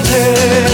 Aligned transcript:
poder. 0.00 0.70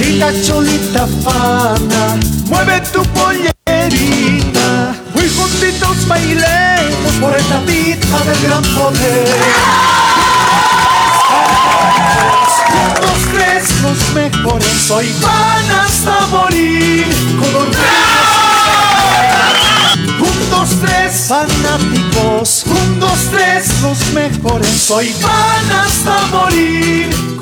Linda 0.00 0.32
cholita 0.42 1.06
fana, 1.22 2.18
mueve 2.46 2.80
tu 2.92 3.02
pollerita. 3.14 4.94
Muy 5.14 5.28
juntitos 5.28 6.08
bailemos 6.08 7.12
por 7.20 7.36
esta 7.36 7.60
vida 7.60 8.18
de 8.24 8.46
gran 8.46 8.62
poder. 8.74 9.28
Los 13.02 13.20
tres 13.32 13.64
los 13.82 14.14
mejores 14.14 14.90
hoy 14.90 15.14
van 15.22 15.70
hasta 15.70 16.26
morir 16.26 17.06
con 20.18 20.50
dos, 20.50 20.68
tres, 20.80 21.26
fanáticos. 21.28 22.64
Un, 22.66 23.00
dos, 23.00 23.18
tres, 23.30 23.68
los 23.82 23.98
mejores 24.12 24.90
hoy 24.90 25.14
van 25.22 25.70
hasta 25.80 26.26
morir. 26.32 27.33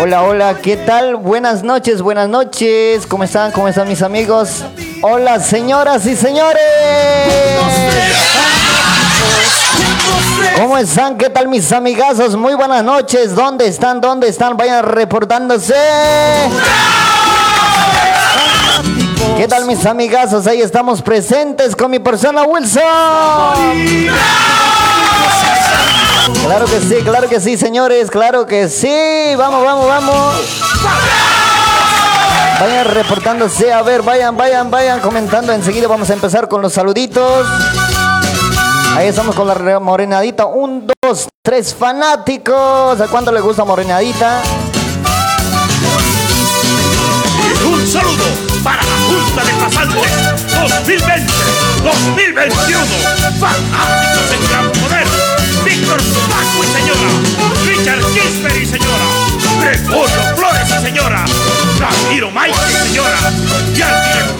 Hola, 0.00 0.22
hola, 0.22 0.58
¿qué 0.60 0.76
tal? 0.76 1.16
Buenas 1.16 1.62
noches, 1.62 2.02
buenas 2.02 2.28
noches. 2.28 3.06
¿Cómo 3.06 3.24
están? 3.24 3.52
¿Cómo 3.52 3.68
están 3.68 3.88
mis 3.88 4.02
amigos? 4.02 4.64
Hola, 5.02 5.40
señoras 5.40 6.04
y 6.06 6.16
señores. 6.16 6.62
¿Cómo 10.56 10.78
están? 10.78 11.16
¿Qué 11.16 11.30
tal 11.30 11.48
mis 11.48 11.72
amigazos? 11.72 12.36
Muy 12.36 12.54
buenas 12.54 12.84
noches. 12.84 13.34
¿Dónde 13.34 13.66
están? 13.66 14.00
¿Dónde 14.00 14.28
están? 14.28 14.56
Vayan 14.56 14.84
reportándose. 14.84 15.74
¿Qué 19.36 19.48
tal 19.48 19.64
mis 19.66 19.84
amigazos? 19.86 20.46
Ahí 20.46 20.60
estamos 20.60 21.02
presentes 21.02 21.74
con 21.74 21.90
mi 21.90 21.98
persona 21.98 22.44
Wilson. 22.44 22.82
Claro 26.44 26.66
que 26.66 26.80
sí, 26.80 26.96
claro 27.04 27.28
que 27.28 27.40
sí, 27.40 27.56
señores, 27.56 28.10
claro 28.10 28.46
que 28.46 28.68
sí. 28.68 29.32
Vamos, 29.36 29.64
vamos, 29.64 29.86
vamos. 29.86 30.34
Vayan 32.60 32.84
reportándose, 32.86 33.72
a 33.72 33.82
ver, 33.82 34.02
vayan, 34.02 34.36
vayan, 34.36 34.70
vayan 34.70 35.00
comentando. 35.00 35.52
Enseguida 35.52 35.88
vamos 35.88 36.08
a 36.10 36.12
empezar 36.14 36.48
con 36.48 36.62
los 36.62 36.72
saluditos. 36.72 37.46
Ahí 38.96 39.08
estamos 39.08 39.34
con 39.34 39.48
la 39.48 39.54
re- 39.54 39.80
morenadita. 39.80 40.46
Un, 40.46 40.86
dos, 41.02 41.28
tres 41.42 41.74
fanáticos. 41.74 43.00
¿A 43.00 43.08
cuánto 43.08 43.32
le 43.32 43.40
gusta 43.40 43.64
morenadita? 43.64 44.40
Un 47.66 47.86
saludo 47.88 48.24
para 48.62 48.82
la 48.82 48.96
Junta 49.08 49.42
de 49.44 49.52
Pasantes 49.64 50.12
2020-2021. 50.86 52.78
Fanáticos 53.40 54.30
en 54.32 54.40
gran 54.48 54.70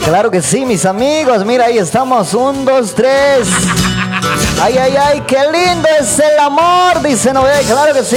Claro 0.04 0.30
que 0.30 0.40
sí, 0.40 0.64
mis 0.64 0.86
amigos. 0.86 1.44
Mira, 1.44 1.66
ahí 1.66 1.78
estamos. 1.78 2.32
Un, 2.34 2.64
dos, 2.64 2.94
tres. 2.94 3.48
Ay, 4.62 4.78
ay, 4.78 4.96
ay, 4.96 5.22
qué 5.26 5.38
lindo 5.52 5.88
es 6.00 6.18
el 6.18 6.38
amor, 6.38 7.02
dice 7.02 7.32
Noé. 7.32 7.60
Claro 7.66 7.92
que 7.92 8.04
sí. 8.04 8.16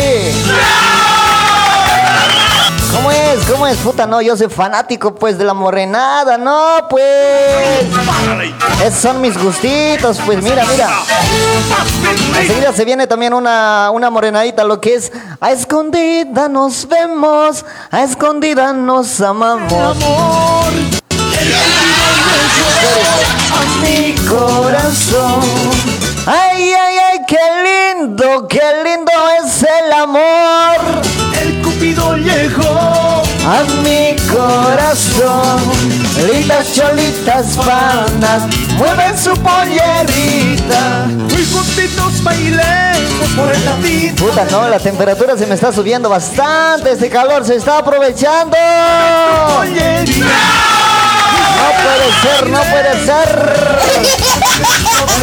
¿Cómo 2.94 3.12
es? 3.12 3.40
¿Cómo 3.50 3.68
es? 3.68 3.78
Puta, 3.78 4.06
no, 4.06 4.22
yo 4.22 4.36
soy 4.38 4.48
fanático, 4.50 5.14
pues, 5.16 5.38
de 5.38 5.44
la 5.44 5.54
morenada, 5.54 6.38
no, 6.38 6.88
pues. 6.90 7.86
Esos 8.86 9.00
son 9.00 9.22
mis 9.22 9.38
gustitos, 9.38 10.20
pues, 10.26 10.42
mira, 10.42 10.66
mira. 10.72 10.90
Enseguida 12.40 12.74
se 12.74 12.86
viene 12.86 13.08
también 13.08 13.34
una, 13.34 13.92
una 13.92 14.10
morenadita, 14.10 14.64
lo 14.64 14.80
que 14.80 14.96
es 14.96 15.12
a 15.40 15.52
escondida 15.52 16.48
nos 16.50 16.88
vemos, 16.88 17.66
a 17.92 18.04
escondida 18.04 18.74
nos 18.74 19.22
amamos. 19.22 19.72
amor. 19.74 20.74
a 23.54 23.82
mi 23.82 24.16
corazón. 24.28 25.42
Ay, 26.26 26.74
ay, 26.74 26.96
ay, 27.12 27.20
qué 27.28 27.96
lindo, 27.96 28.48
qué 28.48 28.62
lindo 28.84 29.12
es 29.42 29.64
el 29.64 29.94
amor. 29.94 31.27
El 31.80 32.24
llegó 32.24 33.24
A 33.46 33.64
mi 33.84 34.16
corazón, 34.28 35.62
lindas 36.26 36.74
cholitas 36.74 37.56
panas, 37.58 38.48
mueven 38.78 39.16
su 39.16 39.32
pollerita. 39.34 41.06
Muy 41.08 41.46
juntitos 41.46 42.24
bailemos 42.24 43.30
por 43.36 43.52
esta 43.52 43.76
vida. 43.76 44.14
Puta, 44.18 44.46
no, 44.50 44.68
la 44.68 44.80
temperatura 44.80 45.38
se 45.38 45.46
me 45.46 45.54
está 45.54 45.72
subiendo 45.72 46.10
bastante, 46.10 46.94
este 46.94 47.10
calor 47.10 47.46
se 47.46 47.56
está 47.56 47.78
aprovechando. 47.78 48.58
Pollerita. 49.56 50.97
No 51.58 51.70
puede 51.84 52.08
ser, 52.22 52.50
no 52.50 52.62
puede 52.62 53.06
ser. 53.06 53.30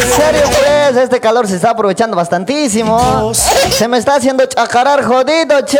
En 0.01 0.11
serio, 0.11 0.41
pues, 0.45 0.97
este 0.97 1.19
calor 1.19 1.47
se 1.47 1.55
está 1.55 1.71
aprovechando 1.71 2.15
bastantísimo. 2.17 3.31
Se 3.33 3.87
me 3.87 3.97
está 3.97 4.15
haciendo 4.15 4.45
chacarar 4.45 5.03
jodido, 5.03 5.61
che. 5.61 5.79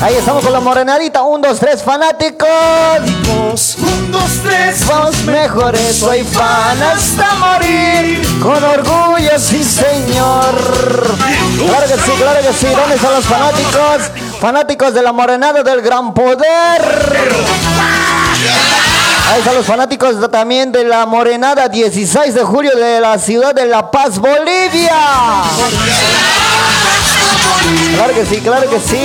Ahí 0.00 0.14
estamos 0.14 0.42
con 0.42 0.52
la 0.52 0.60
morenadita. 0.60 1.22
Un, 1.22 1.40
dos, 1.40 1.58
tres, 1.58 1.82
fanáticos. 1.82 2.48
Un, 3.78 4.12
dos, 4.12 4.30
tres. 4.42 4.86
Vos 4.86 5.16
mejores, 5.24 5.96
soy 5.96 6.24
fan 6.24 6.82
hasta 6.82 7.34
morir. 7.34 8.40
Con 8.42 8.62
orgullo, 8.62 9.38
sí, 9.38 9.62
señor. 9.62 10.54
Claro 11.66 11.86
que 11.86 11.94
sí, 11.94 12.10
claro 12.18 12.40
que 12.40 12.52
sí. 12.52 12.66
¿Dónde 12.66 12.96
están 12.96 13.14
los 13.14 13.24
fanáticos? 13.24 14.10
Fanáticos 14.40 14.94
de 14.94 15.02
la 15.02 15.12
morenada 15.12 15.62
del 15.62 15.80
gran 15.82 16.14
poder. 16.14 16.46
Ahí 19.30 19.38
están 19.40 19.54
los 19.56 19.66
fanáticos 19.66 20.20
de- 20.20 20.28
también 20.28 20.70
de 20.72 20.84
la 20.84 21.04
morenada 21.06 21.68
16 21.68 22.34
de 22.34 22.42
julio 22.44 22.74
de 22.76 23.00
la 23.00 23.18
ciudad 23.18 23.52
de 23.54 23.66
La 23.66 23.90
Paz, 23.90 24.18
Bolivia. 24.18 24.94
Claro 27.96 28.14
que 28.14 28.26
sí, 28.26 28.36
claro 28.40 28.70
que 28.70 28.80
sí. 28.80 28.96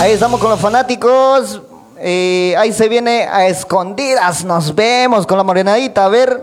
Ahí 0.00 0.12
estamos 0.12 0.40
con 0.40 0.50
los 0.50 0.60
fanáticos. 0.60 1.60
Eh, 2.00 2.54
ahí 2.58 2.72
se 2.72 2.88
viene 2.88 3.28
a 3.30 3.46
escondidas. 3.46 4.44
Nos 4.44 4.74
vemos 4.74 5.26
con 5.26 5.36
la 5.36 5.44
morenadita. 5.44 6.06
A 6.06 6.08
ver. 6.08 6.42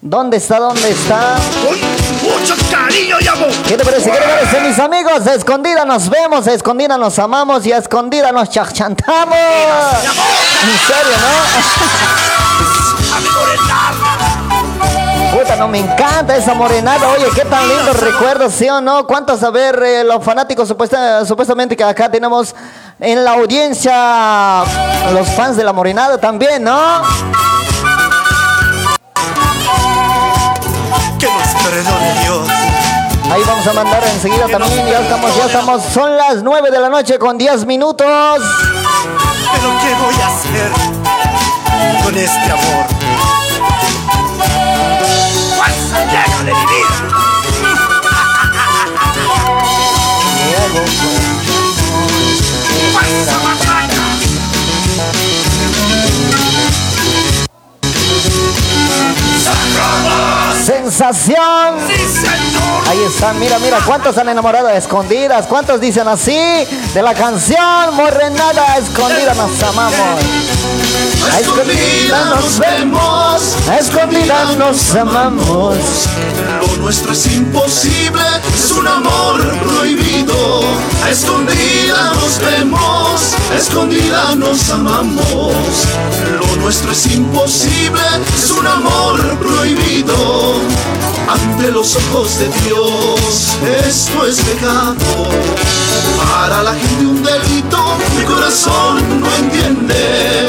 ¿Dónde 0.00 0.36
está? 0.38 0.58
¿Dónde 0.58 0.88
está? 0.90 1.36
Mucho 2.26 2.54
cariño 2.70 3.16
y 3.20 3.26
amor. 3.28 3.50
¿Qué 3.66 3.76
te 3.76 3.84
parece? 3.84 4.10
¿Qué 4.10 4.16
te 4.18 4.28
parece, 4.28 4.60
mis 4.60 4.78
amigos? 4.78 5.26
A 5.26 5.34
escondida 5.34 5.84
nos 5.84 6.08
vemos, 6.08 6.46
a 6.46 6.52
escondida 6.52 6.96
nos 6.98 7.18
amamos 7.18 7.66
y 7.66 7.72
a 7.72 7.78
escondida 7.78 8.30
nos 8.32 8.48
chachantamos. 8.50 9.36
En 9.36 10.78
serio. 10.86 11.16
¿no? 11.20 11.28
Puta, 15.38 15.56
no 15.56 15.68
me 15.68 15.78
encanta 15.80 16.36
esa 16.36 16.54
morenada. 16.54 17.08
Oye, 17.10 17.26
qué 17.34 17.44
tan 17.44 17.68
lindos 17.68 17.98
recuerdos, 18.00 18.54
¿sí 18.54 18.66
o 18.68 18.80
no? 18.80 19.06
¿Cuántos, 19.06 19.42
a 19.42 19.50
ver, 19.50 19.82
eh, 19.82 20.04
los 20.04 20.24
fanáticos 20.24 20.66
supuesta- 20.68 21.24
supuestamente 21.26 21.76
que 21.76 21.84
acá 21.84 22.10
tenemos 22.10 22.54
en 23.00 23.22
la 23.24 23.32
audiencia, 23.32 24.62
los 25.12 25.28
fans 25.30 25.56
de 25.56 25.64
la 25.64 25.72
morenada 25.74 26.16
también, 26.18 26.62
¿no? 26.64 27.02
Perdone 31.76 32.20
Dios. 32.22 32.48
Ahí 33.30 33.42
vamos 33.46 33.66
a 33.66 33.72
mandar 33.74 34.02
enseguida 34.04 34.46
también. 34.48 34.86
Ya 34.86 35.00
estamos, 35.00 35.36
ya 35.36 35.44
estamos. 35.44 35.82
Son 35.92 36.16
las 36.16 36.42
9 36.42 36.70
de 36.70 36.80
la 36.80 36.88
noche 36.88 37.18
con 37.18 37.36
10 37.36 37.66
minutos. 37.66 38.06
Pero 38.06 39.68
¿qué 39.82 39.94
voy 40.02 40.14
a 40.22 40.26
hacer 40.26 40.70
con 42.02 42.16
este 42.16 42.50
amor? 42.50 42.86
Llena 46.10 46.38
de 46.44 46.54
mi 46.54 46.60
vida. 46.60 47.16
Sensación. 60.64 61.74
Ahí 62.88 63.02
están, 63.02 63.38
mira, 63.38 63.58
mira, 63.58 63.78
cuántos 63.86 64.16
han 64.18 64.28
enamorado 64.28 64.68
a 64.68 64.74
escondidas, 64.74 65.46
cuántos 65.46 65.80
dicen 65.80 66.06
así 66.08 66.38
de 66.94 67.02
la 67.02 67.14
canción 67.14 67.94
Morrenada 67.94 68.72
a 68.72 68.78
escondida 68.78 69.34
nos 69.34 69.62
amamos. 69.62 70.20
A 71.32 71.40
escondidas 71.40 72.26
nos 72.26 72.58
vemos, 72.58 73.56
a 73.68 73.78
escondidas 73.78 74.56
nos 74.56 74.94
amamos. 74.94 75.76
Lo 76.60 76.76
nuestro 76.82 77.12
es 77.12 77.26
imposible, 77.26 78.22
es 78.54 78.70
un 78.72 78.86
amor 78.86 79.42
prohibido. 79.58 80.60
A 81.04 81.10
escondida 81.10 82.12
nos 82.14 82.38
vemos, 82.40 83.34
a 83.50 83.56
escondida 83.56 84.34
nos 84.36 84.70
amamos. 84.70 85.54
Lo 86.40 86.56
nuestro 86.62 86.92
es 86.92 87.06
imposible, 87.06 88.00
es 88.36 88.50
un 88.50 88.66
amor 88.66 89.38
prohibido. 89.38 90.45
Ante 91.28 91.70
los 91.72 91.96
ojos 91.96 92.38
de 92.38 92.48
Dios, 92.64 93.56
esto 93.84 94.26
es 94.26 94.36
pecado. 94.40 94.94
Para 96.18 96.62
la 96.62 96.72
gente 96.72 97.04
un 97.04 97.22
delito, 97.22 97.78
mi 98.16 98.24
corazón 98.24 99.20
no 99.20 99.34
entiende. 99.34 100.48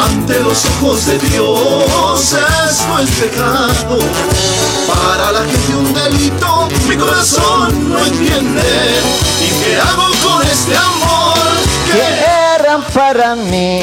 Ante 0.00 0.40
los 0.40 0.64
ojos 0.64 1.06
de 1.06 1.18
Dios, 1.18 2.32
esto 2.32 2.98
es 3.02 3.10
pecado. 3.10 3.98
Para 4.86 5.32
la 5.32 5.40
gente 5.40 5.76
un 5.76 5.92
delito, 5.92 6.68
mi 6.88 6.96
corazón 6.96 7.92
no 7.92 7.98
entiende. 8.06 9.00
¿Y 9.40 9.64
qué 9.64 9.76
hago 9.76 10.06
con 10.24 10.46
este 10.46 10.76
amor? 10.76 11.36
Que 11.92 12.56
eran 12.58 12.82
para 12.94 13.34
mí 13.36 13.80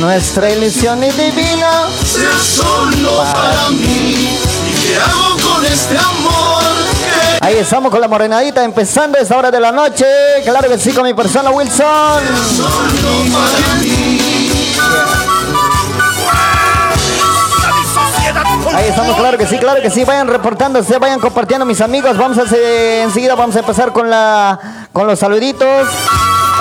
nuestra 0.00 0.50
ilusión 0.50 1.02
y 1.04 1.10
divina. 1.10 1.88
sea 2.04 2.38
solo 2.40 3.24
para 3.32 3.70
mí. 3.70 4.51
¿Y 4.92 4.94
qué 4.94 5.00
hago 5.00 5.54
con 5.54 5.64
este 5.64 5.96
Ahí 7.40 7.56
estamos 7.56 7.90
con 7.90 8.00
la 8.00 8.08
morenadita 8.08 8.62
empezando 8.62 9.18
esta 9.18 9.36
hora 9.36 9.50
de 9.50 9.58
la 9.58 9.72
noche. 9.72 10.04
Claro 10.44 10.68
que 10.68 10.78
sí, 10.78 10.92
con 10.92 11.04
mi 11.04 11.14
persona 11.14 11.50
Wilson. 11.50 12.22
Ahí 18.74 18.88
estamos, 18.88 19.16
claro 19.16 19.38
que 19.38 19.46
sí, 19.46 19.58
claro 19.58 19.82
que 19.82 19.90
sí. 19.90 20.04
Vayan 20.04 20.28
reportándose, 20.28 20.98
vayan 20.98 21.20
compartiendo, 21.20 21.64
mis 21.64 21.80
amigos. 21.80 22.16
Vamos 22.16 22.38
a 22.38 22.42
hacer, 22.42 23.02
enseguida 23.02 23.34
vamos 23.34 23.56
a 23.56 23.60
empezar 23.60 23.92
con 23.92 24.08
la 24.10 24.88
con 24.92 25.06
los 25.06 25.18
saluditos. 25.18 25.88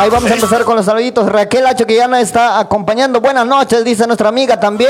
Ahí 0.02 0.10
vamos 0.10 0.32
a 0.32 0.34
empezar 0.34 0.64
con 0.64 0.76
los 0.76 0.84
saluditos. 0.84 1.32
Raquel 1.32 1.64
Hacho 1.68 1.86
que 1.86 1.96
ya 1.96 2.08
nos 2.08 2.22
está 2.22 2.58
acompañando. 2.58 3.22
Buenas 3.22 3.46
noches, 3.46 3.84
dice 3.86 4.08
nuestra 4.08 4.30
amiga 4.30 4.60
también. 4.60 4.90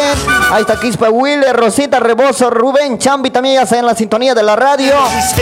Ahí 0.54 0.62
está 0.62 0.80
Quispe 0.80 1.10
Willer, 1.10 1.54
Rosita 1.54 2.00
Rebozo, 2.00 2.50
Rubén 2.50 2.98
Chambi 2.98 3.30
también 3.30 3.56
ya 3.56 3.64
está 3.64 3.78
en 3.78 3.86
la 3.86 3.94
sintonía 3.94 4.34
de 4.34 4.42
la 4.42 4.56
radio. 4.56 4.94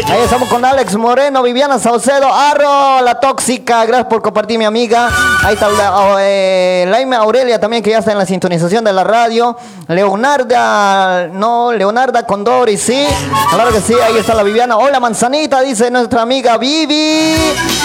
Ahí 0.08 0.22
estamos 0.24 0.50
con 0.50 0.66
Alex 0.66 0.96
Moreno, 0.96 1.44
Viviana 1.44 1.78
Saucedo, 1.78 2.34
Arro, 2.34 3.04
la 3.04 3.20
tóxica. 3.20 3.86
Gracias 3.86 4.08
por 4.08 4.24
compartir, 4.24 4.58
mi 4.58 4.66
amiga. 4.66 5.08
Ahí 5.44 5.54
está 5.54 5.70
la, 5.70 6.16
eh, 6.18 6.86
Laime 6.90 7.18
Aurelia 7.18 7.60
también 7.60 7.84
que 7.84 7.92
ya 7.92 8.00
está 8.00 8.12
en 8.12 8.18
la 8.18 8.26
sintonización 8.26 8.84
de 8.84 8.92
la 8.92 9.04
radio. 9.04 9.56
Leonarda, 9.88 11.28
no, 11.28 11.72
Leonarda 11.74 12.24
Condori, 12.24 12.76
sí. 12.76 13.06
Claro 13.52 13.72
que 13.72 13.82
sí, 13.82 13.94
ahí 13.94 14.18
está 14.18 14.34
la 14.34 14.42
Viviana. 14.42 14.78
Hola, 14.78 15.00
manzanita, 15.00 15.62
dice 15.62 15.92
nuestra 15.92 16.24
amiga 16.24 16.58
Vivi. 16.58 17.36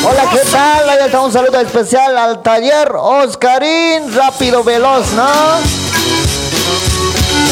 Hola, 0.03 0.23
¿qué 0.33 0.51
tal? 0.51 0.89
Ahí 0.89 0.99
está 1.05 1.21
un 1.21 1.31
saludo 1.31 1.61
especial 1.75 2.17
al 2.17 2.41
taller 2.41 2.93
Oscarín, 2.95 4.15
rápido, 4.15 4.63
veloz, 4.63 5.11
¿no? 5.15 5.27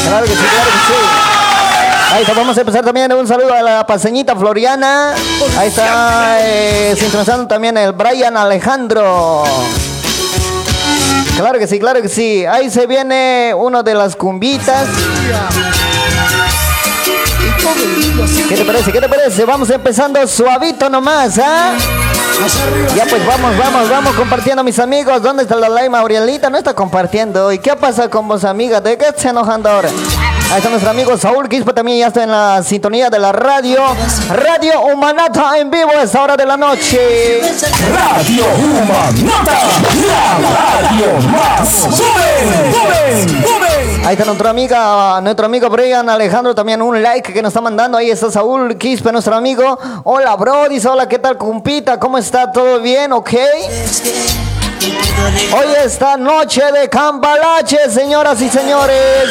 Claro 0.07 0.25
que 0.25 0.31
sí, 0.31 0.45
claro 0.49 0.71
que 0.71 0.77
sí. 0.87 0.93
Ahí 2.13 2.21
está, 2.21 2.33
vamos 2.33 2.57
a 2.57 2.61
empezar 2.61 2.85
también 2.85 3.11
un 3.11 3.27
saludo 3.27 3.53
a 3.53 3.61
la 3.61 3.85
paseñita 3.85 4.33
Floriana. 4.33 5.13
Ahí 5.57 5.67
está 5.67 6.37
eh, 6.39 6.95
sintonizando 6.97 7.47
también 7.47 7.77
el 7.77 7.91
Brian 7.91 8.37
Alejandro. 8.37 9.43
Claro 11.35 11.59
que 11.59 11.67
sí, 11.67 11.77
claro 11.77 12.01
que 12.01 12.07
sí. 12.07 12.45
Ahí 12.45 12.69
se 12.69 12.87
viene 12.87 13.53
uno 13.53 13.83
de 13.83 13.93
las 13.93 14.15
cumbitas. 14.15 14.87
¿Qué 18.47 18.55
te 18.55 18.63
parece? 18.63 18.91
¿Qué 18.93 19.01
te 19.01 19.09
parece? 19.09 19.43
Vamos 19.43 19.69
empezando 19.69 20.25
suavito 20.27 20.89
nomás, 20.89 21.37
¿ah? 21.39 21.75
Ya 22.95 23.05
pues 23.05 23.25
vamos, 23.25 23.57
vamos, 23.57 23.89
vamos 23.89 24.15
compartiendo 24.15 24.63
mis 24.63 24.79
amigos. 24.79 25.21
¿Dónde 25.21 25.43
está 25.43 25.55
la 25.55 25.69
Laima 25.69 25.99
Aurelita? 25.99 26.49
No 26.49 26.57
está 26.57 26.73
compartiendo. 26.73 27.51
¿Y 27.51 27.59
qué 27.59 27.75
pasa 27.75 28.09
con 28.09 28.27
vos, 28.27 28.43
amiga? 28.43 28.81
¿De 28.81 28.97
qué 28.97 29.05
se 29.15 29.29
enojando 29.29 29.69
ahora? 29.69 29.89
Ahí 30.53 30.59
está 30.59 30.69
nuestro 30.69 30.91
amigo 30.91 31.17
Saúl 31.17 31.49
Quispe 31.49 31.73
también 31.73 31.97
ya 31.97 32.07
está 32.09 32.21
en 32.21 32.29
la 32.29 32.61
sintonía 32.61 33.09
de 33.09 33.17
la 33.17 33.31
radio. 33.31 33.81
Radio 34.29 34.81
Humanata 34.81 35.57
en 35.57 35.71
vivo 35.71 35.89
a 35.89 36.03
esta 36.03 36.21
hora 36.21 36.37
de 36.37 36.45
la 36.45 36.55
noche. 36.55 37.41
Radio 37.91 38.45
Humanata, 38.59 39.57
la 40.07 40.37
radio 40.37 41.27
más 41.31 41.87
joven, 41.89 42.71
joven, 42.71 43.43
joven. 43.43 44.05
Ahí 44.05 44.13
está 44.13 44.25
nuestra 44.25 44.51
amiga, 44.51 45.19
nuestro 45.21 45.47
amigo 45.47 45.71
Brian 45.71 46.07
Alejandro, 46.07 46.53
también 46.53 46.83
un 46.83 47.01
like 47.01 47.33
que 47.33 47.41
nos 47.41 47.49
está 47.49 47.61
mandando. 47.61 47.97
Ahí 47.97 48.11
está 48.11 48.29
Saúl 48.29 48.77
Quispe, 48.77 49.11
nuestro 49.11 49.35
amigo. 49.35 49.79
Hola, 50.03 50.35
bro, 50.35 50.69
dice, 50.69 50.87
hola, 50.87 51.09
¿qué 51.09 51.17
tal, 51.17 51.35
cumpita? 51.35 51.99
¿Cómo 51.99 52.19
está? 52.19 52.51
¿Todo 52.51 52.79
bien? 52.79 53.11
¿Ok? 53.11 53.31
Hoy 55.55 55.67
esta 55.83 56.17
noche 56.17 56.61
de 56.71 56.89
Cambalache, 56.89 57.89
señoras 57.89 58.41
y 58.41 58.49
señores. 58.49 59.29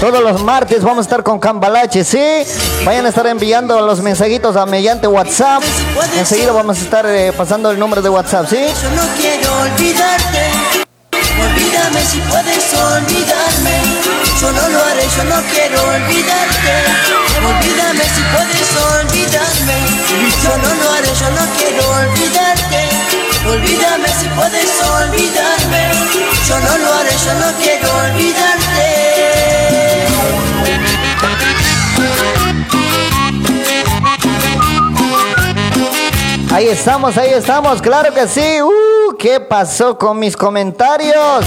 Todos 0.00 0.20
los 0.20 0.42
martes 0.42 0.82
vamos 0.82 0.98
a 0.98 1.02
estar 1.02 1.22
con 1.22 1.38
Cambalache, 1.38 2.04
¿sí? 2.04 2.44
Vayan 2.84 3.06
a 3.06 3.08
estar 3.08 3.26
enviando 3.26 3.80
los 3.80 4.00
mensajitos 4.00 4.56
a 4.56 4.66
mediante 4.66 5.06
WhatsApp. 5.06 5.62
Enseguida 6.18 6.52
vamos 6.52 6.78
a 6.78 6.82
estar 6.82 7.06
eh, 7.06 7.32
pasando 7.32 7.70
el 7.70 7.78
número 7.78 8.02
de 8.02 8.08
WhatsApp, 8.08 8.46
¿sí? 8.48 8.56
Yo 8.82 8.90
no 8.90 9.02
quiero 9.16 9.60
olvidarte. 9.60 10.81
Olvídame 11.44 12.00
si 12.04 12.20
puedes 12.20 12.74
olvidarme. 12.74 13.76
Yo 14.40 14.52
no 14.52 14.68
lo 14.68 14.84
haré, 14.84 15.06
yo 15.16 15.24
no 15.24 15.42
quiero 15.52 15.78
olvidarte. 15.82 16.74
Olvídame 17.50 18.04
si 18.14 18.22
puedes 18.32 18.70
olvidarme. 18.94 19.78
Yo 20.42 20.56
no 20.58 20.74
lo 20.74 20.90
haré, 20.92 21.10
yo 21.20 21.30
no 21.30 21.44
quiero 21.56 21.82
olvidarte. 22.00 22.82
Olvídame 23.46 24.08
si 24.08 24.28
puedes 24.28 24.70
olvidarme. 25.00 25.82
Yo 26.48 26.58
no 26.60 26.78
lo 26.78 26.92
haré, 26.94 27.14
yo 27.24 27.34
no 27.34 27.58
quiero 27.58 27.88
olvidarte. 28.04 29.11
Ahí 36.52 36.68
estamos, 36.68 37.16
ahí 37.16 37.30
estamos, 37.30 37.80
claro 37.80 38.12
que 38.12 38.28
sí. 38.28 38.60
Uh, 38.60 39.16
¿Qué 39.18 39.40
pasó 39.40 39.96
con 39.96 40.18
mis 40.18 40.36
comentarios? 40.36 41.46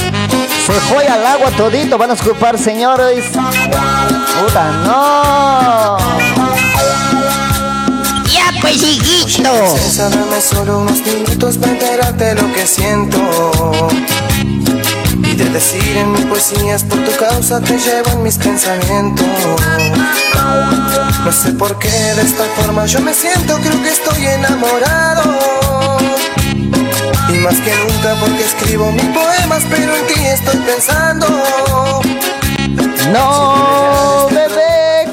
Se 0.65 0.71
fue 0.73 1.07
al 1.07 1.23
agua 1.23 1.51
todito, 1.51 1.95
van 1.95 2.09
a 2.09 2.13
escupar, 2.15 2.57
señores. 2.57 3.23
Puta, 3.27 4.71
no. 4.83 5.97
Ya 8.31 8.51
pues, 8.61 8.81
hijito. 8.81 9.51
Princesa, 9.51 10.09
dame 10.09 10.41
solo 10.41 10.79
unos 10.79 10.99
minutos 11.05 11.59
para 11.59 11.73
enterarte 11.73 12.33
lo 12.33 12.51
que 12.51 12.65
siento. 12.65 13.21
Y 15.35 15.37
de 15.37 15.49
decir 15.49 15.97
en 15.97 16.13
mis 16.13 16.25
poesías 16.27 16.85
por 16.85 16.97
tu 17.03 17.11
causa 17.17 17.59
te 17.59 17.77
llevo 17.77 18.09
en 18.11 18.23
mis 18.23 18.37
pensamientos. 18.37 19.27
No 21.25 21.31
sé 21.33 21.51
por 21.51 21.77
qué 21.77 21.89
de 21.89 22.21
esta 22.21 22.45
forma 22.55 22.85
yo 22.85 23.01
me 23.01 23.13
siento, 23.13 23.57
creo 23.57 23.83
que 23.83 23.89
estoy 23.89 24.25
enamorado. 24.27 25.23
Y 27.27 27.37
más 27.39 27.55
que 27.59 27.73
nunca 27.75 28.15
porque 28.21 28.45
escribo 28.45 28.89
mis 28.93 29.03
poemas, 29.07 29.63
pero 29.69 29.93
en 29.97 30.07
ti 30.07 30.25
estoy 30.25 30.57
pensando. 30.59 31.27
No. 33.11 34.14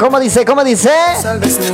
¿Cómo 0.02 0.18
dice? 0.18 0.44
¿Cómo 0.44 0.64
dice? 0.64 0.90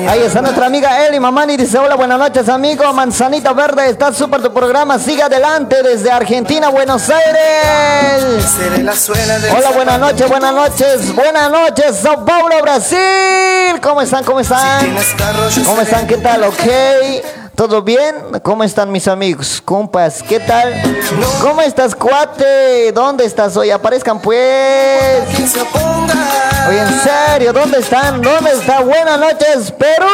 Ahí 0.06 0.20
está 0.20 0.42
nuestra 0.42 0.66
amiga 0.66 1.06
Eli 1.06 1.18
Mamani. 1.18 1.56
Dice: 1.56 1.78
Hola, 1.78 1.94
buenas 1.94 2.18
noches, 2.18 2.46
amigo. 2.50 2.92
Manzanita 2.92 3.54
Verde, 3.54 3.88
está 3.88 4.12
súper 4.12 4.42
tu 4.42 4.52
programa. 4.52 4.98
Sigue 4.98 5.22
adelante 5.22 5.82
desde 5.82 6.10
Argentina, 6.10 6.68
Buenos 6.68 7.08
Aires. 7.08 8.44
Hola, 9.56 9.70
buenas 9.70 9.98
noches, 9.98 10.28
buenas 10.28 10.52
noches, 10.52 11.14
buenas 11.14 11.50
noches, 11.50 11.96
Sao 12.02 12.22
Paulo, 12.26 12.56
Brasil. 12.60 13.80
¿Cómo 13.82 14.02
están? 14.02 14.22
¿Cómo 14.24 14.40
están? 14.40 14.94
¿Cómo 15.64 15.80
están? 15.80 16.06
¿Qué 16.06 16.18
tal? 16.18 16.44
¿Ok? 16.44 16.64
¿Todo 17.54 17.80
bien? 17.80 18.14
¿Cómo 18.42 18.62
están 18.62 18.92
mis 18.92 19.08
amigos? 19.08 19.62
Compas, 19.64 20.22
¿qué 20.22 20.38
tal? 20.38 20.82
¿Cómo 21.40 21.62
estás, 21.62 21.94
cuate? 21.94 22.92
¿Dónde 22.92 23.24
estás 23.24 23.56
hoy? 23.56 23.70
Aparezcan 23.70 24.20
pues. 24.20 25.24
¿Dónde 27.46 27.78
están? 27.78 28.20
¿Dónde 28.20 28.50
está? 28.52 28.80
Buenas 28.80 29.18
noches, 29.18 29.70
Perú. 29.78 30.06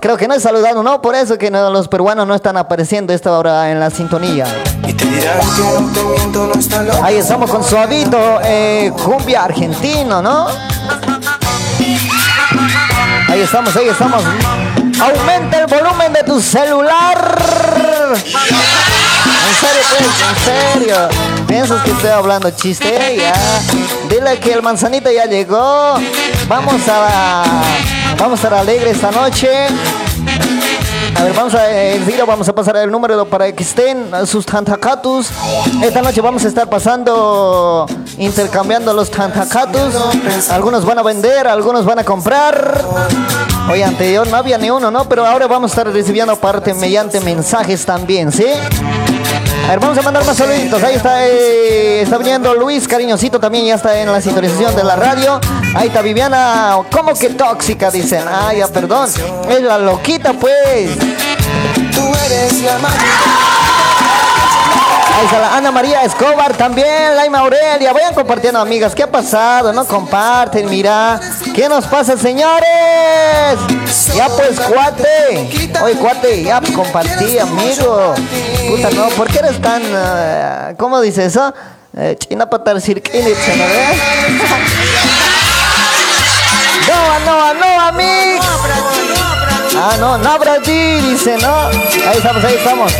Creo 0.00 0.16
que 0.16 0.26
no 0.28 0.34
he 0.34 0.40
saludado, 0.40 0.82
¿no? 0.82 1.02
Por 1.02 1.14
eso 1.14 1.36
que 1.36 1.50
no- 1.50 1.70
los 1.70 1.88
peruanos 1.88 2.26
no 2.26 2.34
están 2.34 2.56
apareciendo 2.56 3.12
esta 3.12 3.32
hora 3.36 3.70
en 3.70 3.80
la 3.80 3.90
sintonía. 3.90 4.46
Y 4.86 4.92
te 4.92 5.04
dirán 5.06 5.38
que 5.40 5.62
no 5.80 5.92
te 5.92 6.02
miento, 6.02 6.46
no 6.54 6.58
está 6.58 6.82
loco. 6.82 6.98
Ahí 7.04 7.16
estamos 7.16 7.50
con 7.50 7.62
Suavito, 7.64 8.38
eh, 8.44 8.92
cumbia 9.04 9.42
argentino, 9.44 10.22
¿no? 10.22 10.46
Ahí 13.28 13.40
estamos, 13.40 13.74
ahí 13.76 13.88
estamos. 13.88 14.22
Aumenta 15.00 15.58
el 15.58 15.66
volumen 15.66 16.12
de 16.12 16.22
tu 16.22 16.40
celular. 16.40 17.38
En 18.14 19.54
serio, 19.60 19.82
pues, 19.90 20.02
en 20.28 20.80
serio. 20.80 20.96
¿Piensas 21.46 21.82
que 21.82 21.90
estoy 21.90 22.10
hablando 22.10 22.50
chiste? 22.50 23.16
Ya. 23.18 23.34
Dile 24.08 24.38
que 24.38 24.52
el 24.52 24.62
manzanito 24.62 25.10
ya 25.10 25.26
llegó. 25.26 25.94
Vamos 26.48 26.82
a 26.88 27.44
vamos 28.18 28.32
a 28.32 28.46
estar 28.46 28.54
alegre 28.54 28.90
esta 28.90 29.10
noche. 29.10 29.48
A 31.16 31.22
ver, 31.24 31.32
vamos 31.32 31.54
a, 31.54 31.92
enseguida 31.92 32.24
vamos 32.24 32.48
a 32.48 32.54
pasar 32.54 32.76
el 32.76 32.90
número 32.90 33.24
para 33.26 33.50
que 33.52 33.62
estén 33.62 34.10
sus 34.26 34.44
tantacatus. 34.44 35.28
Esta 35.82 36.02
noche 36.02 36.20
vamos 36.20 36.44
a 36.44 36.48
estar 36.48 36.68
pasando, 36.68 37.86
intercambiando 38.18 38.92
los 38.92 39.10
tantacatus. 39.10 39.94
Algunos 40.50 40.84
van 40.84 40.98
a 40.98 41.02
vender, 41.02 41.46
algunos 41.46 41.84
van 41.84 42.00
a 42.00 42.04
comprar. 42.04 42.84
Oye, 43.70 43.82
anterior 43.82 44.26
no 44.28 44.36
había 44.36 44.58
ni 44.58 44.70
uno, 44.70 44.90
¿no? 44.90 45.08
Pero 45.08 45.26
ahora 45.26 45.46
vamos 45.46 45.70
a 45.70 45.72
estar 45.72 45.92
recibiendo 45.92 46.36
parte 46.36 46.74
mediante 46.74 47.20
mensajes 47.20 47.84
también, 47.86 48.30
¿sí? 48.30 48.46
A 49.68 49.72
a 49.72 50.02
mandar 50.02 50.24
más 50.24 50.36
saluditos. 50.36 50.80
Ahí 50.84 50.94
está, 50.94 51.26
eh, 51.26 52.02
está 52.02 52.18
viniendo 52.18 52.54
Luis 52.54 52.86
Cariñosito 52.86 53.40
también, 53.40 53.66
ya 53.66 53.74
está 53.74 53.98
en 53.98 54.10
la 54.12 54.20
sintonización 54.20 54.76
de 54.76 54.84
la 54.84 54.94
radio. 54.94 55.40
Ahí 55.74 55.88
está 55.88 56.02
Viviana, 56.02 56.76
¿cómo 56.92 57.12
que 57.14 57.30
tóxica? 57.30 57.90
Dicen. 57.90 58.22
Ah, 58.28 58.54
ya, 58.54 58.68
perdón. 58.68 59.08
Es 59.48 59.62
la 59.62 59.78
loquita, 59.78 60.34
pues. 60.34 60.90
Tú 61.92 62.14
eres 62.26 62.62
la. 62.62 63.75
Ahí 65.16 65.24
está 65.24 65.38
la 65.38 65.56
Ana 65.56 65.70
María 65.72 66.02
Escobar 66.02 66.54
también, 66.58 67.16
Laima 67.16 67.38
Aurelia. 67.38 67.90
Vayan 67.94 68.12
compartiendo, 68.12 68.60
amigas. 68.60 68.94
¿Qué 68.94 69.02
ha 69.02 69.10
pasado? 69.10 69.72
No 69.72 69.86
comparten, 69.86 70.68
mira. 70.68 71.18
¿Qué 71.54 71.70
nos 71.70 71.86
pasa, 71.86 72.18
señores? 72.18 72.66
Ya 74.14 74.28
pues, 74.28 74.60
cuate. 74.60 75.72
Oye, 75.82 75.94
cuate, 75.94 76.42
ya 76.42 76.60
compartí, 76.60 77.38
amigo. 77.38 78.14
Puta, 78.68 78.90
¿por 79.16 79.28
qué 79.28 79.38
eres 79.38 79.58
tan. 79.62 79.82
ah, 79.94 80.74
¿Cómo 80.76 81.00
dice 81.00 81.24
eso? 81.24 81.54
Eh, 81.96 82.14
China 82.18 82.50
patar 82.50 82.78
cirquinitse, 82.78 83.56
¿no? 83.56 83.64
No, 86.88 87.18
no, 87.24 87.54
no, 87.54 87.80
amigo. 87.80 88.35
Ah, 89.78 89.96
no, 90.00 90.16
no 90.16 90.30
allí, 90.30 91.00
dice, 91.00 91.36
¿no? 91.36 91.66
Ahí 91.66 92.16
estamos, 92.16 92.42
ahí 92.44 92.54
estamos. 92.54 92.92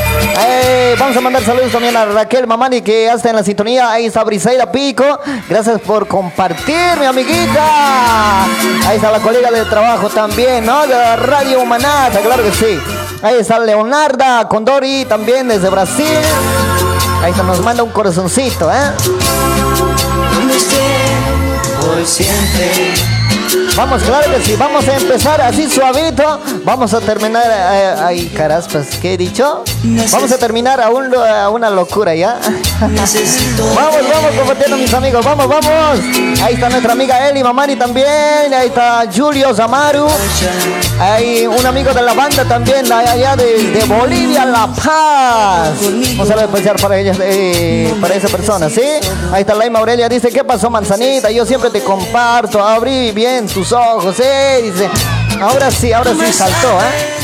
Eh, 0.47 0.95
vamos 0.99 1.16
a 1.16 1.21
mandar 1.23 1.42
saludos 1.42 1.73
también 1.73 1.97
a 1.97 2.04
Raquel 2.04 2.47
Mamani, 2.47 2.83
que 2.83 3.06
ya 3.06 3.14
está 3.14 3.30
en 3.30 3.37
la 3.37 3.42
sintonía. 3.42 3.90
Ahí 3.90 4.06
está 4.06 4.23
Briseida 4.25 4.71
Pico. 4.71 5.04
Gracias 5.49 5.80
por 5.80 6.06
compartir, 6.06 6.99
mi 7.00 7.06
amiguita. 7.06 8.45
Ahí 8.87 8.97
está 8.97 9.11
la 9.11 9.21
colega 9.21 9.50
de 9.50 9.64
trabajo 9.64 10.11
también, 10.11 10.66
¿no? 10.66 10.83
De 10.87 10.95
la 10.95 11.16
Radio 11.16 11.61
Humanata, 11.62 12.21
claro 12.21 12.42
que 12.42 12.52
sí. 12.52 12.78
Ahí 13.23 13.37
está 13.40 13.59
Leonarda 13.59 14.47
Condori, 14.47 15.06
también 15.06 15.49
desde 15.49 15.71
Brasil. 15.71 16.18
Ahí 17.23 17.30
está, 17.30 17.42
nos 17.42 17.61
manda 17.61 17.83
un 17.83 17.90
corazoncito, 17.90 18.71
¿eh? 18.71 18.92
Por 21.80 22.06
siempre. 22.06 23.15
Vamos, 23.76 24.02
claro 24.02 24.30
que 24.32 24.42
sí. 24.42 24.56
Vamos 24.56 24.86
a 24.88 24.96
empezar 24.96 25.40
así 25.40 25.68
suavito. 25.70 26.40
Vamos 26.64 26.92
a 26.94 27.00
terminar. 27.00 27.44
eh, 27.46 27.94
ay, 28.02 28.26
caraspas, 28.28 28.86
¿qué 29.00 29.14
he 29.14 29.16
dicho? 29.16 29.62
Vamos 30.12 30.32
a 30.32 30.38
terminar 30.38 30.80
a, 30.80 30.90
un, 30.90 31.14
a 31.14 31.48
una 31.50 31.70
locura, 31.70 32.14
¿ya? 32.14 32.38
Vamos, 32.80 33.96
vamos, 34.12 34.30
compartiendo 34.38 34.76
mis 34.76 34.92
amigos. 34.92 35.25
Vamos, 35.25 35.48
vamos. 35.48 35.98
Ahí 36.42 36.54
está 36.54 36.68
nuestra 36.68 36.92
amiga 36.92 37.28
Eli 37.28 37.42
Mamani 37.42 37.76
también. 37.76 38.52
Ahí 38.54 38.68
está 38.68 39.04
Julio 39.14 39.54
Zamaru. 39.54 40.06
Hay 41.00 41.46
un 41.46 41.64
amigo 41.66 41.92
de 41.92 42.02
la 42.02 42.14
banda 42.14 42.44
también, 42.44 42.84
de 42.86 42.94
allá 42.94 43.36
de, 43.36 43.62
de 43.62 43.84
Bolivia, 43.84 44.44
La 44.44 44.66
Paz. 44.68 45.80
Un 45.82 46.26
saludo 46.26 46.44
especial 46.46 46.76
para 46.80 46.98
ellas, 46.98 47.18
eh, 47.20 47.94
para 48.00 48.14
esa 48.14 48.28
persona, 48.28 48.68
¿sí? 48.70 48.82
Ahí 49.32 49.40
está 49.42 49.54
Laima 49.54 49.78
Aurelia, 49.78 50.08
dice, 50.08 50.30
¿qué 50.30 50.42
pasó, 50.44 50.70
manzanita? 50.70 51.30
Yo 51.30 51.44
siempre 51.44 51.70
te 51.70 51.82
comparto, 51.82 52.62
abrí 52.62 53.12
bien 53.12 53.45
tus 53.46 53.72
ojos, 53.72 54.18
¿eh? 54.20 54.60
Dice, 54.62 54.88
ahora 55.40 55.70
sí, 55.70 55.92
ahora 55.92 56.12
sí 56.14 56.32
saltó, 56.32 56.78
¿eh? 56.80 57.16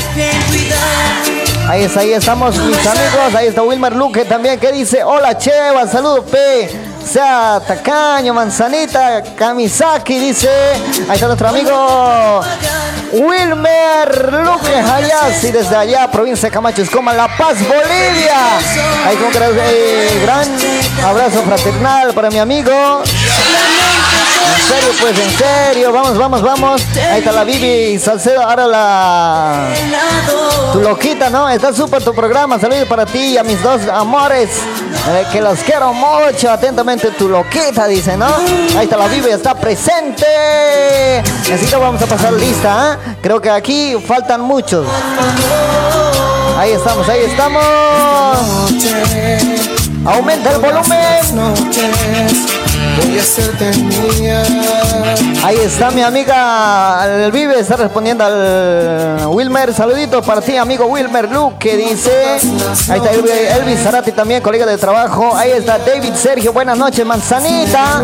Ahí 1.67 1.83
está, 1.83 2.01
ahí 2.01 2.13
estamos 2.13 2.55
mis 2.57 2.85
amigos. 2.85 3.35
Ahí 3.35 3.47
está 3.47 3.63
Wilmer 3.63 3.95
Luque 3.95 4.25
también 4.25 4.59
que 4.59 4.71
dice, 4.71 5.03
hola 5.03 5.37
Cheva, 5.37 5.87
saludos 5.87 6.25
P. 6.29 6.92
Sea 7.05 7.61
tacaño, 7.67 8.33
manzanita, 8.33 9.21
Kamisaki, 9.35 10.19
dice. 10.19 10.49
Ahí 11.07 11.15
está 11.15 11.27
nuestro 11.27 11.49
amigo 11.49 12.41
Wilmer 13.11 14.33
Luque 14.33 14.75
Hayasi 14.75 15.51
desde 15.51 15.75
allá, 15.75 16.09
provincia 16.09 16.49
de 16.49 16.53
Camacho, 16.53 16.81
Escoma, 16.81 17.13
La 17.13 17.27
Paz, 17.37 17.57
Bolivia. 17.59 18.57
Ahí 19.05 19.15
con 19.17 19.31
gran, 19.31 19.51
eh, 19.55 20.19
gran 20.23 20.47
abrazo 21.05 21.43
fraternal 21.43 22.13
para 22.13 22.29
mi 22.31 22.39
amigo. 22.39 23.03
En 24.55 24.61
serio, 24.67 24.89
pues, 24.99 25.19
en 25.19 25.37
serio. 25.37 25.91
Vamos, 25.91 26.17
vamos, 26.17 26.41
vamos. 26.41 26.81
Ahí 27.11 27.19
está 27.19 27.31
la 27.31 27.43
Bibi 27.43 27.99
Salcedo. 27.99 28.41
Ahora 28.41 28.65
la. 28.67 29.67
Tu 30.71 30.79
loquita, 30.79 31.29
¿no? 31.29 31.49
Está 31.49 31.73
súper 31.73 32.03
tu 32.03 32.13
programa. 32.13 32.59
Saludos 32.59 32.87
para 32.87 33.05
ti 33.05 33.19
y 33.33 33.37
a 33.37 33.43
mis 33.43 33.61
dos 33.61 33.81
amores. 33.91 34.49
eh, 35.09 35.25
que 35.31 35.41
los 35.41 35.59
quiero 35.59 35.93
mucho. 35.93 36.51
Atentamente, 36.51 36.92
tu 36.99 37.27
loquita, 37.27 37.87
dice, 37.87 38.15
¿no? 38.17 38.27
Ahí 38.77 38.83
está 38.83 38.97
la 38.97 39.07
Bibi, 39.07 39.29
está 39.29 39.55
presente. 39.55 40.25
Así 41.19 41.65
vamos 41.71 42.01
a 42.01 42.05
pasar 42.05 42.33
lista, 42.33 42.93
¿eh? 42.93 42.97
Creo 43.21 43.41
que 43.41 43.49
aquí 43.49 43.95
faltan 44.05 44.41
muchos. 44.41 44.85
Ahí 46.57 46.71
estamos, 46.71 47.07
ahí 47.09 47.23
estamos. 47.23 47.63
Aumenta 50.05 50.51
el 50.51 50.59
volumen. 50.59 52.62
Ahí 55.43 55.57
está 55.57 55.91
mi 55.91 56.01
amiga 56.01 57.05
el 57.25 57.31
Vive, 57.31 57.59
está 57.59 57.75
respondiendo 57.75 58.23
al 58.23 59.27
Wilmer. 59.27 59.73
Saludito 59.73 60.21
para 60.21 60.41
ti, 60.41 60.55
amigo 60.57 60.85
Wilmer 60.85 61.29
Luke, 61.31 61.55
que 61.59 61.77
dice. 61.77 62.11
Ahí 62.89 62.99
está 62.99 63.11
Elvis, 63.11 63.79
Zarate 63.83 64.11
también, 64.11 64.41
colega 64.41 64.65
de 64.65 64.77
trabajo. 64.77 65.35
Ahí 65.35 65.51
está 65.51 65.79
David 65.79 66.13
Sergio, 66.15 66.53
buenas 66.53 66.77
noches, 66.77 67.05
Manzanita. 67.05 68.01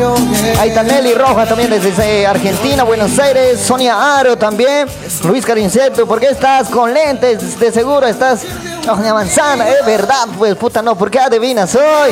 Ahí 0.59 0.69
está 0.69 0.83
Nelly 0.83 1.13
Rojas 1.13 1.47
también 1.47 1.69
desde 1.69 2.27
Argentina, 2.27 2.83
Buenos 2.83 3.17
Aires. 3.19 3.59
Sonia 3.59 4.19
Aro 4.19 4.37
también. 4.37 4.87
Luis 5.23 5.45
Carinceto, 5.45 6.05
¿por 6.07 6.19
qué 6.19 6.27
estás 6.27 6.69
con 6.69 6.93
lentes? 6.93 7.59
De 7.59 7.71
seguro 7.71 8.05
estás. 8.05 8.41
Doña 8.85 9.13
Manzana, 9.13 9.67
es 9.69 9.85
verdad, 9.85 10.27
pues 10.37 10.55
puta, 10.55 10.81
no, 10.81 10.95
¿por 10.95 11.11
qué 11.11 11.19
adivinas 11.19 11.75
hoy? 11.75 12.11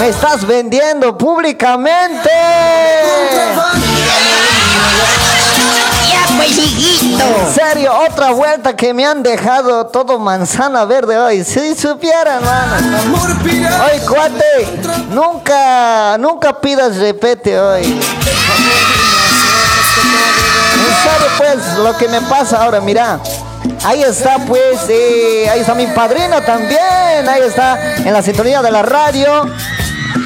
Me 0.00 0.08
estás 0.08 0.46
vendiendo 0.46 1.16
públicamente. 1.16 2.30
Ya, 6.08 6.26
pues, 6.36 6.58
hijito. 6.58 7.24
En 7.24 7.54
serio, 7.54 7.92
otra 8.08 8.32
vuelta 8.32 8.76
que 8.76 8.92
me 8.92 9.06
han 9.06 9.22
dejado 9.22 9.86
todo 9.86 10.18
manzana 10.18 10.84
verde 10.84 11.16
hoy. 11.18 11.44
Si 11.44 11.74
supieran, 11.74 12.44
mano. 12.44 12.76
Oye, 13.86 14.00
cuate, 14.06 14.80
nunca, 15.10 16.18
nunca 16.18 16.60
pidas 16.60 16.96
repete 16.96 17.58
hoy. 17.58 17.84
En 17.84 18.00
serio, 21.02 21.28
pues, 21.38 21.78
lo 21.78 21.96
que 21.96 22.08
me 22.08 22.20
pasa 22.22 22.62
ahora, 22.62 22.80
mira. 22.80 23.20
Ahí 23.84 24.02
está, 24.02 24.38
pues, 24.38 24.88
eh, 24.90 25.48
ahí 25.50 25.60
está 25.60 25.74
mi 25.74 25.86
padrino 25.86 26.42
también. 26.42 27.28
Ahí 27.28 27.42
está, 27.46 27.96
en 27.96 28.12
la 28.12 28.22
sintonía 28.22 28.60
de 28.60 28.70
la 28.70 28.82
radio. 28.82 29.46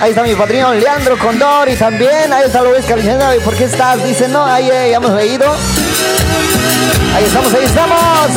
Ahí 0.00 0.10
está 0.10 0.22
mi 0.22 0.34
padrino 0.34 0.74
Leandro 0.74 1.16
Condori 1.18 1.76
también. 1.76 2.32
Ahí 2.32 2.46
está 2.46 2.62
Luis. 2.62 2.84
¿Y 2.84 3.40
por 3.40 3.54
qué 3.54 3.64
estás? 3.64 4.02
Dice, 4.02 4.28
no, 4.28 4.44
ahí 4.44 4.68
eh, 4.70 4.88
ya 4.90 4.96
hemos 4.96 5.12
leído. 5.12 5.46
Ahí 7.14 7.24
estamos, 7.24 7.54
ahí 7.54 7.64
estamos. 7.64 8.30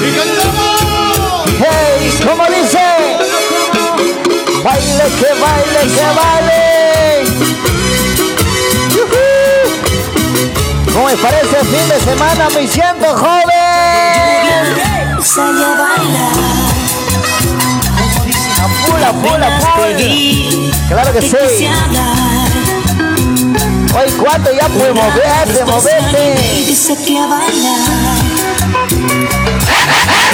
¡Y 0.00 0.10
cantamos! 0.16 0.70
Hey, 1.58 2.18
¿cómo 2.24 2.44
dice? 2.46 2.78
Baile, 4.62 5.04
que 5.18 5.40
baile, 5.40 5.94
que 5.94 6.04
baile. 6.16 6.69
¿Cómo 11.00 11.12
me 11.12 11.16
parece 11.16 11.56
el 11.58 11.66
fin 11.66 11.88
de 11.88 11.98
semana? 11.98 12.50
Me 12.50 12.68
siento 12.68 13.06
joven. 13.16 13.48
Sale 15.24 15.64
a 15.64 15.68
bailar. 15.70 16.32
Pula, 18.84 19.10
pula, 19.12 19.48
pula. 19.60 19.96
Claro 20.88 21.12
que 21.14 21.22
sí. 21.22 21.38
Hoy 23.96 24.12
cuánto 24.22 24.52
ya 24.52 24.68
puedes 24.68 24.94
moverte, 24.94 25.64
moverte. 25.64 26.34
Dice 26.66 26.94
que 27.02 27.18
a 27.18 27.26
bailar. 27.26 27.78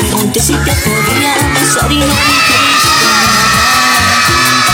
Pregunté 0.01 0.41
si 0.41 0.55
te 0.55 0.73
podía 0.73 1.37
besar 1.55 1.93
y 1.93 2.01
no 2.01 2.07
me 2.07 2.96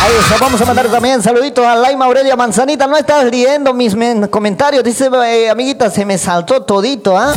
Ahí 0.04 0.10
está, 0.20 0.36
vamos 0.40 0.60
a 0.60 0.64
mandar 0.64 0.88
también 0.88 1.22
saluditos 1.22 1.64
a 1.64 1.76
Laima 1.76 2.06
Aurelia 2.06 2.34
Manzanita. 2.34 2.86
No 2.88 2.96
estás 2.96 3.24
leyendo 3.24 3.72
mis 3.72 3.94
men- 3.94 4.26
comentarios. 4.26 4.82
Dice, 4.82 5.08
eh, 5.24 5.48
amiguita, 5.48 5.90
se 5.90 6.04
me 6.04 6.18
saltó 6.18 6.62
todito, 6.62 7.16
¿ah? 7.16 7.32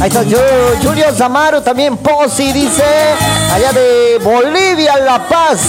Ahí 0.00 0.08
está 0.08 0.22
yo, 0.22 0.38
Julio 0.82 1.04
Zamaro, 1.14 1.60
también 1.62 1.98
Posi, 1.98 2.50
dice, 2.52 2.82
allá 3.52 3.72
de 3.72 4.18
Bolivia, 4.24 4.96
La 4.98 5.28
Paz. 5.28 5.60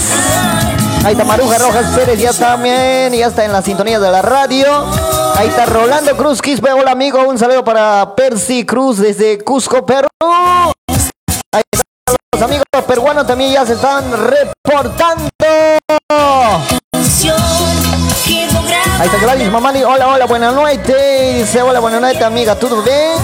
Ahí 1.04 1.12
está 1.12 1.26
Maruja 1.26 1.58
Rojas 1.58 1.88
Pérez, 1.94 2.18
ya 2.18 2.32
también, 2.32 3.12
ya 3.12 3.28
está 3.28 3.44
en 3.44 3.52
la 3.52 3.62
sintonía 3.62 4.00
de 4.00 4.10
la 4.10 4.22
radio. 4.22 4.66
Ahí 5.36 5.50
está 5.50 5.66
Rolando 5.66 6.16
Cruz 6.16 6.42
Quispe, 6.42 6.72
hola 6.72 6.92
amigo, 6.92 7.22
un 7.28 7.38
saludo 7.38 7.66
para 7.66 8.16
Percy 8.16 8.66
Cruz 8.66 9.00
desde 9.00 9.40
Cusco, 9.44 9.86
Perú. 9.86 10.08
Ahí 10.22 11.62
están 11.70 12.16
los 12.34 12.42
amigos 12.42 12.64
peruanos 12.88 13.28
también 13.28 13.52
ya 13.52 13.66
se 13.66 13.74
están 13.74 14.06
reportando. 14.12 15.30
Ahí 19.04 19.10
está 19.10 19.20
Gladys 19.20 19.52
Mamani, 19.52 19.84
hola, 19.84 20.08
hola, 20.08 20.26
buenas 20.26 20.56
noches. 20.56 21.36
Dice, 21.36 21.62
hola, 21.62 21.82
buenas 21.82 22.00
noches, 22.00 22.22
amiga, 22.22 22.56
¿todo 22.56 22.82
bien? 22.82 23.20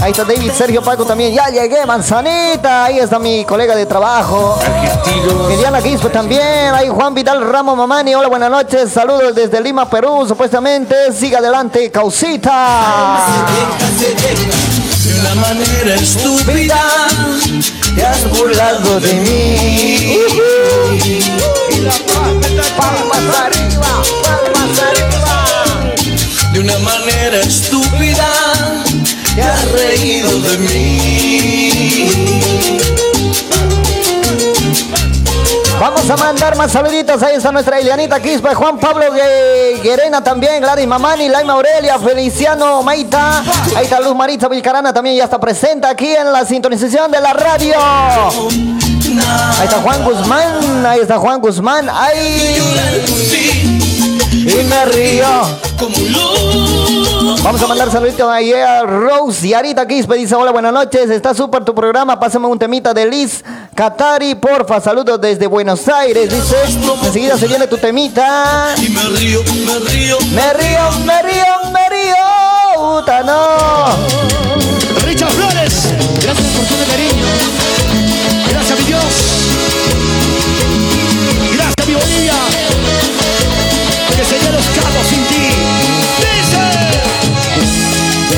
Ahí 0.00 0.10
está 0.10 0.24
David 0.24 0.50
Sergio 0.56 0.80
Paco 0.80 1.04
también, 1.04 1.34
ya 1.34 1.50
llegué, 1.50 1.84
manzanita. 1.84 2.84
Ahí 2.84 2.98
está 2.98 3.18
mi 3.18 3.44
colega 3.44 3.76
de 3.76 3.84
trabajo. 3.84 4.58
Eliana 5.50 5.82
Quispe 5.82 6.08
también. 6.08 6.72
Ahí 6.74 6.88
Juan 6.88 7.12
Vidal 7.12 7.42
Ramos 7.46 7.76
Mamani, 7.76 8.14
hola, 8.14 8.28
buenas 8.28 8.50
noches. 8.50 8.90
Saludos 8.90 9.34
desde 9.34 9.60
Lima, 9.60 9.90
Perú, 9.90 10.24
supuestamente. 10.26 11.12
Siga 11.12 11.40
adelante, 11.40 11.90
causita. 11.90 13.18
De 15.04 15.20
una 15.20 15.34
manera 15.34 15.94
estúpida. 15.94 16.80
Te 17.94 18.06
has 18.06 18.30
burlado 18.30 18.98
de 18.98 19.12
mí. 19.12 20.18
De 26.52 26.60
una 26.60 26.78
manera 26.78 27.38
estúpida. 27.40 28.26
Reído 29.74 30.38
de 30.40 30.58
mí. 30.58 32.08
Vamos 35.80 36.08
a 36.10 36.16
mandar 36.16 36.56
más 36.56 36.70
saluditos. 36.70 37.22
Ahí 37.22 37.36
está 37.36 37.50
nuestra 37.50 37.78
Elianita 37.80 38.20
Quispe, 38.20 38.54
Juan 38.54 38.78
Pablo 38.78 39.06
Gue- 39.12 39.80
Guerena 39.82 40.22
también, 40.22 40.60
Gladys 40.60 40.86
Mamani, 40.86 41.28
Laima 41.28 41.54
Aurelia, 41.54 41.98
Feliciano 41.98 42.82
Maita. 42.82 43.42
Ahí 43.74 43.84
está 43.84 43.98
Luz 44.00 44.14
Marita 44.14 44.46
Vilcarana 44.48 44.92
también 44.92 45.16
ya 45.16 45.24
está 45.24 45.40
presente 45.40 45.86
aquí 45.86 46.14
en 46.14 46.30
la 46.32 46.44
sintonización 46.44 47.10
de 47.10 47.20
la 47.20 47.32
radio. 47.32 47.74
Ahí 49.20 49.64
está 49.64 49.80
Juan 49.80 50.04
Guzmán, 50.04 50.86
ahí 50.86 51.00
está 51.00 51.18
Juan 51.18 51.40
Guzmán. 51.40 51.88
Ahí. 51.90 52.58
Y 54.32 54.64
me 54.64 54.84
río. 54.86 55.26
Vamos 57.42 57.62
a 57.62 57.66
mandar 57.66 57.90
saluditos 57.90 58.26
a 58.28 58.82
Rose 58.82 59.46
y 59.46 59.54
Arita 59.54 59.86
Quispe. 59.86 60.16
Dice, 60.16 60.34
hola, 60.34 60.50
buenas 60.52 60.72
noches. 60.72 61.10
Está 61.10 61.34
súper 61.34 61.64
tu 61.64 61.74
programa. 61.74 62.18
Pásame 62.18 62.46
un 62.46 62.58
temita 62.58 62.94
de 62.94 63.06
Liz 63.06 63.44
Katari, 63.74 64.34
porfa. 64.34 64.80
Saludos 64.80 65.20
desde 65.20 65.46
Buenos 65.46 65.86
Aires. 65.88 66.30
Dice, 66.30 66.56
enseguida 67.04 67.36
se 67.36 67.46
viene 67.48 67.66
tu 67.66 67.78
temita. 67.78 68.74
Y 68.78 68.88
me 68.88 69.02
río, 69.18 69.42
me 69.66 69.78
río. 69.90 70.18
Me 70.32 70.52
río, 70.54 70.90
me 71.04 71.22
río, 71.22 71.70
me 71.72 71.88
río. 71.88 72.16
Puta, 72.76 73.22
no. 73.22 73.46
Richard 75.04 75.32
Flores, 75.32 75.88
gracias 76.22 76.46
por 76.56 76.64
tu 76.66 76.90
cariño. 76.90 78.11
Gracias, 78.64 78.78
mi 78.78 78.84
Dios. 78.86 79.02
Gracias, 81.52 81.88
mi 81.88 81.94
Bolivia. 81.94 82.34
Que 84.16 84.24
se 84.24 84.36
los 84.52 84.64
cabos 84.66 85.06
sin 85.08 85.24
ti. 85.24 85.48
Dice. 86.22 86.64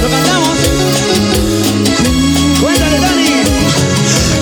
Lo 0.00 0.08
cantamos. 0.08 0.58
Cuéntale, 2.58 3.00
Dani. 3.00 3.42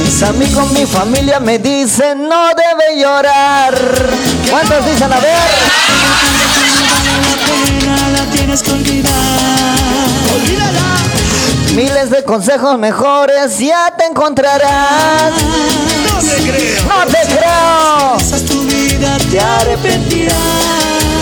Mis 0.05 0.23
amigos, 0.23 0.71
mi 0.71 0.87
familia 0.87 1.41
me 1.41 1.59
dicen, 1.59 2.29
no 2.29 2.51
debe 2.55 3.03
llorar. 3.03 3.75
¿Cuántos 4.51 4.87
dicen? 4.87 5.13
A 5.13 5.19
ver. 5.19 5.51
Nada 7.87 8.31
tienes 8.31 8.63
que 8.63 8.71
olvidar. 8.71 9.13
Olvídala. 10.33 11.22
Miles 11.75 12.11
de 12.11 12.23
consejos 12.23 12.79
mejores 12.79 13.59
ya 13.59 13.91
te 13.97 14.05
encontrarás. 14.05 15.33
No 16.05 16.21
te 16.21 16.37
creo. 16.51 16.85
No 16.85 17.07
te 17.07 17.35
creo. 17.35 18.13
Pasas 18.19 18.43
tu 18.43 18.61
vida, 18.65 19.17
te 19.31 19.41
arrepentirás. 19.41 20.37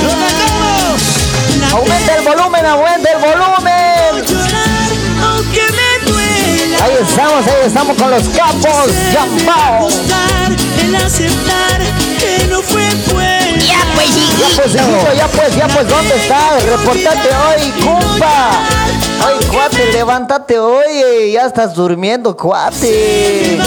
Lo 0.02 0.10
cantamos. 0.10 1.72
Aumenta 1.72 2.16
el 2.16 2.24
volumen, 2.24 2.66
aumenta 2.66 3.10
el 3.12 3.18
volumen. 3.18 4.26
llorar, 4.26 4.90
aunque 5.22 5.62
me 5.70 6.10
duela. 6.10 6.84
Ahí 6.84 6.94
estamos, 7.00 7.46
ahí 7.46 7.66
estamos 7.66 7.96
con 7.96 8.10
los 8.10 8.28
capos. 8.30 8.90
Jambao. 9.12 9.84
Gustar, 9.84 10.56
el 10.82 10.96
aceptar 10.96 11.80
que 12.18 12.46
no 12.48 12.60
fue 12.62 12.88
bueno. 13.12 13.64
Ya, 13.64 13.86
pues, 13.94 14.08
Ya 14.40 14.48
pues, 14.56 15.16
ya 15.16 15.28
pues, 15.28 15.56
ya 15.56 15.68
pues, 15.68 15.88
¿dónde 15.88 16.16
estás? 16.16 16.64
Reportate 16.64 17.28
hoy, 17.28 17.70
cumpa. 17.84 18.89
Ay, 19.22 19.38
cuate, 19.50 19.92
levántate 19.92 20.58
hoy, 20.58 20.86
eh, 20.88 21.32
ya 21.32 21.46
estás 21.46 21.74
durmiendo, 21.74 22.36
cuate. 22.36 23.58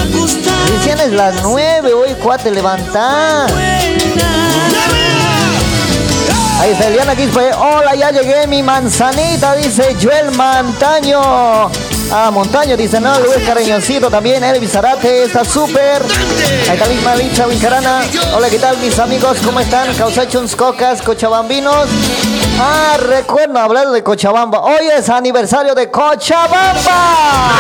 Recién 0.67 0.99
es 0.99 1.11
las 1.11 1.43
nueve, 1.43 1.93
hoy, 1.93 2.13
cuate, 2.15 2.49
levanta. 2.51 3.45
Ahí 6.59 6.71
está 6.71 6.87
Eliana 6.87 7.15
Quispe. 7.15 7.53
Hola, 7.53 7.93
ya 7.95 8.11
llegué, 8.11 8.47
mi 8.47 8.63
manzanita, 8.63 9.55
dice 9.55 9.95
Joel 10.01 10.31
Mantaño. 10.31 11.69
Ah, 12.11 12.29
Montaño 12.31 12.77
dice, 12.77 12.99
no, 12.99 13.19
Luis 13.19 13.37
Cariñosito 13.45 14.09
también, 14.09 14.43
Elvis 14.43 14.75
Arate, 14.75 15.23
está 15.23 15.43
súper. 15.43 16.01
Ahí 16.69 16.77
está 16.77 16.85
misma 16.87 17.15
Licha 17.15 17.47
Wincarana. 17.47 18.01
Hola, 18.35 18.49
¿qué 18.49 18.59
tal 18.59 18.77
mis 18.77 18.97
amigos? 18.99 19.37
¿Cómo 19.43 19.59
están? 19.59 19.93
Causachuns, 19.95 20.55
Cocas, 20.55 21.01
Cochabambinos. 21.01 21.87
Ah, 22.59 22.97
recuerdo 22.99 23.57
hablar 23.57 23.89
de 23.89 24.03
Cochabamba. 24.03 24.61
Hoy 24.61 24.87
es 24.95 25.09
aniversario 25.09 25.73
de 25.73 25.89
Cochabamba. 25.89 27.53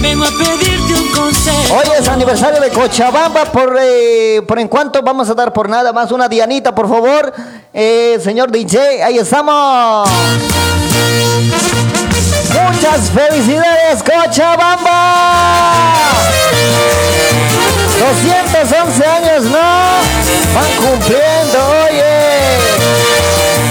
Vengo 0.00 0.24
a 0.24 0.28
pedirte 0.28 0.94
un 0.94 1.10
consejo. 1.12 1.74
Hoy 1.74 1.90
es 1.98 2.08
aniversario 2.08 2.60
de 2.60 2.70
Cochabamba. 2.70 3.46
Por, 3.46 3.76
eh, 3.80 4.42
por 4.46 4.60
en 4.60 4.68
cuanto 4.68 5.02
vamos 5.02 5.28
a 5.28 5.34
dar 5.34 5.52
por 5.52 5.68
nada 5.68 5.92
más 5.92 6.12
una 6.12 6.28
Dianita, 6.28 6.72
por 6.72 6.88
favor. 6.88 7.32
Eh, 7.72 8.18
señor 8.22 8.50
DJ, 8.52 9.02
ahí 9.02 9.18
estamos. 9.18 10.08
Muchas 12.72 13.10
felicidades, 13.10 14.00
Cochabamba. 14.02 15.14
211 17.98 19.06
años, 19.06 19.44
¿no? 19.44 19.58
Van 20.54 20.70
cumpliendo, 20.76 21.58
oye. 21.84 22.58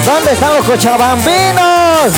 ¿Dónde 0.06 0.34
están 0.34 0.54
los 0.54 0.66
cochabambinos? 0.66 2.12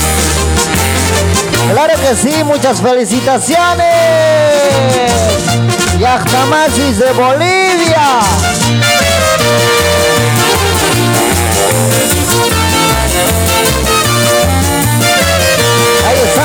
Claro 1.72 1.94
que 2.02 2.16
sí, 2.16 2.44
muchas 2.44 2.82
felicitaciones. 2.82 3.86
Yachtamasis 6.00 6.98
de 6.98 7.12
Bolivia. 7.12 8.22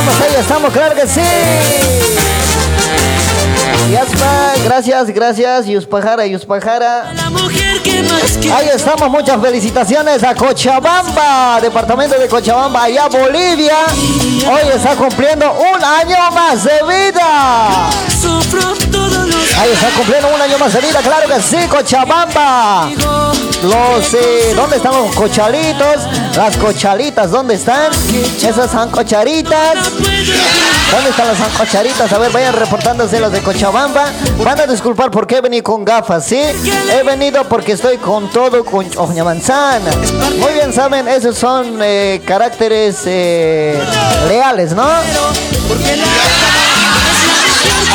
Estamos, 0.07 0.21
ahí 0.21 0.41
estamos, 0.41 0.73
claro 0.73 0.95
que 0.95 1.07
sí. 1.07 1.21
Yaspa, 3.93 4.53
gracias, 4.65 5.07
gracias. 5.11 5.67
Yuspajara, 5.67 6.27
Yuspajara. 6.27 7.13
Ahí 8.53 8.69
estamos, 8.75 9.11
muchas 9.11 9.41
felicitaciones 9.41 10.23
a 10.23 10.35
Cochabamba, 10.35 11.61
departamento 11.61 12.19
de 12.19 12.27
Cochabamba, 12.27 12.85
allá 12.85 13.09
Bolivia. 13.09 13.77
Hoy 14.49 14.69
está 14.75 14.97
cumpliendo 14.97 15.53
un 15.53 15.85
año 15.85 16.31
más 16.33 16.65
de 16.65 16.81
vida. 16.83 17.89
Ahí 19.59 19.71
está 19.73 19.89
cumpliendo 19.97 20.29
un 20.35 20.41
año 20.41 20.59
más 20.59 20.73
de 20.73 20.81
vida, 20.81 21.01
claro 21.01 21.29
que 21.29 21.41
sí, 21.41 21.67
Cochabamba. 21.69 22.91
Los, 23.63 24.15
eh, 24.15 24.53
¿dónde 24.55 24.77
están 24.77 24.93
los 24.93 25.15
cochalitos? 25.15 26.03
Las 26.37 26.55
cochalitas, 26.59 27.31
¿dónde 27.31 27.55
están? 27.55 27.91
Esas 28.43 28.71
son 28.71 28.91
cocharitas. 28.91 29.75
¿Dónde 30.93 31.11
están 31.11 31.29
las 31.29 31.39
cocharitas? 31.57 32.13
A 32.13 32.19
ver, 32.19 32.31
vayan 32.31 32.53
reportándose 32.53 33.19
los 33.19 33.33
de 33.33 33.41
Cochabamba. 33.41 34.05
Van 34.45 34.61
a 34.61 34.67
disculpar 34.67 35.11
porque 35.11 35.37
he 35.37 35.41
venido 35.41 35.63
con 35.63 35.83
gafas, 35.83 36.27
¿sí? 36.27 36.39
He 36.39 37.03
venido 37.05 37.43
porque 37.45 37.73
estoy 37.73 37.97
con 37.97 38.31
todo 38.31 38.65
con 38.67 38.87
oña 38.99 39.25
manzana. 39.25 39.91
Muy 40.39 40.53
bien, 40.53 40.75
saben, 40.75 41.09
esos 41.09 41.39
son 41.39 41.79
eh, 41.81 42.21
caracteres 42.27 42.99
eh, 43.07 43.83
leales, 44.29 44.73
¿no? 44.73 44.87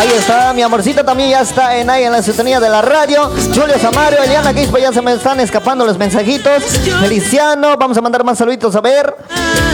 Ahí 0.02 0.10
está, 0.18 0.52
mi 0.54 0.64
amorcita 0.64 1.04
también 1.04 1.30
ya 1.30 1.42
está 1.42 1.78
en 1.78 1.88
ahí 1.88 2.04
en 2.04 2.12
la 2.12 2.24
sintonía 2.24 2.60
de 2.60 2.70
la 2.70 2.82
radio. 2.82 3.30
Julio 3.54 3.78
Samario, 3.80 4.24
Eliana 4.24 4.52
Quispo, 4.52 4.80
ya 4.80 4.92
se 4.92 5.00
me 5.00 5.14
están 5.14 5.40
escapando 5.40 5.86
los 5.86 5.96
mensajitos. 5.98 6.64
Feliciano, 7.02 7.78
vamos 7.78 7.98
a 8.00 8.02
mandar 8.02 8.24
más 8.24 8.31
saluditos 8.38 8.76
a 8.76 8.82
ver. 8.82 9.16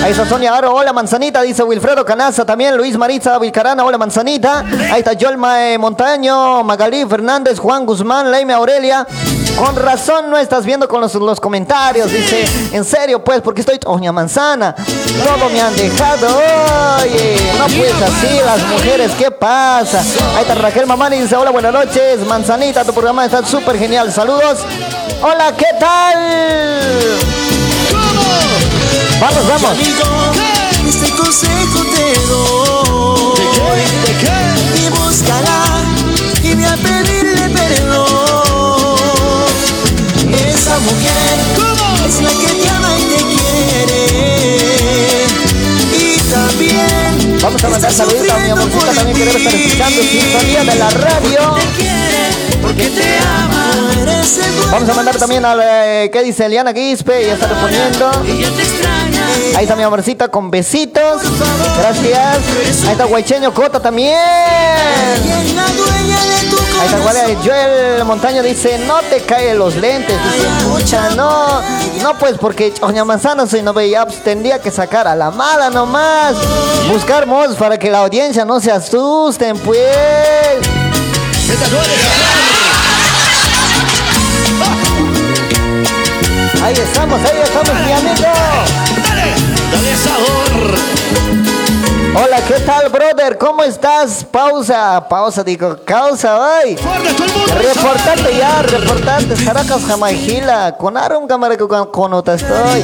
Ahí 0.04 0.12
está 0.12 0.28
Sonia 0.28 0.56
Aro, 0.56 0.74
hola 0.74 0.93
manzanita, 0.93 1.41
dice 1.41 1.63
Wilfredo 1.63 2.06
Canaza 2.06 2.46
también, 2.46 2.78
Luis 2.78 2.98
Maritza 2.98 3.38
Vilcarana, 3.39 3.84
hola 3.84 3.98
manzanita. 3.98 4.63
Ahí 4.91 5.00
está 5.00 5.13
Yolma 5.13 5.67
eh, 5.67 5.78
Montaño, 5.78 6.63
Magalí 6.63 7.06
Fernández, 7.06 7.60
Juan 7.60 7.86
Guzmán, 7.86 8.32
Leime 8.32 8.54
Aurelia. 8.54 9.06
Con 9.58 9.76
razón 9.76 10.30
no 10.30 10.38
estás 10.38 10.65
viendo 10.65 10.88
con 10.88 11.02
los, 11.02 11.15
los 11.15 11.39
comentarios, 11.39 12.12
dice. 12.12 12.46
En 12.72 12.86
serio, 12.86 13.24
pues, 13.24 13.41
porque 13.41 13.62
estoy 13.62 13.80
oña 13.86 14.12
manzana. 14.12 14.76
Todo 14.76 15.50
me 15.50 15.60
han 15.60 15.76
dejado. 15.76 16.28
Oye, 17.02 17.38
no 17.58 17.65
pues 17.65 17.93
así, 17.93 18.39
las 18.46 18.62
mujeres, 18.67 19.12
¿qué 19.17 19.32
pasa? 19.32 20.00
Ahí 20.36 20.41
está 20.41 20.54
Raquel 20.56 20.86
Mamani, 20.86 21.22
dice, 21.22 21.36
hola, 21.36 21.50
buenas 21.50 21.74
noches. 21.74 22.20
Manzanita, 22.28 22.86
tu 22.86 22.93
programa 22.93 23.26
está 23.26 23.43
súper 23.43 23.80
genial. 23.80 24.12
Saludos. 24.12 24.60
Hola, 25.24 25.52
¿qué 25.58 25.67
tal? 25.80 27.46
Vamos, 29.19 29.47
vamos. 29.47 29.71
amigo. 29.71 30.32
Este 30.88 31.10
consejo 31.12 31.84
te 31.93 32.19
doy. 32.28 33.41
Y 34.76 34.89
buscará 34.89 35.63
y 36.43 36.54
ve 36.56 36.65
a 36.65 36.78
pedirle 36.78 37.50
perdón. 37.50 38.08
Esa 40.47 40.80
mujer 40.80 41.39
es 42.08 42.21
la 42.21 42.30
que 42.30 42.54
te 42.62 42.69
ama 42.69 42.97
y 42.97 43.04
te 43.04 43.21
quiere. 43.36 44.04
Y 45.93 46.17
también 46.30 47.39
Vamos 47.41 47.63
a 47.63 47.69
mandar 47.69 47.91
está 47.91 48.06
saluditos 48.06 48.36
a 48.36 48.39
mi 48.39 48.50
amorcita 48.50 48.93
también 48.93 49.17
que 49.17 49.26
debe 49.26 49.38
estar 49.38 49.56
escuchando 49.56 50.02
sintonía 50.04 50.63
de 50.63 50.76
la 50.76 50.89
radio. 50.89 51.56
Te 51.56 51.65
quiere 51.82 52.30
porque 52.62 52.89
te 52.89 53.17
ama. 53.19 53.96
Vamos 54.71 54.89
a 54.89 54.93
mandar 54.93 55.17
también 55.17 55.45
a 55.45 55.55
eh, 55.61 56.09
¿qué 56.11 56.23
dice 56.23 56.45
Eliana 56.45 56.73
Quispe? 56.73 57.25
Ya 57.25 57.33
está 57.33 57.47
respondiendo. 57.47 58.11
Ahí 59.55 59.63
está 59.63 59.75
mi 59.75 59.83
amorcita 59.83 60.27
con 60.27 60.51
besitos. 60.51 61.21
Gracias. 61.77 62.85
Ahí 62.85 62.91
está 62.91 63.05
Guaycheño 63.05 63.53
Cota 63.53 63.79
también. 63.79 64.17
Ahí 66.79 66.85
está. 66.85 66.99
Guardia 66.99 67.37
Joel 67.43 68.03
Montaño 68.05 68.43
dice, 68.43 68.77
no 68.85 68.99
te 69.09 69.21
caen 69.21 69.57
los 69.57 69.75
lentes. 69.75 70.15
Dice, 70.77 70.97
no. 71.15 71.61
No, 72.01 72.17
pues 72.19 72.35
porque 72.39 72.73
Oña 72.81 73.05
Manzana 73.05 73.47
soy 73.47 73.61
no 73.61 73.73
veía, 73.73 74.05
pues 74.05 74.23
tendría 74.23 74.59
que 74.59 74.71
sacar 74.71 75.07
a 75.07 75.15
la 75.15 75.31
mala 75.31 75.69
nomás. 75.69 76.35
Buscar 76.91 77.25
mods 77.25 77.55
para 77.55 77.77
que 77.77 77.89
la 77.89 77.99
audiencia 77.99 78.45
no 78.45 78.59
se 78.59 78.71
asusten, 78.71 79.57
pues. 79.59 80.57
Ahí 86.67 86.75
estamos, 86.75 87.21
ahí 87.21 87.39
estamos, 87.41 87.73
mi 87.86 87.91
amigo. 87.93 88.27
Dale 89.71 89.95
sabor. 89.95 90.75
Hola, 92.13 92.41
¿qué 92.45 92.56
tal, 92.56 92.89
brother? 92.89 93.38
¿Cómo 93.38 93.63
estás? 93.63 94.25
Pausa, 94.30 95.08
pausa, 95.08 95.45
digo, 95.45 95.77
causa 95.86 96.38
hoy. 96.38 96.75
Reportate 96.75 98.38
ya, 98.38 98.63
reportate. 98.63 99.38
Saracas 99.38 99.86
Jamaijila. 99.86 100.75
Con 100.75 100.97
Arum 100.97 101.25
cámara 101.25 101.56
con 101.58 101.86
conota 101.86 102.34
estoy. 102.34 102.82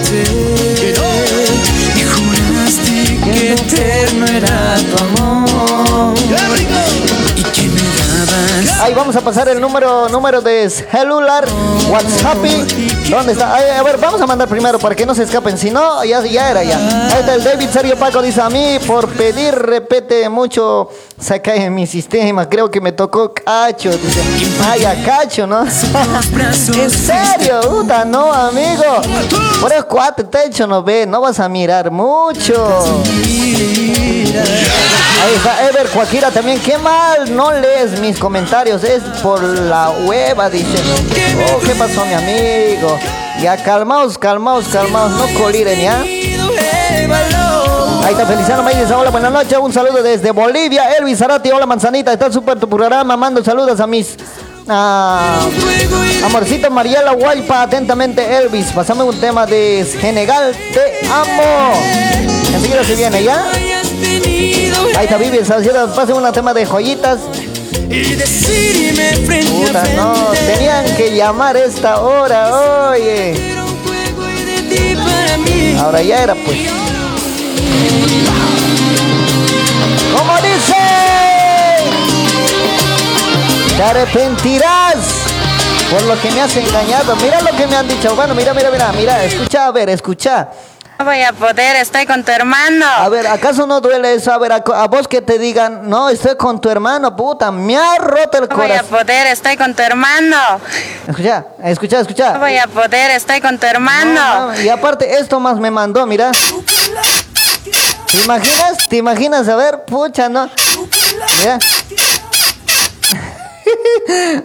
Y 1.97 2.03
juraste 2.05 3.19
que 3.21 3.51
eterno 3.51 4.25
era 4.27 4.77
tu 4.77 5.03
amor 5.03 6.13
¡Qué 6.15 6.37
rico! 6.55 7.22
Ahí 8.81 8.93
vamos 8.93 9.15
a 9.15 9.21
pasar 9.21 9.49
el 9.49 9.59
número 9.59 10.07
número 10.09 10.39
de 10.41 10.69
celular, 10.69 11.45
WhatsApp. 11.89 12.37
¿Dónde 13.09 13.31
está? 13.31 13.55
Ay, 13.55 13.71
a 13.71 13.81
ver, 13.81 13.97
vamos 13.97 14.21
a 14.21 14.27
mandar 14.27 14.47
primero 14.47 14.77
para 14.77 14.93
que 14.93 15.05
no 15.05 15.15
se 15.15 15.23
escapen. 15.23 15.57
Si 15.57 15.71
no, 15.71 16.03
ya, 16.03 16.23
ya 16.23 16.51
era 16.51 16.63
ya. 16.63 16.77
Ahí 16.77 17.21
está 17.21 17.33
el 17.33 17.43
David 17.43 17.69
Sergio 17.71 17.97
Paco. 17.97 18.21
Dice 18.21 18.41
a 18.41 18.49
mí, 18.49 18.77
por 18.85 19.09
pedir, 19.09 19.55
repete 19.55 20.29
mucho, 20.29 20.89
se 21.19 21.41
cae 21.41 21.65
en 21.65 21.73
mi 21.73 21.87
sistema. 21.87 22.47
Creo 22.47 22.69
que 22.69 22.79
me 22.79 22.91
tocó 22.91 23.33
cacho. 23.33 23.89
Dice, 23.89 24.21
ay, 24.63 25.03
cacho, 25.03 25.47
¿no? 25.47 25.61
¿En 26.73 26.89
serio? 26.91 27.61
Puta, 27.61 28.05
no, 28.05 28.31
amigo. 28.31 29.01
Por 29.61 29.73
el 29.73 29.85
cuate 29.85 30.25
techo 30.25 30.67
no 30.67 30.83
ve, 30.83 31.05
no 31.07 31.21
vas 31.21 31.39
a 31.39 31.49
mirar 31.49 31.89
mucho. 31.89 33.01
Ahí 34.39 35.35
está 35.35 35.67
Ever 35.67 35.87
Cuaquira 35.89 36.31
también. 36.31 36.59
Qué 36.59 36.77
mal, 36.77 37.33
no 37.35 37.51
lees 37.53 37.99
mis 37.99 38.17
comentarios. 38.17 38.83
Es 38.83 39.03
por 39.21 39.41
la 39.41 39.91
hueva, 39.91 40.49
dice. 40.49 40.77
Oh, 41.53 41.59
¿qué 41.59 41.75
pasó, 41.75 42.05
mi 42.05 42.13
amigo? 42.13 42.97
Ya, 43.39 43.57
calmaos, 43.57 44.17
calmaos, 44.17 44.67
calmaos. 44.67 45.11
No 45.11 45.27
coliren, 45.39 45.79
¿ya? 45.79 45.99
Ahí 48.03 48.11
está 48.11 48.25
Feliciano 48.25 48.63
May 48.63 48.75
dice, 48.75 48.93
hola, 48.93 49.11
buenas 49.11 49.31
noches. 49.31 49.57
Un 49.59 49.71
saludo 49.71 50.03
desde 50.03 50.31
Bolivia. 50.31 50.95
Elvis 50.97 51.19
Zarati, 51.19 51.51
hola, 51.51 51.65
manzanita. 51.65 52.11
Está 52.11 52.31
súper 52.31 52.59
tu 52.59 52.67
programa. 52.67 53.15
Mando 53.15 53.43
saludos 53.43 53.79
a 53.79 53.87
mis... 53.87 54.17
ah, 54.67 55.47
Amorcito 56.25 56.69
Mariela 56.69 57.13
Guaypa, 57.13 57.63
atentamente 57.63 58.37
Elvis. 58.37 58.71
Pasame 58.71 59.03
un 59.03 59.19
tema 59.19 59.45
de 59.45 59.85
Senegal, 59.85 60.55
te 60.73 61.05
amo. 61.07 61.73
Enseguida 62.53 62.83
se 62.83 62.95
viene, 62.95 63.23
¿ya? 63.23 63.45
Ahí 64.95 65.05
está 65.05 65.17
Vivi, 65.17 65.43
Salcedo, 65.43 65.93
pase 65.93 66.13
un 66.13 66.31
tema 66.31 66.53
de 66.53 66.65
joyitas. 66.65 67.19
y 67.89 68.17
no, 69.95 70.13
tenían 70.45 70.95
que 70.95 71.15
llamar 71.15 71.57
esta 71.57 72.01
hora, 72.01 72.89
oye. 72.91 73.53
Ahora 75.79 76.01
ya 76.01 76.23
era, 76.23 76.35
pues. 76.35 76.57
Como 80.15 80.35
dice, 80.41 81.32
te 83.75 83.83
arrepentirás 83.83 84.95
por 85.89 86.01
lo 86.03 86.19
que 86.21 86.31
me 86.31 86.41
has 86.41 86.55
engañado. 86.55 87.15
Mira 87.17 87.41
lo 87.41 87.51
que 87.55 87.67
me 87.67 87.75
han 87.75 87.87
dicho. 87.87 88.15
Bueno, 88.15 88.33
mira, 88.35 88.53
mira, 88.53 88.69
mira, 88.71 88.91
mira, 88.93 89.23
escucha, 89.23 89.65
a 89.67 89.71
ver, 89.71 89.89
escucha. 89.89 90.49
No 90.99 91.05
voy 91.05 91.21
a 91.21 91.33
poder, 91.33 91.75
estoy 91.77 92.05
con 92.05 92.23
tu 92.23 92.31
hermano. 92.31 92.85
A 92.85 93.09
ver, 93.09 93.25
¿acaso 93.27 93.65
no 93.65 93.81
duele 93.81 94.13
eso? 94.13 94.31
A 94.31 94.37
ver, 94.37 94.51
a, 94.53 94.57
a 94.57 94.87
vos 94.87 95.07
que 95.07 95.21
te 95.21 95.37
digan, 95.39 95.89
no, 95.89 96.07
estoy 96.07 96.37
con 96.37 96.61
tu 96.61 96.69
hermano, 96.69 97.15
puta, 97.15 97.51
me 97.51 97.75
ha 97.75 97.95
roto 97.97 98.37
el 98.37 98.47
No 98.47 98.55
voy 98.55 98.65
a 98.71 98.81
corazón. 98.83 98.89
poder, 98.99 99.27
estoy 99.27 99.57
con 99.57 99.73
tu 99.73 99.81
hermano. 99.81 100.37
Escucha, 101.07 101.45
escucha, 101.63 101.99
escucha. 101.99 102.33
No 102.33 102.39
voy 102.39 102.57
a 102.57 102.67
poder, 102.67 103.11
estoy 103.11 103.41
con 103.41 103.57
tu 103.57 103.65
hermano. 103.65 104.51
No, 104.53 104.61
y 104.61 104.69
aparte, 104.69 105.17
esto 105.19 105.39
más 105.39 105.57
me 105.57 105.71
mandó, 105.71 106.05
mira. 106.05 106.31
¿Te 108.11 108.17
imaginas? 108.23 108.87
¿Te 108.87 108.97
imaginas? 108.97 109.47
A 109.49 109.55
ver, 109.55 109.83
pucha, 109.85 110.29
¿no? 110.29 110.47
Mira. 111.39 111.57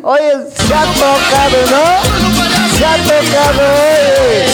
Oye, 0.02 0.32
se 0.54 0.74
ha 0.74 0.84
tocado, 0.84 1.58
¿no? 1.70 2.76
Se 2.76 2.84
ha 2.84 2.96
tocado, 2.96 3.60
oye. 3.60 4.46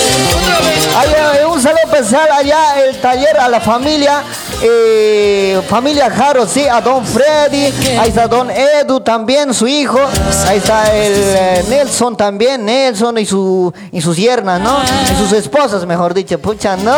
Ay, 0.97 1.09
ay, 1.19 1.45
un 1.45 1.61
saludo 1.61 1.81
especial 1.85 2.29
allá, 2.31 2.85
el 2.85 3.01
taller 3.01 3.37
a 3.39 3.49
la 3.49 3.61
familia, 3.61 4.23
eh, 4.63 5.61
familia 5.69 6.09
Jaro, 6.09 6.47
sí, 6.47 6.67
a 6.69 6.81
don 6.81 7.05
Freddy, 7.05 7.73
ahí 7.99 8.09
está 8.09 8.29
don 8.29 8.49
Edu 8.51 9.01
también, 9.01 9.53
su 9.53 9.67
hijo, 9.67 9.99
ahí 10.47 10.59
está 10.59 10.95
el 10.95 11.13
eh, 11.17 11.65
Nelson 11.69 12.17
también, 12.17 12.65
Nelson 12.65 13.19
y 13.19 13.27
su 13.27 13.73
y 13.91 14.01
sus 14.01 14.17
yernas, 14.17 14.61
¿no? 14.61 14.79
Y 15.13 15.17
sus 15.17 15.33
esposas, 15.33 15.85
mejor 15.85 16.15
dicho, 16.15 16.39
pucha, 16.39 16.77
no. 16.77 16.97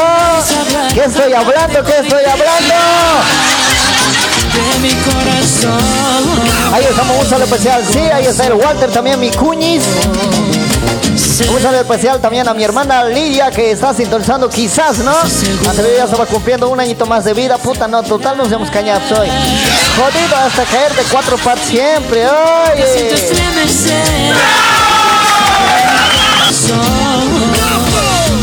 ¿Qué 0.93 1.05
estoy 1.05 1.33
hablando? 1.33 1.83
¿Qué 1.83 1.99
estoy 1.99 2.25
hablando? 2.25 2.75
De 4.57 4.79
mi 4.81 4.95
corazón. 4.95 5.81
Ahí 6.73 6.85
estamos, 6.89 7.17
un 7.17 7.27
saludo 7.29 7.45
especial, 7.45 7.83
sí, 7.91 7.99
ahí 7.99 8.27
está 8.27 8.47
el 8.47 8.55
Walter 8.55 8.91
también, 8.91 9.21
mi 9.21 9.31
cuñis. 9.31 9.83
Un 11.51 11.63
saludo 11.63 11.81
especial 11.81 12.21
también 12.21 12.49
a 12.49 12.55
mi 12.55 12.65
hermana 12.65 13.05
Lidia 13.05 13.51
que 13.51 13.71
está 13.71 13.93
sintonizando 13.95 14.49
quizás, 14.49 14.99
¿no? 14.99 15.11
Hace 15.11 15.95
ya 15.97 16.05
estaba 16.05 16.27
cumpliendo 16.27 16.69
un 16.69 16.81
añito 16.81 17.07
más 17.07 17.25
de 17.25 17.35
vida, 17.35 17.59
puta, 17.59 17.87
no, 17.89 18.03
total 18.03 18.37
nos 18.39 18.51
hemos 18.53 18.71
cañado 18.71 19.01
hoy. 19.21 19.29
Jodido 19.29 20.37
hasta 20.37 20.65
caer 20.65 20.95
de 20.95 21.03
cuatro 21.11 21.37
patas 21.39 21.67
siempre, 21.67 22.27
oye. 22.27 23.15
estremecer 23.15 24.35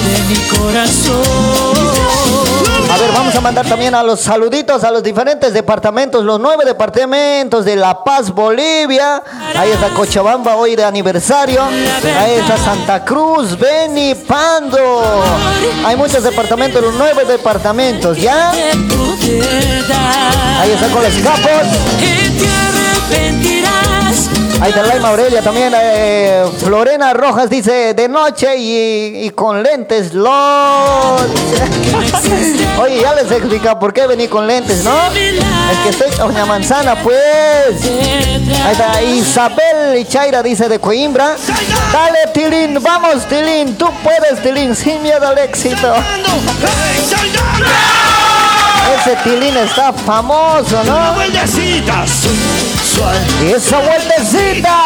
de 0.06 0.22
mi 0.30 0.38
corazón. 0.58 1.33
Vamos 3.34 3.46
a 3.46 3.48
mandar 3.50 3.66
también 3.66 3.96
a 3.96 4.04
los 4.04 4.20
saluditos 4.20 4.84
a 4.84 4.92
los 4.92 5.02
diferentes 5.02 5.52
departamentos, 5.56 6.24
los 6.24 6.40
nueve 6.40 6.66
departamentos 6.66 7.66
de 7.66 7.76
La 7.76 8.04
Paz, 8.04 8.30
Bolivia. 8.30 9.24
Ahí 9.58 9.72
está 9.72 9.90
Cochabamba 9.90 10.56
hoy 10.56 10.76
de 10.76 10.84
aniversario. 10.84 11.64
Ahí 11.64 12.34
está 12.34 12.58
Santa 12.58 13.04
Cruz, 13.04 13.58
Beni, 13.58 14.14
Pando. 14.14 15.02
Hay 15.84 15.96
muchos 15.96 16.22
departamentos, 16.22 16.80
los 16.80 16.94
nueve 16.94 17.26
departamentos, 17.26 18.20
¿ya? 18.20 18.52
Ahí 18.52 18.70
está 20.72 20.88
con 20.90 21.02
los 21.02 21.14
capos. 21.16 21.68
Ahí 24.64 24.70
está 24.70 24.82
Laima 24.84 25.10
Aurelia 25.10 25.42
también. 25.42 25.74
eh, 25.76 26.46
Florena 26.60 27.14
Rojas 27.14 27.50
dice 27.50 27.94
de 27.94 28.08
noche 28.08 28.56
y, 28.56 29.26
y 29.26 29.30
con 29.32 29.62
lentes. 29.62 30.14
LOL. 30.14 31.20
Oye, 32.82 33.02
ya 33.02 33.14
les 33.14 33.30
explica 33.30 33.78
por 33.78 33.92
qué 33.94 34.08
vení 34.08 34.30
con 34.30 34.48
lentes, 34.48 34.86
¿no? 34.86 35.12
Es 35.12 35.78
que 35.84 35.90
estoy 35.90 36.12
Doña 36.18 36.46
Manzana, 36.46 36.96
pues. 37.04 37.84
Ahí 37.84 38.72
está 38.72 39.02
Isabel 39.02 39.98
y 40.00 40.06
Chaira 40.06 40.42
dice 40.42 40.70
de 40.70 40.80
Coimbra. 40.80 41.36
Dale, 41.92 42.20
Tilín, 42.34 42.82
vamos, 42.82 43.26
Tilín. 43.28 43.76
Tú 43.78 43.90
puedes, 44.02 44.42
Tilín, 44.42 44.74
sin 44.78 45.02
miedo 45.02 45.28
al 45.28 45.40
éxito. 45.40 45.94
Ese 48.98 49.16
Tilín 49.26 49.58
está 49.58 49.92
famoso, 49.92 50.80
Una 50.84 51.12
¿no? 51.12 51.16
Suave, 52.96 53.18
Y 53.42 53.52
esa 53.54 53.80
vueltecita. 53.80 54.78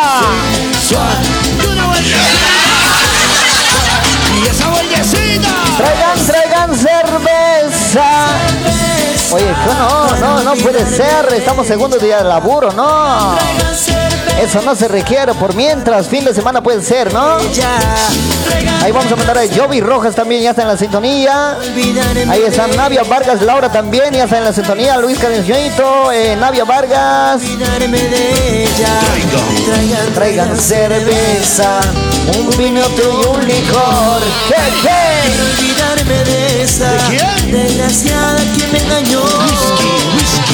suave. 0.88 1.16
Y 1.62 1.66
una 1.66 1.86
vueltecita. 1.88 2.20
Y 4.44 4.48
esa 4.48 4.70
vueltecita. 4.70 5.27
Oye, 9.32 9.46
no, 9.66 10.16
no, 10.18 10.44
no 10.44 10.54
puede 10.56 10.86
ser. 10.86 11.34
Estamos 11.34 11.68
segundo 11.68 11.98
día 11.98 12.20
de 12.20 12.24
laburo, 12.24 12.72
no. 12.72 13.36
Eso 14.42 14.62
no 14.62 14.76
se 14.76 14.88
requiere. 14.88 15.34
Por 15.34 15.56
mientras, 15.56 16.08
fin 16.08 16.24
de 16.24 16.34
semana 16.34 16.62
puede 16.62 16.82
ser, 16.82 17.14
¿no? 17.14 17.38
Ahí 18.82 18.92
vamos 18.92 19.12
a 19.12 19.16
mandar 19.16 19.38
a 19.38 19.42
Jovi 19.54 19.82
Rojas 19.82 20.16
también, 20.16 20.44
ya 20.44 20.52
está 20.52 20.62
en 20.62 20.68
la 20.70 20.78
sintonía. 20.78 21.58
Ahí 22.30 22.44
está 22.44 22.68
Navia 22.68 23.04
Vargas, 23.04 23.42
Laura 23.42 23.70
también, 23.70 24.14
ya 24.14 24.24
está 24.26 24.38
en 24.38 24.46
la 24.46 24.54
sintonía. 24.54 24.98
Luis 24.98 25.20
Cadenciito, 25.20 26.12
eh, 26.12 26.36
Navia 26.38 26.64
Vargas. 26.64 27.42
Olvidarme 27.42 27.98
de 27.98 28.64
ella. 28.64 29.00
Traigan, 29.66 30.14
Traigan 30.14 30.58
cerveza, 30.58 31.80
un 32.38 32.50
vino 32.58 32.80
y 32.80 33.28
un 33.28 33.46
licor. 33.46 34.22
¿Qué, 34.48 34.56
qué? 34.84 35.08
olvidarme 35.60 36.24
de 36.24 36.62
esa 36.62 37.37
desgraciada 37.52 38.40
que 38.56 38.68
me 38.68 38.80
engañó. 38.80 39.67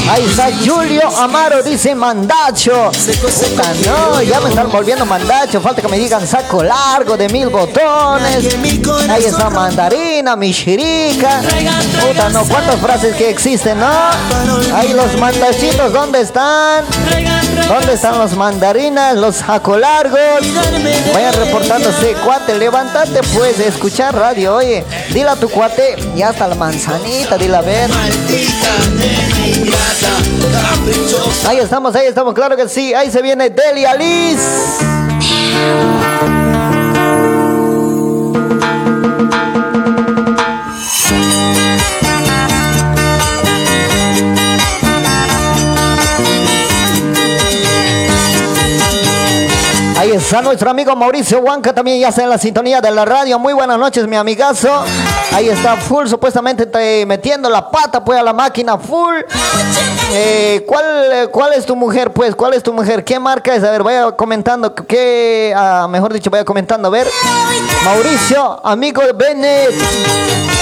Ahí 0.09 0.25
está 0.25 0.49
Julio 0.63 1.07
Amaro, 1.17 1.63
dice 1.63 1.95
mandacho. 1.95 2.91
Puta, 2.91 3.73
no, 3.85 4.21
ya 4.21 4.39
me 4.41 4.49
están 4.49 4.69
volviendo 4.69 5.05
mandacho. 5.05 5.61
Falta 5.61 5.81
que 5.81 5.87
me 5.87 5.97
digan 5.97 6.27
saco 6.27 6.63
largo 6.63 7.15
de 7.17 7.29
mil 7.29 7.49
botones. 7.49 8.55
Ahí 9.09 9.23
está 9.25 9.49
mandarina, 9.49 10.35
michirica. 10.35 11.41
Puta, 12.01 12.29
no, 12.29 12.43
cuántas 12.45 12.79
frases 12.79 13.15
que 13.15 13.29
existen, 13.29 13.79
¿no? 13.79 13.89
Ahí 14.73 14.93
los 14.93 15.17
mandachitos, 15.17 15.93
¿dónde 15.93 16.21
están? 16.21 16.85
¿Dónde 17.67 17.93
están 17.93 18.17
los 18.19 18.35
mandarinas, 18.35 19.15
los 19.15 19.37
saco 19.37 19.77
largos? 19.77 20.19
Vayan 21.13 21.33
reportándose, 21.33 22.13
cuate, 22.25 22.57
levántate 22.57 23.21
pues 23.33 23.59
escuchar 23.59 24.15
radio, 24.15 24.55
oye. 24.55 24.83
Dile 25.09 25.29
a 25.29 25.35
tu 25.35 25.49
cuate, 25.49 25.95
ya 26.15 26.31
está 26.31 26.47
la 26.47 26.55
manzanita, 26.55 27.37
dile 27.37 27.55
a 27.57 27.61
ver. 27.61 27.89
Ahí 31.47 31.57
estamos, 31.57 31.95
ahí 31.95 32.07
estamos, 32.07 32.33
claro 32.33 32.55
que 32.55 32.67
sí. 32.67 32.93
Ahí 32.93 33.11
se 33.11 33.21
viene 33.21 33.49
Delia 33.49 33.95
Liz. 33.95 34.39
Está 50.13 50.41
nuestro 50.41 50.69
amigo 50.69 50.95
Mauricio 50.95 51.39
Huanca, 51.39 51.73
también 51.73 51.99
ya 51.99 52.09
está 52.09 52.23
en 52.23 52.29
la 52.29 52.37
sintonía 52.37 52.81
de 52.81 52.91
la 52.91 53.05
radio. 53.05 53.39
Muy 53.39 53.53
buenas 53.53 53.77
noches, 53.77 54.07
mi 54.07 54.15
amigazo. 54.15 54.83
Ahí 55.33 55.49
está 55.49 55.75
full, 55.77 56.07
supuestamente 56.07 56.65
te- 56.65 57.05
metiendo 57.05 57.49
la 57.49 57.69
pata 57.69 58.03
pues 58.03 58.19
a 58.19 58.23
la 58.23 58.33
máquina 58.33 58.77
full. 58.77 59.15
Eh, 60.11 60.63
¿cuál, 60.67 61.29
¿Cuál 61.31 61.53
es 61.53 61.65
tu 61.65 61.75
mujer, 61.75 62.11
pues? 62.11 62.35
¿Cuál 62.35 62.53
es 62.53 62.61
tu 62.63 62.71
mujer? 62.73 63.03
¿Qué 63.03 63.19
marca 63.19 63.55
es? 63.55 63.63
A 63.63 63.71
ver, 63.71 63.83
vaya 63.83 64.11
comentando. 64.11 64.73
¿Qué, 64.75 65.53
ah, 65.55 65.87
mejor 65.89 66.13
dicho, 66.13 66.29
vaya 66.29 66.45
comentando. 66.45 66.87
A 66.87 66.91
ver. 66.91 67.07
Mauricio, 67.83 68.61
amigo 68.65 69.01
de 69.01 69.13
Bennett. 69.13 69.71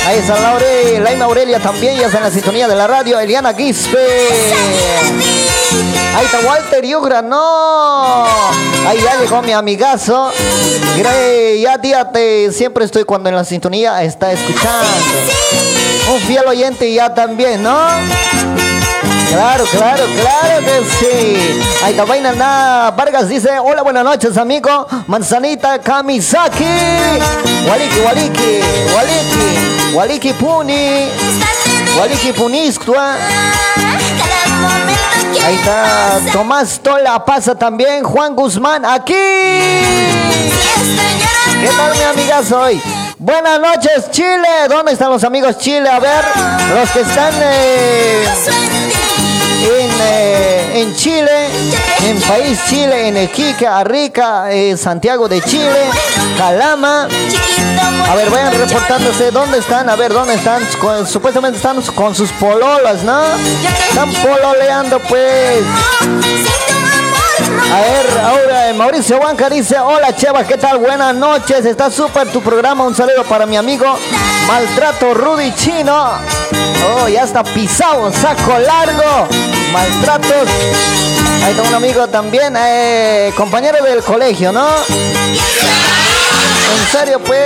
Ahí 0.08 0.18
está 0.20 0.40
Laure, 0.40 1.00
Laima 1.00 1.26
Aurelia 1.26 1.60
también, 1.60 1.96
ya 1.96 2.06
está 2.08 2.18
en 2.18 2.24
la 2.24 2.32
sintonía 2.32 2.68
de 2.68 2.76
la 2.76 2.88
radio. 2.88 3.20
Eliana 3.20 3.52
Guispe. 3.54 3.98
Ahí 6.16 6.26
está 6.26 6.40
Walter 6.46 6.84
Yugra, 6.86 7.22
no. 7.22 8.26
Ahí 8.88 9.00
ya 9.02 9.16
llegó 9.22 9.41
mi 9.42 9.52
amigazo. 9.54 10.32
Gra- 10.98 11.60
Ya 11.62 11.78
día 11.78 12.10
te 12.12 12.52
siempre 12.52 12.86
estoy 12.86 13.04
cuando 13.04 13.30
en 13.30 13.36
la 13.36 13.44
sintonía 13.44 14.02
está 14.04 14.32
escuchando. 14.32 14.88
Un 16.14 16.20
fiel 16.22 16.46
oyente 16.48 16.92
ya 16.94 17.14
también, 17.14 17.62
¿no? 17.64 17.78
Claro, 19.30 19.64
claro, 19.72 20.04
claro 20.20 20.66
que 20.66 20.84
sí. 21.00 21.62
Ahí 21.84 21.92
está 21.92 22.04
Vaina 22.04 22.34
Na 22.34 22.94
Vargas 22.98 23.30
dice, 23.30 23.50
hola, 23.60 23.82
buenas 23.82 24.04
noches, 24.04 24.36
amigo. 24.38 24.88
Manzanita 25.08 25.80
Kamisaki. 25.80 26.66
Waliki, 27.70 28.00
Waliki, 28.00 28.60
Waliki, 28.96 29.96
Waliki 29.96 30.34
Puni, 30.34 31.08
Waliki 31.98 32.34
Punistua. 32.34 33.16
Ahí 35.44 35.56
está 35.56 36.20
Tomás 36.32 36.80
Tola 36.82 37.24
pasa 37.26 37.56
también, 37.56 38.04
Juan 38.04 38.36
Guzmán 38.36 38.86
aquí. 38.86 39.14
¿Qué 41.62 41.70
tal 41.78 41.96
mi 41.98 42.04
amigas 42.04 42.52
hoy? 42.52 42.82
Buenas 43.18 43.60
noches 43.60 44.10
Chile, 44.12 44.48
¿dónde 44.68 44.94
están 44.94 45.10
los 45.10 45.24
amigos 45.24 45.58
Chile? 45.58 45.90
A 45.90 46.00
ver, 46.00 46.24
los 46.76 46.90
que 46.92 47.02
están... 47.02 47.34
eh, 47.42 48.26
en, 49.64 49.92
eh, 50.02 50.82
en 50.82 50.96
Chile, 50.96 51.48
en 52.06 52.20
país 52.22 52.60
Chile, 52.68 53.08
en 53.08 53.18
Iquique, 53.18 53.68
Arica, 53.68 54.52
eh, 54.52 54.76
Santiago 54.78 55.28
de 55.28 55.42
Chile, 55.42 55.90
Calama. 56.38 57.08
A 58.10 58.16
ver, 58.16 58.30
vayan 58.30 58.54
reportándose 58.54 59.32
dónde 59.32 59.60
están, 59.60 59.90
a 59.90 59.96
ver 59.96 60.14
dónde 60.14 60.34
están. 60.34 60.62
Supuestamente 61.08 61.58
están 61.58 61.82
con 61.94 62.16
sus 62.16 62.32
pololas, 62.34 63.04
¿no? 63.04 63.24
Están 63.90 64.12
pololeando, 64.14 65.00
pues. 65.00 65.64
A 67.72 67.82
ver, 67.82 68.20
ahora 68.24 68.70
eh, 68.70 68.74
Mauricio 68.74 69.18
Huanca 69.18 69.50
dice, 69.50 69.78
hola 69.80 70.16
Cheva, 70.16 70.44
¿qué 70.44 70.58
tal? 70.58 70.78
Buenas 70.78 71.16
noches, 71.16 71.66
está 71.66 71.90
súper 71.90 72.28
tu 72.28 72.42
programa, 72.42 72.84
un 72.84 72.96
saludo 72.96 73.24
para 73.24 73.46
mi 73.46 73.58
amigo 73.58 73.98
Maltrato 74.48 75.14
Rudy 75.14 75.54
Chino. 75.56 76.41
Oh, 76.84 77.08
ya 77.08 77.24
está 77.24 77.44
pisado, 77.44 78.12
saco 78.12 78.58
largo, 78.60 79.28
maltratos. 79.72 80.50
Ahí 81.44 81.52
está 81.52 81.64
un 81.64 81.74
amigo 81.74 82.08
también, 82.08 82.56
eh, 82.58 83.34
compañero 83.36 83.84
del 83.84 84.04
colegio, 84.04 84.52
¿no? 84.52 84.68
En 86.78 86.92
serio, 86.92 87.20
pues. 87.20 87.42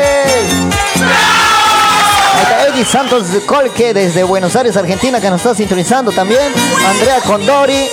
Ahí 2.36 2.42
está 2.42 2.68
Eddie 2.68 2.86
Santos 2.86 3.24
Colque 3.46 3.94
desde 3.94 4.24
Buenos 4.24 4.56
Aires, 4.56 4.76
Argentina, 4.76 5.22
que 5.22 5.30
nos 5.30 5.38
está 5.38 5.56
sintonizando 5.56 6.12
también. 6.12 6.54
Andrea 6.88 7.22
Condori. 7.22 7.90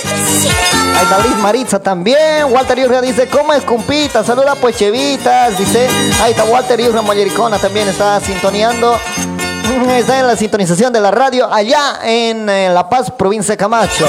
Ahí 0.95 1.03
está 1.03 1.19
Liz 1.19 1.37
Maritza 1.37 1.79
también. 1.79 2.45
Walter 2.49 2.77
Yurra 2.79 3.01
dice, 3.01 3.27
¿cómo 3.27 3.53
es 3.53 3.63
cumpita? 3.63 4.23
Saluda 4.23 4.55
pues 4.55 4.75
chevitas. 4.77 5.57
Dice, 5.57 5.87
ahí 6.21 6.31
está 6.31 6.43
Walter 6.43 6.79
Yurra 6.81 7.01
Mollericona 7.01 7.57
también 7.59 7.87
está 7.87 8.19
sintoneando. 8.19 8.99
Está 9.97 10.19
en 10.19 10.27
la 10.27 10.35
sintonización 10.35 10.91
de 10.91 10.99
la 10.99 11.11
radio 11.11 11.51
allá 11.51 11.99
en 12.03 12.49
eh, 12.49 12.69
La 12.69 12.89
Paz, 12.89 13.11
provincia 13.11 13.53
de 13.53 13.57
Camacho. 13.57 14.07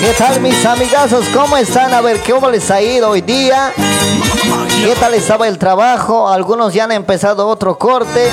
¿Qué 0.00 0.12
tal 0.18 0.40
mis 0.40 0.64
amigazos? 0.66 1.24
¿Cómo 1.32 1.56
están? 1.56 1.92
A 1.94 2.00
ver, 2.00 2.20
¿cómo 2.28 2.50
les 2.50 2.70
ha 2.70 2.80
ido 2.82 3.10
hoy 3.10 3.22
día? 3.22 3.72
¿Qué 4.84 4.94
tal 5.00 5.14
estaba 5.14 5.48
el 5.48 5.58
trabajo? 5.58 6.28
Algunos 6.28 6.74
ya 6.74 6.84
han 6.84 6.92
empezado 6.92 7.48
otro 7.48 7.78
corte. 7.78 8.30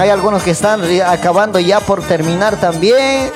Hay 0.00 0.10
algunos 0.10 0.42
que 0.42 0.50
están 0.50 0.82
acabando 1.06 1.58
ya 1.58 1.80
por 1.80 2.02
terminar 2.02 2.60
también. 2.60 3.32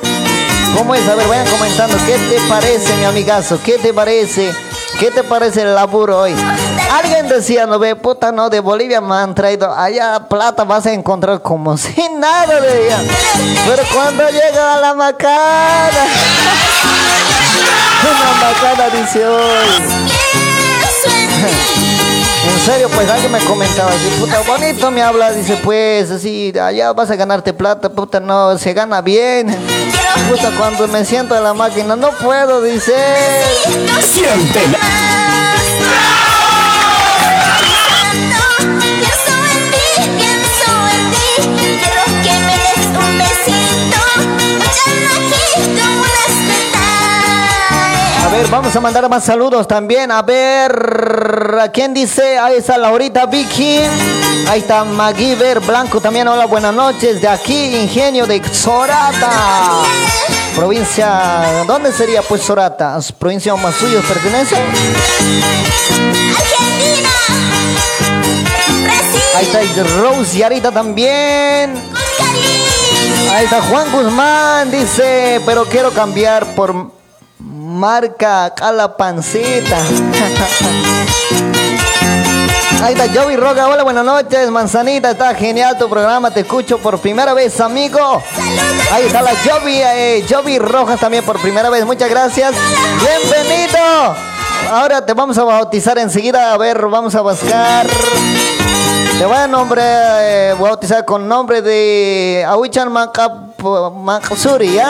¿Cómo 0.76 0.94
es? 0.94 1.08
A 1.08 1.14
ver, 1.14 1.26
vayan 1.28 1.46
comentando. 1.48 1.96
¿Qué 2.06 2.16
te 2.18 2.40
parece, 2.48 2.96
mi 2.96 3.04
amigazo? 3.04 3.58
¿Qué 3.62 3.78
te 3.78 3.92
parece? 3.92 4.52
¿Qué 4.98 5.10
te 5.10 5.22
parece 5.22 5.62
el 5.62 5.74
laburo 5.74 6.20
hoy? 6.20 6.34
Alguien 6.92 7.28
decía, 7.28 7.66
no 7.66 7.78
ve, 7.78 7.94
puta, 7.94 8.32
no, 8.32 8.50
de 8.50 8.60
Bolivia 8.60 9.00
me 9.00 9.14
han 9.14 9.34
traído. 9.34 9.72
Allá 9.72 10.26
plata 10.28 10.64
vas 10.64 10.86
a 10.86 10.92
encontrar 10.92 11.40
como 11.40 11.76
si 11.78 11.94
nada 12.18 12.60
de 12.60 12.86
ella. 12.86 12.98
Pero 13.66 13.82
cuando 13.94 14.28
llega 14.28 14.74
a 14.74 14.80
la 14.80 14.94
macana, 14.94 16.06
una 18.02 18.32
macana 18.40 18.88
dice 18.90 19.26
hoy. 19.26 19.68
En 22.48 22.60
serio, 22.60 22.88
pues 22.94 23.08
alguien 23.08 23.32
me 23.32 23.40
comentaba 23.40 23.90
así, 23.90 24.08
puta, 24.18 24.40
bonito 24.40 24.90
me 24.90 25.02
habla, 25.02 25.32
dice, 25.32 25.58
pues, 25.62 26.10
así, 26.10 26.52
allá 26.58 26.92
vas 26.92 27.10
a 27.10 27.16
ganarte 27.16 27.52
plata, 27.52 27.88
puta, 27.90 28.20
no, 28.20 28.56
se 28.58 28.72
gana 28.72 29.00
bien. 29.00 29.54
Puta, 30.28 30.50
cuando 30.56 30.88
me 30.88 31.04
siento 31.04 31.36
en 31.36 31.44
la 31.44 31.54
máquina, 31.54 31.96
no 31.96 32.10
puedo, 32.12 32.62
dice. 32.62 32.94
Ver, 48.38 48.50
vamos 48.50 48.76
a 48.76 48.80
mandar 48.80 49.08
más 49.08 49.24
saludos 49.24 49.66
también. 49.66 50.12
A 50.12 50.22
ver, 50.22 51.58
¿a 51.60 51.68
quién 51.72 51.92
dice? 51.92 52.38
Ahí 52.38 52.58
está 52.58 52.78
Laurita 52.78 53.26
Vicky. 53.26 53.80
Ahí 54.48 54.60
está 54.60 54.84
Maguiber 54.84 55.58
Blanco 55.60 56.00
también. 56.00 56.28
Hola, 56.28 56.46
buenas 56.46 56.72
noches. 56.72 57.20
De 57.20 57.26
aquí, 57.26 57.76
Ingenio 57.76 58.26
de 58.26 58.40
Sorata. 58.52 59.82
Provincia, 60.54 61.64
¿dónde 61.66 61.92
sería 61.92 62.22
pues 62.22 62.42
Sorata? 62.42 62.98
¿Provincia 63.18 63.56
Masuyo 63.56 64.00
pertenece? 64.02 64.56
Ahí 69.34 69.46
está 69.46 69.82
Rose 70.00 70.38
Yarita 70.38 70.70
también. 70.70 71.74
Ahí 73.32 73.44
está 73.44 73.60
Juan 73.62 73.90
Guzmán, 73.90 74.70
dice, 74.70 75.40
pero 75.44 75.64
quiero 75.64 75.90
cambiar 75.90 76.46
por 76.54 76.98
marca 77.40 78.52
Cala 78.54 78.96
Pancita. 78.96 79.78
Ahí 82.82 82.94
está 82.94 83.08
Joey 83.12 83.36
Roca, 83.36 83.66
hola, 83.66 83.82
buenas 83.82 84.04
noches, 84.04 84.50
Manzanita, 84.50 85.10
está 85.10 85.34
genial 85.34 85.76
tu 85.76 85.88
programa, 85.88 86.30
te 86.30 86.40
escucho 86.40 86.78
por 86.78 86.98
primera 87.00 87.34
vez, 87.34 87.60
amigo. 87.60 88.22
Ahí 88.92 89.06
está 89.06 89.20
la 89.20 89.32
Jovi, 89.32 89.80
eh, 89.82 90.24
Jovi 90.28 90.58
Rojas 90.58 91.00
también 91.00 91.24
por 91.24 91.40
primera 91.40 91.70
vez, 91.70 91.84
muchas 91.84 92.08
gracias. 92.08 92.54
Bienvenido. 93.00 93.78
Ahora 94.70 95.04
te 95.04 95.12
vamos 95.12 95.36
a 95.38 95.44
bautizar 95.44 95.98
enseguida, 95.98 96.52
a 96.52 96.56
ver, 96.56 96.86
vamos 96.86 97.14
a 97.16 97.20
buscar. 97.20 97.86
Te 99.18 99.24
voy 99.24 99.36
a 99.36 99.48
nombre, 99.48 99.82
eh, 99.82 100.54
bautizar 100.58 101.04
con 101.04 101.26
nombre 101.26 101.62
de 101.62 102.44
Awichan 102.46 102.92
Makap 102.92 103.60
Maksuri, 103.92 104.74
¿ya? 104.74 104.88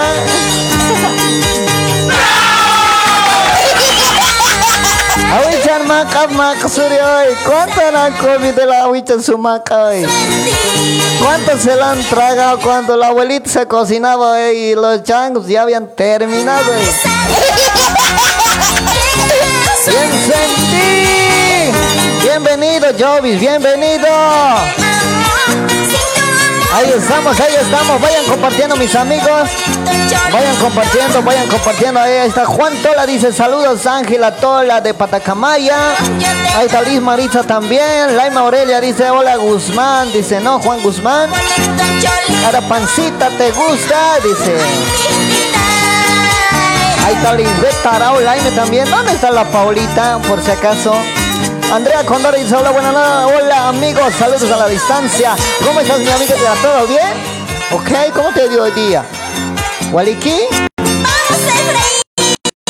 Awichan 5.31 5.87
Makap 5.87 6.31
Maksuri 6.31 6.96
hoy. 6.96 7.35
¿Cuánto 7.44 7.81
han 7.96 8.12
comido 8.14 8.64
la 8.66 8.85
Awichan 8.85 9.22
Sumaka 9.22 9.85
hoy? 9.85 10.07
¿Cuántos 11.20 11.61
se 11.62 11.76
la 11.76 11.92
han 11.92 12.02
tragado 12.04 12.59
cuando 12.61 12.96
la 12.96 13.09
abuelita 13.09 13.50
se 13.50 13.66
cocinaba 13.66 14.40
eh, 14.40 14.54
y 14.54 14.74
los 14.74 15.02
changos 15.02 15.46
ya 15.46 15.62
habían 15.62 15.88
terminado? 15.94 16.72
eh? 16.72 16.88
¡Bien 19.87 20.11
sentí! 20.26 21.72
Bienvenido, 22.22 22.87
Jovis, 22.98 23.38
bienvenido. 23.40 24.09
Ahí 26.72 26.92
estamos, 26.94 27.40
ahí 27.40 27.54
estamos. 27.61 28.00
Vayan 28.00 28.24
compartiendo, 28.26 28.76
mis 28.76 28.94
amigos. 28.94 29.48
Vayan 30.31 30.57
compartiendo, 30.57 31.22
vayan 31.22 31.48
compartiendo. 31.48 32.00
Ahí 32.00 32.28
está 32.28 32.44
Juan 32.44 32.74
Tola, 32.83 33.07
dice 33.07 33.33
saludos, 33.33 33.87
Ángela 33.87 34.37
Tola 34.37 34.81
de 34.81 34.92
Patacamaya. 34.92 35.94
Ahí 36.57 36.66
está 36.66 36.83
Liz 36.83 37.00
Maritza 37.00 37.42
también. 37.42 38.16
Laima 38.16 38.40
Aurelia 38.40 38.81
dice 38.81 39.11
hola 39.11 39.37
Guzmán. 39.37 40.12
Dice 40.12 40.40
no, 40.40 40.61
Juan 40.61 40.83
Guzmán. 40.83 41.31
Cara 42.42 42.61
pancita, 42.62 43.31
¿te 43.31 43.50
gusta? 43.50 44.18
Dice. 44.22 44.57
Ahí 47.07 47.14
está 47.14 47.33
Lisbeth 47.33 47.83
Tarao 47.83 48.20
Laime 48.20 48.50
también. 48.50 48.90
¿Dónde 48.90 49.12
está 49.12 49.31
la 49.31 49.44
Paulita? 49.44 50.18
Por 50.28 50.42
si 50.42 50.50
acaso. 50.50 50.92
Andrea 51.72 52.02
Condor 52.04 52.35
dice 52.35 52.57
hola, 52.57 52.70
buenas 52.70 52.94
noches. 52.94 53.42
Hola 53.42 53.68
amigos, 53.68 54.14
saludos 54.14 54.50
a 54.50 54.57
la 54.57 54.68
distancia. 54.68 55.37
¿Cómo 55.62 55.81
estás 55.81 55.99
mi 55.99 56.09
amiga? 56.09 56.34
¿Todo 56.62 56.86
bien? 56.86 57.09
¿Ok? 57.72 58.14
¿Cómo 58.14 58.32
te 58.32 58.49
dio 58.49 58.62
hoy 58.62 58.70
día? 58.70 59.05
¿Waliki? 59.93 60.47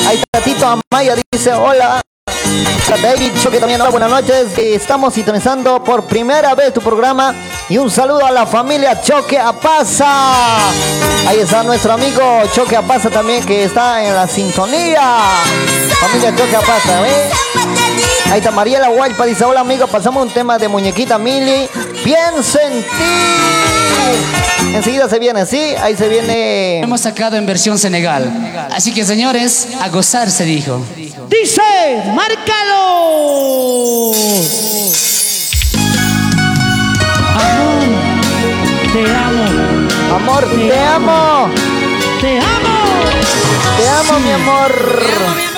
Ahí 0.05 0.17
está 0.17 0.41
Tito 0.43 0.81
Amaya 0.91 1.15
dice 1.31 1.53
hola. 1.53 2.01
David 3.01 3.31
Choque 3.41 3.59
también, 3.59 3.79
hola, 3.79 3.91
buenas 3.91 4.09
noches. 4.09 4.57
Eh, 4.57 4.75
Estamos 4.75 5.13
sintonizando 5.13 5.81
por 5.83 6.03
primera 6.03 6.53
vez 6.53 6.73
tu 6.73 6.81
programa 6.81 7.33
y 7.69 7.77
un 7.77 7.89
saludo 7.89 8.25
a 8.25 8.31
la 8.31 8.45
familia 8.45 9.01
Choque 9.01 9.39
Apaza. 9.39 10.69
Ahí 11.27 11.39
está 11.39 11.63
nuestro 11.63 11.93
amigo 11.93 12.21
Choque 12.53 12.75
Apaza 12.75 13.09
también 13.09 13.43
que 13.45 13.63
está 13.63 14.05
en 14.05 14.13
la 14.13 14.27
sintonía. 14.27 15.01
Familia 16.01 16.35
Choque 16.35 16.55
Apaza, 16.55 17.07
¿eh? 17.07 17.29
Ahí 18.31 18.39
está 18.39 18.51
Mariela 18.51 18.89
Guaypa, 18.89 19.25
dice, 19.25 19.45
hola 19.45 19.61
amigo, 19.61 19.87
pasamos 19.87 20.25
un 20.25 20.33
tema 20.33 20.57
de 20.57 20.67
muñequita 20.67 21.17
Mili. 21.17 21.69
Piensa 22.03 22.61
en 22.63 22.81
ti. 22.83 24.75
Enseguida 24.75 25.09
se 25.09 25.19
viene, 25.19 25.45
¿sí? 25.45 25.73
Ahí 25.81 25.95
se 25.95 26.07
viene... 26.07 26.79
Hemos 26.81 27.01
sacado 27.01 27.37
en 27.37 27.45
versión 27.45 27.79
Senegal. 27.79 28.67
Así 28.71 28.93
que 28.93 29.03
señores, 29.03 29.69
a 29.81 29.89
gozar 29.89 30.29
se 30.29 30.43
dijo. 30.45 30.83
Dice, 31.27 31.61
márcalo. 32.39 34.11
Te 38.93 39.05
amo. 39.13 40.15
Amor, 40.15 40.45
te 40.45 40.79
amo. 40.79 41.49
Te 42.21 42.39
amo. 42.39 42.79
Te 43.77 43.87
amo, 43.87 44.19
mi 44.19 44.31
amor. 44.31 44.71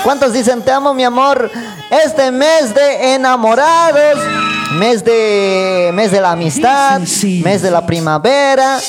¿Cuántos 0.03 0.33
dicen 0.33 0.61
te 0.61 0.71
amo, 0.71 0.93
mi 0.93 1.03
amor? 1.03 1.51
Este 1.89 2.31
mes 2.31 2.73
de 2.73 3.15
enamorados 3.15 4.19
mes 4.71 5.03
de 5.03 5.91
mes 5.93 6.11
de 6.11 6.21
la 6.21 6.31
amistad, 6.31 7.01
mes 7.43 7.61
de 7.61 7.71
la 7.71 7.85
primavera. 7.85 8.79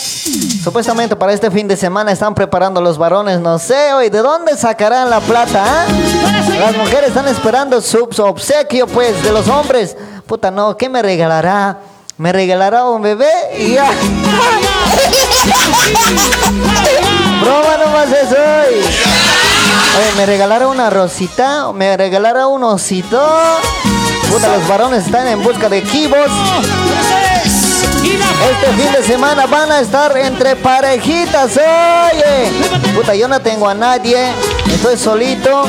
Supuestamente 0.63 1.17
para 1.17 1.33
este 1.33 1.51
fin 1.51 1.67
de 1.67 1.77
semana 1.77 2.13
están 2.13 2.37
preparando 2.37 2.81
los 2.81 2.97
varones, 2.97 3.41
no 3.41 3.59
sé, 3.59 3.93
hoy 3.95 4.11
de 4.11 4.19
dónde 4.19 4.57
sacarán 4.57 5.11
la 5.11 5.19
plata, 5.19 5.65
ah? 5.67 5.87
Las 6.61 6.77
mujeres 6.77 7.09
están 7.09 7.27
esperando 7.27 7.81
su 7.81 8.09
obsequio, 8.19 8.87
pues, 8.87 9.21
de 9.25 9.33
los 9.33 9.49
hombres. 9.49 9.97
Puta, 10.25 10.53
no, 10.53 10.77
¿qué 10.77 10.89
me 10.89 11.03
regalará? 11.03 11.79
¿Me 12.17 12.33
regalará 12.33 12.85
un 12.85 13.03
bebé? 13.03 13.29
Y 13.59 13.75
ya. 13.75 13.91
Broma 17.41 17.77
nomás 17.85 18.09
es 18.13 18.31
hoy. 18.31 18.75
Oye, 19.97 20.13
me 20.17 20.27
regalará 20.27 20.69
una 20.69 20.91
rosita, 20.91 21.73
me 21.73 21.97
regalará 21.97 22.47
un 22.47 22.63
osito. 22.63 23.21
Puta, 24.31 24.57
los 24.57 24.69
varones 24.69 25.07
están 25.07 25.27
en 25.27 25.43
busca 25.43 25.69
de 25.69 25.83
kibos. 25.83 26.31
Este 28.05 28.67
fin 28.77 28.93
de 28.93 29.03
semana 29.05 29.47
van 29.47 29.71
a 29.71 29.81
estar 29.81 30.17
entre 30.17 30.57
parejitas, 30.57 31.57
oye. 31.57 32.51
Puta, 32.95 33.15
yo 33.15 33.29
no 33.29 33.41
tengo 33.41 33.69
a 33.69 33.75
nadie, 33.75 34.33
estoy 34.73 34.97
solito. 34.97 35.65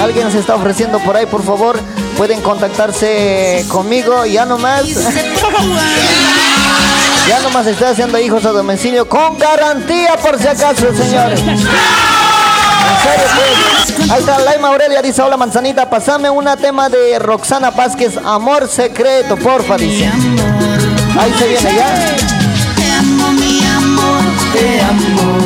Alguien 0.00 0.30
se 0.30 0.38
está 0.38 0.54
ofreciendo 0.54 1.00
por 1.00 1.16
ahí, 1.16 1.26
por 1.26 1.42
favor. 1.42 1.78
Pueden 2.16 2.40
contactarse 2.42 3.64
conmigo, 3.68 4.24
ya 4.24 4.44
nomás. 4.44 4.84
Ya 7.28 7.40
nomás 7.40 7.66
estoy 7.66 7.88
haciendo 7.88 8.18
hijos 8.18 8.44
a 8.44 8.50
domicilio 8.50 9.08
con 9.08 9.36
garantía 9.38 10.16
por 10.18 10.38
si 10.38 10.46
acaso, 10.46 10.86
señores. 10.94 11.42
Pues. 13.04 14.10
Ahí 14.10 14.20
está 14.20 14.38
Laima 14.38 14.68
Aurelia, 14.68 15.02
dice, 15.02 15.22
hola 15.22 15.36
manzanita, 15.36 15.88
pasame 15.88 16.28
una 16.30 16.56
tema 16.56 16.88
de 16.88 17.18
Roxana 17.18 17.70
Vázquez, 17.70 18.18
Amor 18.22 18.68
Secreto, 18.68 19.36
porfa, 19.36 19.76
dice. 19.76 20.10
Ahí 21.16 21.32
se 21.38 21.46
viene 21.46 21.74
ya. 21.76 22.16
Te 22.76 22.90
amo, 22.92 23.32
mi 23.32 23.64
amor, 23.64 24.22
te 24.52 24.80
amo. 24.80 25.38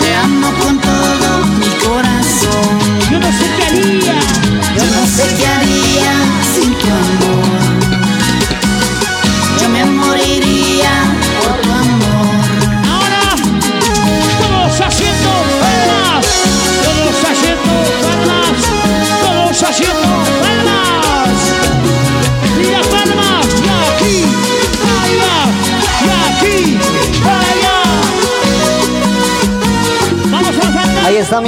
Te 0.00 0.14
amo 0.14 0.48
con 0.62 0.78
todo 0.80 1.44
mi 1.58 1.68
corazón. 1.84 2.78
Yo 3.10 3.18
no 3.18 3.26
sé 3.26 3.46
qué 3.56 3.64
haría. 3.64 4.14
Yo 4.76 4.84
no 4.94 5.06
sé 5.06 5.34
qué 5.36 5.46
haría 5.46 5.57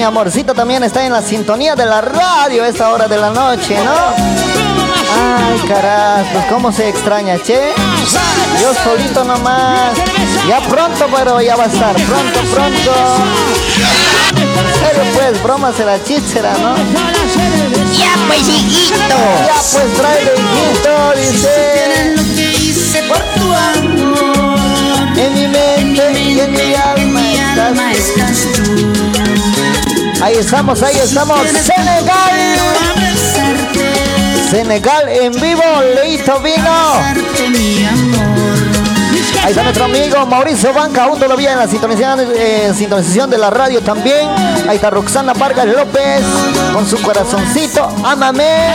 mi 0.01 0.05
amorcito, 0.05 0.55
también 0.55 0.83
está 0.83 1.05
en 1.05 1.13
la 1.13 1.21
sintonía 1.21 1.77
de 1.77 1.85
la 1.85 2.01
radio 2.01 2.65
a 2.65 2.69
esta 2.69 2.91
hora 2.91 3.07
de 3.07 3.19
la 3.19 3.29
noche, 3.29 3.77
¿no? 3.85 3.93
Ay, 3.93 5.59
caras, 5.69 6.27
pues 6.33 6.47
cómo 6.47 6.73
se 6.73 6.89
extraña, 6.89 7.37
che. 7.37 7.75
Yo 8.63 8.73
solito 8.83 9.25
nomás. 9.25 9.93
Ya 10.49 10.61
pronto, 10.71 11.07
pero 11.15 11.43
ya 11.43 11.55
va 11.55 11.65
a 11.65 11.67
estar. 11.67 11.95
Pronto, 11.97 12.41
pronto. 12.51 12.93
Serio, 14.81 15.03
pues, 15.13 15.43
broma 15.43 15.71
será 15.71 16.03
chistera, 16.03 16.55
¿no? 16.55 16.75
Ya 17.93 18.15
pues, 18.27 18.49
hijito. 18.49 18.97
Ya 19.47 19.61
pues, 19.71 19.97
trae 19.99 20.23
hijito, 20.23 21.13
dice. 21.21 23.05
por 23.07 23.19
tu 23.19 23.53
amor. 23.53 25.19
En 25.19 25.35
mi 25.35 25.47
mente 25.47 26.13
y 26.19 26.41
en 26.41 26.53
mi 26.55 26.75
alma 26.75 27.93
estás 27.93 28.47
tú. 28.55 28.90
Ahí 30.23 30.37
estamos, 30.37 30.83
ahí 30.83 30.97
estamos. 31.03 31.41
Senegal. 31.49 32.59
Senegal 34.51 35.09
en 35.09 35.33
vivo, 35.33 35.63
Leito 35.95 36.41
Vino. 36.41 36.93
Ahí 39.43 39.51
está 39.51 39.63
nuestro 39.63 39.85
amigo 39.85 40.27
Mauricio 40.27 40.75
Banca, 40.75 41.05
aún 41.05 41.19
todavía 41.19 41.53
en 41.53 41.59
la 41.59 41.67
sintonización, 41.67 42.21
eh, 42.37 42.73
sintonización 42.77 43.31
de 43.31 43.39
la 43.39 43.49
radio 43.49 43.81
también. 43.81 44.29
Ahí 44.69 44.77
está 44.77 44.91
Roxana 44.91 45.33
Vargas 45.33 45.67
López 45.67 46.23
con 46.75 46.87
su 46.87 47.01
corazoncito. 47.01 47.89
Ámame. 48.05 48.75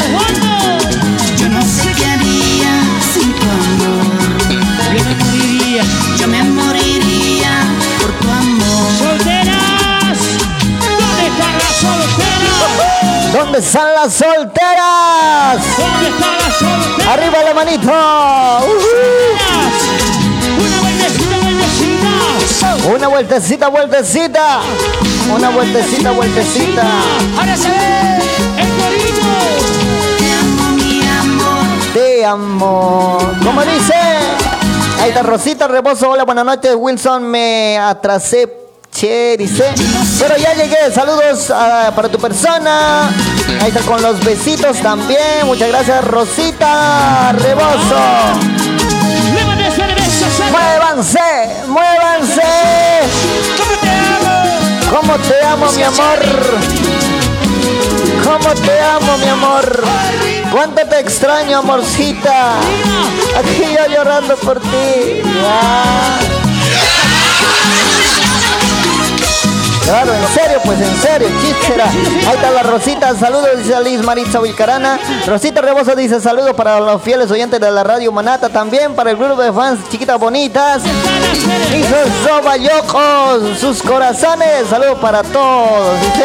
¿Dónde 13.55 13.69
están 13.69 13.93
las 13.93 14.13
solteras? 14.13 15.63
¿Dónde 15.77 16.09
están 16.09 16.37
las 16.39 16.57
solteras? 16.57 17.07
Arriba 17.07 17.41
la 17.41 17.53
manito. 17.53 17.89
Una 20.67 20.67
vueltecita, 20.81 21.29
vueltecita. 21.39 22.09
Una 22.93 23.07
vueltecita, 23.07 23.69
vueltecita. 23.69 24.59
Una 25.33 25.49
vueltecita, 25.51 26.11
vueltecita. 26.11 26.83
Ahora 27.37 27.55
se 27.55 27.69
ve 27.69 28.17
el 28.57 28.67
corito. 28.75 29.25
Te 30.17 30.33
amo, 30.33 30.71
mi 30.71 31.07
amor. 31.07 31.63
Te 31.93 32.25
amo. 32.25 33.17
¿Cómo 33.41 33.61
dice? 33.61 33.93
Ahí 34.99 35.11
está 35.11 35.23
Rosita 35.23 35.69
Rebozo. 35.69 36.09
Hola, 36.09 36.25
buenas 36.25 36.43
noches. 36.43 36.73
Wilson, 36.75 37.23
me 37.23 37.77
atrasé. 37.77 38.51
Che, 38.91 39.37
dice. 39.37 39.73
Pero 40.19 40.37
ya 40.37 40.53
llegué. 40.53 40.91
Saludos 40.93 41.51
ah, 41.53 41.91
para 41.95 42.09
tu 42.09 42.17
persona. 42.17 43.09
Ahí 43.61 43.69
está 43.69 43.81
con 43.81 44.01
los 44.01 44.23
besitos 44.23 44.77
también. 44.81 45.45
Muchas 45.45 45.69
gracias, 45.69 46.03
Rosita 46.05 47.33
Rebozo. 47.33 47.95
Muévanse, 50.51 51.63
muévanse. 51.67 52.41
¿Cómo 53.57 53.75
te 53.81 53.89
amo? 53.89 54.35
¿Cómo 54.89 55.17
te 55.17 55.45
amo, 55.45 55.71
mi 55.71 55.83
amor? 55.83 56.19
¿Cómo 58.23 58.53
te 58.61 58.81
amo, 58.81 59.17
mi 59.17 59.27
amor? 59.27 59.83
¿Cuánto 60.51 60.85
te 60.87 60.99
extraño, 60.99 61.59
amorcita? 61.59 62.53
Aquí 63.37 63.63
yo 63.75 63.93
llorando 63.93 64.35
por 64.37 64.59
ti. 64.59 65.21
Ya. 65.41 66.35
Claro, 69.85 70.11
en 70.13 70.27
serio, 70.33 70.59
pues 70.65 70.81
en 70.81 70.95
serio, 70.97 71.27
chichera. 71.39 71.85
Ahí 71.85 72.35
está 72.35 72.49
la 72.49 72.63
Rosita, 72.63 73.13
saludos, 73.13 73.49
dice 73.57 73.79
Liz 73.83 74.01
Maritza 74.01 74.39
Vilcarana. 74.39 74.99
Rosita 75.27 75.61
Rebosa 75.61 75.93
dice 75.93 76.19
saludos 76.19 76.53
para 76.55 76.79
los 76.79 77.03
fieles 77.03 77.29
oyentes 77.29 77.59
de 77.59 77.71
la 77.71 77.83
radio 77.83 78.11
Manata, 78.11 78.49
también 78.49 78.95
para 78.95 79.11
el 79.11 79.17
grupo 79.17 79.39
de 79.39 79.53
fans 79.53 79.87
chiquitas 79.89 80.19
bonitas. 80.19 80.81
Y 80.83 81.83
sus 81.83 82.27
sobayocos, 82.27 83.59
sus 83.59 83.83
corazones, 83.83 84.67
saludos 84.67 84.97
para 84.97 85.21
todos, 85.21 86.01
dice. 86.01 86.23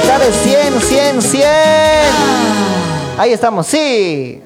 Está 0.00 0.20
de 0.20 0.32
100, 0.32 0.80
100, 0.80 1.22
100. 1.22 1.48
Ahí 3.18 3.32
estamos, 3.32 3.66
sí. 3.66 4.45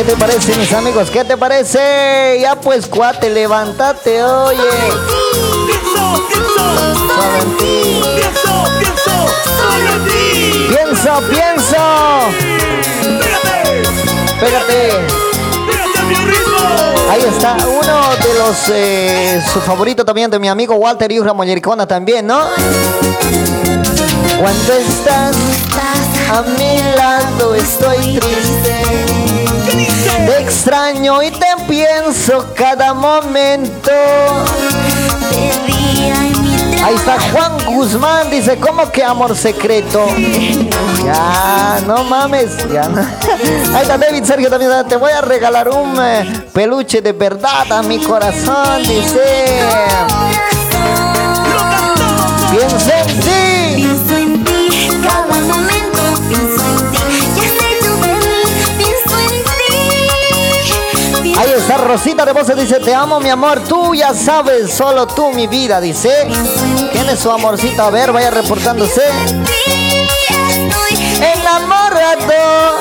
¿Qué 0.00 0.06
te 0.06 0.16
parece, 0.16 0.56
mis 0.56 0.72
amigos? 0.72 1.10
¿Qué 1.10 1.24
te 1.24 1.36
parece? 1.36 2.38
Ya 2.40 2.58
pues, 2.58 2.86
cuate, 2.86 3.28
levántate, 3.28 4.24
oye. 4.24 4.58
Pienso, 5.66 6.26
pienso. 6.26 6.94
Solo 6.94 7.42
en 7.42 7.56
ti. 7.58 8.00
Pienso, 8.16 8.64
pienso. 8.78 9.10
Solo 9.58 9.92
en 9.92 10.04
ti. 10.06 10.68
Pienso, 10.70 11.20
pienso. 11.28 11.76
Pégate. 13.20 13.84
Pégate. 14.40 15.06
Pégate 15.66 15.98
a 15.98 16.02
mi 16.04 16.14
ritmo. 16.14 17.10
Ahí 17.10 17.20
está, 17.20 17.56
uno 17.68 18.00
de 18.22 18.34
los, 18.38 18.68
eh, 18.70 19.42
su 19.52 19.60
favorito 19.60 20.02
también 20.02 20.30
de 20.30 20.38
mi 20.38 20.48
amigo 20.48 20.76
Walter 20.76 21.12
Yura 21.12 21.34
Mollericona 21.34 21.86
también, 21.86 22.26
¿no? 22.26 22.40
Cuando 24.40 24.72
estás 24.72 25.36
a 26.32 26.40
mi 26.40 26.78
lado 26.96 27.54
estoy 27.54 28.18
triste. 28.18 29.19
Te 30.26 30.42
extraño 30.42 31.22
y 31.22 31.30
te 31.30 31.46
pienso 31.68 32.52
cada 32.54 32.94
momento. 32.94 33.90
Ahí 36.82 36.94
está 36.94 37.18
Juan 37.30 37.64
Guzmán, 37.66 38.30
dice, 38.30 38.58
¿cómo 38.58 38.90
que 38.90 39.04
amor 39.04 39.36
secreto? 39.36 40.06
Ya, 41.04 41.80
no 41.86 42.04
mames, 42.04 42.56
ya 42.72 42.82
Ahí 43.74 43.82
está 43.82 43.98
David 43.98 44.24
Sergio 44.24 44.48
también, 44.48 44.70
te 44.88 44.96
voy 44.96 45.12
a 45.12 45.20
regalar 45.20 45.68
un 45.68 45.94
eh, 46.02 46.46
peluche 46.52 47.02
de 47.02 47.12
verdad 47.12 47.70
a 47.70 47.82
mi 47.82 47.98
corazón, 47.98 48.82
dice. 48.82 49.60
Piensa 52.50 52.99
Ahí 61.40 61.52
está 61.56 61.78
Rosita 61.78 62.26
de 62.26 62.34
Voces, 62.34 62.54
dice, 62.54 62.80
te 62.80 62.94
amo 62.94 63.18
mi 63.18 63.30
amor, 63.30 63.60
tú 63.60 63.94
ya 63.94 64.12
sabes, 64.12 64.70
solo 64.70 65.06
tú 65.06 65.32
mi 65.32 65.46
vida, 65.46 65.80
dice. 65.80 66.28
¿Quién 66.92 67.08
es 67.08 67.18
su 67.18 67.30
amorcito? 67.30 67.82
A 67.82 67.88
ver, 67.88 68.12
vaya 68.12 68.30
reportándose. 68.30 69.00
Enamorado. 71.38 72.76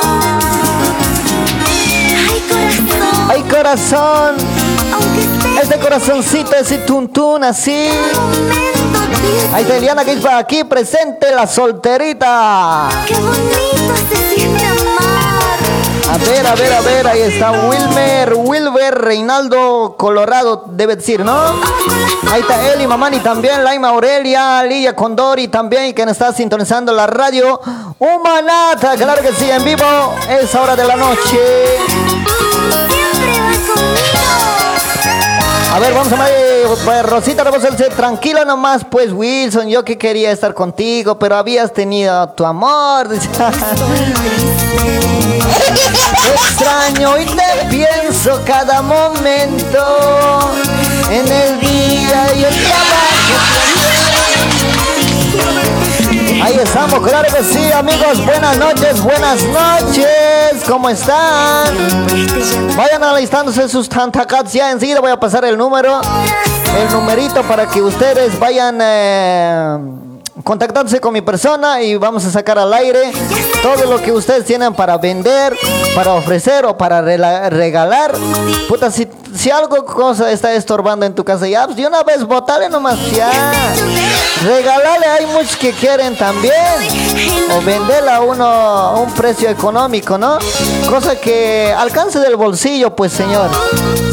Ay, 3.30 3.44
corazón. 3.44 4.36
Este 5.62 5.80
corazoncito, 5.80 6.54
ese 6.54 6.80
tuntún 6.80 7.46
así. 7.46 7.88
Ahí 9.54 9.62
está 9.64 9.78
Eliana 9.78 10.04
que 10.04 10.12
es 10.12 10.20
para 10.20 10.38
aquí 10.38 10.66
presente, 10.66 11.34
la 11.34 11.48
solterita. 11.48 12.90
Qué 13.08 13.14
bonito 13.16 13.96
se 14.12 14.36
siente. 14.36 14.79
A 16.12 16.18
ver, 16.18 16.48
a 16.48 16.56
ver, 16.56 16.74
a 16.74 16.82
ver, 16.82 17.08
ahí 17.08 17.22
está 17.22 17.52
Wilmer, 17.52 18.34
Wilber, 18.34 18.96
Reinaldo, 18.96 19.96
Colorado, 19.96 20.64
debe 20.68 20.96
decir, 20.96 21.24
¿no? 21.24 21.40
Ahí 22.32 22.42
está 22.42 22.74
Eli 22.74 22.88
Mamani 22.88 23.20
también, 23.20 23.64
Laima 23.64 23.90
Aurelia, 23.90 24.64
Lilla 24.64 24.96
Condori 24.96 25.50
también, 25.50 25.94
que 25.94 26.04
nos 26.06 26.14
está 26.14 26.34
sintonizando 26.34 26.94
la 26.94 27.06
radio 27.06 27.62
Humanata, 28.00 28.96
claro 28.98 29.22
que 29.22 29.34
sí, 29.34 29.52
en 29.52 29.64
vivo, 29.64 30.16
es 30.30 30.54
hora 30.56 30.76
de 30.76 30.84
la 30.86 30.96
noche. 30.96 31.40
A 35.72 35.80
ver, 35.80 35.94
vamos 35.94 36.12
a 36.12 36.16
ver, 36.24 36.49
pues, 36.84 37.06
Rosita, 37.06 37.44
decir, 37.44 37.90
tranquilo 37.96 38.44
nomás, 38.46 38.86
pues 38.90 39.12
Wilson, 39.12 39.68
yo 39.70 39.84
que 39.84 39.98
quería 39.98 40.32
estar 40.32 40.54
contigo, 40.54 41.18
pero 41.18 41.36
habías 41.36 41.72
tenido 41.74 42.30
tu 42.30 42.46
amor. 42.46 43.08
Extraño 46.34 47.18
y 47.20 47.26
te 47.26 47.68
pienso 47.70 48.42
cada 48.46 48.82
momento 48.82 50.50
en 51.10 51.28
el 51.28 51.60
día 51.60 52.34
y 52.36 52.44
el 52.44 52.56
trabajo. 52.64 53.10
Ahí 56.42 56.56
estamos, 56.56 57.00
claro 57.08 57.28
que 57.36 57.44
sí, 57.44 57.72
amigos. 57.72 58.26
Buenas 58.26 58.58
noches, 58.58 59.02
buenas 59.02 59.44
noches. 59.44 60.64
¿Cómo 60.68 60.90
están? 60.90 61.76
Vayan 62.78 63.04
alistándose 63.04 63.68
sus 63.68 63.90
tantacats. 63.90 64.54
Ya 64.54 64.72
enseguida 64.72 65.02
voy 65.02 65.12
a 65.12 65.20
pasar 65.20 65.44
el 65.44 65.58
número, 65.58 66.00
el 66.78 66.94
numerito 66.94 67.44
para 67.44 67.68
que 67.68 67.82
ustedes 67.82 68.38
vayan. 68.40 68.80
Eh, 68.82 70.09
contactándose 70.44 71.00
con 71.00 71.14
mi 71.14 71.22
persona 71.22 71.82
y 71.82 71.96
vamos 71.96 72.26
a 72.26 72.32
sacar 72.32 72.58
al 72.60 72.74
aire 72.74 73.12
todo 73.62 73.86
lo 73.86 74.02
que 74.02 74.12
ustedes 74.12 74.46
tienen 74.46 74.74
para 74.74 74.98
vender, 74.98 75.58
para 75.96 76.14
ofrecer 76.14 76.66
o 76.66 76.78
para 76.78 77.02
regalar. 77.50 78.16
Puta, 78.68 78.92
si, 78.92 79.08
si 79.36 79.52
algo 79.52 79.86
cosa 79.86 80.32
está 80.32 80.54
estorbando 80.54 81.06
en 81.06 81.14
tu 81.14 81.24
casa, 81.24 81.48
ya, 81.48 81.66
pues 81.66 81.78
de 81.78 81.88
una 81.88 82.04
vez 82.04 82.24
botale 82.24 82.70
nomás, 82.70 83.00
ya. 83.12 83.30
Regalarle, 84.44 85.06
hay 85.06 85.26
muchos 85.26 85.58
que 85.58 85.74
quieren 85.74 86.16
también. 86.18 86.54
O 87.52 87.62
venderla 87.62 88.18
a 88.18 88.22
uno 88.22 88.46
a 88.46 89.00
un 89.00 89.12
precio 89.14 89.50
económico, 89.50 90.18
¿no? 90.18 90.38
Cosa 90.90 91.16
que 91.16 91.74
alcance 91.78 92.20
del 92.20 92.36
bolsillo, 92.36 92.96
pues 92.96 93.12
señor. 93.12 93.50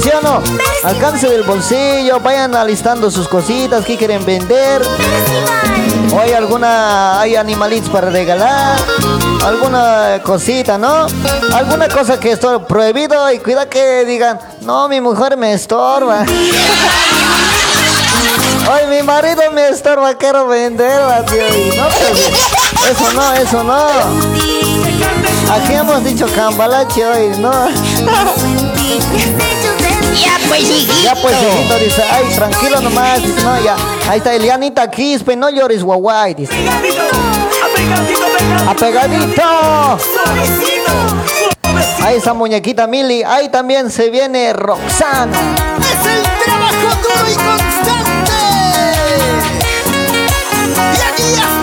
¿Sí 0.02 0.10
o 0.10 0.20
no? 0.20 0.42
Alcance 0.82 1.28
del 1.28 1.42
bolsillo, 1.42 2.18
vayan 2.20 2.54
alistando 2.54 3.10
sus 3.10 3.28
cositas 3.28 3.84
que 3.84 3.96
quieren 3.96 4.24
vender. 4.24 4.82
O 6.16 6.18
hay 6.18 6.32
alguna, 6.32 7.20
hay 7.20 7.36
animalitos 7.36 7.90
para 7.90 8.08
regalar, 8.08 8.78
alguna 9.44 10.22
cosita, 10.22 10.78
¿no? 10.78 11.06
Alguna 11.52 11.90
cosa 11.90 12.18
que 12.18 12.32
esto 12.32 12.66
prohibido 12.66 13.30
y 13.30 13.38
cuida 13.38 13.68
que 13.68 14.06
digan, 14.06 14.40
no, 14.62 14.88
mi 14.88 15.02
mujer 15.02 15.36
me 15.36 15.52
estorba. 15.52 16.24
Ay, 18.72 18.86
mi 18.88 19.02
marido 19.02 19.42
me 19.52 19.68
estorba, 19.68 20.14
quiero 20.14 20.46
venderla, 20.46 21.22
tío. 21.26 21.44
No, 21.76 21.86
pues, 21.88 22.30
eso 22.90 23.12
no, 23.12 23.34
eso 23.34 23.62
no. 23.62 23.86
Aquí 25.52 25.74
hemos 25.74 26.02
dicho 26.02 26.26
cambalache 26.34 27.04
hoy, 27.04 27.36
¿no? 27.38 27.52
Ya 30.16 30.38
pues, 30.48 30.62
hijito. 30.62 30.94
Ya 31.02 31.14
pues, 31.14 31.36
hijito, 31.36 31.78
dice, 31.78 32.02
ay, 32.10 32.24
tranquilo 32.34 32.80
nomás, 32.80 33.20
no, 33.20 33.60
ya. 33.62 33.76
Ahí 34.08 34.18
está 34.18 34.34
Elianita 34.34 34.88
Quispe, 34.90 35.34
no 35.34 35.50
llores, 35.50 35.82
guaguay, 35.82 36.34
dice. 36.34 36.54
Apegadito. 38.68 39.42
Ahí 42.02 42.16
está 42.16 42.32
muñequita 42.32 42.86
Mili, 42.86 43.24
ahí 43.24 43.48
también 43.48 43.90
se 43.90 44.10
viene 44.10 44.52
Roxana. 44.52 45.36
Es 45.80 46.06
el 46.06 46.22
trabajo 46.44 46.88
duro 47.02 47.30
y 47.30 47.34
constante. 47.34 48.32
Y 50.76 51.00
aquí 51.00 51.22
está 51.22 51.55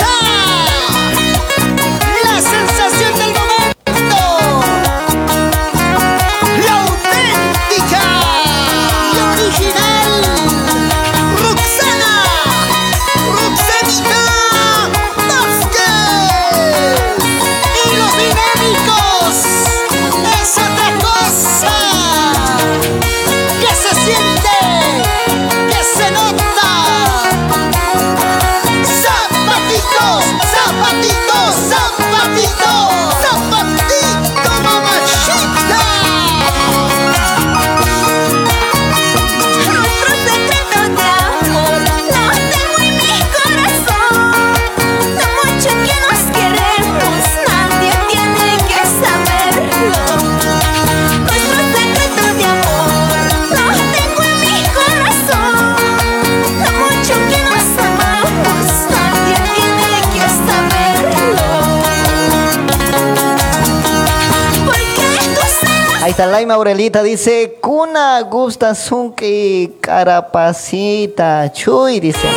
sabes. 66.24 66.28
Ahí 66.28 66.28
está 66.28 66.28
Laima 66.28 66.53
Aurelita, 66.55 67.03
dice, 67.03 67.57
Cuna 67.61 68.21
gusta 68.21 68.76
sunki 68.76 69.78
carapacita, 69.82 71.51
chuy, 71.51 71.99
dice. 71.99 72.28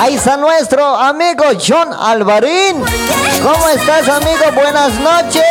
Ahí 0.00 0.14
está 0.14 0.36
nuestro 0.36 0.84
amigo 0.96 1.44
John 1.64 1.92
Alvarín. 1.92 2.82
¿Cómo 3.42 3.68
estás, 3.68 4.08
amigo? 4.08 4.44
Buenas 4.54 4.94
noches. 5.00 5.42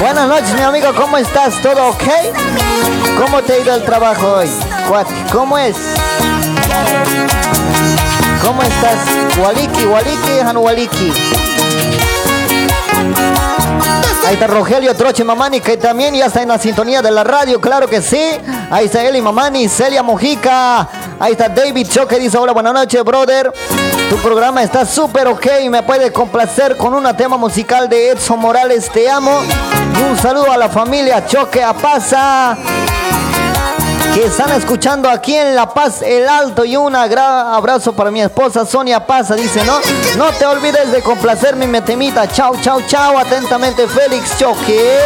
Buenas 0.00 0.28
noches, 0.28 0.54
mi 0.54 0.62
amigo. 0.62 0.88
¿Cómo 0.96 1.16
estás? 1.16 1.60
¿Todo 1.62 1.88
ok? 1.90 2.04
¿Cómo 3.18 3.42
te 3.42 3.54
ha 3.54 3.58
ido 3.58 3.74
el 3.74 3.84
trabajo 3.84 4.38
hoy? 4.38 4.50
¿Cómo 5.32 5.58
es? 5.58 5.76
¿Cómo 8.44 8.62
estás? 8.62 8.98
Waliki, 9.38 9.84
Waliki, 9.84 10.40
Han 10.40 10.56
Waliki. 10.56 11.12
Ahí 14.26 14.34
está 14.34 14.46
Rogelio 14.46 14.94
Troche 14.94 15.22
Mamani, 15.22 15.60
que 15.60 15.76
también 15.76 16.14
ya 16.14 16.26
está 16.26 16.42
en 16.42 16.48
la 16.48 16.58
sintonía 16.58 17.02
de 17.02 17.10
la 17.10 17.24
radio, 17.24 17.60
claro 17.60 17.86
que 17.86 18.00
sí. 18.00 18.22
Ahí 18.70 18.86
está 18.86 19.04
Eli 19.04 19.20
Mamani, 19.20 19.68
Celia 19.68 20.02
Mojica. 20.02 20.88
Ahí 21.20 21.32
está 21.32 21.50
David 21.50 21.86
Cho 21.88 22.08
que 22.08 22.18
dice, 22.18 22.38
hola, 22.38 22.52
buenas 22.52 22.72
noches, 22.72 23.04
brother. 23.04 23.52
Tu 24.08 24.16
programa 24.16 24.62
está 24.62 24.86
súper 24.86 25.26
ok, 25.28 25.46
me 25.68 25.82
puede 25.82 26.10
complacer 26.10 26.76
con 26.78 26.94
un 26.94 27.04
tema 27.16 27.36
musical 27.36 27.88
de 27.88 28.10
Edson 28.10 28.38
Morales, 28.38 28.90
te 28.90 29.10
amo. 29.10 29.40
Y 30.00 30.10
un 30.10 30.16
saludo 30.16 30.50
a 30.50 30.56
la 30.56 30.70
familia 30.70 31.26
Choque 31.26 31.62
Apaza. 31.62 32.56
Que 34.14 34.26
están 34.26 34.52
escuchando 34.52 35.10
aquí 35.10 35.34
en 35.34 35.56
La 35.56 35.68
Paz, 35.68 36.00
El 36.00 36.28
Alto. 36.28 36.64
Y 36.64 36.76
un 36.76 36.94
abrazo 36.94 37.92
para 37.92 38.12
mi 38.12 38.20
esposa 38.20 38.64
Sonia 38.64 39.04
Paza. 39.04 39.34
Dice, 39.34 39.64
no, 39.64 39.80
no 40.16 40.30
te 40.32 40.46
olvides 40.46 40.92
de 40.92 41.02
complacer 41.02 41.56
mi 41.56 41.66
metemita. 41.66 42.30
Chao, 42.30 42.54
chao, 42.62 42.80
chao. 42.86 43.18
Atentamente, 43.18 43.88
Félix 43.88 44.38
Choque. 44.38 44.98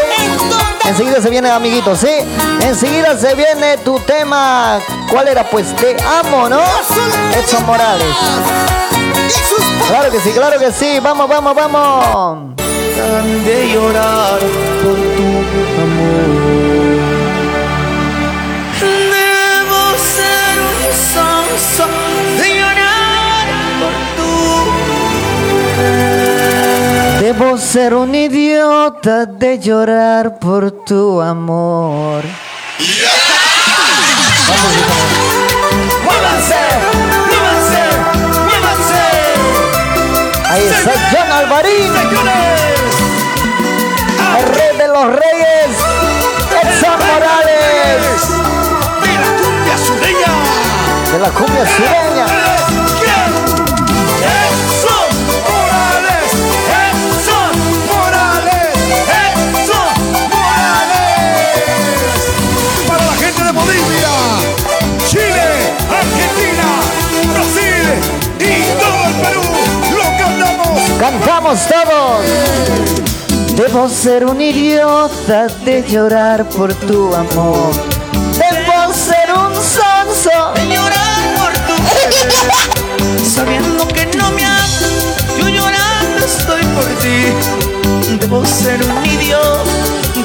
Enseguida 0.85 1.23
se 1.23 1.31
viene, 1.31 1.51
amiguitos, 1.51 2.01
¿sí? 2.01 2.11
Enseguida 2.61 3.17
se 3.17 3.35
viene 3.35 3.79
tu 3.79 3.99
tema. 4.01 4.79
¿Cuál 5.11 5.29
era? 5.29 5.49
Pues 5.49 5.75
te 5.77 5.97
amo, 6.21 6.49
¿no? 6.49 6.61
Edson 7.35 7.65
Morales. 7.65 8.15
Claro 9.89 10.11
que 10.11 10.21
sí, 10.21 10.31
claro 10.33 10.59
que 10.59 10.71
sí. 10.71 11.01
Vamos, 11.01 11.29
vamos, 11.29 11.55
vamos. 11.55 12.57
de 12.57 13.73
llorar 13.73 14.39
por 14.83 14.97
tu 14.97 15.83
amor. 15.83 16.68
Debo 27.39 27.57
ser 27.57 27.95
un 27.95 28.13
idiota 28.17 29.25
de 29.25 29.61
llorar 29.61 30.41
por 30.41 30.73
tu 30.85 31.21
amor. 31.21 32.25
¡Muévanse! 36.03 36.63
¡Muévanse! 37.31 37.83
¡Muévanse! 38.43 39.05
Ahí 40.51 40.65
está 40.67 40.93
John 41.13 41.31
Alvarín. 41.31 41.93
El 44.37 44.47
rey 44.57 44.77
de 44.77 44.89
los 44.89 45.07
reyes. 45.07 45.71
Edson 46.61 46.99
Morales. 46.99 48.21
De 49.01 49.15
la 49.15 49.31
cumbia 49.39 49.77
sureña. 49.87 50.33
De 51.13 51.19
la 51.21 51.31
cumbia 51.31 51.65
sureña. 51.77 52.27
Cantamos 71.49 71.67
todos. 71.67 73.57
Debo 73.57 73.89
ser 73.89 74.27
un 74.27 74.39
idiota 74.39 75.47
de 75.65 75.83
llorar 75.89 76.47
por 76.47 76.75
tu 76.75 77.15
amor. 77.15 77.73
Debo 78.35 78.93
ser 78.93 79.33
un 79.33 79.55
sonso. 79.55 80.53
De 80.57 80.67
llorar 80.67 81.23
por 81.37 81.53
tu 81.67 81.75
querer. 81.95 83.25
Sabiendo 83.35 83.89
que 83.89 84.05
no 84.19 84.31
me 84.33 84.45
amas, 84.45 84.91
yo 85.39 85.49
llorando 85.49 86.27
estoy 86.27 86.63
por 86.77 86.85
ti. 87.01 88.19
Debo 88.21 88.45
ser 88.45 88.85
un 88.85 89.07
idiota 89.07 89.71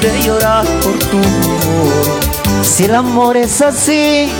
de 0.02 0.22
llorar 0.22 0.66
por 0.82 0.98
tu 0.98 1.16
amor. 1.16 2.20
Si 2.62 2.84
el 2.84 2.94
amor 2.94 3.38
es 3.38 3.62
así, 3.62 4.30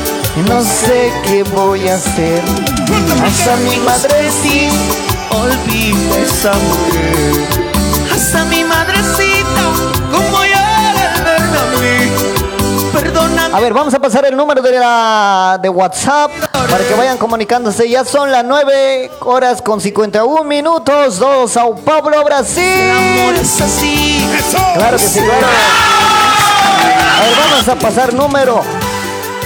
no 0.48 0.62
sé 0.62 1.10
qué 1.24 1.44
voy 1.44 1.88
a 1.88 1.94
hacer. 1.94 2.42
Hasta 3.24 3.56
mi 3.56 3.76
madre 3.78 4.30
sí 4.42 4.68
olvida 5.34 6.18
esa 6.18 6.52
mujer. 6.52 7.48
Hasta 8.12 8.44
mi 8.44 8.64
madrecita, 8.64 9.62
como 10.12 10.44
llora 10.44 11.14
al 11.14 11.24
verme 11.24 11.58
a 11.58 11.64
mí. 11.80 12.12
Perdóname. 12.92 13.56
A 13.56 13.60
ver, 13.60 13.72
vamos 13.72 13.92
a 13.94 13.98
pasar 13.98 14.24
el 14.26 14.36
número 14.36 14.62
de, 14.62 14.78
la, 14.78 15.58
de 15.60 15.68
WhatsApp 15.68 16.30
para 16.52 16.78
que 16.86 16.94
vayan 16.94 17.18
comunicándose. 17.18 17.88
Ya 17.88 18.04
son 18.04 18.30
las 18.30 18.44
9 18.44 19.10
horas 19.20 19.60
con 19.62 19.80
51 19.80 20.44
minutos. 20.44 21.18
Dos, 21.18 21.50
Sao 21.52 21.74
Paulo, 21.74 22.22
Brasil. 22.24 22.62
El 22.64 22.90
amor 22.90 23.34
es 23.34 23.60
así. 23.60 24.24
Claro 24.74 24.96
que 24.96 25.08
sí, 25.08 25.20
claro. 25.20 25.46
A 27.16 27.22
ver, 27.24 27.34
vamos 27.50 27.68
a 27.68 27.74
pasar 27.76 28.14
número. 28.14 28.62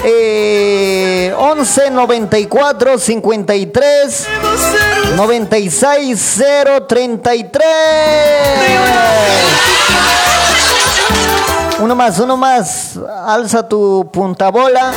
Eh, 0.05 1.35
11 1.37 1.91
94 1.91 2.99
53 2.99 4.27
96 5.17 6.43
033 6.89 7.67
uno 11.81 11.95
más, 11.95 12.19
uno 12.19 12.37
más. 12.37 12.99
Alza 13.27 13.69
tu 13.69 14.09
puntabola, 14.13 14.93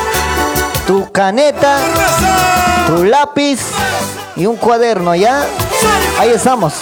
tu 0.88 1.12
caneta, 1.12 1.78
tu 2.88 3.04
lápiz 3.06 3.60
y 4.36 4.46
un 4.46 4.56
cuaderno, 4.58 5.16
¿ya? 5.16 5.46
Ahí 6.20 6.30
estamos. 6.32 6.74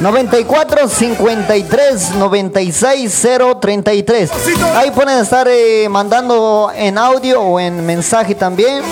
94 0.00 0.88
53 0.88 2.14
96 2.14 3.28
033. 3.60 4.30
Ahí 4.76 4.92
pueden 4.92 5.18
estar 5.18 5.48
eh, 5.48 5.88
mandando 5.88 6.70
en 6.74 6.96
audio 6.96 7.42
o 7.42 7.58
en 7.58 7.84
mensaje 7.84 8.36
también 8.36 8.82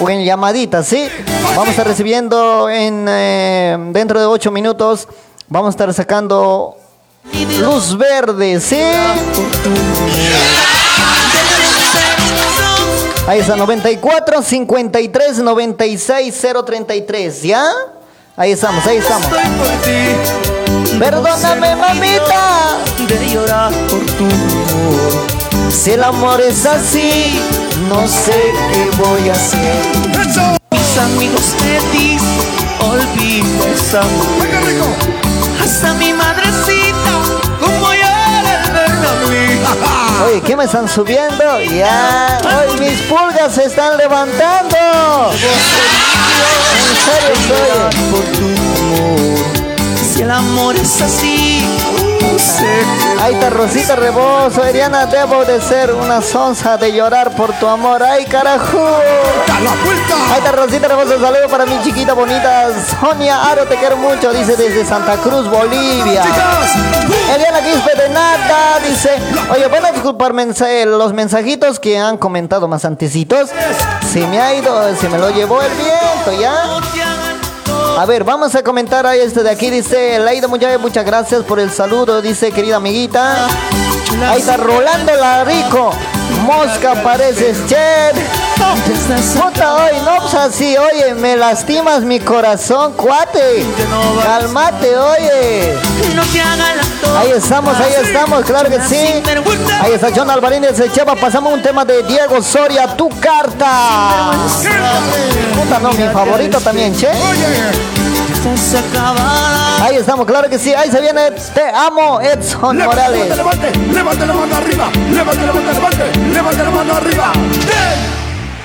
o 0.00 0.08
en 0.08 0.24
llamadita, 0.24 0.82
¿sí? 0.82 1.06
Vamos 1.48 1.68
a 1.68 1.70
estar 1.72 1.86
recibiendo 1.86 2.70
en 2.70 3.06
eh, 3.08 3.76
dentro 3.92 4.18
de 4.18 4.26
8 4.26 4.50
minutos. 4.50 5.06
Vamos 5.48 5.68
a 5.68 5.70
estar 5.70 5.92
sacando 5.92 6.76
luz 7.60 7.98
verde, 7.98 8.58
¿sí? 8.58 8.80
Ahí 13.26 13.40
está, 13.40 13.56
94 13.56 14.42
53 14.42 15.38
96 15.38 16.46
033, 16.64 17.42
¿ya? 17.42 17.70
Ahí 18.36 18.50
estamos, 18.50 18.84
ahí 18.84 18.96
estamos. 18.96 19.28
Perdóname, 20.98 21.76
mamita. 21.76 22.78
De 23.06 23.30
llorar 23.30 23.72
por 23.88 24.04
tu 24.04 24.24
amor. 24.24 25.70
Si 25.70 25.92
el 25.92 26.02
amor 26.02 26.40
es 26.40 26.66
así, 26.66 27.38
no 27.88 28.08
sé 28.08 28.52
qué 28.72 28.90
voy 28.96 29.28
a 29.28 29.34
hacer. 29.34 29.76
Mis 30.72 30.98
amigos 30.98 31.54
te 31.58 31.78
dicen, 31.96 32.28
olvida 32.80 33.68
esa 33.72 34.02
mujer. 34.02 34.82
Hasta 35.62 35.94
mi 35.94 36.12
madrecita, 36.12 36.93
¿qué 40.40 40.56
me 40.56 40.64
están 40.64 40.88
subiendo? 40.88 41.60
Ya, 41.60 42.40
hoy 42.44 42.80
mis 42.80 43.00
pulgas 43.02 43.54
se 43.54 43.64
están 43.64 43.96
levantando. 43.96 45.30
En 46.72 46.88
serio 47.04 47.88
estoy. 47.90 49.43
Si 50.14 50.22
el 50.22 50.30
amor 50.30 50.76
es 50.76 51.02
así, 51.02 51.60
está 53.28 53.50
Rosita 53.50 53.96
Rebozo, 53.96 54.62
Ariana, 54.62 55.06
debo 55.06 55.44
de 55.44 55.60
ser 55.60 55.92
una 55.92 56.22
sonza 56.22 56.76
de 56.76 56.92
llorar 56.92 57.32
por 57.34 57.52
tu 57.54 57.66
amor. 57.66 58.00
¡Ay, 58.02 58.24
carajo! 58.26 59.00
Está 60.36 60.52
Rosita 60.52 60.86
Rebozo, 60.86 61.20
saludo 61.20 61.48
para 61.50 61.66
mi 61.66 61.82
chiquita 61.82 62.12
bonita 62.14 62.68
Sonia 63.00 63.50
Aro, 63.50 63.64
te 63.66 63.74
quiero 63.76 63.96
mucho, 63.96 64.32
dice 64.32 64.56
desde 64.56 64.84
Santa 64.84 65.16
Cruz, 65.16 65.48
Bolivia. 65.50 66.22
Eliana 67.34 67.60
Quispe 67.62 67.94
de 68.00 68.08
Nata, 68.10 68.78
dice, 68.88 69.10
oye, 69.50 69.66
van 69.66 69.86
a 69.86 69.90
disculpar 69.92 70.32
mensa- 70.32 70.84
los 70.86 71.12
mensajitos 71.12 71.80
que 71.80 71.98
han 71.98 72.18
comentado 72.18 72.68
más 72.68 72.84
antecitos. 72.84 73.50
Se 74.12 74.24
me 74.28 74.40
ha 74.40 74.54
ido, 74.54 74.94
se 74.96 75.08
me 75.08 75.18
lo 75.18 75.30
llevó 75.30 75.60
el 75.60 75.72
viento, 75.74 76.40
¿ya? 76.40 76.80
A 77.96 78.06
ver, 78.06 78.24
vamos 78.24 78.54
a 78.56 78.62
comentar 78.62 79.06
a 79.06 79.14
este 79.14 79.42
de 79.42 79.50
aquí. 79.50 79.70
Dice 79.70 80.18
Laida 80.18 80.48
Muñoz, 80.48 80.80
muchas 80.80 81.04
gracias 81.04 81.44
por 81.44 81.60
el 81.60 81.70
saludo. 81.70 82.20
Dice, 82.20 82.50
querida 82.50 82.76
amiguita. 82.76 83.46
Ahí 84.28 84.40
está 84.40 84.56
Rolando 84.56 85.14
Larico. 85.14 85.92
Mosca 86.44 87.02
pareces, 87.02 87.56
Chet. 87.66 88.14
Puta, 89.40 89.74
hoy, 89.74 89.92
no, 90.04 90.20
pues 90.20 90.34
así, 90.34 90.76
oye, 90.76 91.14
me 91.14 91.36
lastimas 91.36 92.02
mi 92.02 92.20
corazón, 92.20 92.92
cuate. 92.92 93.64
Cálmate, 94.22 94.96
oye. 94.96 95.74
Ahí 97.18 97.30
estamos, 97.36 97.74
ahí 97.76 97.94
estamos, 98.02 98.44
claro 98.44 98.68
que 98.68 98.80
sí. 98.80 99.22
Ahí 99.82 99.92
está 99.92 100.08
John 100.14 100.30
Alvarín 100.30 100.62
de 100.62 100.92
Cheva. 100.92 101.14
Pasamos 101.16 101.52
un 101.52 101.62
tema 101.62 101.84
de 101.84 102.02
Diego 102.02 102.42
Soria, 102.42 102.94
tu 102.96 103.08
carta. 103.20 104.32
Puta, 105.54 105.78
no, 105.80 105.92
mi 105.92 106.08
favorito 106.08 106.60
también, 106.60 106.94
che. 106.94 107.08
Acabada. 108.44 109.86
Ahí 109.86 109.96
estamos, 109.96 110.26
claro 110.26 110.50
que 110.50 110.58
sí. 110.58 110.74
Ahí 110.74 110.90
se 110.90 111.00
viene 111.00 111.30
Te 111.54 111.62
amo, 111.74 112.20
Edson 112.20 112.76
Morales. 112.76 113.34
Levante, 113.34 113.70
levante, 113.72 113.94
levante 113.94 114.26
la 114.26 114.32
mano 114.34 114.56
arriba. 114.56 114.90
Levante, 115.10 115.46
levante, 115.46 115.72
levante, 115.72 116.18
levante 116.30 116.62
la 116.62 116.70
mano 116.70 116.94
arriba. 116.94 117.32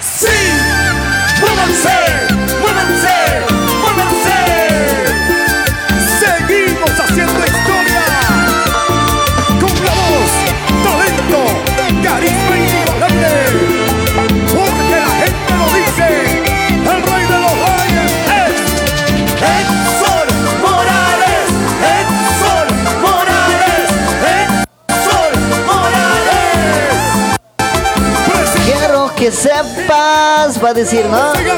¡Sí! 0.01 0.27
¡Muévanse! 1.39 1.95
¡Muévanse! 2.59 3.48
Que 29.29 29.35
sepas, 29.35 30.63
va 30.63 30.69
a 30.69 30.73
decir, 30.73 31.05
¿no? 31.05 31.33
Te 31.33 31.51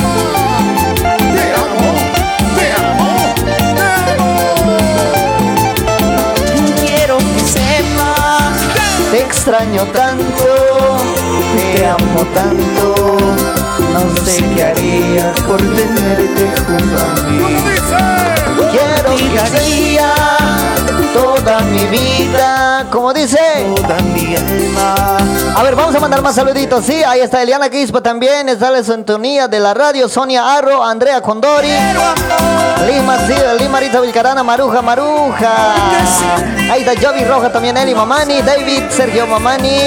amo, 1.53 1.93
te 2.57 2.65
amo, 2.83 3.09
Quiero 6.81 7.17
que 7.17 7.39
sepas. 7.39 8.55
Te 9.11 9.21
extraño 9.21 9.83
tanto, 9.93 10.45
te 11.55 11.85
amo 11.85 12.25
tanto, 12.33 13.17
no 13.93 14.01
sé 14.25 14.43
qué 14.53 14.63
haría 14.63 15.33
por 15.47 15.59
tenerte 15.59 16.43
junto 16.65 16.97
a 16.99 17.05
mí. 17.29 18.40
Quiero 19.01 19.15
que 19.31 19.39
haría 19.39 20.13
toda 21.11 21.61
mi 21.61 21.85
vida, 21.85 22.85
como 22.91 23.11
dice, 23.11 23.39
Toda 23.75 23.99
mi 24.01 24.35
alma. 24.35 25.17
A 25.55 25.63
ver, 25.63 25.75
vamos 25.75 25.95
a 25.95 25.99
mandar 25.99 26.21
más 26.21 26.35
saluditos. 26.35 26.85
Sí, 26.85 27.03
ahí 27.03 27.21
está 27.21 27.41
Eliana 27.41 27.69
Quispa 27.69 28.01
también. 28.01 28.47
Está 28.47 28.69
la 28.69 28.83
sintonía 28.83 29.47
de 29.47 29.59
la 29.59 29.73
radio. 29.73 30.07
Sonia 30.07 30.55
Arro, 30.55 30.83
Andrea 30.83 31.19
Condori. 31.21 31.67
Lima, 32.85 33.17
sí, 33.25 33.33
Lima 33.57 33.71
Marisa 33.71 34.01
Vilcarana, 34.01 34.43
Maruja, 34.43 34.83
Maruja. 34.83 35.73
Ahí 36.71 36.83
está 36.83 36.93
Jovi 36.95 37.23
Roja 37.23 37.51
también, 37.51 37.77
Eli 37.77 37.95
Mamani. 37.95 38.43
David, 38.43 38.83
Sergio 38.91 39.25
Mamani. 39.25 39.79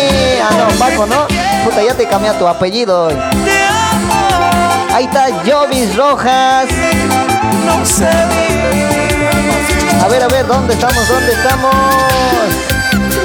Ah, 0.43 0.51
no, 0.59 0.77
Paco, 0.77 1.07
¿no? 1.07 1.27
Puta, 1.65 1.83
ya 1.87 1.95
te 1.95 2.07
cambié 2.09 2.33
tu 2.33 2.49
apellido. 2.49 3.05
hoy. 3.07 3.15
Ahí 4.93 5.05
está 5.05 5.27
Jovis 5.47 5.95
Rojas. 5.97 6.67
No 7.65 7.85
sé 7.87 8.84
A 10.05 10.09
ver, 10.09 10.23
a 10.23 10.29
ver, 10.29 10.47
¿dónde 10.47 10.75
estamos? 10.75 11.09
¿Dónde 11.09 11.33
estamos? 11.33 11.75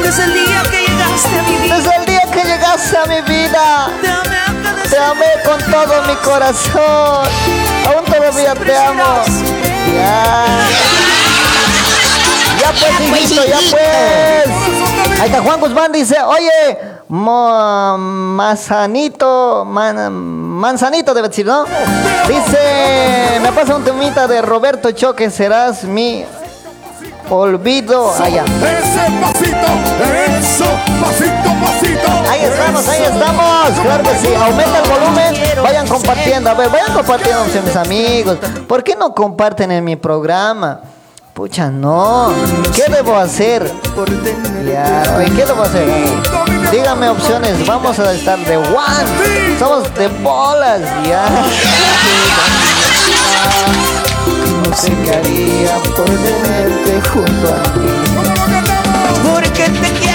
Desde 0.02 0.24
el 0.24 0.34
día 0.34 0.64
que 0.72 0.80
llegaste 0.88 1.38
a 1.38 1.42
mi 1.44 1.58
vida. 1.58 1.76
Desde 1.76 1.96
el 1.98 2.06
día 2.06 2.22
que 2.32 2.44
llegaste 2.44 2.98
a 2.98 3.06
mi 3.06 3.22
vida. 3.22 3.90
Te 4.02 4.08
amé 4.10 4.90
Te 4.90 4.98
amé 4.98 5.26
con 5.46 5.60
todo 5.72 6.04
mi 6.08 6.16
corazón. 6.16 7.28
Aún 7.88 8.06
todavía 8.06 8.56
te 8.56 8.78
amo. 8.78 9.04
Ya. 9.94 10.46
Ya 12.62 12.72
pues, 12.72 13.22
hijito, 13.24 13.46
ya 13.46 13.58
pues. 13.72 15.20
Ahí 15.20 15.26
está 15.30 15.42
Juan 15.42 15.60
Guzmán 15.60 15.92
dice, 15.92 16.16
oye, 16.22 16.78
mo- 17.10 17.98
manzanito, 17.98 19.66
man- 19.66 20.12
manzanito 20.14 21.14
debe 21.14 21.28
decir, 21.28 21.46
¿no? 21.46 21.66
Dice, 22.28 23.40
me 23.42 23.52
pasa 23.52 23.76
un 23.76 23.84
temita 23.84 24.28
de 24.28 24.42
Roberto 24.42 24.92
Choque, 24.92 25.30
serás 25.30 25.84
mi 25.84 26.24
olvido 27.30 28.14
allá. 28.20 28.44
Ese 28.44 29.12
pasito, 29.22 29.68
eso, 30.38 30.66
pasito, 31.02 31.50
pasito. 31.62 32.30
Ahí 32.30 32.42
estamos, 32.44 32.88
ahí 32.88 33.04
estamos. 33.04 33.80
Claro 33.82 34.04
que 34.04 34.16
sí. 34.18 34.34
Aumenta 34.36 34.80
el 34.80 34.90
volumen. 34.90 35.36
Vayan 35.64 35.88
compartiendo. 35.88 36.50
A 36.50 36.54
ver, 36.54 36.70
vayan 36.70 36.94
compartiendo 36.94 37.46
mis 37.64 37.76
amigos. 37.76 38.38
¿Por 38.68 38.84
qué 38.84 38.96
no 38.96 39.14
comparten 39.14 39.72
en 39.72 39.84
mi 39.84 39.96
programa? 39.96 40.82
Pucha, 41.34 41.70
no. 41.70 42.34
¿Qué 42.76 42.92
debo 42.92 43.16
hacer? 43.16 43.72
Ya, 44.66 45.26
¿qué 45.36 45.46
debo 45.46 45.64
hacer? 45.64 45.88
Díganme 46.72 47.10
opciones. 47.10 47.66
Vamos 47.66 47.98
a 48.00 48.12
estar 48.12 48.38
de 48.40 48.58
one. 48.58 49.58
Somos 49.58 49.94
de 49.96 50.08
bolas, 50.08 50.82
ya. 51.08 51.26
No 54.70 54.76
sé 54.76 54.92
qué 55.04 55.10
haría 55.10 55.78
por 55.96 56.06
tenerte 56.06 57.02
junto 57.10 57.48
a 57.48 57.58
mí. 57.80 57.90
Porque 59.34 59.64
te 59.64 59.90
quiero, 60.00 60.09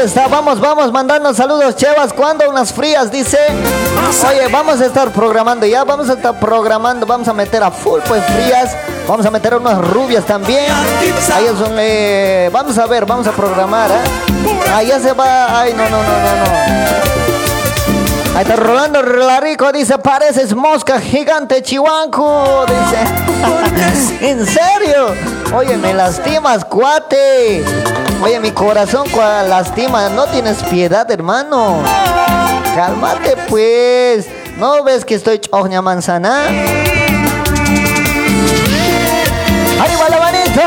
está, 0.00 0.28
vamos, 0.28 0.60
vamos, 0.60 0.90
mandando 0.92 1.34
saludos, 1.34 1.76
Chevas. 1.76 2.12
¿Cuándo 2.12 2.48
unas 2.48 2.72
frías? 2.72 3.10
Dice. 3.10 3.38
Oye, 4.28 4.48
vamos 4.50 4.80
a 4.80 4.86
estar 4.86 5.12
programando 5.12 5.66
ya, 5.66 5.84
vamos 5.84 6.08
a 6.08 6.14
estar 6.14 6.38
programando, 6.38 7.06
vamos 7.06 7.28
a 7.28 7.32
meter 7.32 7.62
a 7.62 7.70
full, 7.70 8.00
pues 8.08 8.24
frías. 8.24 8.76
Vamos 9.06 9.26
a 9.26 9.30
meter 9.30 9.54
unas 9.54 9.78
rubias 9.78 10.24
también. 10.24 10.72
Ahí 11.34 11.46
es 11.46 11.60
un, 11.60 11.76
eh, 11.78 12.48
vamos 12.52 12.78
a 12.78 12.86
ver, 12.86 13.04
vamos 13.04 13.26
a 13.26 13.32
programar, 13.32 13.90
¿eh? 13.90 14.70
Ahí 14.72 14.86
ya 14.88 15.00
se 15.00 15.12
va. 15.12 15.60
Ay, 15.60 15.74
no, 15.74 15.84
no, 15.84 15.90
no, 15.90 16.02
no, 16.02 16.34
no. 16.36 17.29
Ahí 18.34 18.42
está 18.42 18.56
Rolando 18.56 19.02
Larico, 19.02 19.70
dice, 19.72 19.98
pareces 19.98 20.54
mosca 20.54 20.98
gigante 21.00 21.62
chihuanco, 21.62 22.64
dice. 22.66 22.98
¿En 24.30 24.46
serio? 24.46 25.14
Oye, 25.54 25.76
me 25.76 25.92
lastimas, 25.92 26.64
cuate. 26.64 27.62
Oye, 28.22 28.38
mi 28.40 28.52
corazón 28.52 29.06
cua- 29.08 29.42
lastima, 29.46 30.08
no 30.10 30.24
tienes 30.26 30.62
piedad, 30.64 31.10
hermano. 31.10 31.82
Cálmate, 32.76 33.36
pues. 33.48 34.26
¿No 34.58 34.84
ves 34.84 35.04
que 35.04 35.14
estoy 35.16 35.40
choña 35.40 35.82
manzana? 35.82 36.46
¡Ahí 36.46 36.64
va 40.00 40.08
la 40.08 40.18
manito! 40.18 40.62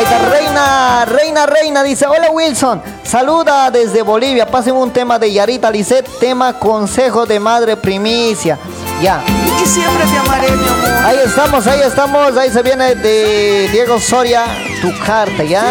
Ahí 0.00 0.06
está 0.06 0.30
Reina, 0.30 1.04
Reina, 1.04 1.44
Reina, 1.44 1.82
dice, 1.82 2.06
hola 2.06 2.30
Wilson, 2.30 2.80
saluda 3.02 3.70
desde 3.70 4.00
Bolivia, 4.00 4.46
pasen 4.46 4.74
un 4.74 4.90
tema 4.90 5.18
de 5.18 5.30
Yarita 5.30 5.70
Lisset, 5.70 6.08
tema 6.18 6.54
consejo 6.54 7.26
de 7.26 7.38
madre 7.38 7.76
primicia. 7.76 8.58
Ya. 9.02 9.22
Y 9.62 9.66
siempre 9.66 10.06
te 10.06 10.16
amaré, 10.16 10.52
mi 10.52 10.66
amor. 10.66 10.90
Ahí 11.04 11.18
estamos, 11.22 11.66
ahí 11.66 11.80
estamos, 11.82 12.34
ahí 12.38 12.50
se 12.50 12.62
viene 12.62 12.94
de 12.94 13.68
Diego 13.70 14.00
Soria, 14.00 14.46
tu 14.80 14.90
carta, 15.04 15.44
¿ya? 15.44 15.64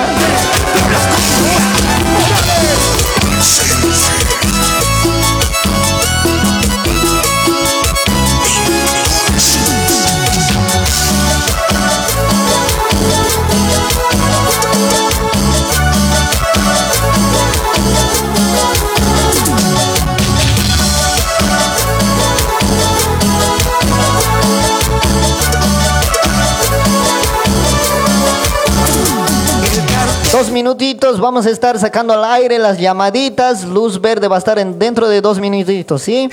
Dos 30.39 30.51
minutitos, 30.51 31.19
vamos 31.19 31.45
a 31.45 31.49
estar 31.49 31.77
sacando 31.77 32.13
al 32.13 32.23
aire 32.23 32.59
las 32.59 32.79
llamaditas. 32.79 33.65
Luz 33.65 33.99
verde 33.99 34.29
va 34.29 34.37
a 34.37 34.39
estar 34.39 34.57
en, 34.57 34.79
dentro 34.79 35.09
de 35.09 35.19
dos 35.19 35.37
minutitos, 35.37 36.01
¿sí? 36.01 36.29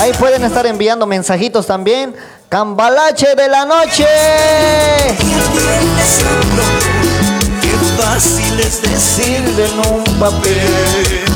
Ahí 0.00 0.12
pueden 0.14 0.42
estar 0.42 0.66
enviando 0.66 1.06
mensajitos 1.06 1.64
también. 1.64 2.16
Cambalache 2.48 3.36
de 3.36 3.46
la 3.46 3.64
noche. 3.64 4.04
Qué 7.62 8.02
fácil 8.02 8.58
es 8.58 8.82
decirlo 8.82 9.64
en 9.64 9.94
un 9.94 10.04
papel. 10.18 11.28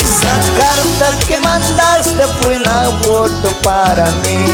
Esa 0.00 0.34
carta 0.56 1.26
que 1.26 1.38
mandaste 1.40 2.22
fue 2.40 2.56
un 2.56 2.66
aborto 2.66 3.50
para 3.62 4.06
mí. 4.06 4.46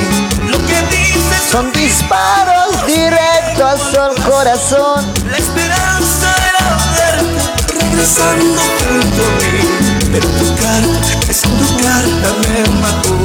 Lo 0.51 0.59
que 0.59 0.81
dices 0.91 1.43
Son 1.53 1.71
disparos 1.73 2.85
directos 2.85 3.95
al 3.97 4.15
corazón. 4.25 5.07
La 5.31 5.39
regresando 7.99 8.61
junto 8.79 9.23
a 9.25 9.31
mí. 9.53 10.09
Pero 10.13 10.29
tu 10.29 10.47
carta, 10.57 11.31
es 11.31 11.41
tu 11.43 11.77
carta 11.83 12.35
me 12.49 12.81
mató. 12.81 13.18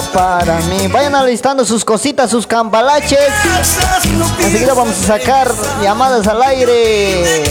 Para 0.00 0.56
mí. 0.62 0.88
Vayan 0.88 1.14
alistando 1.14 1.64
sus 1.64 1.84
cositas, 1.84 2.30
sus 2.30 2.46
cambalaches. 2.46 3.18
Enseguida 4.38 4.74
vamos 4.74 4.96
a 5.02 5.18
sacar 5.18 5.52
llamadas 5.82 6.26
al 6.26 6.42
aire. 6.42 7.44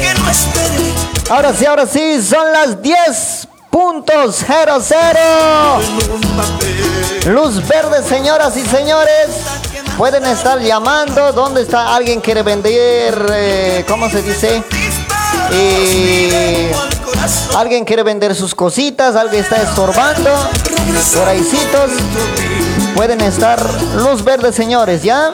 Ahora 1.30 1.54
sí, 1.54 1.66
ahora 1.66 1.86
sí, 1.88 2.22
son 2.22 2.52
las 2.52 2.82
10 2.82 3.48
puntos 3.70 4.44
cero 4.46 4.80
cero. 4.82 5.80
Luz 7.28 7.68
verde, 7.68 8.04
señoras 8.04 8.56
y 8.58 8.66
señores. 8.66 9.30
Pueden 9.98 10.26
estar 10.26 10.60
llamando. 10.60 11.32
¿Dónde 11.32 11.62
está? 11.62 11.96
Alguien 11.96 12.20
quiere 12.20 12.44
vender, 12.44 13.26
eh, 13.34 13.86
¿cómo 13.88 14.10
se 14.10 14.22
dice? 14.22 14.64
Eh, 15.52 16.72
alguien 17.56 17.86
quiere 17.86 18.04
vender 18.04 18.36
sus 18.36 18.54
cositas, 18.56 19.16
alguien 19.16 19.44
está 19.44 19.58
estorbando. 19.58 20.30
Por 21.16 21.28
ahícitos. 21.28 21.92
Pueden 22.96 23.22
estar 23.22 23.60
luz 23.96 24.24
verde, 24.24 24.52
señores, 24.52 25.04
¿ya? 25.04 25.34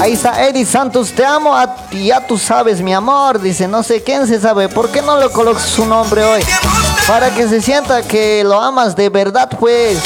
Ahí 0.00 0.12
está 0.12 0.46
Eddie 0.46 0.66
Santos, 0.66 1.12
te 1.12 1.24
amo, 1.24 1.56
a 1.56 1.74
ya 1.90 2.26
tú 2.26 2.36
sabes 2.36 2.82
mi 2.82 2.92
amor, 2.92 3.40
dice, 3.40 3.66
no 3.66 3.82
sé 3.82 4.02
quién 4.02 4.26
se 4.26 4.38
sabe, 4.38 4.68
¿por 4.68 4.90
qué 4.90 5.00
no 5.00 5.18
le 5.18 5.30
colocas 5.30 5.64
su 5.64 5.86
nombre 5.86 6.22
hoy? 6.22 6.42
Para 7.08 7.30
que 7.30 7.48
se 7.48 7.62
sienta 7.62 8.02
que 8.02 8.44
lo 8.44 8.60
amas 8.60 8.94
de 8.94 9.08
verdad, 9.08 9.48
pues. 9.58 9.98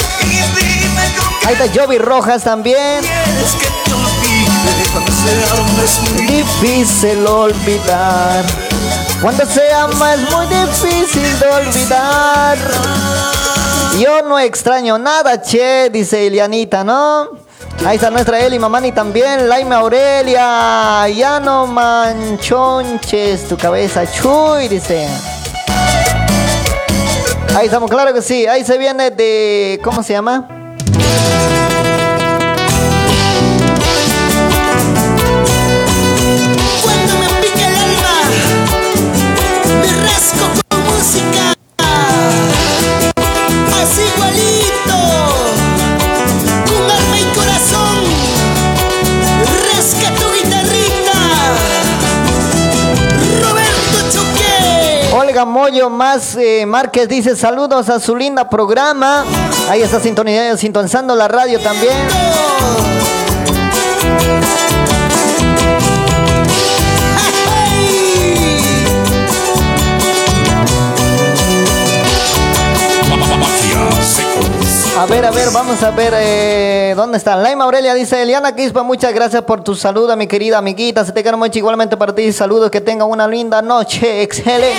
Ahí 1.45 1.55
está 1.59 1.65
Joby 1.73 1.97
Rojas 1.97 2.43
también. 2.43 3.03
Difícil 6.27 7.25
olvidar. 7.27 8.45
Cuando 9.21 9.45
se 9.45 9.71
ama 9.71 10.15
es 10.15 10.31
muy 10.31 10.47
difícil 10.47 11.39
de 11.39 11.47
olvidar. 11.47 12.57
Yo 13.99 14.23
no 14.23 14.39
extraño 14.39 14.97
nada, 14.97 15.39
che, 15.39 15.91
dice 15.91 16.25
Elianita, 16.25 16.83
¿no? 16.83 17.29
Ahí 17.85 17.97
está 17.97 18.09
nuestra 18.09 18.39
Eli 18.39 18.57
Mamani 18.57 18.91
también, 18.91 19.47
Laima 19.47 19.75
Aurelia, 19.75 21.07
ya 21.09 21.39
no 21.39 21.67
manchonches 21.67 23.47
tu 23.47 23.57
cabeza, 23.57 24.11
chuy, 24.11 24.67
dice. 24.67 25.07
Ahí 27.55 27.65
estamos, 27.65 27.91
claro 27.91 28.13
que 28.13 28.23
sí, 28.23 28.47
ahí 28.47 28.65
se 28.65 28.77
viene 28.79 29.11
de, 29.11 29.79
¿cómo 29.83 30.01
se 30.01 30.13
llama? 30.13 30.60
Moyo 55.51 55.89
más 55.89 56.37
eh, 56.37 56.65
Márquez 56.65 57.09
dice 57.09 57.35
saludos 57.35 57.89
a 57.89 57.99
su 57.99 58.15
linda 58.15 58.49
programa. 58.49 59.25
Ahí 59.69 59.81
está 59.81 59.99
sintonizando, 59.99 61.13
la 61.13 61.27
radio 61.27 61.59
también. 61.59 63.00
A 75.01 75.07
ver, 75.07 75.25
a 75.25 75.31
ver, 75.31 75.49
vamos 75.51 75.81
a 75.81 75.89
ver 75.89 76.13
eh, 76.15 76.93
dónde 76.95 77.17
está. 77.17 77.35
Laima 77.35 77.63
Aurelia 77.63 77.95
dice, 77.95 78.21
Eliana 78.21 78.55
Quispa, 78.55 78.83
muchas 78.83 79.11
gracias 79.15 79.41
por 79.41 79.63
tu 79.63 79.73
saludo, 79.73 80.15
mi 80.15 80.27
querida 80.27 80.59
amiguita. 80.59 81.03
Se 81.03 81.11
te 81.11 81.23
quiero 81.23 81.39
mucho 81.39 81.57
igualmente 81.57 81.97
para 81.97 82.13
ti. 82.13 82.31
Saludos, 82.31 82.69
que 82.69 82.81
tenga 82.81 83.05
una 83.05 83.27
linda 83.27 83.63
noche. 83.63 84.21
Excelente. 84.21 84.77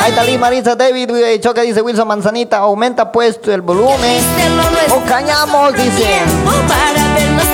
Ahí 0.00 0.10
está 0.10 0.22
Lee 0.22 0.38
Marisa 0.38 0.76
David 0.76 1.10
eh, 1.10 1.40
Choca 1.40 1.62
dice 1.62 1.82
Wilson 1.82 2.06
Manzanita, 2.06 2.58
aumenta 2.58 3.10
pues 3.10 3.40
el 3.48 3.62
volumen. 3.62 4.20
O 4.94 5.04
cañamos, 5.08 5.74
dice. 5.74 6.20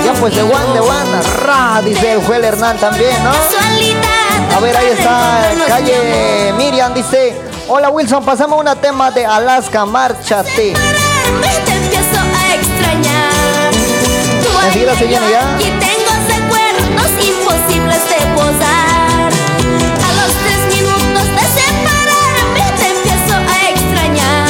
Ya 0.05 0.13
pues 0.21 0.37
de 0.37 0.43
Juan 0.43 0.75
de 0.75 0.81
Juan, 0.81 1.07
ra, 1.47 1.81
dice 1.83 2.13
el 2.13 2.23
Joel 2.23 2.45
Hernán 2.45 2.77
también, 2.77 3.17
¿no? 3.25 3.31
A 4.55 4.61
ver, 4.61 4.77
ahí 4.77 4.89
está 4.89 5.55
calle 5.69 6.53
Miriam, 6.59 6.93
dice. 6.93 7.35
Hola 7.67 7.89
Wilson, 7.89 8.23
pasamos 8.27 8.61
una 8.61 8.77
tema 8.77 9.11
de 9.11 9.25
Alaska, 9.25 9.87
márchate. 9.87 10.75
Enseguida 14.67 14.95
se 14.97 15.09
ya. 15.09 15.57
Y 15.61 15.65
tengo 15.79 16.13
recuerdos 16.27 17.11
imposibles 17.23 18.01
de 18.09 18.27
posar. 18.35 19.31
A 20.03 20.11
los 20.19 20.33
tres 20.43 20.61
minutos 20.75 21.27
de 21.31 21.45
separarme 21.55 22.65
te 22.79 22.87
empiezo 22.91 23.35
a 23.37 23.71
extrañar. 23.71 24.49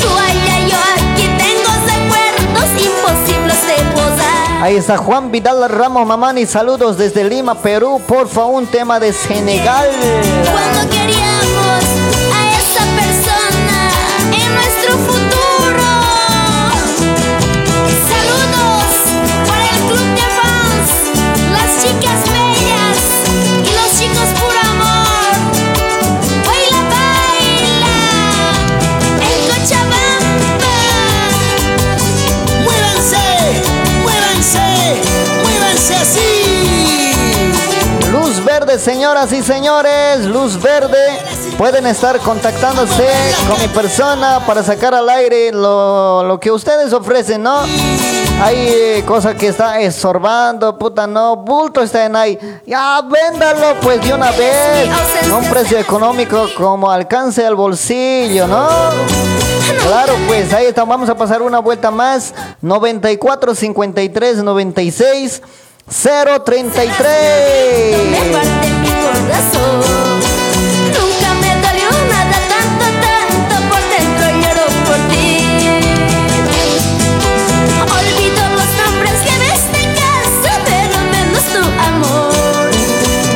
Tú 0.00 0.08
allá, 0.16 0.56
yo 0.68 0.78
aquí 0.94 1.26
tengo 1.36 1.70
recuerdos 1.86 2.68
imposibles 2.80 3.66
de 3.66 3.76
posar. 3.92 4.62
Ahí 4.62 4.76
está 4.76 4.96
Juan 4.98 5.32
Vidal 5.32 5.68
Ramos 5.68 6.06
Mamani, 6.06 6.46
saludos 6.46 6.96
desde 6.96 7.24
Lima, 7.24 7.56
Perú. 7.56 8.00
Porfa, 8.06 8.44
un 8.44 8.66
tema 8.66 9.00
de 9.00 9.12
Senegal. 9.12 9.90
Cuando 10.52 10.90
queríamos 10.90 12.07
señoras 38.88 39.30
y 39.34 39.42
señores, 39.42 40.24
luz 40.24 40.58
verde. 40.62 40.96
Pueden 41.58 41.86
estar 41.86 42.18
contactándose 42.20 43.06
con 43.46 43.60
mi 43.60 43.68
persona 43.68 44.40
para 44.46 44.62
sacar 44.62 44.94
al 44.94 45.10
aire 45.10 45.52
lo, 45.52 46.24
lo 46.24 46.40
que 46.40 46.50
ustedes 46.50 46.94
ofrecen, 46.94 47.42
¿no? 47.42 47.64
Hay 48.40 48.56
eh, 48.56 49.04
cosas 49.06 49.34
que 49.34 49.48
está 49.48 49.78
estorbando, 49.78 50.78
puta, 50.78 51.06
no, 51.06 51.36
bulto 51.36 51.82
está 51.82 52.06
en 52.06 52.16
ahí. 52.16 52.38
Ya, 52.66 53.02
véndalo 53.02 53.78
pues 53.82 54.00
de 54.00 54.14
una 54.14 54.30
vez. 54.30 54.88
Un 55.30 55.44
precio 55.50 55.78
económico 55.78 56.46
como 56.56 56.90
alcance 56.90 57.44
al 57.44 57.56
bolsillo, 57.56 58.46
¿no? 58.46 58.68
Claro, 59.86 60.14
pues 60.26 60.50
ahí 60.54 60.64
está, 60.64 60.84
vamos 60.84 61.10
a 61.10 61.14
pasar 61.14 61.42
una 61.42 61.58
vuelta 61.58 61.90
más. 61.90 62.32
94 62.62 63.54
53 63.54 64.38
96 64.38 65.42
033. 65.90 68.77
Nunca 70.96 71.28
me 71.42 71.54
dolió 71.60 71.90
nada 72.08 72.38
tanto, 72.48 72.86
tanto 73.04 73.54
por 73.68 73.82
dentro 73.90 74.24
lloro 74.40 74.66
por 74.86 74.96
ti. 75.10 75.28
Olvido 77.98 78.42
los 78.56 78.70
nombres 78.80 79.16
que 79.26 79.34
ves 79.44 79.62
de 79.76 79.84
casa, 80.00 80.52
pero 80.64 80.96
menos 81.12 81.44
tu 81.52 81.62
amor. 81.90 82.70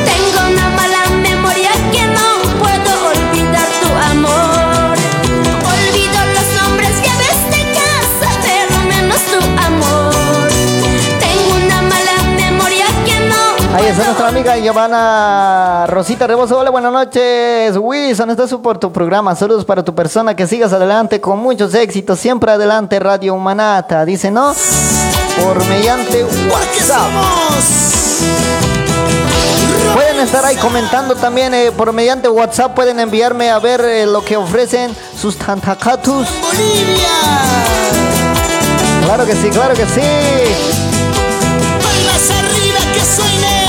Tengo 0.09 0.39
una 0.51 0.67
mala 0.69 1.01
memoria 1.21 1.71
que 1.91 2.07
no 2.07 2.27
puedo 2.57 2.91
olvidar 3.13 3.67
tu 3.83 3.89
amor. 4.11 4.97
Olvido 5.73 6.19
los 6.35 6.47
nombres 6.59 6.95
que 7.05 7.11
ves 7.21 7.39
de 7.55 7.63
casa, 7.71 8.29
pero 8.41 8.75
menos 8.87 9.21
tu 9.31 9.39
amor. 9.67 10.49
Tengo 11.19 11.55
una 11.63 11.81
mala 11.83 12.15
memoria 12.35 12.87
que 13.05 13.19
no 13.29 13.75
Ahí 13.75 13.85
amiga 14.43 14.57
Giovanna 14.57 15.85
Rosita 15.87 16.27
Rebozo. 16.27 16.59
Hola, 16.59 16.69
buenas 16.69 16.91
noches. 16.91 17.77
Wilson, 17.77 18.29
estás 18.29 18.53
por 18.55 18.77
tu 18.77 18.91
programa. 18.91 19.33
Saludos 19.35 19.63
para 19.63 19.83
tu 19.83 19.95
persona. 19.95 20.35
Que 20.35 20.47
sigas 20.47 20.73
adelante 20.73 21.21
con 21.21 21.39
muchos 21.39 21.73
éxitos. 21.73 22.19
Siempre 22.19 22.51
adelante, 22.51 22.99
Radio 22.99 23.35
Humanata. 23.35 24.03
Dice, 24.03 24.31
¿no? 24.31 24.53
Por 25.41 25.65
mediante 25.67 26.25
WhatsApp. 26.25 27.09
Pueden 29.93 30.19
estar 30.19 30.43
ahí 30.43 30.57
comentando 30.57 31.15
también 31.15 31.53
eh, 31.53 31.71
por 31.71 31.93
mediante 31.93 32.27
WhatsApp. 32.27 32.75
Pueden 32.75 32.99
enviarme 32.99 33.49
a 33.49 33.59
ver 33.59 33.79
eh, 33.79 34.05
lo 34.05 34.25
que 34.25 34.35
ofrecen 34.35 34.93
sus 35.17 35.37
tantacatus. 35.37 36.27
Claro 39.05 39.25
que 39.25 39.35
sí, 39.35 39.49
claro 39.51 39.73
que 39.73 39.85
sí. 39.85 40.01
Palmas 41.81 42.29
arriba 42.31 42.79
que 42.93 43.05
suene. 43.05 43.62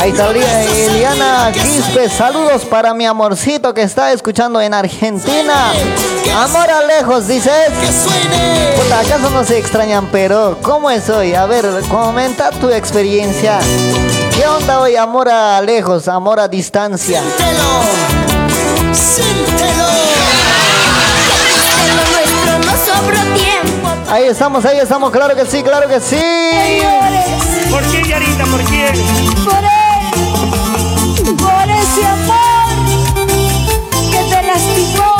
Ahí 0.00 0.10
está 0.10 0.30
Li- 0.30 0.40
Eliana 0.40 1.50
Quispe, 1.52 2.08
saludos 2.08 2.64
para 2.64 2.92
mi 2.94 3.06
amorcito 3.06 3.72
que 3.74 3.82
está 3.82 4.12
escuchando 4.12 4.60
en 4.60 4.74
Argentina. 4.74 5.72
Amor 6.36 6.70
a 6.70 6.82
lejos, 6.82 7.26
dices. 7.26 7.52
Puta, 8.76 9.00
¿acaso 9.00 9.30
no 9.30 9.42
se 9.44 9.58
extrañan, 9.58 10.08
pero 10.12 10.58
¿cómo 10.62 10.90
es 10.90 11.08
hoy? 11.08 11.34
A 11.34 11.46
ver, 11.46 11.64
comenta 11.88 12.50
tu 12.50 12.70
experiencia. 12.70 13.58
¿Qué 14.36 14.46
onda 14.46 14.80
hoy? 14.80 14.96
Amor 14.96 15.28
a 15.30 15.60
lejos, 15.62 16.08
amor 16.08 16.38
a 16.40 16.46
distancia. 16.48 17.22
Lo 21.88 21.94
nuestro 22.12 22.58
no 22.58 22.72
sobró 22.84 23.20
tiempo. 23.34 23.45
Ahí 24.08 24.24
estamos, 24.26 24.64
ahí 24.64 24.78
estamos, 24.78 25.10
claro 25.10 25.34
que 25.34 25.44
sí, 25.46 25.62
claro 25.64 25.88
que 25.88 26.00
sí. 26.00 26.16
¿Por 27.70 27.82
qué, 27.90 28.02
Yarita? 28.08 28.44
¿Por 28.44 28.62
quién? 28.62 28.92
Por 29.44 29.64
él, 29.64 31.36
por 31.36 31.68
ese 31.70 32.06
amor 32.06 32.68
que 34.12 34.18
te 34.30 34.42
lastimó, 34.42 35.15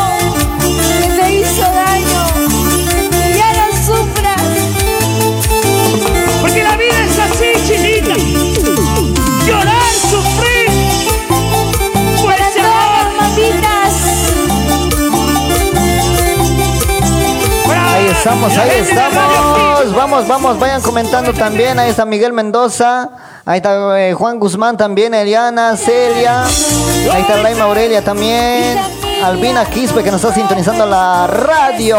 estamos, 18.27 18.59
ahí 18.59 18.71
estamos. 18.81 19.95
Vamos, 19.95 20.27
vamos, 20.27 20.59
vayan 20.59 20.83
comentando 20.83 21.33
también. 21.33 21.79
Ahí 21.79 21.91
está 21.91 22.05
Miguel 22.05 22.33
Mendoza. 22.33 23.09
Ahí 23.45 23.59
está 23.59 24.01
eh, 24.01 24.15
Juan 24.15 24.41
Guzmán 24.41 24.77
también, 24.77 25.15
Eliana, 25.15 25.77
Celia. 25.77 26.43
Ahí 26.43 27.23
está 27.23 27.37
Laima 27.37 27.65
Aurelia 27.65 28.03
también. 28.03 28.79
Albina 29.23 29.65
Quispe 29.67 30.03
que 30.03 30.11
nos 30.11 30.23
está 30.25 30.35
sintonizando 30.35 30.87
la 30.87 31.29
radio. 31.29 31.99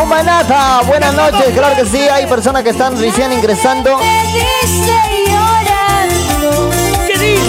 Humanata, 0.00 0.82
buenas 0.86 1.12
noches. 1.12 1.46
Claro 1.52 1.74
que 1.74 1.86
sí, 1.86 1.98
hay 1.98 2.26
personas 2.26 2.62
que 2.62 2.70
están 2.70 2.96
recién 3.00 3.32
ingresando. 3.32 3.98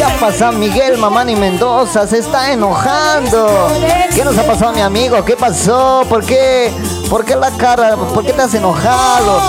Me 0.04 0.10
dice 0.10 0.12
llorando. 0.12 0.12
¿Qué 0.12 0.12
dice? 0.12 0.14
¿Qué 0.14 0.14
ha 0.14 0.20
pasado 0.20 0.52
Miguel 0.54 0.98
Mamani 0.98 1.36
Mendoza? 1.36 2.08
Se 2.08 2.20
está 2.20 2.52
enojando. 2.52 3.70
¿Qué 4.14 4.24
nos 4.24 4.38
ha 4.38 4.44
pasado 4.44 4.74
mi 4.74 4.82
amigo? 4.82 5.24
¿Qué 5.24 5.36
pasó? 5.36 6.04
¿Por 6.10 6.26
qué? 6.26 6.74
¿Por 7.10 7.26
qué 7.26 7.36
la 7.36 7.52
cara? 7.52 7.96
¿Por 7.96 8.26
qué 8.26 8.34
te 8.34 8.42
has 8.42 8.54
enojado? 8.54 9.40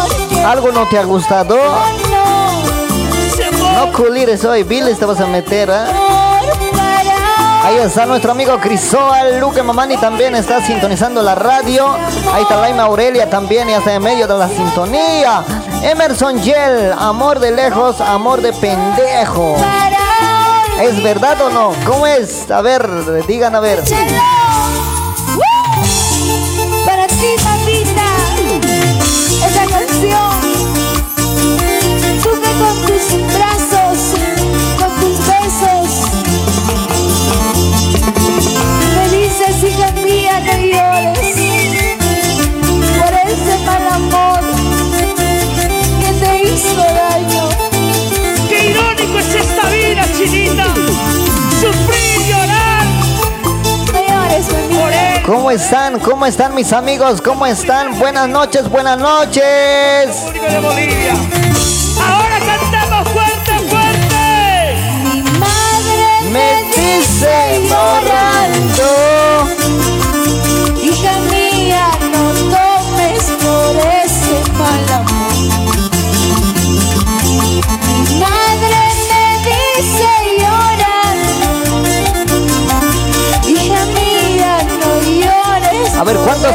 ¿Algo 0.47 0.73
no 0.73 0.87
te 0.89 0.99
ha 0.99 1.05
gustado? 1.05 1.57
No 3.75 3.93
culires 3.93 4.45
hoy, 4.45 4.63
Bill, 4.63 4.97
te 4.97 5.05
vas 5.05 5.21
a 5.21 5.27
meter, 5.27 5.71
¿eh? 5.71 5.85
Ahí 7.65 7.79
está 7.79 8.05
nuestro 8.05 8.33
amigo 8.33 8.59
Crisóbal 8.61 9.41
Luque 9.41 9.63
Mamani 9.63 9.97
también 9.97 10.35
está 10.35 10.61
sintonizando 10.61 11.23
la 11.23 11.35
radio. 11.35 11.95
Ahí 12.33 12.43
está 12.43 12.57
Laima 12.61 12.83
Aurelia 12.83 13.31
también 13.31 13.71
y 13.71 13.73
hasta 13.73 13.95
en 13.95 14.03
medio 14.03 14.27
de 14.27 14.37
la 14.37 14.49
sintonía. 14.49 15.43
Emerson 15.83 16.43
Yel, 16.43 16.93
amor 16.93 17.41
de 17.41 17.53
lejos, 17.53 18.03
amor 18.03 18.43
de 18.43 18.53
pendejo. 18.53 19.57
Para 20.77 20.89
¿Es 20.89 21.03
verdad 21.03 21.41
o 21.41 21.51
no? 21.51 21.73
¿Cómo 21.87 22.07
es? 22.07 22.51
A 22.51 22.61
ver, 22.61 22.89
digan 23.27 23.55
a 23.55 23.61
ver. 23.61 23.81
Para 26.85 27.07
ti, 27.07 27.15
mamita, 27.45 27.64
están? 55.55 56.01
¿Cómo 56.01 56.27
están 56.27 56.53
mis 56.53 56.73
amigos? 56.73 57.23
¿Cómo 57.23 57.47
están? 57.47 57.97
Buenas 58.01 58.29
noches, 58.29 58.69
buenas 58.69 58.99
noches. 58.99 60.17
Público 60.25 60.47
de 60.47 60.59
Bolivia. 60.59 61.15
Ahora 62.05 62.41
cantamos 62.41 63.09
fuerte, 63.11 63.53
fuerte. 63.71 64.77
Mi 65.05 65.23
madre 65.39 66.31
Me 66.33 66.65
dice 66.75 67.69
llorando. 67.69 69.44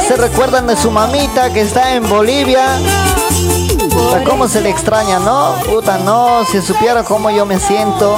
Se 0.08 0.16
recuerdan 0.16 0.68
de 0.68 0.76
su 0.76 0.92
mamita 0.92 1.52
que 1.52 1.62
está 1.62 1.96
en 1.96 2.08
Bolivia? 2.08 2.64
¿Cómo 4.26 4.48
se 4.48 4.62
le 4.62 4.70
extraña, 4.70 5.20
no? 5.20 5.56
Puta, 5.70 5.98
no, 5.98 6.44
si 6.46 6.62
supiera 6.62 7.04
cómo 7.04 7.30
yo 7.30 7.46
me 7.46 7.60
siento. 7.60 8.18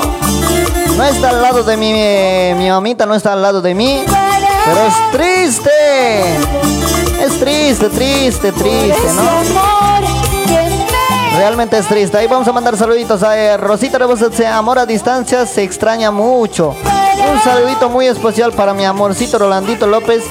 No 0.97 1.03
está 1.03 1.29
al 1.29 1.41
lado 1.41 1.63
de 1.63 1.77
mi, 1.77 1.93
mi 2.61 2.69
mamita, 2.69 3.05
no 3.05 3.15
está 3.15 3.33
al 3.33 3.41
lado 3.41 3.61
de 3.61 3.73
mí. 3.73 4.03
Pero 4.65 4.81
es 4.85 5.11
triste. 5.11 5.69
Es 7.21 7.39
triste, 7.39 7.89
triste, 7.89 8.51
triste, 8.51 9.13
¿no? 9.15 9.91
Realmente 11.37 11.77
es 11.77 11.87
triste. 11.87 12.17
Ahí 12.17 12.27
vamos 12.27 12.47
a 12.47 12.51
mandar 12.51 12.77
saluditos 12.77 13.23
a 13.23 13.37
eh, 13.37 13.57
Rosita 13.57 13.97
Rebose, 13.97 14.45
amor 14.47 14.79
a 14.79 14.85
distancia, 14.85 15.45
se 15.45 15.63
extraña 15.63 16.11
mucho. 16.11 16.75
Un 17.31 17.41
saludito 17.41 17.89
muy 17.89 18.07
especial 18.07 18.51
para 18.51 18.73
mi 18.73 18.85
amorcito 18.85 19.37
Rolandito 19.37 19.87
López. 19.87 20.23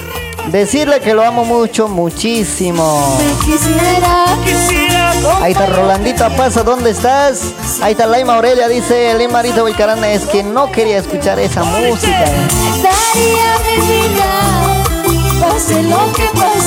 Decirle 0.49 1.01
que 1.01 1.15
lo 1.15 1.25
amo 1.25 1.45
mucho, 1.45 1.89
muchísimo. 1.89 3.19
quisiera. 3.45 4.25
Quisiera 4.45 5.01
Ahí 5.43 5.53
está 5.53 5.67
Rolandito 5.67 6.29
Pasa, 6.37 6.63
¿dónde 6.63 6.91
estás? 6.91 7.53
Ahí 7.83 7.93
está 7.93 8.07
Laima 8.07 8.37
Aurelia, 8.37 8.69
dice 8.69 9.15
Lee 9.15 9.29
Marito 9.29 9.63
Boicarana, 9.63 10.11
es 10.11 10.25
que 10.27 10.43
no 10.43 10.71
quería 10.73 10.99
escuchar 10.99 11.39
esa 11.39 11.63
música. 11.65 12.25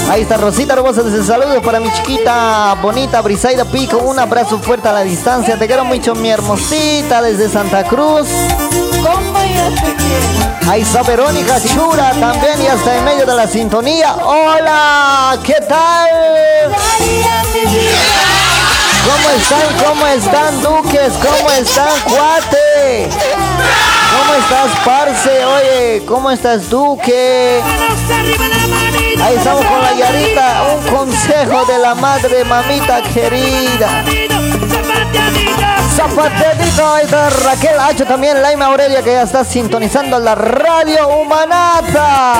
Ahí 0.10 0.22
está 0.22 0.38
Rosita 0.38 0.76
Robosa, 0.76 1.04
dice 1.04 1.24
saludos 1.24 1.64
para 1.64 1.80
mi 1.80 1.92
chiquita 1.94 2.76
bonita 2.82 3.22
Brisaida 3.22 3.66
Pico, 3.66 3.98
un 3.98 4.20
abrazo 4.20 4.60
fuerte 4.60 4.88
a 4.88 4.94
la 4.94 5.02
distancia, 5.02 5.58
te 5.58 5.68
quiero 5.68 5.86
mucho 5.86 6.14
mi 6.16 6.30
hermosita 6.30 7.22
desde 7.22 7.50
Santa 7.50 7.84
Cruz. 7.84 8.28
Ahí 10.70 10.82
está 10.82 11.04
Verónica 11.04 11.62
Chura 11.62 12.12
también 12.20 12.62
y 12.62 12.68
hasta 12.68 12.98
en 12.98 13.04
medio 13.04 13.26
de 13.26 13.36
la 13.36 13.48
sintonía. 13.48 14.16
Hola, 14.16 15.38
¿qué 15.44 15.56
tal? 15.68 16.10
¿Cómo 19.06 19.30
están? 19.30 19.86
¿Cómo 19.86 20.08
están, 20.08 20.62
duques? 20.62 21.14
¿Cómo 21.22 21.52
están, 21.52 22.00
cuate? 22.06 23.10
¿Cómo 24.18 24.34
estás, 24.36 24.72
parce? 24.86 25.46
Oye, 25.46 26.06
¿cómo 26.08 26.32
estás, 26.32 26.70
duque? 26.70 27.62
Ahí 29.22 29.36
estamos 29.36 29.66
con 29.66 29.82
la 29.82 29.94
Yarita. 29.94 30.64
Un 30.76 30.96
consejo 30.96 31.66
de 31.66 31.78
la 31.78 31.94
madre, 31.96 32.44
mamita 32.46 33.02
querida. 33.02 34.04
Zapateadito, 35.96 36.94
ahí 36.94 37.06
está 37.06 37.30
Raquel 37.30 37.80
Hacho 37.80 38.06
también, 38.06 38.42
Laima 38.42 38.66
Aurelia 38.68 39.02
que 39.04 39.12
ya 39.12 39.22
está 39.24 39.44
sintonizando 39.46 40.18
la 40.20 40.36
radio 40.36 41.08
Humanata. 41.10 42.34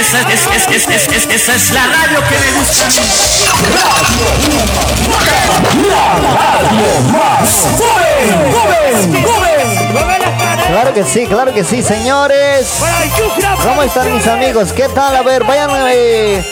Esa 0.00 0.20
es, 0.32 0.46
es- 0.46 0.68
es- 0.70 0.88
es- 0.88 1.08
es- 1.08 1.28
esa 1.28 1.54
es 1.54 1.70
la 1.72 1.86
radio 1.86 2.20
que 2.28 2.38
me 2.38 2.52
gusta 2.58 2.84
a 2.84 2.88
mí. 2.88 2.96
Caras. 8.44 9.06
Claro 10.68 10.94
que 10.94 11.04
sí, 11.04 11.26
claro 11.26 11.52
que 11.54 11.64
sí, 11.64 11.82
señores. 11.82 12.68
¿Cómo 13.62 13.82
están 13.82 14.12
mis 14.14 14.26
amigos? 14.26 14.72
¿Qué 14.72 14.88
tal? 14.88 15.16
A 15.16 15.22
ver, 15.22 15.44
vayan 15.44 15.70
eh. 15.90 16.44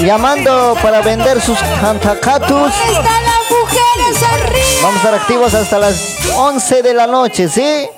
Llamando 0.00 0.76
para 0.82 1.00
vender 1.02 1.40
sus 1.40 1.58
cantacatus. 1.80 2.72
Están 2.72 3.04
las 3.24 3.50
mujeres 3.50 4.22
arriba. 4.32 4.82
Vamos 4.82 4.94
a 4.96 4.98
estar 4.98 5.14
activos 5.14 5.54
hasta 5.54 5.78
las 5.78 6.16
11 6.36 6.82
de 6.82 6.94
la 6.94 7.06
noche, 7.06 7.48
¿sí? 7.48 7.88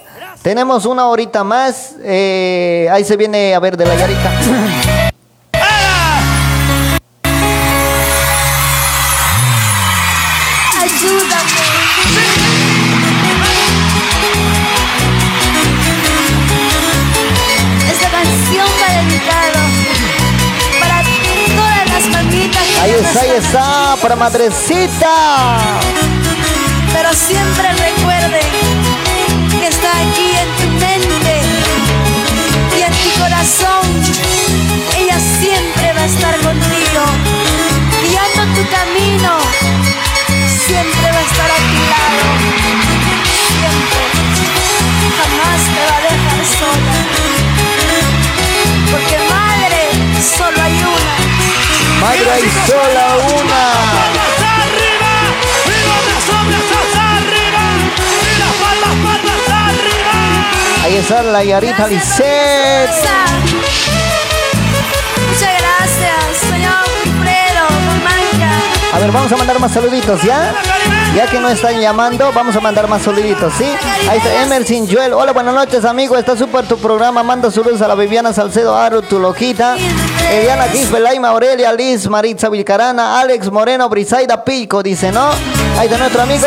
Tenemos 0.42 0.86
una 0.86 1.06
horita 1.06 1.44
más. 1.44 1.92
eh, 2.02 2.88
ahí 2.92 3.04
se 3.04 3.16
viene 3.16 3.54
a 3.54 3.58
ver 3.60 3.76
de 3.76 3.86
la 3.86 3.94
Yarita. 3.96 4.30
está, 23.38 23.96
para 24.02 24.16
madrecita. 24.16 25.56
Pero 26.92 27.12
siempre 27.12 27.72
recuerden 27.72 28.46
que 29.60 29.66
está 29.66 29.90
aquí 29.90 30.30
en 30.42 30.50
tu 30.56 30.68
mente 30.84 31.40
y 32.76 32.82
en 32.82 32.92
tu 32.92 33.20
corazón. 33.20 33.84
Ella 34.96 35.18
siempre 35.40 35.92
va 35.92 36.00
a 36.00 36.06
estar 36.06 36.36
contigo, 36.40 37.02
guiando 38.02 38.60
tu 38.60 38.68
camino. 38.70 39.38
Siempre 40.66 41.12
va 41.12 41.18
a 41.18 41.22
estar 41.22 41.50
a 41.50 41.56
tu 41.56 41.80
lado. 41.92 42.57
Madre 52.00 52.30
hay 52.30 52.50
sola 52.66 53.06
una. 53.42 53.62
arriba! 57.16 57.64
Ahí 60.84 60.96
está 60.96 61.22
la 61.22 61.42
Yarita 61.44 61.88
Lisset. 61.88 62.90
Muchas 65.26 65.54
gracias, 65.60 66.36
señor 66.48 66.84
Wilfredo, 67.04 67.66
Manca. 68.04 68.52
A 68.94 68.98
ver, 68.98 69.10
vamos 69.12 69.32
a 69.32 69.36
mandar 69.36 69.58
más 69.58 69.72
saluditos, 69.72 70.22
¿ya? 70.22 70.54
Ya 71.16 71.26
que 71.26 71.40
no 71.40 71.48
están 71.48 71.80
llamando, 71.80 72.32
vamos 72.32 72.54
a 72.54 72.60
mandar 72.60 72.86
más 72.88 73.02
saluditos, 73.02 73.52
¿sí? 73.58 73.64
Ahí 74.08 74.18
está 74.18 74.42
Emerson 74.42 74.86
Joel. 74.88 75.12
Hola, 75.14 75.32
buenas 75.32 75.54
noches, 75.54 75.84
amigo. 75.84 76.16
Está 76.16 76.36
súper 76.36 76.66
tu 76.66 76.78
programa. 76.78 77.22
Manda 77.22 77.50
saludos 77.50 77.82
a 77.82 77.88
la 77.88 77.94
Viviana 77.94 78.32
Salcedo 78.32 78.76
Aro, 78.76 79.02
tu 79.02 79.18
loquita. 79.18 79.76
Eliana 80.30 80.68
Quispe, 80.68 81.00
Laima 81.00 81.28
Aurelia, 81.28 81.72
Liz, 81.72 82.06
Maritza 82.08 82.48
Vilcarana, 82.48 83.20
Alex 83.20 83.50
Moreno, 83.50 83.88
Brisaida 83.88 84.44
Pico, 84.44 84.82
dice, 84.82 85.10
¿no? 85.10 85.30
Ahí 85.78 85.86
está 85.86 85.96
nuestro 85.96 86.22
amigo 86.22 86.46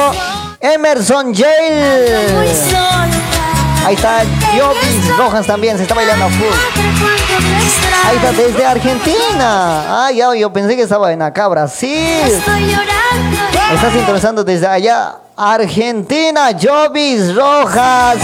Emerson 0.59 1.33
Joel. 1.33 2.47
Ahí 3.83 3.95
está 3.95 4.19
Jovis 4.51 5.17
Rojas 5.17 5.47
también, 5.47 5.77
se 5.77 5.83
está 5.83 5.95
bailando 5.95 6.29
full. 6.29 6.55
Ahí 8.05 8.15
está 8.17 8.31
desde 8.31 8.65
Argentina. 8.65 10.05
Ay, 10.05 10.17
ya, 10.17 10.35
yo 10.35 10.53
pensé 10.53 10.75
que 10.75 10.83
estaba 10.83 11.11
en 11.11 11.23
acá, 11.23 11.47
Brasil. 11.47 12.21
Estoy 12.23 12.67
llorando. 12.67 13.37
Está 13.73 13.91
sintonizando 13.91 14.43
desde 14.43 14.67
allá, 14.67 15.15
Argentina, 15.35 16.49
Jovis 16.61 17.35
Rojas. 17.35 18.17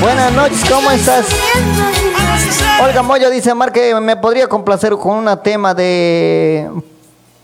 Buenas 0.00 0.32
noches, 0.32 0.62
¿cómo 0.70 0.90
estás? 0.92 1.26
Olga 2.82 3.02
Moyo 3.02 3.30
dice, 3.30 3.54
Mar, 3.54 3.72
que 3.72 3.94
me 4.00 4.16
podría 4.16 4.46
complacer 4.48 4.92
con 4.96 5.26
un 5.28 5.38
tema 5.42 5.74
de 5.74 6.68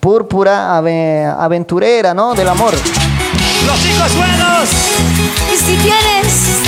púrpura 0.01 0.77
ave- 0.79 1.25
aventurera, 1.39 2.15
¿no? 2.15 2.35
Del 2.35 2.49
amor. 2.49 2.75
¡Los 2.75 3.83
chicos 3.83 4.17
buenos! 4.17 4.69
Y 5.53 5.57
si 5.57 5.77
tienes 5.77 6.63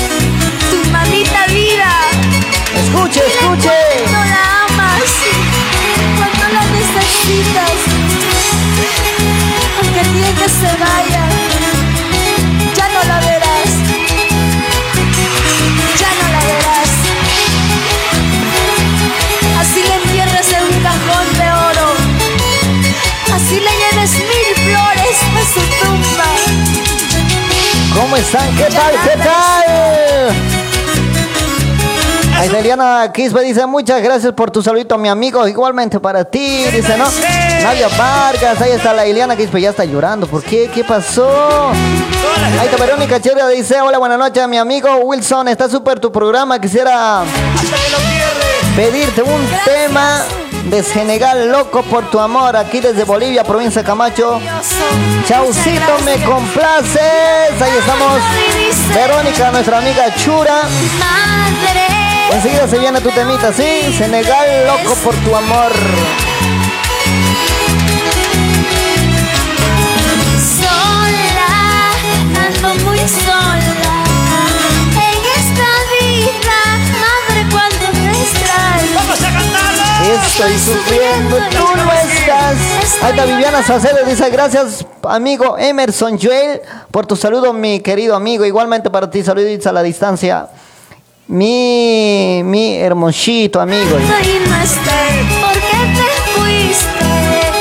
tu 0.70 0.90
mamita 0.90 1.46
vida, 1.48 1.90
Escuche, 2.76 3.20
escuche. 3.26 3.70
no 4.12 4.24
la 4.24 4.64
amas, 4.68 5.02
cuando 6.16 6.54
la 6.54 6.64
necesitas, 6.66 7.70
aunque 9.82 10.00
el 10.00 10.12
día 10.14 10.34
que 10.34 10.48
se 10.48 10.66
vaya, 10.78 11.28
¿Cómo 27.94 28.16
están? 28.16 28.56
¿Qué 28.56 28.64
tal? 28.64 28.92
¿Qué 29.02 29.16
tal? 29.22 30.30
Ahí 32.36 32.46
está 32.46 32.58
Eliana 32.58 33.10
Quispe 33.12 33.42
dice, 33.42 33.66
muchas 33.66 34.02
gracias 34.02 34.32
por 34.32 34.50
tu 34.50 34.62
saludito, 34.62 34.96
mi 34.96 35.10
amigo. 35.10 35.46
Igualmente 35.46 36.00
para 36.00 36.24
ti, 36.24 36.64
dice, 36.72 36.96
¿no? 36.96 37.04
Nadia 37.62 37.88
Vargas, 37.88 38.60
ahí 38.62 38.72
está 38.72 38.94
la 38.94 39.04
Eliana 39.04 39.36
Quispe, 39.36 39.60
ya 39.60 39.70
está 39.70 39.84
llorando. 39.84 40.26
¿Por 40.26 40.42
qué? 40.42 40.70
¿Qué 40.72 40.82
pasó? 40.82 41.70
Ahí 42.58 42.68
está 42.70 42.82
Verónica 42.82 43.20
Chera, 43.20 43.46
dice, 43.48 43.78
hola, 43.80 43.98
buenas 43.98 44.18
noches, 44.18 44.48
mi 44.48 44.56
amigo 44.56 44.88
Wilson. 44.96 45.48
Está 45.48 45.68
súper 45.68 46.00
tu 46.00 46.10
programa. 46.10 46.58
Quisiera 46.58 47.24
pedirte 48.74 49.22
un 49.22 49.46
tema 49.66 50.24
de 50.70 50.82
Senegal, 50.84 51.50
loco 51.50 51.82
por 51.82 52.08
tu 52.10 52.20
amor, 52.20 52.56
aquí 52.56 52.80
desde 52.80 53.02
Bolivia, 53.04 53.42
provincia 53.42 53.82
de 53.82 53.86
Camacho. 53.86 54.40
Chaucito, 55.26 55.98
me 56.04 56.22
complaces. 56.22 57.60
Ahí 57.60 57.72
estamos. 57.78 58.20
Verónica, 58.94 59.50
nuestra 59.50 59.78
amiga 59.78 60.14
Chura. 60.14 60.62
Enseguida 62.32 62.68
se 62.68 62.78
viene 62.78 63.00
tu 63.00 63.10
temita, 63.10 63.52
¿sí? 63.52 63.92
Senegal, 63.98 64.66
loco 64.66 64.94
por 65.02 65.14
tu 65.16 65.34
amor. 65.34 65.72
Estoy 80.10 80.58
sufriendo, 80.58 81.36
tú 81.50 81.76
no 81.76 81.92
estás. 81.92 82.56
Está 83.08 83.24
Viviana 83.24 83.62
Sacedo, 83.62 84.04
dice 84.04 84.28
gracias 84.30 84.84
amigo 85.04 85.56
Emerson 85.56 86.18
Joel 86.18 86.60
por 86.90 87.06
tu 87.06 87.14
saludo, 87.14 87.52
mi 87.52 87.80
querido 87.80 88.16
amigo. 88.16 88.44
Igualmente 88.44 88.90
para 88.90 89.08
ti, 89.08 89.22
saluditos 89.22 89.68
a 89.68 89.72
la 89.72 89.82
distancia. 89.82 90.48
Mi, 91.28 92.42
mi 92.44 92.76
hermosito 92.76 93.60
amigo. 93.60 93.96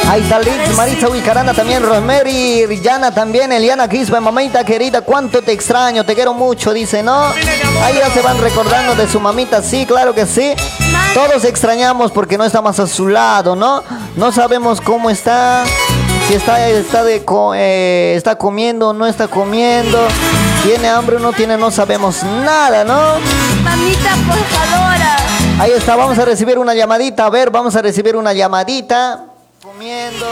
Ahí 0.09 0.21
está 0.23 0.39
Liz, 0.39 0.75
Marisa 0.75 1.07
Wicarana 1.07 1.53
también, 1.53 1.83
Rosemary, 1.83 2.65
Rillana 2.65 3.13
también, 3.13 3.51
Eliana 3.51 3.87
Quispe, 3.87 4.19
mamita 4.19 4.63
querida, 4.63 5.01
cuánto 5.01 5.43
te 5.43 5.51
extraño, 5.51 6.03
te 6.03 6.15
quiero 6.15 6.33
mucho, 6.33 6.73
dice, 6.73 7.03
¿no? 7.03 7.25
Ahí 7.83 7.93
ya 7.95 8.09
se 8.09 8.21
van 8.23 8.39
recordando 8.39 8.95
de 8.95 9.07
su 9.07 9.19
mamita, 9.19 9.61
sí, 9.61 9.85
claro 9.85 10.15
que 10.15 10.25
sí. 10.25 10.55
Todos 11.13 11.43
extrañamos 11.43 12.11
porque 12.11 12.37
no 12.37 12.45
estamos 12.45 12.79
a 12.79 12.87
su 12.87 13.07
lado, 13.07 13.55
¿no? 13.55 13.83
No 14.15 14.31
sabemos 14.31 14.79
cómo 14.79 15.09
está, 15.09 15.63
si 16.27 16.35
está, 16.35 16.67
está, 16.69 17.03
de, 17.03 17.23
eh, 17.55 18.13
está 18.15 18.37
comiendo 18.37 18.89
o 18.89 18.93
no 18.93 19.07
está 19.07 19.27
comiendo, 19.27 19.99
tiene 20.63 20.87
hambre 20.87 21.17
o 21.17 21.19
no 21.19 21.33
tiene, 21.33 21.57
no 21.57 21.71
sabemos 21.71 22.23
nada, 22.23 22.83
¿no? 22.83 23.19
Mamita 23.63 24.15
portadora, 24.27 25.17
Ahí 25.59 25.71
está, 25.71 25.97
vamos 25.97 26.17
a 26.17 26.23
recibir 26.23 26.57
una 26.57 26.73
llamadita. 26.73 27.25
A 27.25 27.29
ver, 27.29 27.49
vamos 27.49 27.75
a 27.75 27.81
recibir 27.81 28.15
una 28.15 28.31
llamadita. 28.31 29.25
Comiendo. 29.61 30.25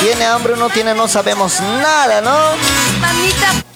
¿Tiene 0.00 0.26
hambre 0.26 0.52
o 0.52 0.56
no 0.56 0.68
tiene? 0.68 0.94
No 0.94 1.08
sabemos 1.08 1.58
nada, 1.60 2.20
¿no? 2.20 2.36
mamita 3.00 3.67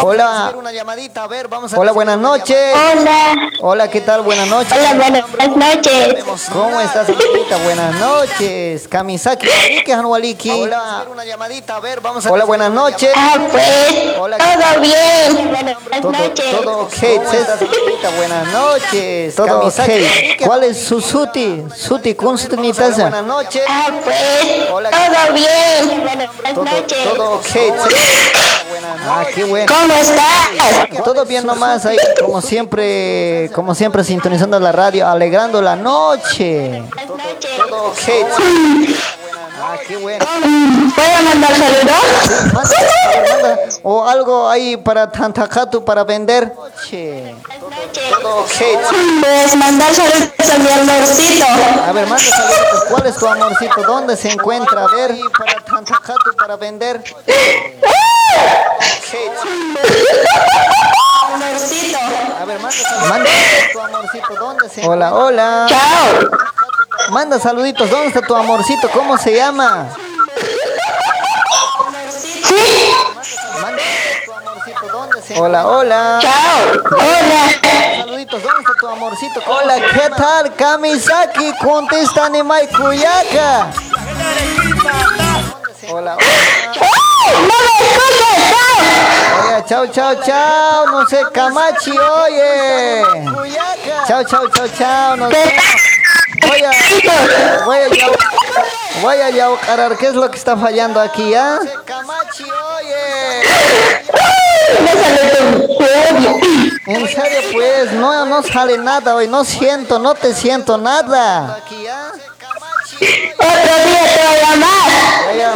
Hola. 0.00 0.52
Una 0.56 0.72
llamadita, 0.72 1.22
a 1.22 1.26
ver, 1.28 1.46
vamos 1.48 1.72
a 1.72 1.78
Hola, 1.78 1.92
buenas 1.92 2.18
noches. 2.18 2.74
Hola. 2.74 3.50
Hola, 3.60 3.88
¿qué 3.90 4.00
tal? 4.00 4.22
Buenas 4.22 4.48
noches. 4.48 4.72
Hola, 4.72 4.94
buenas 4.94 5.56
noches. 5.56 6.24
¿Cómo 6.52 6.80
estás, 6.80 7.08
amiguita? 7.08 7.56
Buenas 7.58 7.94
noches. 8.00 8.88
Kamisaki, 8.88 9.46
Hanwaliki. 9.90 10.50
Hola. 10.50 11.04
Una 11.10 11.24
llamadita, 11.24 11.76
a 11.76 11.80
ver, 11.80 12.00
vamos 12.00 12.26
a 12.26 12.30
Hola, 12.32 12.44
buenas 12.44 12.70
noches. 12.72 13.12
Ah, 13.14 13.38
pues, 13.50 14.16
Hola, 14.18 14.38
todo 14.38 14.80
bien. 14.80 15.50
Buenas 15.50 15.76
Todo, 16.02 16.12
noches. 16.12 16.50
todo 16.50 16.78
ok. 16.80 16.94
¿Cómo 17.00 17.32
estás, 17.32 17.62
amiguita? 17.62 18.10
Buenas 18.16 18.52
noches. 18.52 19.34
Todo 19.36 19.60
ok. 19.60 20.44
¿Cuál 20.44 20.64
es 20.64 20.84
su 20.84 21.00
suti? 21.00 21.62
Suti, 21.74 22.14
¿con 22.14 22.36
suti 22.36 22.56
ni 22.56 22.72
taza? 22.72 23.02
Buenas 23.02 23.24
noches. 23.24 23.62
Ah, 23.68 23.90
pues, 24.02 24.68
todo 24.68 25.34
bien. 25.34 26.02
Buenas 26.02 26.56
noches. 26.56 26.98
Todo 27.04 27.34
ok. 27.34 27.46
Ah, 29.06 29.24
qué 29.34 29.44
bueno. 29.44 29.66
¿Cómo 29.86 30.00
estás? 30.00 31.04
Todo 31.04 31.26
bien 31.26 31.44
nomás 31.44 31.84
ahí, 31.84 31.98
como 32.18 32.40
siempre, 32.40 33.50
como 33.54 33.74
siempre 33.74 34.02
sintonizando 34.02 34.58
la 34.58 34.72
radio, 34.72 35.06
alegrando 35.06 35.60
la 35.60 35.76
noche. 35.76 36.82
Todo 37.68 37.88
ok. 37.88 37.98
Ah, 39.60 39.76
qué 39.86 39.96
bueno. 39.98 40.24
¿Puedo 40.94 41.22
mandar 41.22 41.50
saludos? 41.54 42.52
Manda, 42.54 42.76
manda. 43.30 43.58
O 43.82 44.06
algo 44.06 44.48
ahí 44.48 44.78
para 44.78 45.10
Tantacatu 45.10 45.84
para 45.84 46.02
vender. 46.04 46.50
Che. 46.88 47.34
Todo 48.10 48.38
ok. 48.38 48.50
Pues 49.20 49.56
mandar 49.56 49.94
saludos 49.94 50.50
a 50.50 50.58
mi 50.58 50.68
amorcito. 50.70 51.44
A 51.86 51.92
ver, 51.92 52.06
manda 52.06 52.24
saludos. 52.24 52.84
¿Cuál 52.88 53.06
es 53.06 53.16
tu 53.16 53.26
amorcito? 53.26 53.82
¿Dónde 53.82 54.16
se 54.16 54.30
encuentra? 54.30 54.84
A 54.84 54.88
ver, 54.88 55.12
ahí 55.12 55.20
para 55.64 55.76
Tantacatu 55.78 56.36
para 56.36 56.56
vender. 56.56 57.02
A 62.40 62.44
ver, 62.44 62.60
manda 62.60 62.72
saludos. 62.72 63.08
Manda 63.08 63.30
tu 63.72 63.80
amorcito. 63.80 64.34
¿Dónde 64.34 64.68
se 64.68 64.86
Hola, 64.86 65.14
hola. 65.14 65.66
Chao. 65.68 66.30
Manda 67.10 67.38
saluditos. 67.38 67.90
¿Dónde 67.90 68.08
está 68.08 68.22
tu 68.22 68.34
amorcito? 68.34 68.90
¿Cómo 68.90 69.16
se 69.16 69.34
llama? 69.34 69.88
Manda 73.62 73.82
tu 74.24 74.32
amorcito. 74.32 74.88
¿Dónde 74.92 75.22
se 75.22 75.40
Hola, 75.40 75.66
hola. 75.66 76.18
Chao. 76.20 76.82
Hola. 76.92 77.98
Saluditos. 77.98 78.42
¿Dónde 78.42 78.60
está 78.60 78.72
tu 78.78 78.88
amorcito? 78.88 79.40
Hola, 79.46 79.76
¿qué 79.76 80.10
tal? 80.16 80.54
Kamisaki, 80.54 81.54
contesta 81.58 82.28
Nemai 82.28 82.68
Kuyaka. 82.68 83.70
Hola, 85.90 86.16
hola. 86.16 86.16
¡No 87.40 87.54
me 87.64 87.72
escuchas! 87.86 88.36
¡Chao! 88.50 88.76
Oye, 89.44 89.64
chao, 89.66 89.86
chao, 89.88 90.14
chao. 90.24 90.86
No 90.86 91.06
sé, 91.06 91.22
Camachi, 91.32 91.90
oye. 91.98 93.02
Chao, 94.06 94.24
chao, 94.24 94.48
chao, 94.48 94.68
chao. 94.78 95.16
Nos 95.16 95.30
vemos. 95.30 95.52
Voy 96.46 96.60
a, 96.62 97.64
voy 97.64 97.78
a, 97.78 97.88
yau- 97.88 98.16
voy 99.02 99.16
a 99.16 99.30
yaucarar. 99.30 99.96
¿Qué 99.96 100.08
es 100.08 100.14
lo 100.14 100.30
que 100.30 100.36
está 100.36 100.56
fallando 100.56 101.00
aquí, 101.00 101.34
ah? 101.34 101.58
Camachi, 101.84 102.44
oye. 102.44 103.42
En 106.86 107.08
serio, 107.08 107.40
pues, 107.52 107.92
no, 107.92 108.26
no 108.26 108.42
sale 108.42 108.76
nada 108.78 109.14
hoy. 109.14 109.26
No 109.28 109.44
siento, 109.44 109.98
no 109.98 110.14
te 110.14 110.34
siento 110.34 110.76
nada. 110.76 111.58
Otro 113.00 113.74
día 113.86 114.02
te 114.14 114.26
voy 114.28 114.44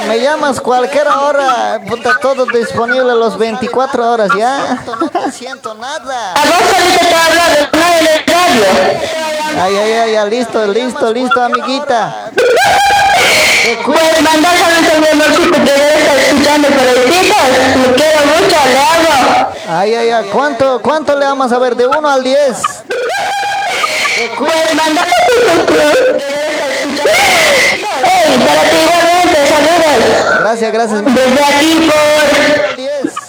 me 0.07 0.21
llamas 0.21 0.61
cualquier 0.61 1.07
hora. 1.07 1.81
Puta, 1.87 2.19
todo 2.21 2.47
disponible 2.47 3.15
los 3.15 3.39
24 3.39 4.13
horas, 4.13 4.31
¿ya? 4.37 4.83
No 4.87 5.09
te 5.09 5.33
siento 5.33 5.75
nada. 5.75 6.33
A 6.33 6.41
vos 6.47 6.63
solito 6.71 7.07
te 7.07 7.15
hablo 7.15 7.43
de 7.51 7.79
no 7.79 7.87
en 7.87 8.07
el 8.07 8.27
radio. 8.27 8.65
Ay, 9.61 9.77
ay, 9.77 9.93
ay, 9.93 10.13
ya, 10.13 10.25
listo, 10.25 10.67
listo, 10.67 11.13
listo, 11.13 11.43
amiguita. 11.43 12.31
Puedes 13.85 14.23
mandar 14.23 14.57
saludos 14.57 14.95
a 14.95 15.01
mi 15.01 15.09
amorcito 15.09 15.53
que 15.53 15.73
debe 15.73 15.99
estar 15.99 16.19
escuchando 16.19 16.69
por 16.69 16.87
el. 16.87 16.97
Lo 17.83 17.95
quiero 17.95 18.21
mucho, 18.27 18.57
le 18.73 18.79
amo. 18.79 19.49
Ay, 19.69 19.95
ay, 19.95 20.11
ay, 20.11 20.25
¿cuánto, 20.33 20.81
cuánto 20.81 21.19
le 21.19 21.27
vamos 21.27 21.53
a 21.53 21.59
ver? 21.59 21.77
De 21.77 21.87
1 21.87 22.09
al 22.09 22.25
10. 22.25 22.63
Puedes 24.39 24.75
mandar 24.75 25.07
Ey, 26.89 28.39
para 28.39 28.63
ti 28.63 28.77
igualmente, 28.83 29.47
saludos. 29.49 30.41
Gracias, 30.41 30.73
gracias. 30.73 31.05
Desde 31.05 31.45
aquí 31.45 31.91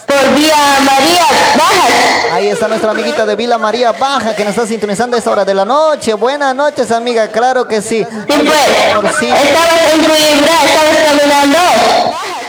por, 0.06 0.16
por 0.16 0.36
Vía 0.36 0.56
María 0.84 1.26
Bajas. 1.58 2.10
Ahí 2.32 2.48
está 2.48 2.68
nuestra 2.68 2.92
amiguita 2.92 3.26
de 3.26 3.36
Vila 3.36 3.58
María 3.58 3.92
Baja 3.92 4.36
que 4.36 4.44
nos 4.44 4.52
está 4.52 4.68
sintonizando 4.68 5.16
a 5.16 5.20
esta 5.20 5.32
hora 5.32 5.46
de 5.46 5.54
la 5.54 5.66
noche. 5.66 6.14
Buenas 6.14 6.56
noches, 6.56 6.92
amiga, 6.92 7.28
claro 7.28 7.68
que 7.68 7.82
sí. 7.82 8.06
Sí, 8.06 8.08
pues, 8.28 9.22
estabas 9.22 9.94
en 9.94 10.06
tu 10.06 10.14
estabas 10.14 10.98
caminando. 11.06 11.60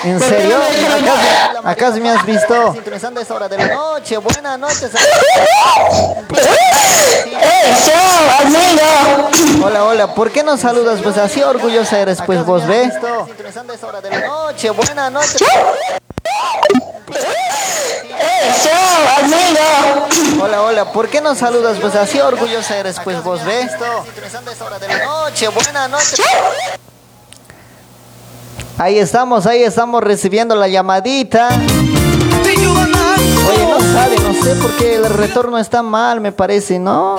¿En 0.05 0.21
serio? 0.21 0.59
Sí 1.93 2.01
me 2.01 2.11
has 2.11 2.25
visto. 2.25 2.73
Sintonizando 2.73 3.21
a 3.21 3.23
esta 3.23 3.35
hora 3.35 3.49
de 3.49 3.59
la 3.59 3.67
noche. 3.69 4.17
Buenas 4.19 4.59
noches. 4.59 4.91
Eso, 7.63 7.93
amigo. 8.41 9.67
Hola, 9.67 9.85
hola. 9.85 10.15
¿Por 10.15 10.31
qué 10.31 10.43
no 10.43 10.57
saludas? 10.57 11.01
Pues 11.03 11.19
así 11.19 11.43
orgullosa 11.43 11.99
eres, 11.99 12.21
pues 12.25 12.45
vos 12.45 12.67
ves. 12.67 12.95
Sintonizando 13.27 13.73
a 13.73 13.77
esta 13.77 13.87
hora 13.87 14.01
de 14.01 14.11
la 14.11 14.21
noche. 14.21 14.71
Buenas 14.71 15.13
noches. 15.13 15.49
Eso, 18.43 18.71
amigo. 19.19 20.43
Hola, 20.43 20.63
hola. 20.63 20.93
¿Por 20.93 21.09
qué 21.09 21.21
no 21.21 21.35
saludas? 21.35 21.79
Pues 21.81 21.95
así 21.95 22.21
orgullosa 22.21 22.79
eres, 22.79 22.99
pues 23.01 23.23
vos 23.23 23.45
ves. 23.45 23.71
Sintonizando 24.05 24.51
a 24.51 24.53
esta 24.53 24.65
hora 24.65 24.79
de 24.79 24.89
la 24.89 25.05
noche. 25.05 25.49
Buenas 25.49 25.91
noches. 25.91 26.21
Ahí 28.81 28.98
estamos, 28.98 29.44
ahí 29.44 29.62
estamos 29.62 30.02
recibiendo 30.02 30.57
la 30.57 30.66
llamadita. 30.66 31.51
Oye, 31.51 31.66
no 33.69 33.78
sale, 33.93 34.16
no 34.27 34.32
sé 34.43 34.55
por 34.55 34.70
qué 34.78 34.94
el 34.94 35.05
retorno 35.05 35.59
está 35.59 35.82
mal, 35.82 36.23
me 36.23 36.32
parece, 36.32 36.78
¿no? 36.78 37.19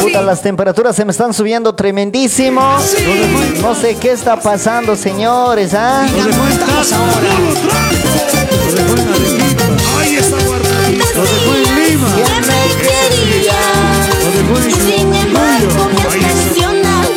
Puta, 0.00 0.22
las 0.22 0.42
temperaturas 0.42 0.94
se 0.94 1.04
me 1.04 1.10
están 1.10 1.34
subiendo 1.34 1.74
tremendísimo. 1.74 2.76
No 3.60 3.74
sé 3.74 3.96
qué 3.96 4.12
está 4.12 4.36
pasando, 4.36 4.94
señores, 4.94 5.74
¿ah? 5.74 6.06
Ahí 9.98 10.16
está 10.16 10.36
Lima. 11.74 12.08
Que 14.52 14.58
me 14.58 14.68
quería 14.68 14.68
Lo 14.68 14.68
dejó 14.68 14.68
en 14.68 14.72
Sin 14.72 15.14
embargo 15.14 15.80
me 15.92 16.02
has 16.02 16.08
traicionado 16.08 17.10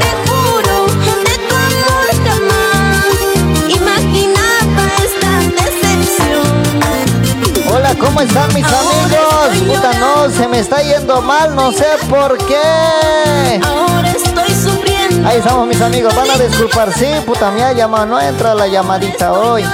Te 0.00 0.10
juro 0.26 0.76
de 1.24 1.34
tu 1.48 1.54
amor 1.68 2.08
jamás 2.24 3.14
Imaginaba 3.68 4.84
esta 5.04 5.32
decepción 5.60 6.54
Hola, 7.74 7.90
¿cómo 7.98 8.20
están 8.20 8.54
mis 8.54 8.64
amigos? 8.64 9.48
Puta, 9.66 9.90
no, 9.98 10.30
se 10.30 10.46
me 10.46 10.60
está 10.60 10.82
yendo 10.82 11.20
mal, 11.20 11.54
no 11.54 11.72
sé 11.72 11.86
por 12.08 12.38
qué. 12.38 13.60
Ahora 13.64 14.10
estoy 14.10 14.54
sufriendo 14.54 15.28
Ahí 15.28 15.38
estamos 15.38 15.66
mis 15.66 15.80
amigos, 15.80 16.14
van 16.14 16.30
a 16.30 16.38
disculpar, 16.38 16.92
sí, 16.92 17.06
puta, 17.26 17.50
me 17.50 17.64
ha 17.64 17.72
llamado, 17.72 18.06
no 18.06 18.20
entra 18.20 18.54
la 18.54 18.68
llamadita 18.68 19.32
hoy. 19.32 19.64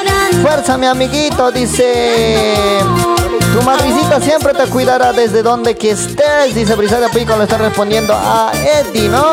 Fuerza, 0.42 0.78
mi 0.78 0.86
amiguito, 0.86 1.52
dice. 1.52 2.78
Tu 3.52 3.62
madricita 3.62 4.18
siempre 4.20 4.54
te 4.54 4.64
cuidará 4.64 5.12
desde 5.12 5.42
donde 5.42 5.76
que 5.76 5.90
estés, 5.90 6.54
dice 6.54 6.74
Brisaida 6.74 7.10
Pico, 7.10 7.36
le 7.36 7.44
está 7.44 7.58
respondiendo 7.58 8.14
a 8.14 8.50
Eddie, 8.54 9.08
¿no? 9.08 9.32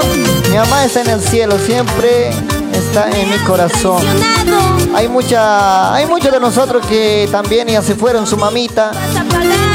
Mi 0.50 0.58
mamá 0.58 0.84
está 0.84 1.02
en 1.02 1.10
el 1.10 1.22
cielo, 1.22 1.58
siempre 1.58 2.32
está 2.74 3.10
en 3.12 3.30
mi 3.30 3.38
corazón. 3.40 4.04
Hay 4.94 5.08
mucha, 5.08 5.94
hay 5.94 6.06
muchos 6.06 6.34
de 6.34 6.40
nosotros 6.42 6.86
que 6.86 7.30
también 7.32 7.70
ya 7.70 7.82
se 7.82 7.96
fueron 7.96 8.28
su 8.28 8.36
mamita, 8.36 8.92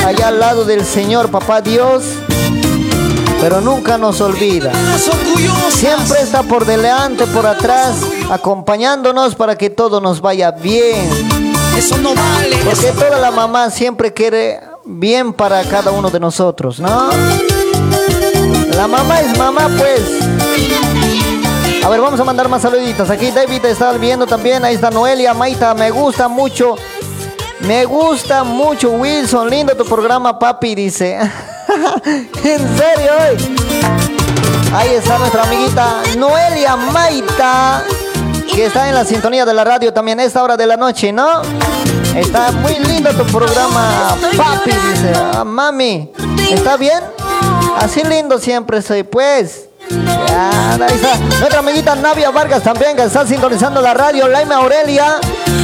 allá 0.07 0.29
al 0.29 0.39
lado 0.39 0.67
del 0.67 0.85
Señor, 0.85 1.31
papá 1.31 1.63
Dios, 1.63 2.05
pero 3.41 3.63
nunca 3.63 3.97
nos 3.97 4.21
olvida. 4.21 4.73
Siempre 5.71 6.21
está 6.21 6.43
por 6.43 6.67
delante, 6.67 7.27
por 7.29 7.47
atrás, 7.47 7.97
acompañándonos 8.31 9.35
para 9.35 9.57
que 9.57 9.71
todo 9.71 10.03
nos 10.03 10.21
vaya 10.21 10.51
bien. 10.51 11.34
Eso 11.77 11.99
no 11.99 12.15
vale. 12.15 12.57
Porque 12.65 12.93
toda 12.93 13.19
la 13.19 13.31
mamá 13.31 13.71
siempre 13.71 14.13
quiere 14.13 14.61
bien 14.85 15.33
para 15.33 15.63
cada 15.65 15.91
uno 15.91 16.11
de 16.11 16.21
nosotros, 16.21 16.81
¿no? 16.81 17.11
La 18.77 18.89
mamá 18.89 19.21
es 19.21 19.37
mamá, 19.39 19.69
pues. 19.77 20.01
A 21.85 21.89
ver, 21.89 22.01
vamos 22.01 22.19
a 22.19 22.25
mandar 22.25 22.49
más 22.49 22.63
saluditos. 22.63 23.11
Aquí 23.11 23.31
David 23.31 23.65
está 23.67 23.93
viendo 23.93 24.27
también. 24.27 24.65
Ahí 24.65 24.75
está 24.75 24.91
Noelia, 24.91 25.35
Maita. 25.35 25.75
Me 25.75 25.91
gusta 25.91 26.29
mucho. 26.29 26.77
Me 27.61 27.85
gusta 27.85 28.45
mucho, 28.45 28.91
Wilson. 28.91 29.51
Lindo 29.51 29.77
tu 29.77 29.85
programa, 29.85 30.39
papi, 30.39 30.75
dice. 30.75 31.17
en 32.45 32.79
serio, 32.79 33.13
hoy. 33.21 33.57
Ahí 34.75 34.95
está 34.95 35.19
nuestra 35.19 35.45
amiguita 35.45 36.03
Noelia 36.19 36.75
Maita. 36.75 37.85
Que 38.55 38.67
está 38.67 38.89
en 38.89 38.95
la 38.95 39.05
sintonía 39.05 39.45
de 39.45 39.53
la 39.53 39.65
radio 39.65 39.93
también 39.93 40.21
a 40.21 40.25
esta 40.25 40.43
hora 40.43 40.57
de 40.57 40.67
la 40.67 40.77
noche, 40.77 41.13
¿no? 41.13 41.43
Está 42.15 42.53
muy 42.53 42.79
lindo 42.79 43.11
tu 43.11 43.25
programa, 43.25 44.17
papi, 44.37 44.71
dice. 44.71 45.13
Ah, 45.17 45.43
mami, 45.45 46.13
¿está 46.51 46.77
bien? 46.77 47.01
Así 47.77 48.05
lindo 48.05 48.39
siempre 48.39 48.81
soy, 48.81 49.03
pues. 49.03 49.69
Ya, 49.91 50.75
ahí 50.75 50.95
está. 50.95 51.17
Nuestra 51.17 51.59
amiguita 51.59 51.97
Navia 51.97 52.31
Vargas 52.31 52.63
también, 52.63 52.97
que 52.97 53.03
está 53.03 53.27
sintonizando 53.27 53.81
la 53.81 53.93
radio. 53.93 54.29
Laima 54.29 54.57
Aurelia. 54.57 55.17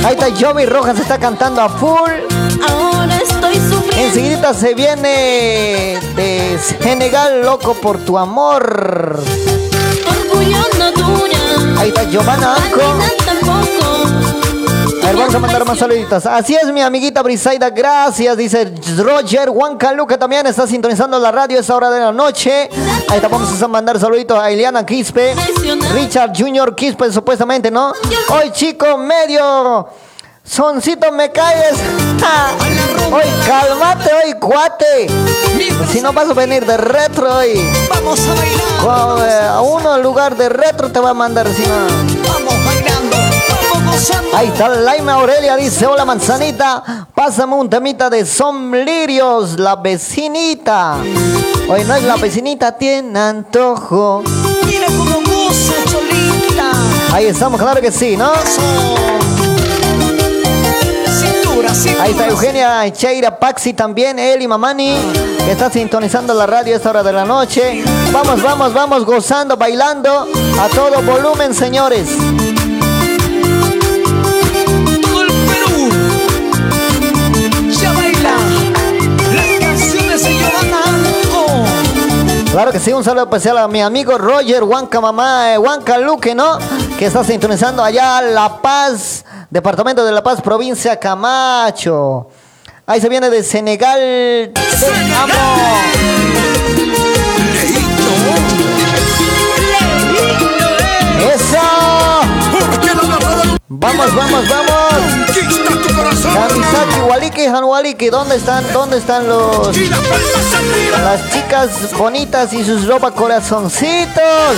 Ahí 0.04 0.16
está 0.18 0.26
Joey 0.36 0.66
Rojas, 0.66 0.98
está 0.98 1.18
cantando 1.18 1.62
a 1.62 1.68
full. 1.68 2.10
Ahora 2.68 3.16
estoy 3.16 3.60
Enseguida 3.96 4.52
se 4.52 4.74
viene 4.74 5.98
de 6.16 6.58
Senegal, 6.58 7.42
loco 7.42 7.74
por 7.74 7.98
tu 7.98 8.18
amor. 8.18 9.20
Ahí 11.80 11.88
está 11.88 12.04
Giovanna 12.04 12.56
Anco. 12.56 12.78
A 15.02 15.06
ver, 15.06 15.16
vamos 15.16 15.34
a 15.34 15.38
mandar 15.38 15.64
más 15.64 15.78
saluditos. 15.78 16.26
Así 16.26 16.54
es, 16.54 16.70
mi 16.70 16.82
amiguita 16.82 17.22
Brisaida, 17.22 17.70
gracias. 17.70 18.36
Dice 18.36 18.74
Roger 18.98 19.48
Huancalu, 19.48 20.06
que 20.06 20.18
también 20.18 20.46
está 20.46 20.66
sintonizando 20.66 21.18
la 21.18 21.32
radio 21.32 21.56
a 21.56 21.60
esa 21.62 21.74
hora 21.74 21.88
de 21.88 22.00
la 22.00 22.12
noche. 22.12 22.68
Ahí 23.08 23.16
está, 23.16 23.28
vamos 23.28 23.62
a 23.62 23.66
mandar 23.66 23.98
saluditos 23.98 24.38
a 24.38 24.50
Eliana 24.50 24.84
Quispe, 24.84 25.34
Richard 25.94 26.32
Junior 26.36 26.76
Quispe, 26.76 27.10
supuestamente, 27.10 27.70
¿no? 27.70 27.94
Hoy, 28.28 28.50
chico, 28.52 28.98
medio. 28.98 29.88
Soncito, 30.50 31.12
me 31.12 31.30
calles. 31.30 31.78
Hoy, 33.12 33.22
cálmate, 33.46 34.10
hoy, 34.12 34.32
cuate. 34.34 35.06
Si 35.92 36.00
no 36.00 36.12
vas 36.12 36.28
a 36.28 36.34
venir 36.34 36.66
de 36.66 36.76
retro 36.76 37.36
hoy. 37.36 37.64
Vamos 37.88 38.18
a 38.26 38.34
bailar. 38.34 39.16
Cu- 39.16 39.22
eh, 39.22 39.48
A 39.48 39.60
uno 39.60 39.94
en 39.94 40.02
lugar 40.02 40.36
de 40.36 40.48
retro 40.48 40.90
te 40.90 40.98
va 40.98 41.10
a 41.10 41.14
mandar, 41.14 41.46
si 41.54 41.62
no. 41.62 41.76
Vamos 42.28 42.54
bailando. 42.64 43.16
Vamos 43.72 44.10
Ahí 44.34 44.48
está 44.48 44.68
Laima 44.68 45.14
Aurelia, 45.14 45.56
dice, 45.56 45.86
hola 45.86 46.04
manzanita, 46.04 47.06
pásame 47.14 47.54
un 47.54 47.68
temita 47.70 48.10
de 48.10 48.26
Somlirios, 48.26 49.58
la 49.58 49.76
vecinita. 49.76 50.96
Hoy 51.68 51.84
no 51.84 51.94
es 51.94 52.02
la 52.02 52.16
vecinita, 52.16 52.76
tiene 52.76 53.18
antojo. 53.18 54.22
Mira 54.66 54.86
cómo 54.86 55.20
goza, 55.20 55.74
Cholita. 55.88 56.70
Ahí 57.12 57.26
estamos, 57.26 57.60
claro 57.60 57.80
que 57.80 57.92
sí, 57.92 58.16
¿no? 58.16 58.32
Ahí 61.62 62.12
está 62.12 62.26
Eugenia 62.26 62.90
Cheira 62.90 63.38
Paxi 63.38 63.74
también, 63.74 64.18
Eli 64.18 64.48
Mamani, 64.48 64.96
que 65.44 65.52
está 65.52 65.70
sintonizando 65.70 66.32
la 66.32 66.46
radio 66.46 66.72
a 66.72 66.76
esta 66.78 66.88
hora 66.88 67.02
de 67.02 67.12
la 67.12 67.26
noche. 67.26 67.84
Vamos, 68.12 68.42
vamos, 68.42 68.72
vamos, 68.72 69.04
gozando, 69.04 69.58
bailando 69.58 70.26
a 70.58 70.68
todo 70.68 71.02
volumen, 71.02 71.54
señores. 71.54 72.08
Todo 75.02 75.20
el 75.20 75.28
Perú. 75.28 75.90
Ya 77.78 77.92
baila. 77.92 78.36
Las 79.34 79.58
canciones 79.60 80.22
se 80.22 80.32
llevan 80.32 80.72
algo. 80.72 81.64
Claro 82.52 82.72
que 82.72 82.80
sí, 82.80 82.92
un 82.92 83.04
saludo 83.04 83.24
especial 83.24 83.58
a 83.58 83.68
mi 83.68 83.82
amigo 83.82 84.16
Roger 84.16 84.64
Huanca 84.64 85.00
Mamá, 85.00 85.52
eh, 85.52 85.58
Huanca 85.58 85.98
Luque, 85.98 86.34
¿no? 86.34 86.58
Que 86.98 87.06
está 87.06 87.22
sintonizando 87.22 87.84
allá 87.84 88.22
La 88.22 88.60
Paz, 88.62 89.24
departamento 89.50 90.04
de 90.04 90.12
La 90.12 90.22
Paz, 90.22 90.40
provincia 90.40 90.96
Camacho. 90.98 92.28
Ahí 92.86 93.00
se 93.00 93.08
viene 93.08 93.28
de 93.30 93.42
Senegal. 93.42 94.52
Amo. 95.20 95.80
¡Eso! 101.34 101.58
Vamos, 103.68 104.14
vamos, 104.14 104.48
vamos. 104.48 105.20
Kamisaki, 106.22 107.00
Waliki, 107.08 107.46
Hanwaliki, 107.46 108.08
¿dónde 108.08 108.36
están? 108.36 108.64
¿Dónde 108.72 108.98
están 108.98 109.28
los 109.28 109.76
las 109.76 111.30
chicas 111.32 111.96
bonitas 111.96 112.52
y 112.52 112.64
sus 112.64 112.86
ropa 112.86 113.12
corazoncitos? 113.12 114.56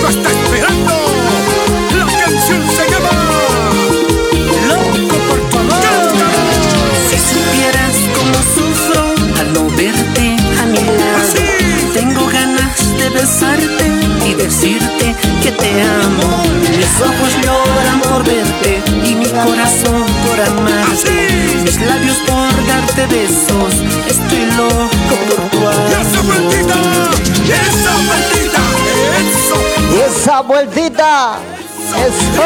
Público 0.00 0.08
está 0.08 0.30
esperando. 0.30 0.92
La 1.96 2.06
canción 2.24 2.62
se 2.76 2.90
llama 2.90 3.10
Loco 4.68 5.16
por 5.28 5.40
tu 5.50 5.58
amor. 5.58 5.80
Si 7.08 7.16
supieras 7.18 7.96
cómo 8.14 8.38
sufro 8.54 9.14
al 9.40 9.52
no 9.52 9.64
verte 9.76 10.36
a 10.60 10.66
mi 10.66 10.78
lado, 10.78 11.92
tengo 11.94 12.26
ganas 12.26 12.96
de 12.98 13.10
besarte 13.10 13.86
y 14.26 14.34
decirte 14.34 15.14
que 15.42 15.52
te 15.52 15.82
amo. 15.82 16.42
Mis 16.76 17.00
ojos 17.00 17.30
lloran 17.42 18.00
por 18.00 18.24
verte 18.24 18.82
y 19.04 19.14
mi 19.14 19.26
corazón 19.26 20.04
por 20.26 20.40
amarte. 20.40 21.28
Mis 21.64 21.80
labios 21.80 22.18
por 22.26 22.66
darte 22.66 23.06
besos. 23.06 23.74
Estoy 24.08 24.46
loco 24.56 25.16
por 25.28 25.50
tu 25.50 25.58
Y 25.58 25.92
esa 25.92 26.20
amor. 26.20 26.44
esa 27.50 27.90
eso, 27.92 28.39
Esa 30.06 30.40
vueltita. 30.40 31.38
¡Eso! 31.90 32.42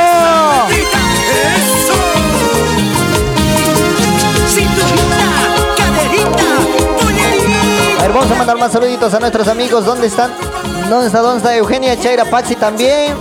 eso. 1.47 2.14
Vamos 8.14 8.39
mandar 8.39 8.56
más 8.59 8.70
saluditos 8.70 9.12
a 9.12 9.18
nuestros 9.18 9.48
amigos. 9.48 9.85
¿Dónde 9.85 10.06
están? 10.06 10.31
¿Dónde 10.89 11.09
está? 11.09 11.18
¿Dónde 11.18 11.39
está 11.39 11.56
Eugenia 11.56 11.98
Chaira 11.98 12.24
Paxi 12.24 12.55
también? 12.55 13.12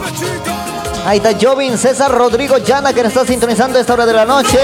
Ahí 1.06 1.18
está 1.18 1.32
Jovin 1.40 1.78
César 1.78 2.10
Rodrigo 2.12 2.58
Llana 2.58 2.94
que 2.94 3.04
nos 3.04 3.12
está 3.12 3.26
sintonizando 3.26 3.78
a 3.78 3.82
esta 3.82 3.94
hora 3.94 4.06
de 4.06 4.14
la 4.14 4.26
noche. 4.26 4.58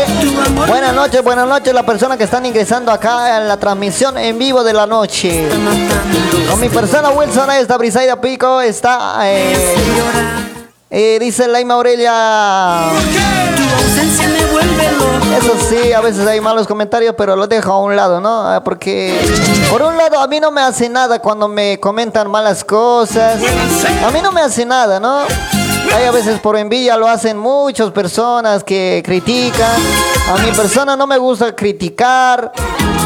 Buenas 0.68 0.94
noches, 0.94 1.22
buenas 1.22 1.48
noches 1.48 1.74
la 1.74 1.84
persona 1.84 2.16
que 2.18 2.24
están 2.24 2.46
ingresando 2.46 2.92
acá 2.92 3.38
en 3.38 3.48
la 3.48 3.58
transmisión 3.58 4.18
en 4.18 4.40
vivo 4.40 4.64
de 4.64 4.74
la 4.74 4.88
noche. 4.88 5.50
Con 6.50 6.60
mi 6.62 6.70
persona 6.70 7.10
Wilson, 7.10 7.50
ahí 7.50 7.62
está 7.62 7.78
Brisaida 7.78 8.22
Pico, 8.22 8.62
está... 8.62 9.20
eh, 9.30 9.76
eh, 10.90 11.18
dice 11.20 11.48
Laima 11.48 11.74
Aurelia... 11.74 12.84
Eso 15.38 15.56
sí, 15.70 15.94
a 15.94 16.02
veces 16.02 16.26
hay 16.26 16.42
malos 16.42 16.68
comentarios, 16.68 17.16
pero 17.18 17.36
lo 17.36 17.48
dejo 17.48 17.72
a 17.72 17.80
un 17.80 17.96
lado, 17.96 18.20
¿no? 18.20 18.48
Ah, 18.48 18.64
Porque, 18.64 19.18
por 19.70 19.82
un 19.82 19.96
lado, 19.98 20.20
a 20.20 20.28
mí 20.28 20.40
no 20.40 20.52
me 20.52 20.62
hace 20.62 20.90
nada 20.90 21.20
cuando 21.20 21.48
me 21.48 21.80
comentan 21.80 22.30
malas 22.30 22.64
cosas. 22.64 23.40
A 24.06 24.12
mí 24.12 24.20
no 24.22 24.32
me 24.32 24.42
hace 24.42 24.66
nada, 24.66 25.00
¿no? 25.00 25.22
Hay 25.96 26.06
a 26.06 26.12
veces 26.12 26.40
por 26.40 26.58
envidia 26.58 26.96
lo 26.98 27.08
hacen 27.08 27.38
muchas 27.38 27.92
personas 27.92 28.64
que 28.64 29.02
critican. 29.06 29.70
A 30.34 30.38
mi 30.44 30.52
persona 30.52 30.96
no 30.96 31.08
me 31.08 31.18
gusta 31.18 31.56
criticar, 31.56 32.52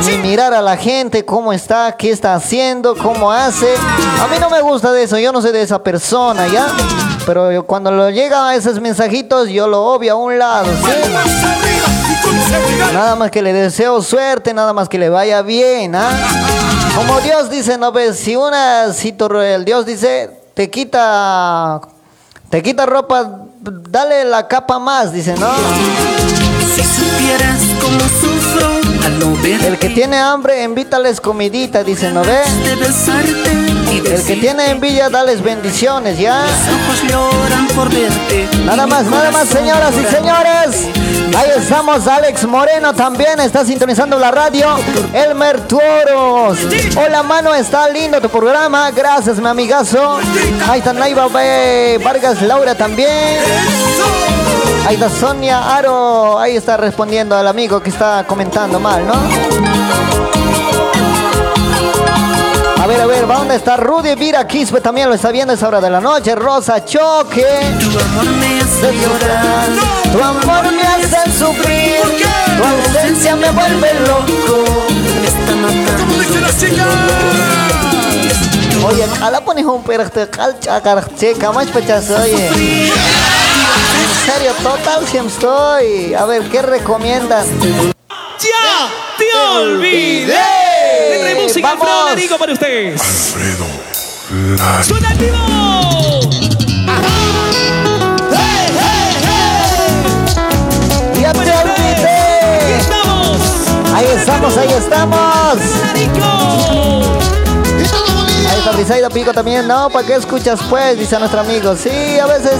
ni 0.05 0.17
mirar 0.17 0.53
a 0.53 0.61
la 0.61 0.75
gente 0.75 1.23
cómo 1.23 1.53
está, 1.53 1.95
qué 1.97 2.11
está 2.11 2.35
haciendo, 2.35 2.95
cómo 2.97 3.31
hace. 3.31 3.73
A 4.21 4.27
mí 4.27 4.35
no 4.39 4.49
me 4.49 4.61
gusta 4.61 4.91
de 4.91 5.03
eso, 5.03 5.17
yo 5.17 5.31
no 5.31 5.41
soy 5.41 5.51
de 5.53 5.61
esa 5.61 5.81
persona, 5.81 6.47
¿ya? 6.47 6.67
Pero 7.25 7.65
cuando 7.65 7.91
lo 7.91 8.09
llegan 8.09 8.47
a 8.47 8.55
esos 8.55 8.81
mensajitos, 8.81 9.47
yo 9.47 9.67
lo 9.67 9.81
obvio 9.85 10.13
a 10.13 10.15
un 10.15 10.37
lado, 10.37 10.65
¿sí? 10.65 10.91
Nada 12.93 13.15
más 13.15 13.31
que 13.31 13.41
le 13.41 13.53
deseo 13.53 14.01
suerte, 14.01 14.53
nada 14.53 14.73
más 14.73 14.89
que 14.89 14.97
le 14.99 15.07
vaya 15.09 15.41
bien, 15.41 15.95
¿ah? 15.95 16.09
Como 16.95 17.21
Dios 17.21 17.49
dice, 17.49 17.77
no 17.77 17.93
ves, 17.93 18.17
si 18.19 18.35
una, 18.35 18.91
si 18.91 19.13
tu- 19.13 19.33
el 19.39 19.63
Dios 19.63 19.85
dice, 19.85 20.29
te 20.53 20.69
quita, 20.69 21.79
te 22.53 22.61
quita 22.61 22.85
ropa, 22.85 23.47
dale 23.89 24.25
la 24.25 24.47
capa 24.47 24.77
más, 24.77 25.11
dice, 25.11 25.33
¿no? 25.39 25.49
Si 26.75 26.83
supieras 26.83 27.59
cómo 27.81 27.99
sufro 27.99 28.67
al 29.03 29.19
no 29.19 29.35
verte. 29.41 29.69
El 29.69 29.79
que 29.79 29.89
tiene 29.89 30.17
hambre, 30.19 30.61
invítales 30.61 31.19
comidita, 31.19 31.83
dice, 31.83 32.11
¿no 32.11 32.21
y 32.21 34.07
El 34.07 34.23
que 34.23 34.35
tiene 34.35 34.69
envidia, 34.69 35.09
dales 35.09 35.41
bendiciones, 35.41 36.19
¿ya? 36.19 36.43
ojos 36.43 37.01
lloran 37.09 37.67
por 37.69 37.89
verte. 37.91 38.47
Nada 38.65 38.85
más, 38.85 39.05
nada 39.05 39.31
más, 39.31 39.47
señoras 39.47 39.95
y 39.95 40.05
señores. 40.05 41.02
Ahí 41.35 41.49
estamos, 41.57 42.07
Alex 42.07 42.45
Moreno 42.45 42.93
también 42.93 43.39
está 43.39 43.65
sintonizando 43.65 44.19
la 44.19 44.29
radio. 44.29 44.67
Elmer 45.13 45.61
Tuoros. 45.67 46.59
Hola, 46.95 47.23
mano, 47.23 47.55
está 47.55 47.89
lindo 47.89 48.21
tu 48.21 48.29
programa. 48.29 48.91
Gracias, 48.91 49.37
mi 49.39 49.47
amigazo. 49.47 50.19
Ahí 50.69 50.79
está 50.79 50.93
Naiva. 50.93 51.27
Vargas 52.03 52.41
Laura 52.43 52.75
también. 52.75 53.39
Ahí 54.87 54.95
está 54.95 55.09
Sonia 55.09 55.75
Aro. 55.75 56.37
Ahí 56.37 56.55
está 56.55 56.77
respondiendo 56.77 57.35
al 57.35 57.47
amigo 57.47 57.81
que 57.81 57.89
está 57.89 58.23
comentando 58.27 58.79
mal, 58.79 59.05
¿no? 59.07 59.13
A 62.81 62.85
ver, 62.85 62.99
a 62.99 63.05
ver, 63.05 63.29
¿va 63.29 63.37
dónde 63.37 63.55
está 63.55 63.77
Rudy 63.77 64.13
Vira 64.15 64.45
Quispe? 64.45 64.81
También 64.81 65.07
lo 65.07 65.15
está 65.15 65.31
viendo 65.31 65.53
a 65.53 65.55
esa 65.55 65.67
hora 65.67 65.81
de 65.81 65.89
la 65.89 66.01
noche. 66.01 66.35
Rosa 66.35 66.83
Choque. 66.85 67.45
Tu 68.83 68.89
amor 68.89 68.99
me 68.99 69.05
hace 69.05 69.19
llorar. 69.21 69.69
Tu 70.11 70.21
amor 70.21 70.71
me 70.73 70.81
hace 70.81 71.31
sufrir. 71.31 72.01
Tu 72.57 72.63
ausencia 72.63 73.35
me 73.37 73.49
vuelve 73.51 73.93
loco. 74.01 74.65
Me 75.21 75.27
está 75.27 75.55
matando. 75.55 75.93
¿Cómo 75.99 76.19
dice 76.19 76.41
la 76.41 76.57
chica? 76.57 76.85
Oye, 78.85 79.05
a 79.21 79.31
la 79.31 79.39
pones 79.39 79.65
un 79.65 79.83
perro 79.83 80.11
calcha, 80.29 80.81
carche, 80.81 81.33
camacho 81.35 81.71
pechazo, 81.71 82.17
oye. 82.21 82.47
En 82.47 82.91
serio, 84.25 84.51
total, 84.61 85.07
siempre 85.07 85.33
estoy. 85.33 86.13
A 86.13 86.25
ver, 86.25 86.43
¿qué 86.49 86.61
recomiendas? 86.61 87.47
¡Ya 88.09 88.89
te 89.17 89.33
olvidé! 89.59 91.41
Música 91.41 91.69
Vamos. 91.69 91.87
Alfredo 91.87 92.09
Larico 92.09 92.37
para 92.37 92.51
ustedes. 92.51 92.99
Alfredo. 92.99 93.65
¡Suena 94.83 95.13
estamos, 104.33 104.57
ahí 104.57 104.69
estamos. 104.69 105.57
Ahí 108.49 108.59
está 108.59 108.71
Brisaida 108.71 109.09
Pico 109.09 109.31
también, 109.31 109.67
¿no? 109.67 109.89
¿Para 109.89 110.05
qué 110.07 110.15
escuchas 110.15 110.59
pues? 110.69 110.97
Dice 110.97 111.17
nuestro 111.19 111.41
amigo. 111.41 111.75
Sí, 111.75 112.19
a 112.19 112.25
veces 112.25 112.57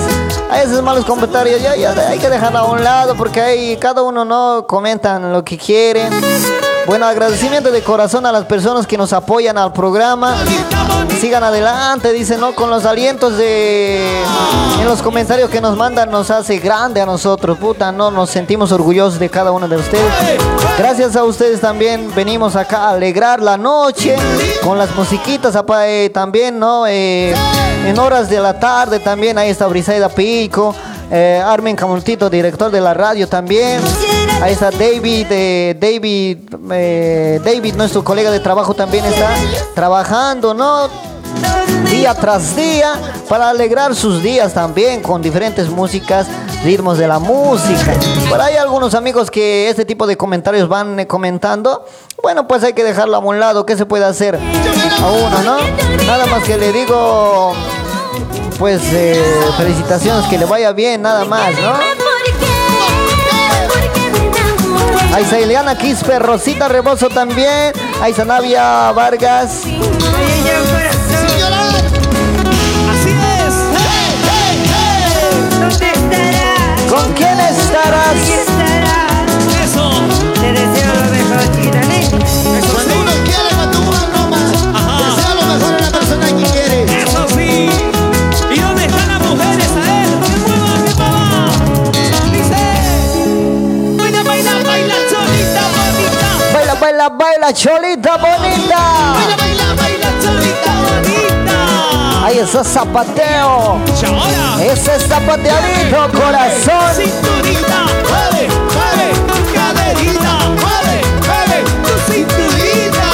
hay 0.52 0.66
esos 0.66 0.84
malos 0.84 1.06
comentarios, 1.06 1.62
ya, 1.62 1.76
ya 1.76 1.92
hay 2.10 2.20
que 2.20 2.30
dejarlo 2.30 2.60
a 2.60 2.72
un 2.72 2.84
lado 2.84 3.16
porque 3.16 3.42
ahí 3.42 3.78
cada 3.78 4.04
uno 4.04 4.24
no 4.24 4.66
comentan 4.68 5.32
lo 5.34 5.44
que 5.44 5.58
quieren. 5.58 6.12
Bueno, 6.86 7.06
agradecimiento 7.06 7.72
de 7.72 7.82
corazón 7.82 8.26
a 8.26 8.32
las 8.32 8.44
personas 8.46 8.86
que 8.86 8.98
nos 8.98 9.14
apoyan 9.14 9.58
al 9.58 9.72
programa. 9.72 10.36
Sigan 11.20 11.44
adelante, 11.44 12.12
dicen, 12.12 12.42
¿no? 12.42 12.54
Con 12.54 12.70
los 12.70 12.86
alientos 12.86 13.38
de... 13.38 14.22
En 14.82 14.86
los 14.86 15.02
comentarios 15.02 15.50
que 15.50 15.62
nos 15.62 15.78
mandan 15.78 16.12
nos 16.12 16.30
hace 16.30 16.58
grande 16.60 17.00
a 17.00 17.06
nosotros, 17.06 17.58
puta, 17.58 17.92
¿no? 17.94 18.12
Nos 18.12 18.30
sentimos 18.30 18.72
orgullosos 18.74 19.18
de 19.18 19.30
cada 19.30 19.52
uno 19.52 19.68
de 19.68 19.78
ustedes. 19.78 20.12
Gracias 20.78 21.16
a 21.16 21.24
ustedes 21.24 21.62
también 21.62 22.12
venimos 22.14 22.56
acá 22.58 22.80
a 22.80 22.90
alegrar 22.92 23.42
la 23.42 23.56
noche 23.58 24.18
con 24.62 24.78
las 24.78 24.94
musiquitas 24.96 25.56
apa- 25.56 25.88
eh, 25.88 26.10
también, 26.10 26.60
¿no? 26.60 26.86
Eh, 26.86 27.34
en 27.88 27.98
horas 27.98 28.30
de 28.30 28.40
la 28.42 28.60
tarde 28.60 29.00
también, 29.00 29.38
ahí 29.38 29.50
está 29.50 29.68
Brisaida 29.68 30.10
Pico. 30.10 30.76
eh, 31.12 31.42
Armen 31.46 31.76
Camultito, 31.76 32.30
director 32.30 32.70
de 32.72 32.82
la 32.82 32.94
radio 32.94 33.28
también. 33.30 33.80
Ahí 34.42 34.54
está 34.54 34.72
David, 34.72 35.28
eh, 35.30 35.76
David, 35.80 36.38
eh, 36.72 37.40
David, 37.44 37.76
nuestro 37.76 38.04
colega 38.04 38.30
de 38.30 38.40
trabajo 38.40 38.74
también 38.74 39.06
está 39.06 39.30
trabajando, 39.74 40.54
¿no? 40.54 40.90
Día 41.90 42.14
tras 42.14 42.56
día 42.56 42.94
para 43.30 43.50
alegrar 43.50 43.96
sus 43.96 44.22
días 44.22 44.54
también 44.54 45.02
con 45.02 45.22
diferentes 45.22 45.70
músicas, 45.70 46.28
ritmos 46.64 46.98
de 46.98 47.08
la 47.08 47.20
música. 47.20 47.94
Por 48.30 48.42
ahí 48.42 48.56
algunos 48.58 48.96
amigos 48.96 49.32
que 49.32 49.70
este 49.70 49.86
tipo 49.86 50.06
de 50.08 50.18
comentarios 50.18 50.68
van 50.68 51.00
eh, 51.00 51.08
comentando. 51.08 51.86
Bueno, 52.22 52.48
pues 52.48 52.64
hay 52.64 52.74
que 52.74 52.84
dejarlo 52.84 53.16
a 53.18 53.20
un 53.20 53.40
lado. 53.40 53.66
¿Qué 53.66 53.78
se 53.78 53.86
puede 53.86 54.06
hacer 54.06 54.36
a 54.36 55.12
uno, 55.12 55.42
no? 55.44 55.58
Nada 56.06 56.26
más 56.26 56.44
que 56.44 56.58
le 56.58 56.72
digo, 56.72 57.54
pues 58.60 58.82
eh, 58.92 59.22
felicitaciones, 59.58 60.26
que 60.28 60.38
le 60.38 60.46
vaya 60.46 60.72
bien, 60.72 61.02
nada 61.02 61.26
más, 61.26 61.52
¿no? 61.60 62.03
Ahí 65.14 65.24
está 65.24 65.38
Quispe, 65.78 66.18
Rosita 66.18 66.68
Rebozo 66.68 67.08
también. 67.08 67.72
Ahí 68.02 68.10
está 68.12 68.26
Navia 68.26 68.92
Vargas. 68.94 69.62
Así 72.90 73.10
es. 73.10 73.54
¿Dónde 75.54 75.70
estarás? 75.70 76.90
¿Con 76.90 77.14
quién 77.14 77.40
estarás? 77.40 78.53
Baila, 97.04 97.18
baila, 97.18 97.54
cholita 97.54 98.18
bonita. 98.18 98.78
Baila, 99.14 99.36
baila, 99.38 99.74
baila, 99.76 100.08
cholita 100.22 100.72
bonita. 100.84 102.26
Ahí 102.26 102.38
está 102.38 102.64
zapateo. 102.64 103.44
ahora. 103.46 104.64
Ese 104.64 104.96
es 104.96 105.04
zapateadito, 105.08 105.98
corazón. 106.14 106.96
Cinturita, 106.96 107.84
mueve, 108.08 108.48
mueve, 108.72 109.08
tu 109.28 109.54
caderita, 109.54 110.34
mueve, 110.62 111.02
mueve, 111.26 111.58
tu 111.84 111.94
cinturita. 112.14 113.10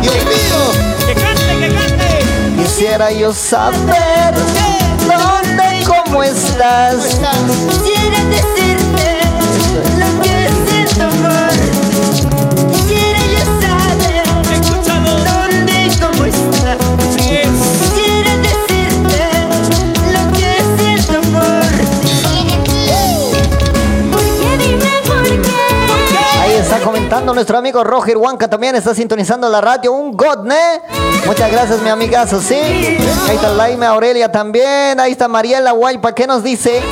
Dios 0.00 0.24
mío. 0.24 0.60
Que 1.06 1.14
cante, 1.14 1.52
que 1.60 1.68
cante. 1.74 2.10
Quisiera 2.60 3.12
yo 3.12 3.32
saber 3.32 4.34
dónde, 5.06 5.84
cómo 5.86 6.24
estás. 6.24 7.20
Quisiera 7.68 8.18
decirte 8.24 9.20
lo 9.98 10.23
nuestro 27.22 27.58
amigo 27.58 27.84
Roger 27.84 28.16
Huanca 28.16 28.48
también 28.48 28.74
está 28.74 28.94
sintonizando 28.94 29.48
la 29.48 29.60
radio. 29.60 29.92
Un 29.92 30.16
God, 30.16 30.44
¿ne? 30.44 30.80
Muchas 31.26 31.50
gracias, 31.50 31.80
mi 31.80 31.88
amigazo, 31.88 32.40
¿sí? 32.40 32.54
Ahí 32.54 33.36
está 33.36 33.50
Laime 33.50 33.86
Aurelia 33.86 34.30
también. 34.30 34.98
Ahí 34.98 35.12
está 35.12 35.28
Mariela 35.28 35.72
Guaypa. 35.72 36.14
¿Qué 36.14 36.26
nos 36.26 36.42
dice? 36.42 36.82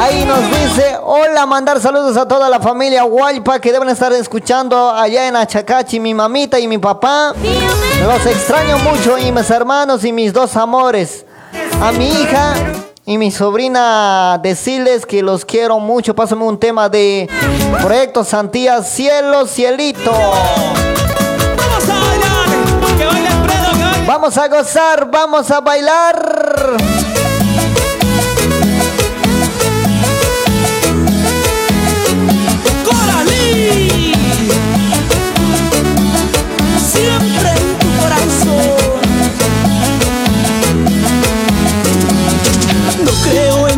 Ahí 0.00 0.24
nos 0.24 0.40
dice, 0.50 0.96
hola, 1.04 1.46
mandar 1.46 1.80
saludos 1.80 2.16
a 2.16 2.26
toda 2.26 2.48
la 2.48 2.58
familia 2.58 3.04
Guaypa 3.04 3.60
que 3.60 3.70
deben 3.70 3.88
estar 3.88 4.12
escuchando 4.12 4.90
allá 4.90 5.28
en 5.28 5.36
Achacachi, 5.36 6.00
mi 6.00 6.12
mamita 6.12 6.58
y 6.58 6.66
mi 6.66 6.78
papá. 6.78 7.32
Los 8.02 8.26
extraño 8.26 8.78
mucho 8.78 9.18
y 9.18 9.30
mis 9.30 9.48
hermanos 9.50 10.04
y 10.04 10.12
mis 10.12 10.32
dos 10.32 10.56
amores. 10.56 11.24
A 11.80 11.92
mi 11.92 12.08
hija 12.08 12.54
y 13.04 13.18
mi 13.18 13.30
sobrina 13.30 14.38
decirles 14.42 15.06
que 15.06 15.22
los 15.22 15.44
quiero 15.44 15.78
mucho. 15.80 16.14
Pásame 16.14 16.44
un 16.44 16.58
tema 16.58 16.88
de 16.88 17.28
Proyecto 17.80 18.24
Santía, 18.24 18.82
Cielo, 18.82 19.46
Cielito. 19.46 20.12
Vamos 21.56 21.88
a 21.88 22.00
bailar. 22.00 22.96
Que 22.98 23.04
baile 23.04 23.28
Alfredo, 23.28 23.72
que 23.72 23.84
baile. 23.84 24.06
Vamos 24.06 24.38
a 24.38 24.48
gozar, 24.48 25.10
vamos 25.10 25.50
a 25.50 25.60
bailar. 25.60 26.76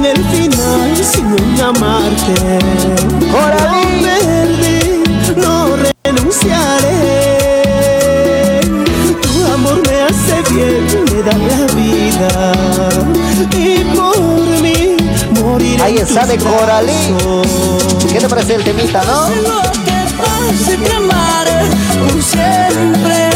En 0.04 0.16
el 0.16 0.24
final, 0.24 0.96
sino 1.02 1.36
en 1.36 1.60
amarte. 1.60 2.34
Coralí. 3.32 3.84
No 4.00 4.06
perdí, 4.06 4.78
no 5.36 5.52
renunciaré. 6.04 7.00
Tu 9.22 9.32
amor 9.52 9.78
me 9.86 9.96
hace 10.02 10.36
bien, 10.52 10.82
me 11.10 11.22
da 11.22 11.36
la 11.50 11.60
vida. 11.74 12.30
Y 13.56 13.84
por 13.96 14.44
mí 14.62 14.96
moriré. 15.40 15.82
Ahí 15.82 15.96
está 15.98 16.26
de 16.26 16.36
Coralí. 16.38 16.92
brazos. 17.10 18.04
¿Qué 18.12 18.18
te 18.20 18.28
parece 18.28 18.54
el 18.56 18.64
temita, 18.64 19.02
no? 19.04 19.28
Lo 19.42 19.62
que 19.82 20.92
amaré 20.92 21.60
siempre. 22.20 23.30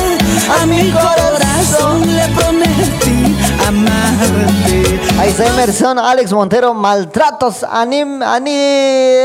A 0.60 0.66
mi 0.66 0.90
corazón 0.90 2.16
le 2.16 2.26
prometí 2.28 3.36
amarte. 3.66 4.97
Ahí 5.18 5.30
está 5.30 5.46
Emerson, 5.46 5.98
Alex 5.98 6.32
Montero, 6.32 6.74
maltratos, 6.74 7.64
anim, 7.64 8.22
ani. 8.22 9.24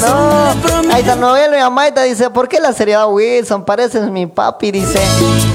No. 0.00 0.92
Ahí 0.92 1.00
está 1.00 1.16
Noel, 1.16 1.50
mi 1.50 1.58
amaita, 1.58 2.02
dice, 2.02 2.30
¿por 2.30 2.48
qué 2.48 2.60
la 2.60 2.72
seriedad 2.72 3.10
Wilson? 3.10 3.64
Pareces 3.64 4.08
mi 4.10 4.26
papi, 4.26 4.70
dice. 4.70 5.00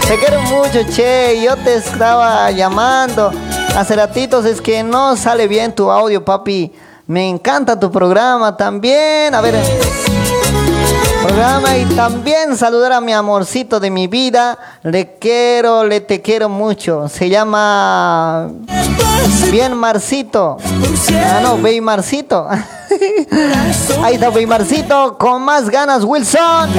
Te 0.07 0.19
quiero 0.19 0.41
mucho, 0.41 0.79
che, 0.93 1.41
yo 1.41 1.55
te 1.55 1.75
estaba 1.75 2.51
llamando. 2.51 3.31
Hace 3.77 3.95
ratitos 3.95 4.45
es 4.45 4.59
que 4.59 4.83
no 4.83 5.15
sale 5.15 5.47
bien 5.47 5.73
tu 5.73 5.89
audio, 5.89 6.23
papi. 6.25 6.73
Me 7.07 7.29
encanta 7.29 7.79
tu 7.79 7.89
programa 7.91 8.57
también. 8.57 9.33
A 9.33 9.41
ver. 9.41 9.55
Y 11.33 11.85
también 11.95 12.57
saludar 12.57 12.91
a 12.91 13.01
mi 13.01 13.13
amorcito 13.13 13.79
de 13.79 13.89
mi 13.89 14.07
vida. 14.07 14.57
Le 14.83 15.17
quiero, 15.17 15.85
le 15.85 16.01
te 16.01 16.21
quiero 16.21 16.49
mucho. 16.49 17.07
Se 17.07 17.29
llama 17.29 18.49
Bien 19.49 19.73
Marcito. 19.73 20.57
Ah, 21.15 21.39
no, 21.41 21.57
Marcito. 21.81 22.47
Ahí 24.03 24.15
está 24.15 24.29
Marcito, 24.45 25.17
con 25.17 25.41
más 25.43 25.69
ganas, 25.69 26.03
Wilson. 26.03 26.69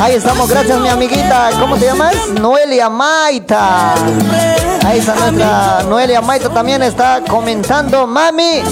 Ahí 0.00 0.16
estamos, 0.16 0.50
gracias 0.50 0.80
mi 0.80 0.88
amiguita. 0.88 1.50
¿Cómo 1.60 1.76
te 1.76 1.86
llamas? 1.86 2.14
Noelia 2.40 2.90
Maita. 2.90 3.94
Ahí 4.84 4.98
está 4.98 5.14
nuestra 5.14 5.84
Noelia 5.88 6.20
Maita 6.20 6.48
también 6.48 6.82
está 6.82 7.22
comentando, 7.28 8.06
mami. 8.06 8.62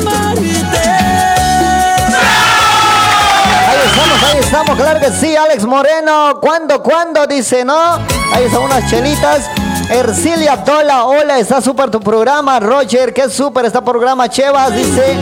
Ahí 3.70 3.78
estamos, 3.86 4.22
ahí 4.24 4.38
estamos, 4.40 4.76
claro 4.76 4.98
que 4.98 5.12
sí, 5.12 5.36
Alex 5.36 5.64
Moreno. 5.64 6.40
¿Cuándo, 6.40 6.82
cuándo? 6.82 7.24
Dice, 7.28 7.64
¿no? 7.64 7.94
Ahí 8.32 8.46
están 8.46 8.62
unas 8.62 8.90
chelitas. 8.90 9.48
Ercilia 9.88 10.64
Tola, 10.64 11.04
hola, 11.04 11.38
está 11.38 11.60
súper 11.60 11.88
tu 11.88 12.00
programa. 12.00 12.58
Roger, 12.58 13.14
qué 13.14 13.30
súper 13.30 13.66
está 13.66 13.80
programa. 13.80 14.28
Chevas, 14.28 14.74
dice. 14.74 15.16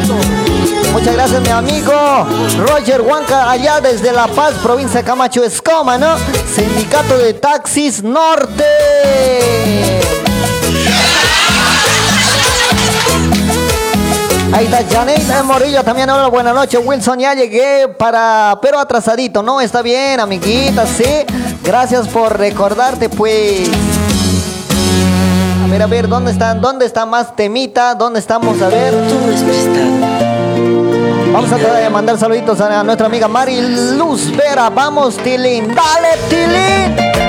Muchas 0.95 1.13
gracias, 1.13 1.43
mi 1.43 1.51
amigo. 1.51 1.93
Roger 2.67 3.03
Huanca, 3.03 3.51
allá 3.51 3.83
desde 3.83 4.13
La 4.13 4.27
Paz, 4.29 4.55
provincia 4.63 5.01
de 5.01 5.07
Camacho 5.07 5.45
Escoma, 5.45 5.99
¿no? 5.99 6.17
Sindicato 6.51 7.19
de 7.19 7.35
Taxis 7.35 8.03
Norte. 8.03 8.65
Ahí 14.53 14.65
está 14.65 14.83
Janet 14.91 15.23
Morillo 15.45 15.85
también. 15.85 16.09
Hola, 16.09 16.29
buenas 16.29 16.55
noches. 16.55 16.81
Wilson, 16.83 17.19
ya 17.19 17.35
llegué 17.35 17.89
para. 17.89 18.59
Pero 18.63 18.79
atrasadito. 18.79 19.43
No, 19.43 19.61
está 19.61 19.83
bien, 19.83 20.21
amiguita, 20.21 20.87
sí. 20.87 21.05
Gracias 21.63 22.09
por 22.09 22.39
recordarte, 22.39 23.09
pues. 23.09 23.69
A 25.63 25.67
ver, 25.71 25.83
a 25.83 25.87
ver, 25.87 26.09
¿dónde 26.09 26.33
están? 26.33 26.61
¿Dónde 26.61 26.87
está 26.87 27.05
más 27.05 27.37
temita? 27.37 27.95
¿Dónde 27.95 28.21
estamos? 28.21 28.61
A 28.63 28.69
ver. 28.69 28.95
Vamos 31.33 31.53
a 31.53 31.91
mandar 31.91 32.19
saluditos 32.19 32.61
a 32.61 32.83
nuestra 32.83 33.07
amiga 33.07 33.29
Mari 33.29 33.61
Luz 33.97 34.35
Vera. 34.35 34.71
Vamos, 34.71 35.19
Tilín. 35.19 35.75
Dale, 35.75 36.17
Tilín. 36.31 37.28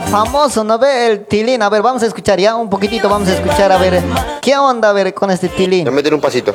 Famoso, 0.00 0.64
¿no 0.64 0.78
ve? 0.78 1.06
El 1.06 1.26
Tilín. 1.26 1.62
A 1.62 1.68
ver, 1.68 1.82
vamos 1.82 2.02
a 2.02 2.06
escuchar 2.06 2.38
ya 2.38 2.54
un 2.54 2.70
poquitito. 2.70 3.08
Vamos 3.08 3.28
a 3.28 3.34
escuchar, 3.34 3.72
a 3.72 3.78
ver. 3.78 4.02
¿Qué 4.40 4.56
onda, 4.56 4.90
a 4.90 4.92
ver, 4.92 5.12
con 5.14 5.30
este 5.30 5.48
Tilín? 5.48 5.84
Te 5.84 5.90
meter 5.90 6.14
un 6.14 6.20
pasito. 6.20 6.52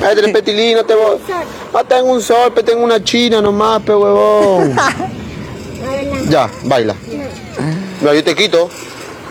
Métele 0.00 0.32
petilín, 0.32 0.76
no 0.76 0.84
te 0.84 0.94
voy. 0.94 1.18
No 1.72 1.84
tengo 1.84 2.12
un 2.12 2.22
sol, 2.22 2.52
pe, 2.52 2.62
tengo 2.62 2.84
una 2.84 3.02
china 3.02 3.40
nomás, 3.40 3.82
pe 3.82 3.94
huevón. 3.94 4.74
ya, 6.28 6.48
baila. 6.64 6.94
No, 8.00 8.14
yo 8.14 8.24
te 8.24 8.34
quito. 8.34 8.70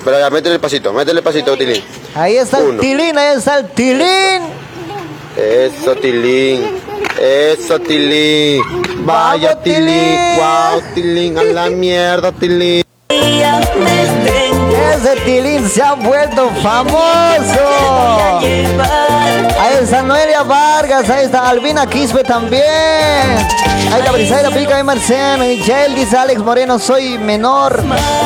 Pero 0.04 0.20
ya, 0.20 0.30
métele 0.30 0.56
el 0.56 0.62
pasito, 0.62 0.94
métele 0.94 1.20
el 1.20 1.24
pasito, 1.24 1.58
Tilín. 1.58 1.84
Ahí 2.16 2.38
está 2.38 2.60
el 2.60 2.66
Uno. 2.66 2.80
Tilín, 2.80 3.18
ahí 3.18 3.38
está 3.38 3.58
el 3.60 3.70
Tilín. 3.72 4.42
Eso, 5.36 5.96
Tilín. 5.96 6.80
Eso, 7.20 7.80
Tilín. 7.80 8.62
Vaya, 9.06 9.62
Tilín. 9.62 10.18
Wow, 10.38 10.82
Tilín. 10.94 11.38
A 11.38 11.44
la 11.44 11.70
mierda, 11.70 12.32
Tilín. 12.32 12.87
Ese 14.96 15.16
Tilín 15.26 15.68
se 15.70 15.82
ha 15.82 15.94
vuelto 15.94 16.50
famoso. 16.62 17.00
Ahí 19.60 19.76
está 19.82 20.02
Noelia 20.02 20.44
Vargas, 20.44 21.10
ahí 21.10 21.26
está 21.26 21.50
Albina 21.50 21.86
Quispe 21.88 22.24
también. 22.24 22.64
Ahí 22.64 24.00
está 24.00 24.12
Brisaida 24.12 24.50
Pica 24.50 24.80
y 24.80 24.84
Marciano. 24.84 25.46
Y 25.46 25.62
Jael 25.64 25.96
dice 25.96 26.18
Alex 26.18 26.42
Moreno, 26.42 26.80
soy 26.80 27.18
menor 27.18 27.84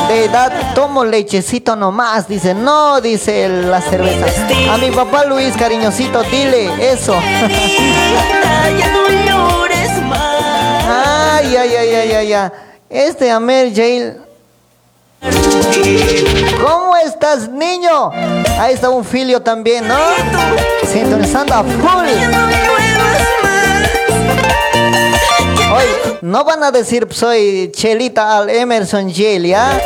de 0.07 0.25
edad, 0.25 0.73
tomo 0.73 1.03
lechecito 1.03 1.75
nomás. 1.75 2.27
Dice, 2.27 2.53
no, 2.53 3.01
dice 3.01 3.49
la 3.49 3.81
cerveza. 3.81 4.25
A 4.71 4.77
mi 4.77 4.91
papá 4.91 5.25
Luis, 5.25 5.55
cariñosito, 5.57 6.23
dile 6.23 6.69
eso. 6.91 7.15
Ay, 10.87 11.55
ay, 11.55 11.75
ay, 11.75 11.95
ay, 11.95 12.11
ay, 12.13 12.33
ay. 12.33 12.51
Este 12.89 13.31
Amer 13.31 13.73
Jail. 13.73 14.30
¿Cómo 15.21 16.95
estás, 17.05 17.47
niño? 17.49 18.11
Ahí 18.59 18.73
está 18.73 18.89
un 18.89 19.05
filio 19.05 19.41
también, 19.41 19.87
¿no? 19.87 19.97
Sintonizando 20.91 21.53
a 21.53 21.63
full. 21.63 22.07
Oye, 25.73 26.17
no 26.21 26.43
van 26.43 26.63
a 26.63 26.71
decir 26.71 27.07
soy 27.11 27.71
Chelita 27.73 28.37
al 28.37 28.49
Emerson 28.49 29.13
Jail, 29.13 29.45
¿ya? 29.45 29.79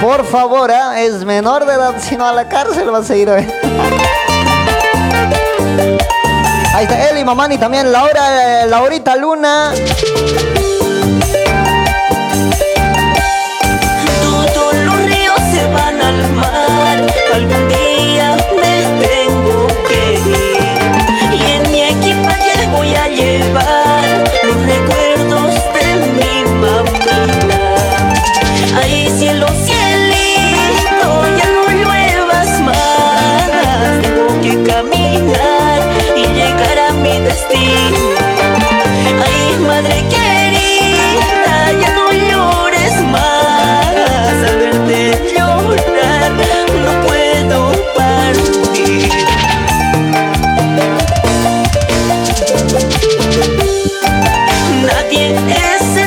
Por, 0.00 0.24
favor, 0.24 0.70
¿ah? 0.70 1.00
es 1.00 1.24
menor 1.24 1.66
de 1.66 1.74
edad, 1.74 1.94
si 2.00 2.16
no 2.16 2.26
a 2.26 2.32
la 2.32 2.48
cárcel 2.48 2.92
va 2.92 2.98
a 2.98 3.04
seguir 3.04 3.28
hoy. 3.28 3.46
Ahí 6.74 6.84
está 6.84 7.10
Eli 7.10 7.22
Mamani 7.22 7.58
también, 7.58 7.92
Laura, 7.92 8.66
Laurita 8.66 9.14
Luna. 9.14 9.72
Algún 17.34 17.68
día 17.68 18.36
me 18.56 19.06
tengo 19.06 19.41
Nadie 55.32 56.01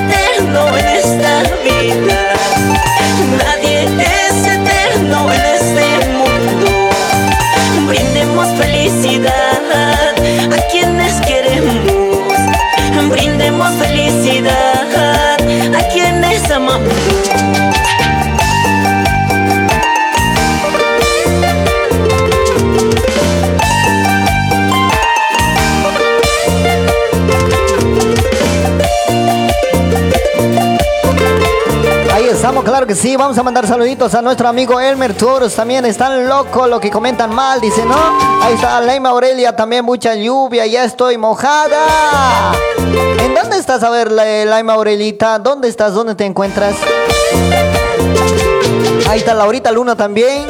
claro 32.65 32.85
que 32.87 32.95
sí. 32.95 33.15
Vamos 33.15 33.37
a 33.37 33.43
mandar 33.43 33.65
saluditos 33.67 34.13
a 34.15 34.21
nuestro 34.21 34.47
amigo 34.47 34.79
Elmer 34.79 35.13
Toros. 35.13 35.53
También 35.55 35.85
están 35.85 36.27
locos 36.27 36.67
lo 36.69 36.79
que 36.79 36.89
comentan 36.91 37.33
mal, 37.33 37.61
dice, 37.61 37.85
¿no? 37.85 37.95
Ahí 38.41 38.55
está 38.55 38.81
Leima 38.81 39.09
Aurelia, 39.09 39.55
también 39.55 39.85
mucha 39.85 40.15
lluvia, 40.15 40.65
ya 40.65 40.83
estoy 40.83 41.17
mojada. 41.17 42.53
¿En 43.19 43.33
dónde 43.33 43.57
estás? 43.57 43.83
A 43.83 43.89
ver, 43.89 44.11
La- 44.11 44.45
Laima 44.45 44.73
Aurelita, 44.73 45.39
¿dónde 45.39 45.67
estás? 45.69 45.93
¿Dónde 45.93 46.15
te 46.15 46.25
encuentras? 46.25 46.75
Ahí 49.09 49.19
está 49.19 49.33
Laurita 49.33 49.71
Luna 49.71 49.95
también. 49.95 50.45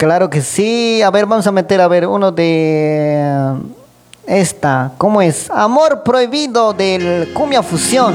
Claro 0.00 0.30
que 0.30 0.40
sí. 0.40 1.02
A 1.02 1.10
ver, 1.10 1.26
vamos 1.26 1.46
a 1.46 1.52
meter, 1.52 1.78
a 1.78 1.86
ver, 1.86 2.06
uno 2.06 2.32
de 2.32 3.52
esta. 4.26 4.92
¿Cómo 4.96 5.20
es? 5.20 5.50
Amor 5.50 6.02
prohibido 6.02 6.72
del 6.72 7.34
Cumbia 7.34 7.62
Fusión. 7.62 8.14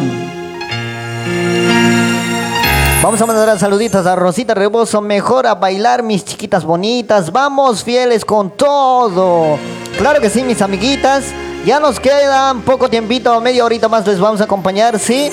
Vamos 3.04 3.22
a 3.22 3.26
mandar 3.28 3.60
saluditos 3.60 4.04
a 4.08 4.16
Rosita 4.16 4.56
Rebozo. 4.56 5.00
Mejor 5.00 5.46
a 5.46 5.54
bailar, 5.54 6.02
mis 6.02 6.26
chiquitas 6.26 6.64
bonitas. 6.64 7.32
Vamos, 7.32 7.84
fieles 7.84 8.26
con 8.26 8.50
todo. 8.50 9.60
Claro 10.00 10.20
que 10.20 10.32
sí, 10.32 10.44
mis 10.44 10.64
amiguitas. 10.64 11.26
Ya 11.68 11.80
nos 11.80 12.00
quedan 12.00 12.62
poco 12.62 12.90
tiempito, 12.90 13.40
media 13.42 13.64
horita 13.64 13.88
más 13.88 14.08
les 14.08 14.20
vamos 14.20 14.42
a 14.42 14.46
acompañar, 14.46 14.98
¿sí? 14.98 15.30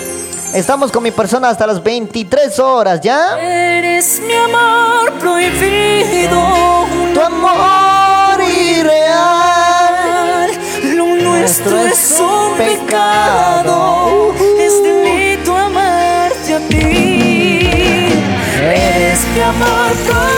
Estamos 0.54 0.92
con 0.92 1.02
mi 1.02 1.10
persona 1.10 1.48
hasta 1.48 1.66
las 1.66 1.82
23 1.82 2.58
horas, 2.58 3.00
¿ya? 3.00 3.40
Eres 3.40 4.20
mi 4.20 4.34
amor 4.34 5.10
prohibido, 5.14 6.86
tu 7.14 7.20
amor 7.22 8.38
irreal. 8.42 10.50
Lo 10.94 11.06
nuestro 11.16 11.80
es 11.80 12.20
un 12.20 12.54
pecado, 12.58 14.34
es 14.60 14.82
delito 14.82 15.56
amarte 15.56 16.54
a 16.54 16.58
ti. 16.68 18.10
Eres 18.60 19.20
mi 19.34 19.40
amor 19.40 19.92
prohibido, 20.06 20.31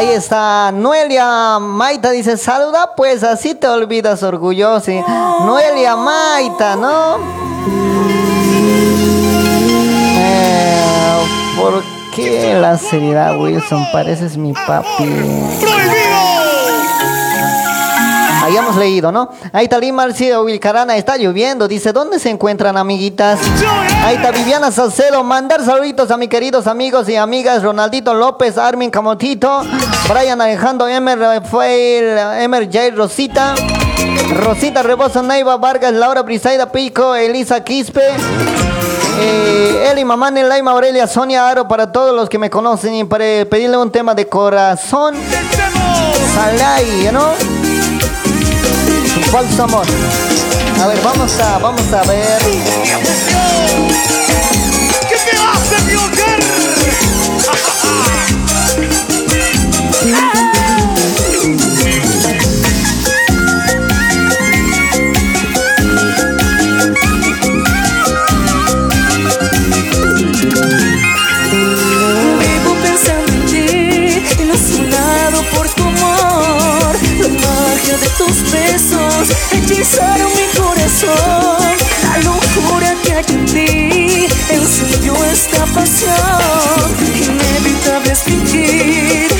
Ahí 0.00 0.08
está 0.12 0.72
Noelia 0.72 1.58
Maita 1.60 2.10
dice, 2.10 2.38
saluda 2.38 2.94
pues, 2.96 3.22
así 3.22 3.54
te 3.54 3.68
olvidas 3.68 4.22
orgulloso. 4.22 4.90
Noelia 5.44 5.94
Maita, 5.94 6.74
¿no? 6.74 7.18
Eh, 10.16 11.20
¿Por 11.54 11.82
qué 12.16 12.54
la 12.58 12.78
seriedad, 12.78 13.38
Wilson? 13.38 13.84
Pareces 13.92 14.38
mi 14.38 14.54
papi. 14.54 15.99
Habíamos 18.50 18.74
leído, 18.74 19.12
¿no? 19.12 19.30
Ahí 19.52 19.66
está 19.66 19.78
Lima 19.78 20.02
Marcio 20.02 20.44
Vilcarana, 20.44 20.96
está 20.96 21.16
lloviendo. 21.16 21.68
Dice, 21.68 21.92
¿dónde 21.92 22.18
se 22.18 22.30
encuentran, 22.30 22.76
amiguitas? 22.76 23.38
Ahí 24.04 24.16
está 24.16 24.32
Viviana 24.32 24.72
Salcedo, 24.72 25.22
mandar 25.22 25.64
saluditos 25.64 26.10
a 26.10 26.16
mis 26.16 26.28
queridos 26.28 26.66
amigos 26.66 27.08
y 27.08 27.14
amigas, 27.14 27.62
Ronaldito 27.62 28.12
López, 28.12 28.58
Armin 28.58 28.90
Camotito, 28.90 29.62
Brian 30.08 30.40
Alejandro, 30.40 30.88
Emer 30.88 31.40
Emer 32.40 32.68
Jair 32.72 32.96
Rosita, 32.96 33.54
Rosita 34.34 34.82
Rebosa 34.82 35.22
Neiva 35.22 35.56
Vargas, 35.56 35.92
Laura 35.92 36.22
Brisaida 36.22 36.72
Pico, 36.72 37.14
Elisa 37.14 37.62
Quispe. 37.62 38.02
Eh, 39.20 39.90
Eli 39.92 40.04
Mamani, 40.04 40.42
Laima 40.42 40.72
Aurelia, 40.72 41.06
Sonia 41.06 41.48
Aro, 41.48 41.68
para 41.68 41.92
todos 41.92 42.16
los 42.16 42.28
que 42.28 42.38
me 42.38 42.50
conocen 42.50 42.96
y 42.96 43.04
para 43.04 43.44
pedirle 43.48 43.76
un 43.76 43.92
tema 43.92 44.12
de 44.16 44.26
corazón. 44.26 45.14
Salai, 46.34 47.10
¿no? 47.12 47.59
Falso 49.30 49.64
amor. 49.64 49.86
A 50.82 50.86
ver, 50.86 51.00
vamos 51.02 51.38
a, 51.40 51.58
vamos 51.58 51.92
a 51.92 52.02
ver. 52.02 52.42
¿Qué 55.08 55.16
te 55.16 55.36
hace 55.36 55.82
mi 55.86 55.94
hogar? 55.94 56.40
Vivo 72.38 72.74
pensando 72.82 73.32
en 73.32 73.46
ti, 73.46 74.42
ilusionado 74.42 75.42
por 75.54 75.68
tu 75.68 75.82
amor. 75.82 76.96
La 77.20 77.28
magia 77.28 77.96
de 77.98 78.08
tus 78.18 78.49
besos 78.70 79.30
hechizaron 79.52 80.30
mi 80.38 80.46
corazón. 80.58 81.76
La 82.02 82.18
locura 82.18 82.94
que 83.02 83.12
hay 83.14 83.24
en 83.28 83.44
ti 83.46 84.26
encendió 84.50 85.14
esta 85.24 85.64
pasión. 85.66 86.10
Inevitable 87.14 88.12
es 88.12 88.22
fingir 88.22 89.39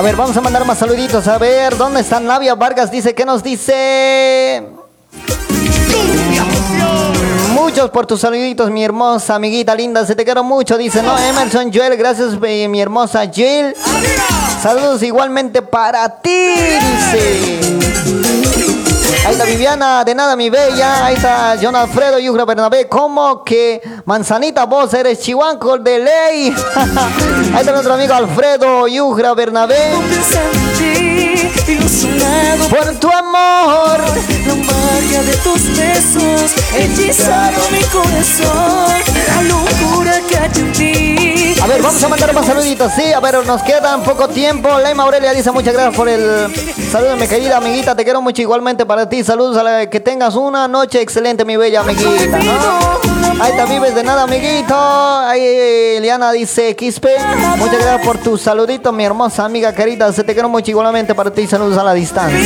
A 0.00 0.02
ver, 0.02 0.16
vamos 0.16 0.34
a 0.34 0.40
mandar 0.40 0.64
más 0.64 0.78
saluditos. 0.78 1.28
A 1.28 1.36
ver, 1.36 1.76
¿dónde 1.76 2.00
está 2.00 2.18
Navia 2.20 2.54
Vargas? 2.54 2.90
Dice, 2.90 3.14
¿qué 3.14 3.26
nos 3.26 3.42
dice? 3.42 4.66
Muchos 7.52 7.90
por 7.90 8.06
tus 8.06 8.18
saluditos, 8.22 8.70
mi 8.70 8.82
hermosa 8.82 9.34
amiguita 9.34 9.74
linda. 9.74 10.06
Se 10.06 10.16
te 10.16 10.24
quiero 10.24 10.42
mucho, 10.42 10.78
dice, 10.78 11.02
¿no? 11.02 11.18
Emerson 11.18 11.70
Joel, 11.70 11.98
gracias, 11.98 12.40
mi 12.40 12.80
hermosa 12.80 13.30
Jill. 13.30 13.74
Saludos 14.62 15.02
igualmente 15.02 15.60
para 15.60 16.08
ti, 16.22 16.30
dice. 16.30 18.09
Ahí 19.24 19.32
está 19.32 19.44
Viviana, 19.44 20.04
de 20.04 20.14
nada 20.14 20.36
mi 20.36 20.50
bella. 20.50 21.04
Ahí 21.04 21.14
está 21.14 21.56
John 21.60 21.76
Alfredo 21.76 22.18
Yugra 22.18 22.44
Bernabé. 22.44 22.88
¿Cómo 22.88 23.44
que 23.44 23.80
manzanita 24.04 24.64
vos 24.64 24.92
eres 24.94 25.20
chihuanco 25.20 25.78
de 25.78 25.98
ley? 25.98 26.54
Ahí 27.54 27.60
está 27.60 27.72
nuestro 27.72 27.94
amigo 27.94 28.14
Alfredo 28.14 28.86
Yugra 28.88 29.34
Bernabé. 29.34 29.92
Ilusionado 31.66 32.68
por 32.68 32.94
tu 32.98 33.08
amor. 33.10 34.00
La 34.46 34.54
magia 34.54 35.22
de 35.22 35.36
tus 35.38 35.76
besos 35.76 36.52
hechizaron 36.76 37.72
mi 37.72 37.82
corazón. 37.84 39.02
La 39.28 39.42
locura 39.42 40.20
que 40.28 40.36
hay 40.36 40.50
en 40.56 40.72
ti. 40.72 41.39
A 41.62 41.66
ver, 41.66 41.82
vamos 41.82 42.02
a 42.02 42.08
mandar 42.08 42.32
más 42.32 42.46
saluditos, 42.46 42.92
sí. 42.94 43.12
A 43.12 43.20
ver, 43.20 43.46
nos 43.46 43.62
quedan 43.62 44.02
poco 44.02 44.28
tiempo. 44.28 44.68
Leima 44.78 45.02
Aurelia 45.02 45.32
dice 45.32 45.50
muchas 45.50 45.74
gracias 45.74 45.94
por 45.94 46.08
el 46.08 46.48
saludo, 46.90 47.16
mi 47.16 47.26
querida 47.26 47.58
amiguita. 47.58 47.94
Te 47.94 48.02
quiero 48.02 48.22
mucho 48.22 48.40
igualmente 48.40 48.86
para 48.86 49.08
ti. 49.08 49.22
Saludos 49.22 49.58
a 49.58 49.62
la 49.62 49.90
que 49.90 50.00
tengas 50.00 50.36
una 50.36 50.66
noche 50.68 51.02
excelente, 51.02 51.44
mi 51.44 51.56
bella 51.56 51.80
amiguita. 51.80 52.38
Ahí 53.40 53.52
te 53.56 53.64
vives 53.66 53.94
de 53.94 54.02
nada, 54.02 54.22
amiguito. 54.22 54.74
Ahí 54.74 55.42
Eliana 55.96 56.32
dice 56.32 56.74
Quispe. 56.74 57.14
Muchas 57.56 57.78
gracias 57.78 58.06
por 58.06 58.18
tu 58.18 58.38
saludito, 58.38 58.90
mi 58.92 59.04
hermosa 59.04 59.44
amiga 59.44 59.74
querida. 59.74 60.10
Se 60.12 60.24
te 60.24 60.32
quiero 60.32 60.48
mucho 60.48 60.70
igualmente 60.70 61.14
para 61.14 61.30
ti. 61.30 61.46
Saludos 61.46 61.76
a 61.76 61.84
la 61.84 61.92
distancia. 61.92 62.38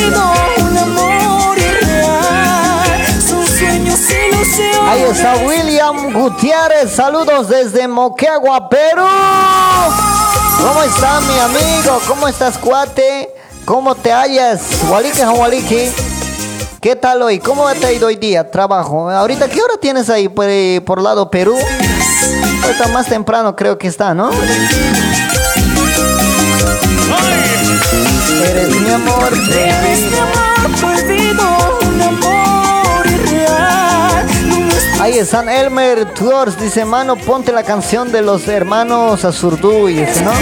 Ahí 4.87 5.03
está 5.03 5.37
William 5.37 6.12
Gutiérrez. 6.12 6.93
Saludos 6.95 7.49
desde 7.49 7.89
Moquegua, 7.89 8.69
Perú. 8.69 9.07
¿Cómo 10.59 10.83
está 10.83 11.21
mi 11.21 11.39
amigo? 11.39 12.01
¿Cómo 12.07 12.29
estás, 12.29 12.59
cuate? 12.59 13.35
¿Cómo 13.65 13.95
te 13.95 14.12
hallas? 14.12 14.61
Waliki, 14.91 15.23
Waliki. 15.23 15.93
¿Qué 16.81 16.97
tal 16.97 17.23
hoy? 17.23 17.39
¿Cómo 17.39 17.66
te 17.73 17.87
ha 17.87 17.93
ido 17.93 18.09
hoy 18.09 18.16
día? 18.16 18.51
Trabajo. 18.51 19.09
Ahorita, 19.09 19.49
¿qué 19.49 19.62
hora 19.62 19.75
tienes 19.81 20.11
ahí 20.11 20.29
por, 20.29 20.47
eh, 20.49 20.83
por 20.85 21.01
lado 21.01 21.31
Perú? 21.31 21.57
Ahorita 22.65 22.89
más 22.89 23.07
temprano 23.07 23.57
creo 23.57 23.79
que 23.79 23.89
está, 23.89 24.12
¿no? 24.15 24.31
Eres 28.43 28.69
mi 28.81 28.91
amor, 28.91 29.33
Eres 29.33 30.01
mi 30.11 30.19
amor 30.19 30.45
prohibido, 30.81 31.45
Ahí 35.05 35.19
están 35.19 35.51
Elmer 35.51 36.15
Tours, 36.15 36.59
dice, 36.59 36.87
mano, 36.87 37.15
ponte 37.17 37.53
la 37.53 37.63
canción 37.63 38.11
de 38.11 38.23
los 38.23 38.49
hermanos 38.49 39.23
Azurduy, 39.23 39.97
¿no? 39.97 40.33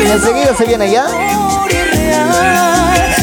Y 0.00 0.08
enseguida 0.08 0.54
se 0.56 0.64
viene 0.64 0.92
ya. 0.92 1.06
Amor. 1.06 1.68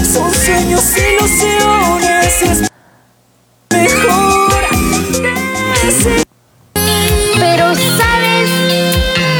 Son 0.03 0.30
sueños, 0.34 0.84
ilusiones. 0.98 2.41
Es 2.41 2.69
mejor. 3.72 4.65
Pero 6.73 7.73
sabes, 7.95 8.49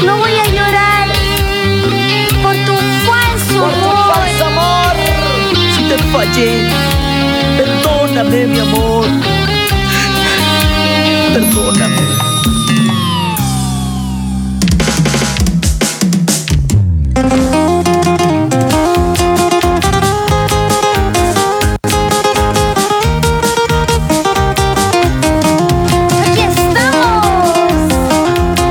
no 0.06 0.16
voy 0.20 0.32
a 0.32 0.48
llorar 0.48 1.10
por 2.42 2.56
tu 2.66 2.74
falso 3.06 3.66
amor. 4.46 4.96
Si 5.76 5.90
te 5.90 5.98
fallé, 6.04 6.67
Perdóname. 11.38 11.98
Aquí 26.26 26.42
estamos. 26.42 27.54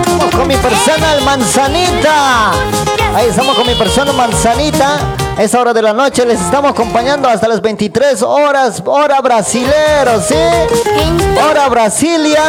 Estamos 0.01 0.35
con 0.35 0.49
mi 0.49 0.57
persona, 0.57 1.15
el 1.15 1.23
Manzanita. 1.23 2.51
Ahí 3.15 3.29
estamos 3.29 3.55
con 3.55 3.67
mi 3.69 3.75
persona, 3.77 4.13
Manzanita. 4.13 5.26
Esa 5.39 5.61
hora 5.61 5.75
de 5.75 5.83
la 5.83 5.93
noche 5.93 6.25
les 6.25 6.41
estamos 6.41 6.71
acompañando 6.71 7.29
hasta 7.29 7.47
las 7.47 7.61
23 7.61 8.23
horas, 8.23 8.83
hora 8.87 9.21
brasilero, 9.21 10.19
¿sí? 10.27 10.35
Hora 11.39 11.69
Brasilia. 11.69 12.43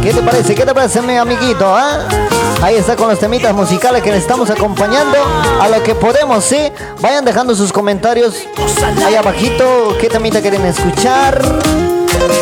¿Qué 0.00 0.12
te 0.12 0.22
parece? 0.22 0.54
¿Qué 0.54 0.64
te 0.64 0.72
parece, 0.72 1.02
mi 1.02 1.16
amiguito? 1.16 1.66
ah? 1.66 2.06
Ahí 2.62 2.76
está 2.76 2.94
con 2.94 3.08
los 3.08 3.18
temitas 3.18 3.52
musicales 3.52 4.00
que 4.00 4.12
le 4.12 4.18
estamos 4.18 4.48
acompañando 4.50 5.18
a 5.60 5.68
lo 5.68 5.82
que 5.82 5.96
podemos, 5.96 6.44
¿sí? 6.44 6.58
Vayan 7.00 7.24
dejando 7.24 7.56
sus 7.56 7.72
comentarios 7.72 8.36
ahí 9.04 9.16
abajito. 9.16 9.96
¿Qué 10.00 10.08
temita 10.08 10.40
quieren 10.40 10.64
escuchar? 10.64 11.42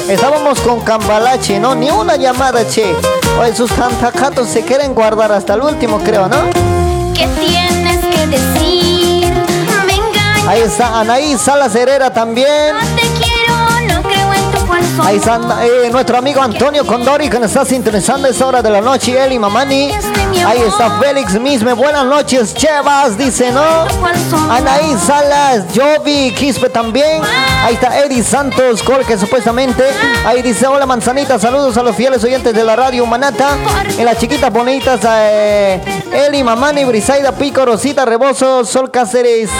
Estábamos 0.09 0.61
con 0.61 0.81
Cambalache, 0.81 1.59
¿no? 1.59 1.75
Ni 1.75 1.91
una 1.91 2.17
llamada, 2.17 2.67
che. 2.69 2.95
Oye, 3.41 3.55
sus 3.55 3.73
cantacatos 3.73 4.49
se 4.49 4.63
quieren 4.63 4.95
guardar 4.95 5.33
hasta 5.33 5.55
el 5.55 5.63
último, 5.63 5.99
creo, 6.01 6.29
¿no? 6.29 6.37
¿Qué 7.15 7.27
tienes 7.41 7.99
que 8.05 8.27
decir? 8.27 9.33
Venga, 9.87 10.49
Ahí 10.51 10.61
está 10.61 11.01
Anaí 11.01 11.37
Salas 11.39 11.75
Herrera 11.75 12.13
también. 12.13 12.77
te 12.97 13.03
quiero, 13.03 13.42
Ahí 15.03 15.17
está 15.17 15.41
eh, 15.65 15.89
nuestro 15.91 16.19
amigo 16.19 16.41
Antonio 16.41 16.87
Condori 16.87 17.29
que 17.29 17.39
nos 17.39 17.51
está 17.51 17.65
sintonizando 17.65 18.29
a 18.29 18.47
hora 18.47 18.63
de 18.63 18.71
la 18.71 18.81
noche, 18.81 19.17
él 19.23 19.33
y 19.33 19.39
Mamani. 19.39 19.93
Ahí 20.47 20.61
está 20.67 20.99
Félix 20.99 21.41
Misme, 21.41 21.73
buenas 21.73 22.05
noches, 22.05 22.55
Chevas, 22.55 23.17
dice, 23.17 23.53
¿no? 23.53 23.87
Anaí 24.51 24.97
Salas, 24.99 25.65
Jovi, 25.75 26.33
Quispe 26.33 26.69
también. 26.69 27.23
Ahí 27.65 27.75
está 27.75 27.99
Eddie 28.01 28.23
Santos, 28.23 28.83
Col, 28.83 29.05
que 29.05 29.17
supuestamente. 29.17 29.85
Ahí 30.25 30.43
dice, 30.43 30.67
hola 30.67 30.87
Manzanita, 30.87 31.39
saludos 31.39 31.77
a 31.77 31.83
los 31.83 31.95
fieles 31.95 32.23
oyentes 32.25 32.55
de 32.55 32.65
la 32.65 32.77
radio 32.77 33.07
Manata. 33.07 33.57
En 33.99 34.05
las 34.05 34.19
chiquitas 34.19 34.53
bonitas, 34.53 35.01
eh, 35.05 35.81
Eli, 36.13 36.43
Mamani, 36.43 36.85
Brisaida, 36.85 37.33
Pico, 37.33 37.65
Rosita, 37.65 38.05
Rebozo, 38.05 38.65
Sol 38.65 38.91
Cáceres. 38.91 39.51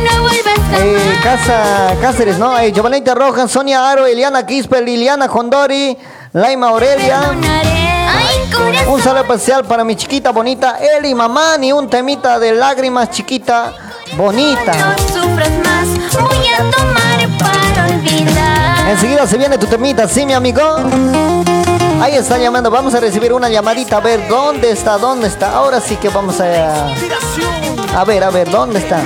Y 0.00 0.04
no 0.04 0.22
vuelvas 0.22 0.58
Eh, 0.78 1.18
Casa 1.22 1.94
Cáceres, 2.00 2.38
¿no? 2.38 2.58
Eh, 2.58 2.72
Giovanita 2.72 3.14
Rojas, 3.14 3.50
Sonia 3.50 3.90
Aro, 3.90 4.06
Eliana 4.06 4.46
Quispe, 4.46 4.80
Liliana 4.80 5.28
Condori, 5.28 5.96
Laima 6.32 6.68
Aurelia. 6.68 7.20
Un 8.88 9.02
saludo 9.02 9.22
especial 9.22 9.64
para 9.64 9.84
mi 9.84 9.96
chiquita 9.96 10.30
bonita 10.30 10.78
Eli 10.78 11.14
Mamani, 11.14 11.72
un 11.72 11.88
temita 11.88 12.38
de 12.38 12.52
lágrimas 12.52 13.10
chiquita 13.10 13.72
bonita. 14.16 14.72
sufras 15.12 15.50
más, 15.64 15.88
voy 16.20 16.46
a 16.48 16.58
tomar 16.70 17.38
para 17.38 17.86
olvidar. 17.94 18.88
Enseguida 18.88 19.26
se 19.26 19.38
viene 19.38 19.58
tu 19.58 19.66
temita, 19.66 20.08
¿sí, 20.08 20.26
mi 20.26 20.32
amigo? 20.32 20.60
Ahí 22.00 22.14
está 22.14 22.38
llamando, 22.38 22.70
vamos 22.70 22.94
a 22.94 23.00
recibir 23.00 23.32
una 23.32 23.48
llamadita, 23.48 23.98
a 23.98 24.00
ver, 24.00 24.26
¿dónde 24.28 24.70
está? 24.70 24.96
¿Dónde 24.98 25.28
está? 25.28 25.52
Ahora 25.52 25.80
sí 25.80 25.96
que 25.96 26.08
vamos 26.08 26.40
a... 26.40 26.86
A 27.96 28.04
ver, 28.04 28.24
a 28.24 28.30
ver, 28.30 28.50
¿dónde 28.50 28.78
está? 28.78 29.00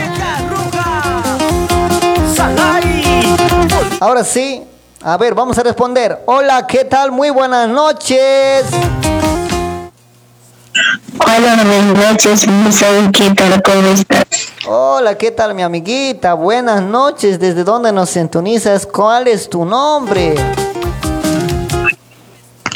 Ahora 4.01 4.25
sí, 4.25 4.63
a 5.03 5.17
ver, 5.17 5.35
vamos 5.35 5.57
a 5.59 5.63
responder. 5.63 6.23
Hola, 6.27 6.67
¿qué 6.67 6.85
tal? 6.85 7.13
Muy 7.13 7.31
buenas 7.31 7.69
noches. 7.69 8.65
Hola, 11.21 11.65
buenas 11.65 12.11
noches, 12.11 12.47
mi 12.47 12.55
amiguita, 12.55 13.63
¿cómo 13.63 13.89
estás? 13.89 14.25
Hola, 14.67 15.17
¿qué 15.17 15.31
tal 15.31 15.55
mi 15.55 15.63
amiguita? 15.63 16.35
Buenas 16.35 16.83
noches, 16.83 17.39
¿desde 17.39 17.65
dónde 17.65 17.93
nos 17.93 18.11
sintonizas? 18.11 18.87
¿Cuál 18.87 19.29
es 19.29 19.49
tu 19.49 19.65
nombre? 19.65 20.35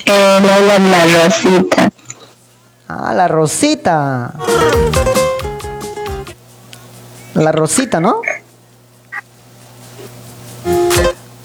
Eh, 0.06 0.40
hola, 0.40 0.78
la 0.78 1.24
Rosita. 1.24 1.90
Ah, 2.88 3.12
la 3.14 3.28
Rosita. 3.28 4.32
La 7.34 7.52
Rosita, 7.52 8.00
¿no? 8.00 8.22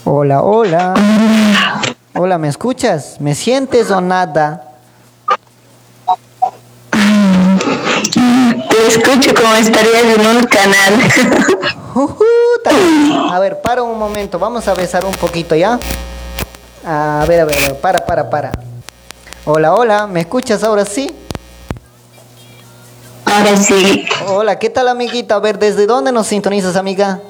Hola, 0.06 0.42
hola. 0.42 0.92
Hola, 2.14 2.36
¿me 2.36 2.48
escuchas? 2.48 3.16
¿Me 3.20 3.34
sientes 3.34 3.90
o 3.90 4.02
nada? 4.02 4.74
Te 8.68 8.86
escucho 8.86 9.34
como 9.34 9.54
estarías 9.54 10.04
en 10.04 10.26
un 10.26 10.44
canal. 10.44 11.00
A 13.32 13.38
ver, 13.38 13.62
para 13.62 13.82
un 13.82 13.98
momento, 13.98 14.38
vamos 14.38 14.68
a 14.68 14.74
besar 14.74 15.06
un 15.06 15.14
poquito, 15.14 15.54
¿ya? 15.54 15.78
A 16.86 17.24
ver, 17.26 17.40
a 17.40 17.44
ver, 17.46 17.58
a 17.58 17.60
ver, 17.68 17.80
para, 17.80 18.04
para, 18.04 18.28
para. 18.28 18.52
Hola, 19.46 19.72
hola, 19.72 20.06
¿me 20.06 20.20
escuchas 20.20 20.62
ahora 20.64 20.84
sí? 20.84 21.14
Ahora 23.24 23.56
sí. 23.56 24.06
Hola, 24.28 24.58
¿qué 24.58 24.68
tal, 24.68 24.88
amiguita? 24.88 25.36
A 25.36 25.40
ver, 25.40 25.58
¿desde 25.58 25.86
dónde 25.86 26.12
nos 26.12 26.26
sintonizas, 26.26 26.76
amiga? 26.76 27.20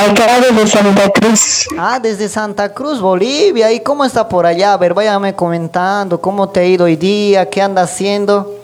Acá 0.00 0.40
desde 0.40 0.66
Santa 0.66 1.10
Cruz. 1.10 1.68
Ah, 1.78 2.00
desde 2.00 2.28
Santa 2.28 2.72
Cruz, 2.72 3.00
Bolivia. 3.00 3.70
¿Y 3.70 3.80
cómo 3.80 4.02
está 4.02 4.26
por 4.26 4.46
allá? 4.46 4.72
A 4.72 4.76
ver, 4.78 4.94
váyame 4.94 5.34
comentando 5.34 6.18
cómo 6.18 6.48
te 6.48 6.60
ha 6.60 6.64
ido 6.64 6.86
hoy 6.86 6.96
día, 6.96 7.50
qué 7.50 7.60
anda 7.60 7.82
haciendo. 7.82 8.56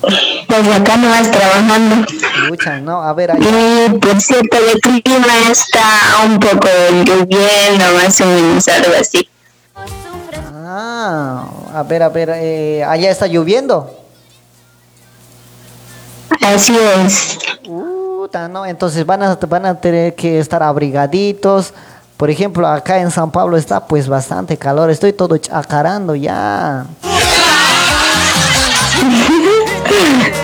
Pues 0.00 0.68
acá 0.76 0.96
no 0.96 1.08
vas 1.08 1.28
trabajando. 1.28 2.06
Escucha, 2.44 2.78
¿no? 2.78 3.02
A 3.02 3.12
ver, 3.14 3.32
ahí. 3.32 3.40
Y 3.40 3.98
por 3.98 4.20
cierto, 4.20 4.58
el 4.58 4.80
clima 4.80 5.50
está 5.50 5.82
un 6.24 6.38
poco 6.38 6.68
lloviendo, 7.04 7.84
más 7.96 8.20
o 8.20 8.26
menos, 8.26 8.68
algo 8.68 8.92
así. 9.00 9.28
Ah, 10.52 11.48
a 11.74 11.82
ver, 11.82 12.02
a 12.04 12.08
ver, 12.10 12.30
eh, 12.36 12.84
allá 12.84 13.10
está 13.10 13.26
lloviendo. 13.26 13.90
Así 16.40 16.76
es. 16.76 17.38
Entonces 18.66 19.04
van 19.04 19.22
a, 19.22 19.34
van 19.36 19.66
a 19.66 19.80
tener 19.80 20.14
que 20.14 20.38
estar 20.38 20.62
abrigaditos. 20.62 21.74
Por 22.16 22.30
ejemplo, 22.30 22.66
acá 22.66 22.98
en 23.00 23.10
San 23.10 23.30
Pablo 23.30 23.56
está 23.56 23.86
pues 23.86 24.08
bastante 24.08 24.56
calor. 24.56 24.90
Estoy 24.90 25.12
todo 25.12 25.36
chacarando 25.36 26.14
ya. 26.14 26.86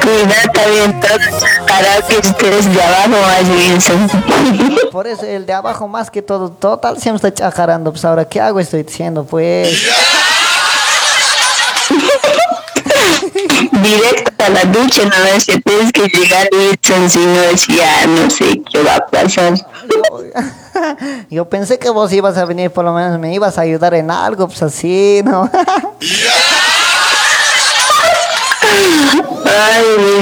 Cuidado 0.03 0.53
también 0.53 1.01
todo 1.01 1.19
para 1.67 2.03
que 2.07 2.19
estés 2.19 2.75
de 2.75 2.83
abajo 2.83 3.09
más 3.09 3.49
bien. 3.49 3.79
Por 4.91 5.07
eso 5.07 5.25
el 5.25 5.47
de 5.47 5.53
abajo 5.53 5.89
más 5.89 6.11
que 6.11 6.23
todo, 6.23 6.51
total 6.51 6.99
siempre 6.99 7.29
está 7.29 7.45
chacarando. 7.45 7.93
Pues 7.93 8.05
ahora, 8.05 8.25
¿qué 8.25 8.41
hago? 8.41 8.61
Estoy 8.61 8.83
diciendo, 8.83 9.25
pues. 9.25 9.89
Directo 13.83 14.45
a 14.45 14.49
la 14.49 14.65
ducha, 14.65 15.05
no 15.05 15.25
es 15.37 15.47
que 15.47 15.61
tienes 15.61 15.93
que 15.93 16.07
llegar 16.09 16.49
y 16.53 16.79
si 17.09 17.27
no 17.27 17.43
es 17.43 17.67
ya 17.67 18.07
no 18.07 18.31
sé 18.31 18.63
qué 18.71 18.83
va 18.83 18.97
a 18.97 19.07
pasar. 19.07 19.55
Yo 21.31 21.49
pensé 21.49 21.79
que 21.79 21.91
vos 21.91 22.13
ibas 22.13 22.37
a 22.37 22.45
venir, 22.45 22.71
por 22.71 22.85
lo 22.85 22.93
menos 22.93 23.19
me 23.19 23.35
ibas 23.35 23.59
a 23.59 23.63
ayudar 23.63 23.95
en 23.95 24.11
algo, 24.11 24.47
pues 24.49 24.63
así, 24.63 25.21
¿no? 25.25 25.51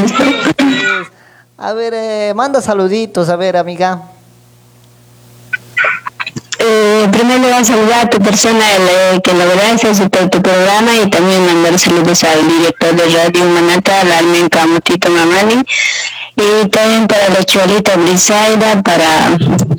A 1.60 1.72
ver, 1.72 1.92
eh, 1.92 2.32
manda 2.36 2.62
saluditos, 2.62 3.28
a 3.28 3.36
ver, 3.36 3.56
amiga. 3.56 4.00
Primero 7.06 7.38
le 7.38 7.48
voy 7.48 7.60
a 7.60 7.64
saludar 7.64 8.06
a 8.06 8.10
tu 8.10 8.18
persona 8.18 8.64
eh, 8.76 9.20
que 9.22 9.32
verdad 9.32 9.72
es 9.72 10.00
por 10.00 10.28
tu 10.28 10.42
programa 10.42 10.96
y 10.96 11.08
también 11.08 11.46
mandar 11.46 11.78
saludos 11.78 12.24
al 12.24 12.48
director 12.48 12.94
de 12.94 13.04
Radio 13.16 13.44
Manata, 13.44 14.00
al 14.00 14.12
Almen 14.12 14.48
Camutito 14.48 15.08
Mamani 15.08 15.62
y 16.36 16.68
también 16.68 17.06
para 17.06 17.28
la 17.28 17.44
Cholita 17.44 17.96
Brisaida, 17.96 18.82
para 18.82 19.36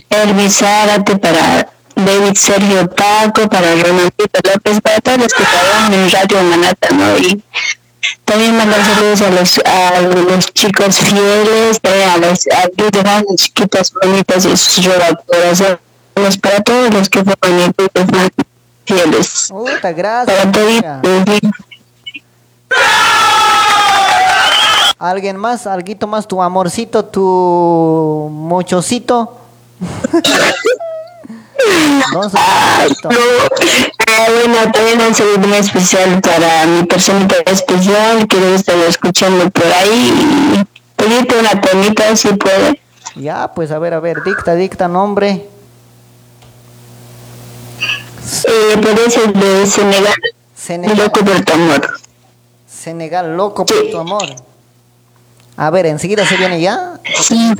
Elvis 0.09 0.57
Zárate, 0.57 1.17
para 1.17 1.67
David 1.95 2.35
Sergio 2.35 2.89
Paco, 2.89 3.47
para 3.49 3.75
Ronaldito 3.75 4.39
López, 4.43 4.81
para 4.81 4.99
todos 5.01 5.19
los 5.19 5.33
que 5.33 5.43
trabajan 5.43 5.93
en 5.93 6.11
Radio 6.11 6.43
Manata, 6.43 6.89
¿no? 6.91 7.17
Y 7.17 7.43
también 8.25 8.55
mandar 8.57 8.83
saludos 8.85 9.21
a 9.21 9.29
los, 9.29 9.59
a 9.65 10.01
los 10.01 10.53
chicos 10.53 10.97
fieles, 10.97 11.79
eh, 11.83 12.05
a 12.05 12.17
las 12.17 12.47
a 12.47 12.69
los 12.77 12.91
demás 12.91 13.23
chiquitas 13.35 13.93
bonitas 13.93 14.45
y 14.45 14.55
sus 14.55 14.85
para 16.37 16.61
todos 16.61 16.93
los 16.93 17.09
que 17.09 17.23
fueron 17.23 17.59
equipos 17.61 18.05
fieles. 18.85 19.47
Puta, 19.49 19.91
gracias. 19.91 20.37
Para 20.37 20.51
todos. 20.51 20.81
¿Alguien 24.97 25.37
más? 25.37 25.65
¿Alguito 25.65 26.07
más? 26.07 26.27
¿Tu 26.27 26.41
amorcito? 26.41 27.05
¿Tu 27.05 28.29
mochocito? 28.31 29.37
A 32.15 32.87
Ah, 34.07 34.25
bueno, 34.27 34.71
también 34.71 35.01
un 35.01 35.13
saludo 35.13 35.39
muy 35.39 35.57
especial 35.57 36.19
para 36.21 36.65
mi 36.65 36.83
personita 36.85 37.35
especial 37.45 38.27
que 38.27 38.37
debe 38.37 38.55
estar 38.55 38.75
escuchando 38.87 39.49
por 39.51 39.65
ahí 39.65 40.65
pedirte 40.95 41.39
una 41.39 41.61
temita 41.61 42.15
si 42.15 42.29
puede. 42.29 42.81
Ya, 43.15 43.51
pues 43.53 43.71
a 43.71 43.79
ver, 43.79 43.93
a 43.93 43.99
ver, 43.99 44.23
dicta, 44.23 44.55
dicta 44.55 44.87
nombre. 44.87 45.47
Eh, 48.47 49.09
ser 49.09 49.33
de 49.33 49.65
Senegal. 49.65 50.13
Senegal. 50.55 50.97
Loco 50.97 51.25
por 51.25 51.45
tu 51.45 51.53
amor. 51.53 51.99
Senegal, 52.67 53.35
loco 53.35 53.65
por 53.65 53.89
tu 53.89 53.97
amor. 53.97 54.23
A 55.57 55.69
ver, 55.69 55.87
enseguida 55.87 56.25
se 56.25 56.37
viene 56.37 56.61
ya. 56.61 56.99
Sí, 57.21 57.53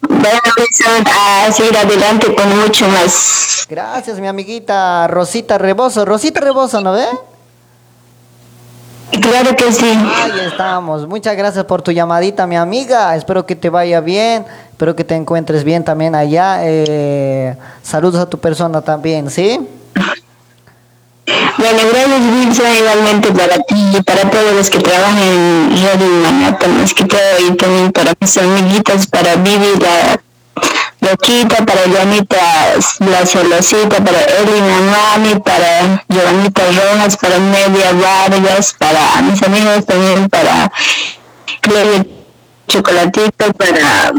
Bueno, 0.00 0.40
Wilson, 0.56 1.04
a 1.06 1.52
seguir 1.52 1.76
adelante 1.76 2.34
con 2.34 2.58
mucho 2.58 2.88
más. 2.88 3.66
Gracias, 3.68 4.18
mi 4.20 4.28
amiguita 4.28 5.06
Rosita 5.08 5.58
Rebozo. 5.58 6.04
Rosita 6.04 6.40
Rebozo, 6.40 6.80
¿no 6.80 6.92
ve? 6.92 7.06
Claro 9.20 9.56
que 9.56 9.72
sí. 9.72 9.86
Ahí 9.86 10.40
estamos. 10.46 11.06
Muchas 11.06 11.36
gracias 11.36 11.64
por 11.64 11.82
tu 11.82 11.90
llamadita, 11.90 12.46
mi 12.46 12.56
amiga. 12.56 13.14
Espero 13.16 13.44
que 13.44 13.56
te 13.56 13.70
vaya 13.70 14.00
bien. 14.00 14.46
Espero 14.76 14.94
que 14.94 15.04
te 15.04 15.14
encuentres 15.14 15.64
bien 15.64 15.84
también 15.84 16.14
allá. 16.14 16.58
Eh, 16.60 17.56
saludos 17.82 18.20
a 18.20 18.28
tu 18.28 18.38
persona 18.38 18.82
también, 18.82 19.30
¿sí? 19.30 19.58
Bueno, 21.24 21.78
gracias 21.90 22.20
Wilson, 22.20 22.76
igualmente 22.76 23.32
para 23.32 23.56
ti 23.60 23.96
y 23.96 24.02
para 24.02 24.30
todos 24.30 24.52
los 24.52 24.68
que 24.68 24.78
trabajan 24.80 25.16
en 25.16 25.82
Radio 25.82 26.06
Manhattan, 26.24 26.78
más 26.78 26.92
que 26.92 27.04
todo, 27.06 27.20
y 27.48 27.56
también 27.56 27.90
para 27.90 28.12
mis 28.20 28.36
amiguitas, 28.36 29.06
para 29.06 29.36
Vivi, 29.36 29.80
la 29.80 30.20
Loquita, 31.10 31.64
para 31.64 31.80
Janita, 31.80 32.36
la 32.98 33.24
Celosita, 33.24 34.04
para 34.04 34.20
Elina 34.20 34.78
Mami, 34.92 35.40
para 35.40 36.04
Giovanita 36.06 36.62
Rojas, 36.66 37.16
para 37.16 37.38
Media 37.38 37.92
Vargas, 37.92 38.74
para 38.78 39.22
mis 39.22 39.42
amigos 39.42 39.86
también, 39.86 40.28
para 40.28 40.70
Claudia 41.62 42.04
Chocolatito, 42.68 43.54
para 43.54 44.12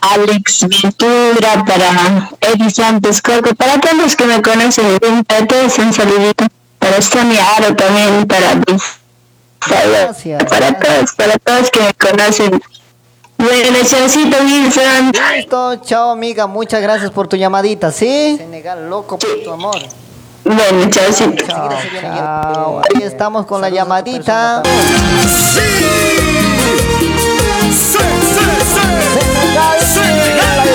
Alex 0.00 0.66
Ventura, 0.68 1.64
para 1.64 2.30
Eddie 2.40 2.70
Santos 2.70 3.20
Coco, 3.20 3.54
para 3.54 3.80
todos 3.80 3.96
los 3.96 4.16
que 4.16 4.24
me 4.24 4.40
conocen, 4.40 4.98
para 5.26 5.46
todos 5.46 5.78
un 5.78 5.92
saludito, 5.92 6.46
para 6.78 7.02
Sonia 7.02 7.44
Aro 7.56 7.74
también, 7.74 8.26
para 8.26 8.60
para, 9.68 10.12
para 10.48 10.78
todos, 10.78 11.12
para 11.16 11.38
todos 11.38 11.70
que 11.70 11.80
me 11.80 11.94
conocen. 11.94 12.62
Bueno, 13.36 13.78
Wilson. 13.78 15.12
Listo, 15.34 15.76
chao 15.76 16.10
amiga, 16.10 16.46
muchas 16.46 16.82
gracias 16.82 17.10
por 17.10 17.26
tu 17.26 17.36
llamadita, 17.36 17.90
¿sí? 17.90 18.36
Senegal, 18.36 18.88
loco 18.88 19.18
por 19.18 19.42
tu 19.42 19.50
amor. 19.50 19.78
Bueno. 20.44 20.90
Chao, 20.90 21.12
chao. 21.46 22.82
Ahí 22.82 23.02
estamos 23.02 23.46
con 23.46 23.60
la 23.60 23.68
llamadita. 23.70 24.62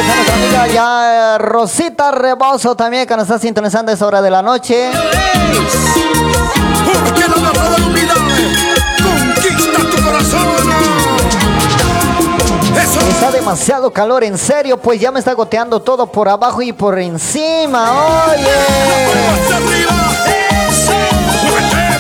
Nuestra 0.06 0.34
amiga 0.36 0.68
ya 0.68 1.38
Rosita 1.38 2.12
Rebozo 2.12 2.76
también 2.76 3.08
que 3.08 3.16
nos 3.16 3.24
está 3.24 3.40
sintonizando 3.40 3.92
a 3.92 3.96
esa 3.96 4.06
hora 4.06 4.22
de 4.22 4.30
la 4.30 4.42
noche. 4.42 4.92
Porque 6.86 7.22
la 7.22 7.36
verdad 7.36 7.78
inolvidable 7.78 8.36
conquista 9.04 9.80
tu 9.80 10.04
corazón. 10.04 10.46
Eso. 12.82 13.00
Está 13.10 13.32
demasiado 13.32 13.92
calor, 13.92 14.24
en 14.24 14.38
serio, 14.38 14.78
pues 14.78 15.00
ya 15.00 15.12
me 15.12 15.20
está 15.20 15.34
goteando 15.34 15.82
todo 15.82 16.08
por 16.08 16.28
abajo 16.30 16.62
y 16.62 16.74
por 16.74 17.00
encima. 17.00 17.92
Oye. 18.28 18.46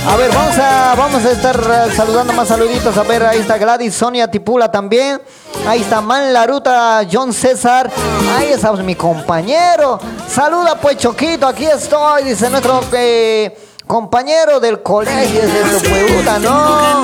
A 0.07 0.17
ver, 0.17 0.31
vamos 0.31 0.57
a, 0.59 0.93
vamos 0.95 1.25
a 1.25 1.31
estar 1.31 1.55
eh, 1.55 1.91
saludando 1.95 2.31
más 2.33 2.47
saluditos. 2.47 2.95
A 2.95 3.03
ver, 3.03 3.25
ahí 3.25 3.39
está 3.39 3.57
Gladys, 3.57 3.95
Sonia 3.95 4.29
Tipula 4.29 4.69
también. 4.69 5.19
Ahí 5.67 5.81
está 5.81 5.99
Man 5.99 6.31
Laruta, 6.31 7.01
John 7.11 7.33
César. 7.33 7.91
Ahí 8.37 8.51
está 8.51 8.71
mi 8.73 8.95
compañero. 8.95 9.99
Saluda 10.29 10.75
pues 10.79 10.97
Choquito, 10.97 11.47
aquí 11.47 11.65
estoy, 11.65 12.23
dice 12.23 12.49
nuestro 12.49 12.81
eh, 12.93 13.57
compañero 13.87 14.59
del 14.59 14.81
colegio 14.83 15.41
de 15.41 15.79
su 15.79 15.85
puebluta, 15.89 16.39
¿no? 16.39 17.03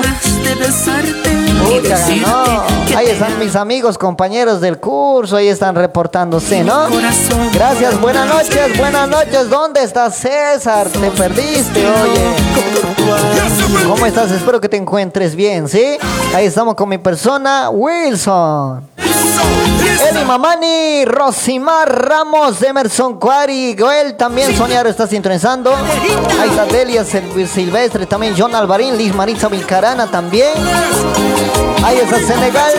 No. 1.80 2.62
Ahí 2.96 3.06
están 3.06 3.38
mis 3.38 3.56
amigos, 3.56 3.96
compañeros 3.96 4.60
del 4.60 4.78
curso, 4.78 5.36
ahí 5.36 5.48
están 5.48 5.74
reportándose, 5.74 6.62
¿no? 6.62 6.88
Gracias, 7.54 7.98
buenas 8.00 8.28
noches, 8.28 8.76
buenas 8.76 9.08
noches. 9.08 9.48
¿Dónde 9.48 9.82
estás, 9.82 10.16
César? 10.16 10.88
Te 10.88 11.10
perdiste, 11.10 11.80
oye. 11.88 13.86
¿Cómo 13.88 14.04
estás? 14.04 14.30
Espero 14.32 14.60
que 14.60 14.68
te 14.68 14.76
encuentres 14.76 15.34
bien, 15.34 15.68
¿sí? 15.68 15.96
Ahí 16.34 16.44
estamos 16.46 16.74
con 16.74 16.88
mi 16.90 16.98
persona, 16.98 17.70
Wilson. 17.70 18.88
Eli 20.10 20.24
Mamani, 20.24 21.04
Rosimar 21.06 21.88
Ramos, 22.08 22.60
Emerson 22.62 23.18
Cuari, 23.18 23.74
Goel 23.74 24.14
también, 24.16 24.54
Sonia 24.56 24.82
está 24.82 25.06
sintonizando. 25.06 25.72
Ahí 25.74 26.50
está 26.50 26.66
Delia 26.66 27.04
Sil- 27.06 27.46
Silvestre, 27.46 28.04
también 28.06 28.34
John 28.36 28.54
Alvarín, 28.54 28.96
Liz 28.98 29.14
Maritza 29.14 29.48
Vilcarana 29.48 30.06
también. 30.08 30.48
Ahí 31.84 31.98
está 31.98 32.18
Senegal, 32.18 32.72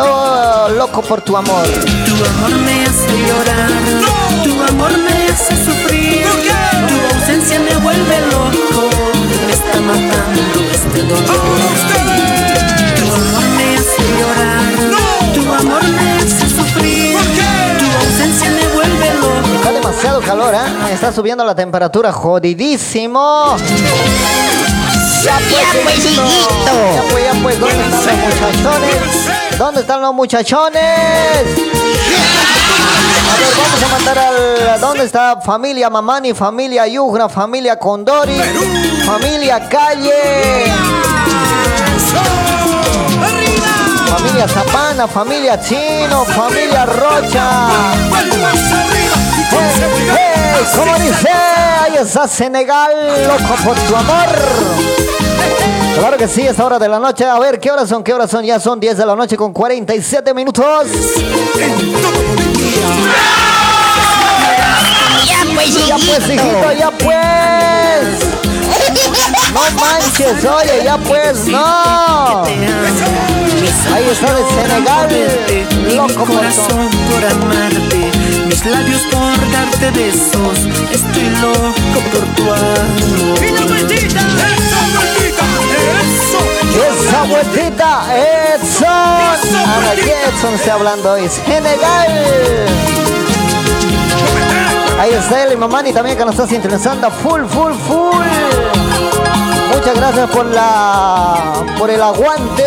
oh, 0.00 0.68
loco 0.76 1.00
por 1.02 1.20
tu 1.22 1.36
amor. 1.36 1.64
Tu 1.64 2.24
amor 2.24 2.54
me 2.60 2.84
hace 2.84 3.08
llorar, 3.26 3.70
tu 4.44 4.62
amor 4.70 4.98
me 4.98 5.28
hace 5.32 5.56
sufrir, 5.64 6.26
tu 6.26 7.16
ausencia 7.16 7.58
me 7.60 7.74
vuelve 7.76 8.20
loco, 8.26 8.90
me 9.46 9.52
está 9.52 9.80
matando 9.80 10.60
este 10.70 11.02
dolor. 11.02 11.38
Tu 12.96 13.04
amor 13.14 13.44
me 13.56 13.76
hace 13.76 14.02
llorar, 14.18 14.74
tu 15.34 15.42
amor 15.54 15.84
me 15.84 16.12
hace 16.18 16.44
sufrir, 16.50 17.16
tu 17.78 17.86
ausencia 18.06 18.50
me 18.50 18.66
vuelve 18.74 19.14
loco. 19.14 19.54
Está 19.54 19.72
demasiado 19.72 20.20
calor, 20.20 20.54
¿eh? 20.54 20.92
Está 20.92 21.12
subiendo 21.12 21.44
la 21.44 21.54
temperatura, 21.54 22.12
jodidísimo. 22.12 23.56
Ya 25.28 25.38
pues, 25.84 25.98
hijito. 25.98 26.72
Ya 26.94 27.02
pues, 27.12 27.24
ya 27.24 27.34
pues, 27.42 27.60
¿dónde 27.60 27.80
están 27.80 28.00
los 28.00 28.24
muchachones? 28.40 29.58
¿Dónde 29.58 29.80
están 29.80 30.00
los 30.00 30.14
muchachones? 30.14 30.82
A 33.28 33.36
ver, 33.36 33.52
vamos 33.56 33.82
a 33.82 33.88
mandar 33.88 34.18
al... 34.18 34.80
¿Dónde 34.80 35.04
está 35.04 35.40
familia 35.40 35.90
Mamani, 35.90 36.32
familia 36.32 36.86
Yugra, 36.86 37.28
familia 37.28 37.78
Condori, 37.78 38.40
familia 39.04 39.68
Calle? 39.68 40.72
Familia 44.08 44.48
Zapana, 44.48 45.06
familia 45.06 45.60
Chino, 45.60 46.24
familia 46.24 46.86
Rocha. 46.86 47.68
Hey, 49.50 49.72
hey, 50.16 50.64
¿Cómo 50.74 50.98
dice? 50.98 51.57
Está 52.00 52.28
Senegal, 52.28 52.92
loco 53.26 53.54
por 53.64 53.76
tu 53.76 53.96
amor. 53.96 54.28
Claro 55.98 56.16
que 56.16 56.28
sí, 56.28 56.42
esta 56.42 56.64
hora 56.64 56.78
de 56.78 56.88
la 56.88 57.00
noche. 57.00 57.24
A 57.24 57.40
ver, 57.40 57.58
¿qué 57.58 57.72
horas 57.72 57.88
son? 57.88 58.04
¿Qué 58.04 58.14
horas 58.14 58.30
son? 58.30 58.44
Ya 58.44 58.60
son 58.60 58.78
10 58.78 58.98
de 58.98 59.04
la 59.04 59.16
noche 59.16 59.36
con 59.36 59.52
47 59.52 60.32
minutos. 60.32 60.86
Ya 65.26 65.44
pues, 65.54 65.86
Ya 65.88 65.96
pues, 65.96 66.28
hijito, 66.28 66.72
ya 66.78 66.90
pues. 66.92 68.38
No 69.52 69.60
manches, 69.80 70.44
oye, 70.44 70.84
ya 70.84 70.98
pues, 70.98 71.46
no. 71.46 72.44
Ahí 72.44 74.08
está 74.12 74.34
de 74.34 74.44
Senegal, 74.54 75.08
loco 75.96 76.24
por 76.24 76.26
tu 76.26 76.32
corazón 76.32 76.88
labios 78.64 79.02
por 79.02 79.52
darte 79.52 79.90
besos, 79.90 80.58
estoy 80.90 81.30
loco 81.40 82.00
por 82.12 82.24
tu 82.34 82.42
amor. 82.44 83.44
Y 83.44 83.50
la 83.52 83.66
vueltita, 83.66 84.20
esa 84.20 84.80
vueltita, 84.94 85.44
eso. 86.00 86.40
Esa 86.88 87.22
vueltita, 87.24 87.88
Edson. 88.16 88.88
Ana 88.88 89.92
Edson 89.94 90.54
está 90.54 90.74
hablando 90.74 91.12
hoy. 91.12 91.28
Senegal. 91.28 92.66
Ahí 94.98 95.12
está 95.12 95.44
el 95.44 95.56
Mamani 95.58 95.92
también 95.92 96.16
que 96.16 96.24
nos 96.24 96.34
está 96.34 96.46
sintonizando. 96.46 97.10
Full, 97.10 97.44
full, 97.46 97.72
full. 97.86 98.26
Muchas 99.72 99.94
gracias 99.94 100.30
por 100.30 100.46
la 100.46 101.64
por 101.78 101.90
el 101.90 102.02
aguante. 102.02 102.64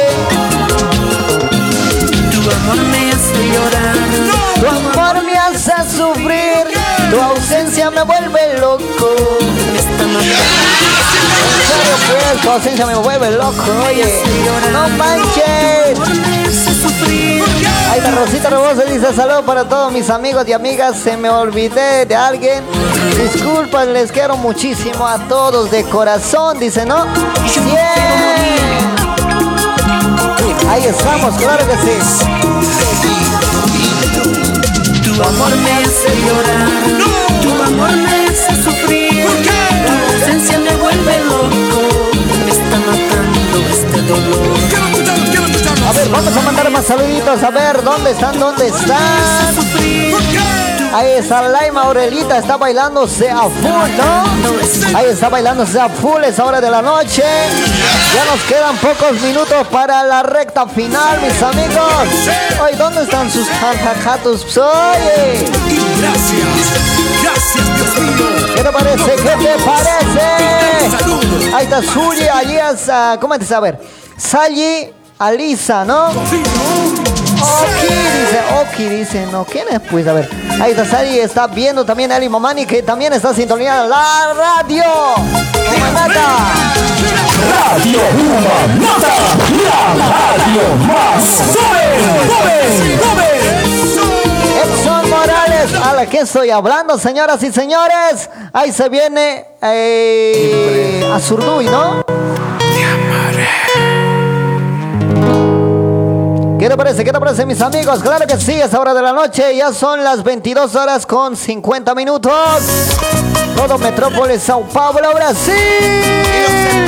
Tu 2.44 2.50
amor 2.50 2.78
me 2.78 3.12
hace 3.12 3.48
llorar, 3.54 3.96
Tu 4.60 4.68
amor 4.68 5.24
me 5.24 5.38
hace 5.38 5.74
sufrir. 5.96 6.66
Tu 7.12 7.20
ausencia 7.22 7.92
me 7.92 8.02
vuelve 8.04 8.60
loco. 8.60 9.16
pues, 12.08 12.42
tu 12.42 12.50
ausencia 12.50 12.86
me 12.88 12.96
vuelve 12.96 13.32
loco. 13.32 13.64
Oye, 13.88 14.24
no 14.72 14.90
manches. 14.98 16.00
Ahí 17.92 18.00
está 18.00 18.12
Rosita 18.12 18.50
Rebosa 18.50 18.84
dice 18.86 19.14
saludos 19.14 19.44
para 19.46 19.66
todos 19.66 19.92
mis 19.92 20.10
amigos 20.10 20.48
y 20.48 20.54
amigas. 20.54 20.98
Se 20.98 21.18
me 21.18 21.30
olvidé 21.30 22.06
de 22.06 22.16
alguien. 22.16 22.64
Disculpas, 23.22 23.88
les 23.88 24.12
quiero 24.12 24.38
muchísimo 24.38 25.06
a 25.06 25.20
todos 25.28 25.70
de 25.70 25.84
corazón. 25.84 26.58
Dice, 26.58 26.86
¿no? 26.86 27.06
Bien. 27.66 29.01
Ahí 30.72 30.86
estamos, 30.86 31.36
claro 31.36 31.68
que 31.68 31.76
sí. 31.82 31.92
tu 35.04 35.12
amor 35.22 35.54
me 35.58 35.72
hace 35.74 36.16
llorar, 36.26 36.70
tu 37.42 37.62
amor 37.62 37.92
me 37.98 38.28
hace 38.28 38.56
sufrir, 38.64 39.26
tu 39.26 39.34
ausencia 40.16 40.58
me 40.60 40.74
vuelve 40.78 41.20
loco, 41.26 41.82
me 42.46 42.52
está 42.52 42.78
matando 42.88 43.58
este 43.70 44.02
dolor. 44.04 44.58
Quiero 44.70 44.86
escucharlo, 44.86 45.26
quiero 45.30 45.46
escucharlo. 45.48 45.90
A 45.90 45.92
ver, 45.92 46.08
vamos 46.10 46.38
a 46.38 46.42
mandar 46.42 46.72
más 46.72 46.72
más 46.72 46.86
saluditos. 46.86 47.44
A 47.44 47.50
ver, 47.50 47.84
¿dónde 47.84 48.12
están? 48.12 48.40
¿Dónde 48.40 48.68
están? 48.68 50.71
Ahí 50.94 51.12
está 51.12 51.42
Laima 51.44 51.84
Aurelita, 51.84 52.38
está 52.38 52.58
bailándose 52.58 53.30
a 53.30 53.44
full, 53.44 53.92
¿no? 53.98 54.98
Ahí 54.98 55.08
está 55.10 55.30
bailándose 55.30 55.80
a 55.80 55.88
full, 55.88 56.22
es 56.24 56.38
hora 56.40 56.60
de 56.60 56.70
la 56.70 56.82
noche. 56.82 57.24
Ya 58.14 58.26
nos 58.26 58.42
quedan 58.42 58.76
pocos 58.78 59.22
minutos 59.22 59.68
para 59.68 60.04
la 60.04 60.22
recta 60.24 60.68
final, 60.68 61.22
mis 61.22 61.42
amigos. 61.42 62.28
Hoy, 62.62 62.76
¿dónde 62.78 63.04
están 63.04 63.32
sus 63.32 63.48
jajajatos? 63.48 64.46
Oye. 64.58 65.46
Gracias, 66.02 66.48
gracias 67.24 67.76
Dios 67.76 68.00
mío. 68.00 68.56
¿Qué 68.56 68.64
te 68.64 68.72
parece? 68.72 69.16
¿Qué 69.16 69.46
te 69.46 69.64
parece? 69.64 71.56
Ahí 71.56 71.64
está 71.64 71.82
Suri, 71.82 72.28
Alias, 72.28 72.90
ah, 72.90 73.18
¿cómo 73.20 73.40
te 73.40 73.46
saber? 73.46 73.80
Sally 74.18 74.92
Alisa, 75.22 75.86
¿no? 75.86 76.08
Oki 76.08 77.88
dice, 77.88 78.42
Oki 78.60 78.90
dice, 78.90 79.28
no, 79.32 79.46
¿quién 79.46 79.68
es? 79.70 79.80
Pues 79.80 80.08
a 80.08 80.14
ver, 80.14 80.28
ahí 80.60 80.72
está 80.72 80.86
Sally, 80.86 81.20
está 81.20 81.48
viendo 81.48 81.86
también 81.86 82.12
a 82.12 82.16
Ali 82.16 82.30
Momani 82.30 82.66
que 82.66 82.82
también 82.84 83.14
está 83.14 83.34
sintonizando 83.34 83.90
la 83.90 84.34
radio. 84.34 84.84
Humanata. 85.76 86.54
Radio 87.50 88.00
Humanata, 88.14 89.14
la 89.68 89.82
radio 89.96 90.76
más 90.88 91.26
joven, 91.54 93.00
joven, 93.00 93.42
Edson 94.64 95.10
Morales, 95.10 95.74
a 95.84 95.94
la 95.94 96.06
que 96.06 96.20
estoy 96.20 96.50
hablando, 96.50 96.98
señoras 96.98 97.42
y 97.44 97.52
señores. 97.52 98.30
Ahí 98.54 98.72
se 98.72 98.90
viene 98.90 99.46
eh, 99.62 101.10
Azurduy, 101.14 101.66
¿no? 101.66 102.04
¿Qué 106.62 106.70
te 106.70 106.78
parece? 106.78 107.04
¿Qué 107.04 107.12
te 107.12 107.20
parece, 107.20 107.44
mis 107.44 107.60
amigos? 107.60 108.04
Claro 108.04 108.28
que 108.28 108.38
sí, 108.38 108.54
es 108.54 108.72
hora 108.76 108.94
de 108.94 109.02
la 109.02 109.14
noche. 109.14 109.56
Ya 109.56 109.74
son 109.74 110.04
las 110.04 110.22
22 110.22 110.76
horas 110.76 111.08
con 111.08 111.36
50 111.36 111.96
minutos. 111.96 112.32
Todo 113.56 113.80
Metrópolis, 113.80 114.44
Sao 114.44 114.62
Paulo, 114.66 115.12
Brasil. 115.12 115.56
En 115.56 116.88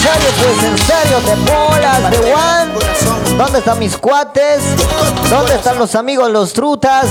serio, 0.00 0.30
pues, 0.38 0.64
en 0.64 0.78
serio, 0.78 1.20
de 1.26 1.34
bolas, 1.52 2.10
de 2.10 2.32
one. 2.32 3.36
¿Dónde 3.36 3.58
están 3.58 3.78
mis 3.78 3.98
cuates? 3.98 4.62
¿Dónde 5.28 5.54
están 5.56 5.76
los 5.78 5.94
amigos, 5.94 6.30
los 6.30 6.54
trutas? 6.54 7.04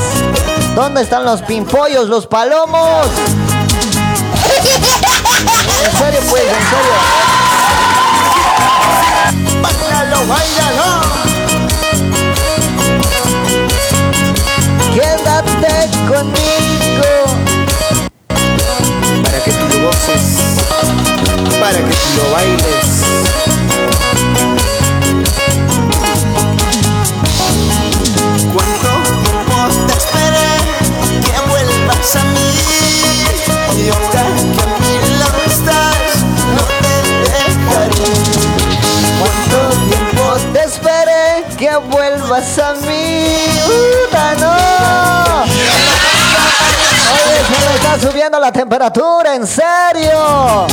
¿Dónde 0.73 1.03
están 1.03 1.23
los 1.23 1.43
pimpollos, 1.43 2.09
los 2.09 2.25
palomos? 2.25 3.05
En 5.83 5.97
serio, 5.99 6.19
pues, 6.31 6.41
en 6.41 6.49
serio. 6.49 7.42
Báilalo, 10.13 10.27
báilalo. 10.27 11.01
Quédate 14.93 15.89
conmigo. 16.07 17.11
Para 19.23 19.39
que 19.43 19.51
tú 19.51 19.65
lo 19.69 19.87
goces, 19.87 20.23
para 21.59 21.77
que 21.77 21.93
tú 21.95 22.09
lo 22.17 22.31
bailes. 22.31 23.42
Vuelvas 42.33 42.57
a 42.59 42.73
mí? 42.73 43.25
¡Puta, 43.63 44.35
no! 44.39 45.43
Oye, 47.13 47.43
se 47.47 47.67
me 47.67 47.75
está 47.75 47.99
subiendo 47.99 48.39
la 48.39 48.51
temperatura, 48.51 49.35
en 49.35 49.45
serio. 49.45 50.65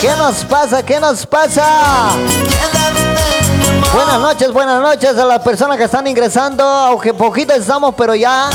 ¿Qué 0.00 0.10
nos 0.18 0.44
pasa? 0.44 0.82
¿Qué 0.82 0.98
nos 0.98 1.24
pasa? 1.26 2.10
Buenas 3.94 4.20
noches, 4.20 4.52
buenas 4.52 4.80
noches 4.80 5.16
a 5.18 5.24
las 5.24 5.40
personas 5.40 5.76
que 5.76 5.84
están 5.84 6.06
ingresando, 6.06 6.64
aunque 6.64 7.14
poquito 7.14 7.52
estamos, 7.52 7.94
pero 7.96 8.14
ya. 8.14 8.50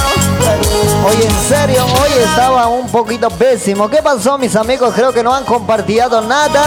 Oye, 1.07 1.25
en 1.25 1.47
serio, 1.47 1.85
hoy 1.85 2.11
estaba 2.23 2.67
un 2.67 2.89
poquito 2.89 3.29
pésimo. 3.29 3.89
¿Qué 3.89 4.01
pasó, 4.01 4.37
mis 4.37 4.55
amigos? 4.55 4.93
Creo 4.95 5.13
que 5.13 5.23
no 5.23 5.33
han 5.33 5.45
compartido 5.45 6.21
nada. 6.21 6.65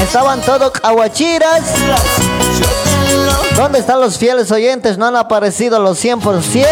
Estaban 0.00 0.40
todos 0.42 0.70
caguachiras. 0.70 1.62
¿Dónde 3.56 3.78
están 3.78 4.00
los 4.00 4.18
fieles 4.18 4.50
oyentes? 4.50 4.98
No 4.98 5.06
han 5.06 5.16
aparecido 5.16 5.78
los 5.78 6.02
100%. 6.04 6.66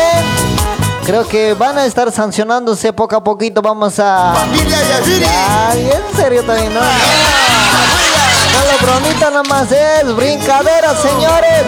Creo 1.07 1.27
que 1.27 1.55
van 1.55 1.79
a 1.79 1.87
estar 1.87 2.11
sancionándose 2.13 2.93
poco 2.93 3.17
a 3.17 3.25
poquito. 3.25 3.63
Vamos 3.63 3.99
a. 3.99 4.33
Ay, 4.43 5.91
en 5.91 6.17
serio 6.17 6.45
también, 6.45 6.73
¿no? 6.75 6.81
No 6.81 6.87
lo 8.71 8.79
bromita 8.87 9.31
nomás 9.31 9.71
es 9.73 10.15
brincadera, 10.15 10.95
señores. 10.95 11.65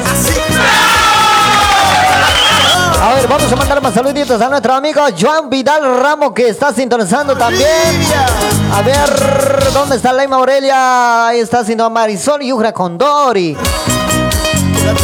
A 3.03 3.15
ver, 3.15 3.29
vamos 3.29 3.53
a 3.53 3.57
mandar 3.57 3.83
más 3.83 3.93
saluditos 3.93 4.41
a 4.41 4.49
nuestro 4.49 4.73
amigo 4.75 5.03
Joan 5.21 5.51
Vidal 5.51 6.01
Ramos 6.01 6.33
que 6.33 6.49
está 6.49 6.73
sintonizando 6.73 7.37
también. 7.37 7.69
A 8.73 8.83
ver, 8.83 9.73
¿dónde 9.75 9.97
está 9.97 10.13
Laima 10.13 10.37
Aurelia? 10.37 11.27
Ahí 11.27 11.41
está 11.41 11.61
haciendo 11.61 11.89
Marisol 11.91 12.43
y 12.43 12.53
Ujra 12.53 12.73
Condori. 12.73 13.57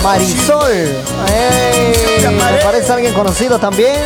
Marisol. 0.03 0.71
Ey, 0.73 2.27
me 2.29 2.59
parece 2.63 2.93
alguien 2.93 3.15
conocido 3.15 3.59
también. 3.59 3.97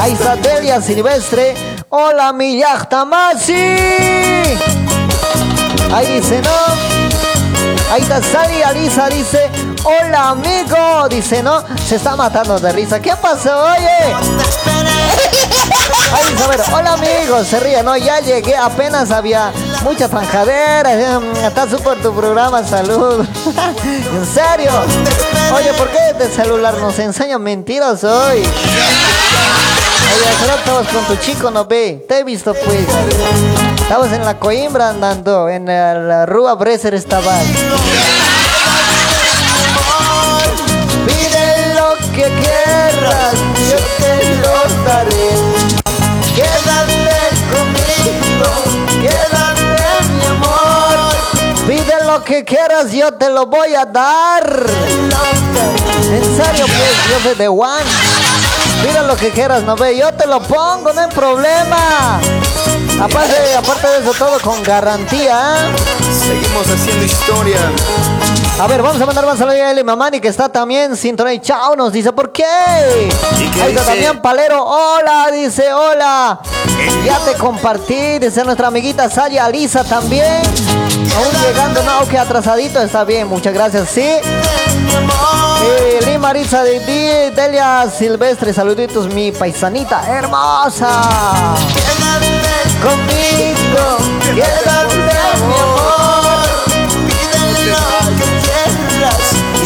Ahí 0.00 0.12
está 0.12 0.36
Delia 0.36 0.80
Silvestre. 0.80 1.54
Hola, 1.88 2.32
mi 2.32 2.58
Yachtamasi. 2.58 3.52
Ahí 5.92 6.20
dice, 6.20 6.40
¿no? 6.42 6.50
Ahí 7.92 8.02
está 8.02 8.22
Sari 8.22 8.62
Alisa, 8.62 9.08
dice, 9.08 9.50
hola 9.82 10.28
amigo, 10.30 11.08
dice, 11.08 11.42
¿no? 11.42 11.64
Se 11.88 11.96
está 11.96 12.14
matando 12.14 12.60
de 12.60 12.70
risa. 12.72 13.00
¿Qué 13.00 13.12
pasó, 13.20 13.64
oye? 13.64 14.14
Ahí 16.12 16.24
ver, 16.48 16.60
hola 16.72 16.94
amigo, 16.94 17.44
se 17.44 17.60
ríe, 17.60 17.82
¿no? 17.84 17.96
Ya 17.96 18.18
llegué, 18.20 18.56
apenas 18.56 19.12
había 19.12 19.52
mucha 19.84 20.08
zanjadera. 20.08 20.92
Está 21.46 21.68
súper 21.70 22.02
tu 22.02 22.12
programa, 22.12 22.64
salud. 22.64 23.24
en 23.84 24.26
serio. 24.26 24.72
Oye, 25.54 25.72
¿por 25.74 25.88
qué 25.90 25.98
este 26.10 26.28
celular 26.30 26.76
nos 26.78 26.98
enseña 26.98 27.38
mentiras 27.38 28.02
hoy? 28.02 28.38
Oye, 30.12 30.30
rato 30.48 30.58
estabas 30.58 30.88
con 30.88 31.04
tu 31.04 31.16
chico, 31.22 31.50
¿no 31.50 31.64
ve? 31.66 32.04
Te 32.08 32.18
he 32.18 32.24
visto, 32.24 32.54
pues. 32.54 32.86
Estabas 33.82 34.12
en 34.12 34.24
la 34.24 34.38
Coimbra 34.38 34.88
andando, 34.88 35.48
en 35.48 35.66
la, 35.66 36.26
Rúa 36.26 36.54
Breser 36.54 36.94
estabas. 36.94 37.44
Pide 41.06 41.74
lo 41.74 41.94
que 42.12 42.24
quieras. 42.24 43.34
Que 52.30 52.44
quieras, 52.44 52.92
yo 52.92 53.12
te 53.14 53.28
lo 53.28 53.46
voy 53.46 53.74
a 53.74 53.84
dar. 53.84 54.44
En 56.12 56.22
serio, 56.22 56.64
pues, 56.64 57.10
yo 57.10 57.20
soy 57.24 57.34
de 57.34 57.48
One. 57.48 57.90
Pide 58.84 59.02
lo 59.02 59.16
que 59.16 59.30
quieras, 59.30 59.64
no 59.64 59.74
ve, 59.74 59.98
yo 59.98 60.14
te 60.14 60.28
lo 60.28 60.40
pongo, 60.40 60.92
no 60.92 61.00
hay 61.00 61.08
problema. 61.08 62.20
Aparte, 63.02 63.56
aparte 63.58 63.88
de 63.88 63.98
eso, 63.98 64.12
todo 64.16 64.38
con 64.40 64.62
garantía. 64.62 65.72
Seguimos 66.24 66.68
haciendo 66.68 67.04
historia. 67.04 67.58
A 68.60 68.66
ver, 68.68 68.80
vamos 68.80 69.02
a 69.02 69.06
mandar 69.06 69.26
más 69.26 69.38
saludos 69.38 69.58
a 69.58 69.70
Eli 69.72 69.82
Mamani 69.82 70.20
que 70.20 70.28
está 70.28 70.48
también 70.48 70.94
sintonía 70.94 71.32
y 71.32 71.40
chao, 71.40 71.74
nos 71.76 71.92
dice 71.92 72.12
¿por 72.12 72.30
qué? 72.30 72.44
qué 73.54 73.62
Ahí 73.62 73.70
está 73.70 73.86
también 73.86 74.20
Palero, 74.20 74.62
hola, 74.62 75.30
dice 75.32 75.72
hola. 75.72 76.38
Ya 77.04 77.18
te 77.20 77.34
compartí, 77.38 78.18
dice 78.18 78.44
nuestra 78.44 78.68
amiguita 78.68 79.08
Saya 79.08 79.48
Lisa 79.48 79.82
también. 79.82 80.42
No, 81.84 82.06
que 82.08 82.18
atrasadito 82.18 82.80
está 82.80 83.04
bien, 83.04 83.28
muchas 83.28 83.54
gracias, 83.54 83.88
sí. 83.88 84.02
Eh, 84.02 86.00
Lee 86.06 86.18
Marisa 86.18 86.62
de 86.62 87.30
Delia 87.34 87.86
Silvestre, 87.90 88.52
saluditos, 88.52 89.12
mi 89.12 89.32
paisanita 89.32 90.02
hermosa. 90.08 90.90
Conmigo, 92.82 93.98
quédate, 94.34 94.96
mi 94.96 95.58
amor. 95.58 96.00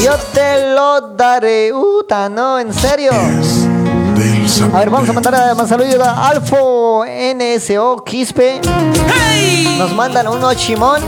Yo 0.03 0.17
te 0.33 0.75
lo 0.75 1.01
daré. 1.17 1.73
Uta, 1.73 2.29
no, 2.29 2.59
en 2.59 2.75
serio. 2.75 3.13
A 4.73 4.79
ver, 4.79 4.91
vamos 4.91 5.09
a 5.09 5.13
mandar 5.13 5.57
más 5.57 5.69
saludos 5.69 5.97
a 6.01 6.29
Alfo 6.29 7.05
NSO 7.07 8.05
Quispe. 8.05 8.61
Nos 9.79 9.93
mandan 9.93 10.29
un 10.29 10.45
ochimón. 10.45 11.01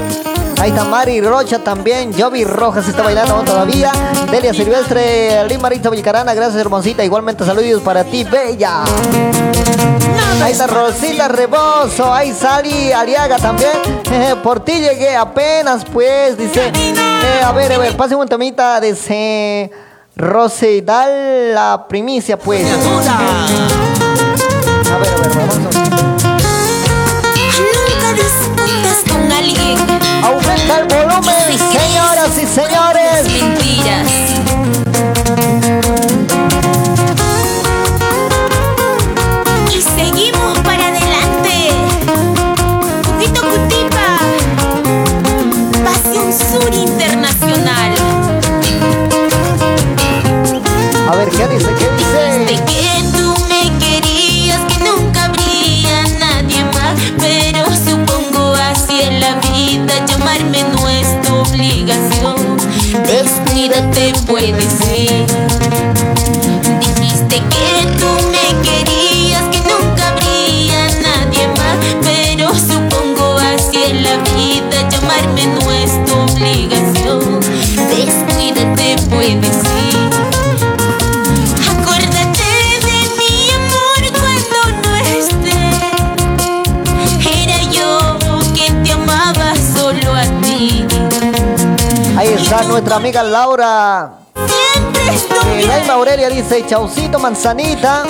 Ahí 0.58 0.70
está 0.70 0.84
Mari 0.84 1.20
Rocha 1.20 1.58
también. 1.58 2.12
Jovi 2.18 2.44
Rojas 2.44 2.88
está 2.88 3.02
bailando 3.02 3.34
todavía. 3.44 3.92
Delia 4.30 4.54
Silvestre, 4.54 5.46
Limarito 5.48 5.90
Vilcarana, 5.90 6.34
gracias 6.34 6.60
hermosita. 6.60 7.04
Igualmente 7.04 7.44
saludos 7.44 7.82
para 7.82 8.04
ti, 8.04 8.24
Bella. 8.24 8.84
Ahí 10.42 10.52
está 10.52 10.66
Rosita 10.66 11.28
Rebozo, 11.28 12.12
ahí 12.12 12.32
Sally 12.32 12.92
Aliaga 12.92 13.38
también. 13.38 13.72
Por 14.42 14.60
ti 14.60 14.80
llegué 14.80 15.16
apenas, 15.16 15.84
pues, 15.84 16.36
dice. 16.36 16.72
Eh, 16.74 17.42
a 17.44 17.52
ver, 17.52 17.72
a 17.72 17.78
ver, 17.78 17.96
pase 17.96 18.14
un 18.14 18.28
temita 18.28 18.80
de 18.80 18.90
ese 18.90 19.70
Rosedal 20.14 21.54
la 21.54 21.86
primicia, 21.88 22.38
pues. 22.38 22.64
A 22.66 22.76
ver, 24.98 25.08
a 25.08 25.16
ver, 25.16 25.30
vamos 25.36 25.65
Aumenta 30.26 30.80
el 30.80 30.86
volumen, 30.86 31.56
señoras 31.56 32.36
y 32.36 32.46
señores. 32.46 33.32
Mentiras. 33.32 34.25
Nuestra 92.68 92.96
amiga 92.96 93.22
Laura. 93.22 94.12
Eh, 94.34 95.64
Laima 95.66 95.94
Aurelia 95.94 96.28
dice, 96.28 96.64
chaucito 96.66 97.18
manzanita. 97.18 98.04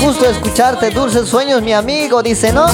Gusto 0.00 0.26
escucharte, 0.26 0.90
dulces 0.90 1.28
sueños, 1.28 1.62
mi 1.62 1.72
amigo, 1.72 2.22
dice, 2.22 2.52
¿no? 2.52 2.66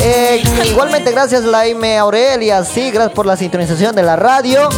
Eh, 0.00 0.42
igualmente, 0.64 1.10
gracias, 1.10 1.44
Laime 1.44 1.98
Aurelia. 1.98 2.64
Sí, 2.64 2.90
gracias 2.90 3.14
por 3.14 3.26
la 3.26 3.36
sintonización 3.36 3.94
de 3.94 4.02
la 4.02 4.16
radio. 4.16 4.68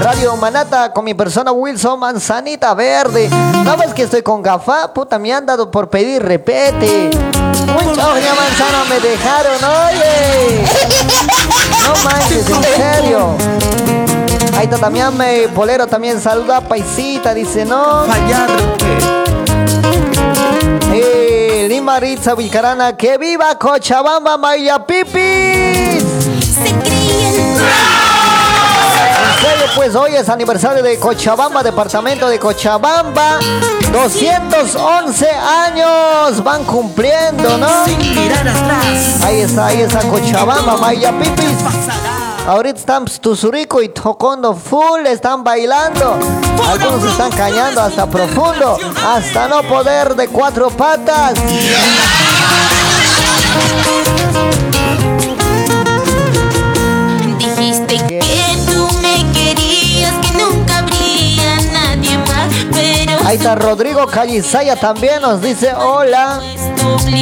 Radio 0.00 0.36
Manata 0.36 0.92
con 0.92 1.04
mi 1.04 1.14
persona 1.14 1.52
Wilson 1.52 2.00
Manzanita 2.00 2.74
Verde. 2.74 3.28
¿No 3.64 3.76
ves 3.76 3.92
que 3.94 4.02
estoy 4.02 4.22
con 4.22 4.42
gafa? 4.42 4.92
Puta, 4.92 5.18
me 5.18 5.32
han 5.32 5.46
dado 5.46 5.70
por 5.70 5.88
pedir 5.90 6.22
repete. 6.22 7.10
Uy, 7.10 7.96
ya 7.96 8.34
manzana, 8.34 8.84
me 8.88 9.00
dejaron, 9.00 9.56
oye. 9.62 10.64
No 11.82 11.94
manches, 12.04 12.48
en 12.48 12.62
serio. 12.62 13.81
Ahí 14.56 14.64
está 14.64 14.78
también 14.78 15.16
me 15.16 15.48
Polero 15.48 15.86
también 15.86 16.20
saluda 16.20 16.60
Paisita, 16.60 17.34
dice 17.34 17.64
no. 17.64 18.04
Fallar. 18.04 18.50
Eh, 20.92 21.66
Lima 21.68 21.98
Ritza 21.98 22.34
Vilcarana, 22.34 22.96
que 22.96 23.16
viva 23.16 23.58
Cochabamba 23.58 24.36
Maya 24.36 24.84
Pipis. 24.84 26.04
En 29.24 29.40
serio, 29.40 29.66
pues 29.74 29.94
hoy 29.94 30.14
es 30.14 30.28
aniversario 30.28 30.82
de 30.82 30.98
Cochabamba, 30.98 31.62
departamento 31.62 32.28
de 32.28 32.38
Cochabamba. 32.38 33.38
211 33.90 35.28
años 35.30 36.44
van 36.44 36.64
cumpliendo, 36.64 37.56
¿no? 37.56 37.84
Ahí 39.24 39.40
está, 39.40 39.66
ahí 39.66 39.80
está 39.80 40.00
Cochabamba, 40.00 40.76
Maya 40.76 41.12
Pipis. 41.18 42.31
Ahorita 42.46 42.78
están 42.78 43.04
Tuzurico 43.04 43.80
y 43.80 43.88
Tocondo 43.90 44.54
full, 44.54 45.06
están 45.06 45.44
bailando. 45.44 46.18
Algunos 46.68 47.04
están 47.04 47.30
cañando 47.30 47.80
hasta 47.80 48.08
profundo, 48.08 48.76
hasta 49.06 49.46
no 49.46 49.62
poder 49.62 50.16
de 50.16 50.26
cuatro 50.26 50.68
patas. 50.70 51.34
Ahí 63.32 63.38
está 63.38 63.54
Rodrigo 63.54 64.06
Callisaya 64.06 64.76
también 64.76 65.22
nos 65.22 65.40
dice 65.40 65.72
hola. 65.74 66.38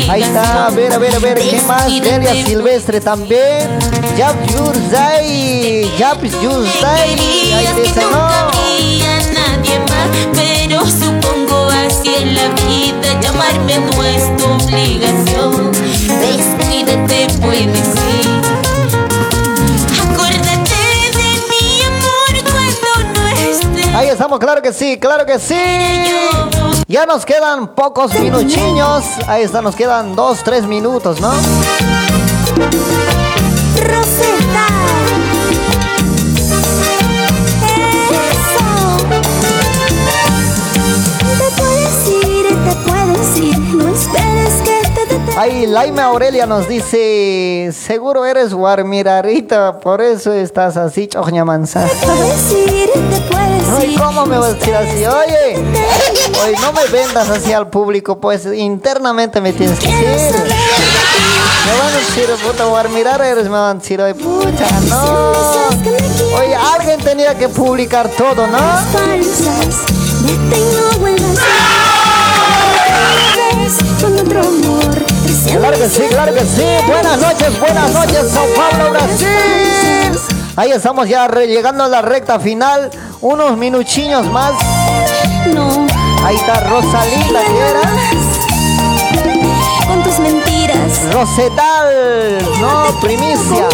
Ahí 0.09 0.23
está, 0.23 0.67
a 0.67 0.71
ver, 0.71 0.93
a 0.93 0.99
ver, 0.99 1.15
a 1.15 1.21
ver, 1.21 1.39
¿qué 1.39 1.63
más? 1.69 1.87
Delia 1.87 2.35
Silvestre 2.35 3.01
también. 3.01 3.79
Yap 4.19 4.35
Yurzai, 4.49 5.89
Yap 5.97 6.21
Yurzai. 6.43 7.11
Ahí 7.55 7.69
dice 7.77 8.03
no. 8.11 8.51
supongo 10.85 11.69
así 11.87 12.13
en 12.17 12.35
la 12.35 12.49
vida, 12.67 13.21
llamarme 13.21 13.79
no 13.79 14.03
es 14.03 14.37
tu 14.37 14.47
obligación. 14.51 15.71
Descuídate, 15.71 17.29
puedes 17.41 18.25
ir. 18.25 18.30
Estamos, 24.21 24.39
claro 24.39 24.61
que 24.61 24.71
sí, 24.75 24.99
claro 24.99 25.25
que 25.25 25.39
sí. 25.39 25.57
Ya 26.87 27.07
nos 27.07 27.25
quedan 27.25 27.69
pocos 27.69 28.13
minuchiños. 28.21 29.03
Ahí 29.27 29.45
está, 29.45 29.63
nos 29.63 29.75
quedan 29.75 30.15
dos, 30.15 30.45
tres 30.45 30.67
minutos, 30.67 31.23
¿no? 31.23 31.33
Ahí 45.41 45.65
Laima 45.67 46.03
Aurelia 46.05 46.45
nos 46.45 46.69
dice, 46.69 47.71
seguro 47.73 48.27
eres 48.27 48.53
guarmirarita, 48.53 49.81
por 49.81 50.03
eso 50.03 50.35
estás 50.35 50.77
así, 50.77 51.07
choña 51.07 51.47
manzana. 51.47 51.89
Ay. 53.79 53.97
¿cómo 53.97 54.27
me 54.27 54.37
vas 54.37 54.51
a 54.51 54.53
decir 54.53 54.75
así? 54.75 55.07
Oye, 55.07 55.57
oye, 56.45 56.57
no 56.61 56.75
me 56.75 56.85
vendas 56.93 57.31
así 57.31 57.55
al 57.55 57.71
público, 57.71 58.21
pues 58.21 58.45
internamente 58.53 59.41
me 59.41 59.55
tienes 59.55 59.81
que 59.81 59.89
decir. 59.89 60.43
Me 60.45 61.79
van 61.79 61.89
a 61.89 61.97
decir, 61.97 62.29
puta, 62.47 62.67
guarmirar 62.67 63.23
eres, 63.23 63.45
me 63.45 63.51
van 63.53 63.77
a 63.77 63.81
decir, 63.81 63.99
oye, 64.03 64.15
puta, 64.15 64.71
no. 64.91 65.33
Oye, 66.37 66.55
alguien 66.55 67.01
tenía 67.01 67.35
que 67.39 67.49
publicar 67.49 68.11
todo, 68.11 68.47
¿no? 68.47 68.59
Con 74.03 74.19
otro 74.19 74.41
amor. 74.41 75.10
Claro 75.47 75.79
que 75.79 75.89
sí, 75.89 76.03
claro 76.09 76.35
que 76.35 76.41
sí. 76.41 76.65
Buenas 76.87 77.19
noches, 77.19 77.61
buenas 77.61 77.93
noches, 77.93 78.31
Sao 78.31 78.45
Paulo, 78.55 78.91
Brasil. 78.91 79.29
Ahí 80.57 80.73
estamos 80.73 81.09
ya 81.09 81.29
llegando 81.29 81.85
a 81.85 81.89
la 81.89 82.03
recta 82.03 82.39
final. 82.39 82.91
Unos 83.21 83.57
minuchiños 83.57 84.27
más. 84.27 84.53
No. 85.55 85.87
Ahí 86.25 86.37
está 86.37 86.61
Rosalinda, 86.69 87.41
¿qué 87.45 87.59
era? 87.59 87.81
Con 89.87 90.03
tus 90.03 90.19
mentiras. 90.19 91.13
Rosetal, 91.13 92.43
no, 92.61 93.01
primicia. 93.01 93.69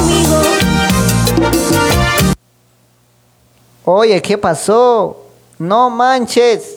Oye, 3.84 4.22
¿qué 4.22 4.38
pasó? 4.38 5.24
No 5.58 5.90
manches. 5.90 6.76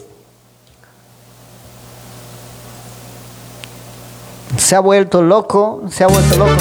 Se 4.57 4.75
ha 4.75 4.79
vuelto 4.79 5.21
loco, 5.21 5.83
se 5.89 6.03
ha 6.03 6.07
vuelto 6.07 6.37
loco. 6.37 6.51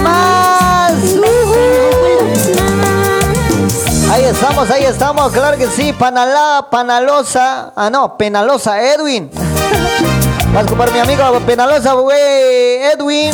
Más. 0.00 0.92
Ahí 4.10 4.24
estamos, 4.24 4.70
ahí 4.70 4.84
estamos, 4.84 5.32
claro 5.32 5.56
que 5.56 5.66
sí. 5.68 5.92
Panalá, 5.92 6.66
Panalosa. 6.70 7.72
Ah, 7.76 7.90
no, 7.90 8.16
Penalosa, 8.16 8.82
Edwin. 8.82 9.30
Vas 10.52 10.66
a 10.66 10.92
mi 10.92 10.98
amigo 10.98 11.40
Penalosa, 11.46 11.92
güey, 11.92 12.82
Edwin. 12.92 13.32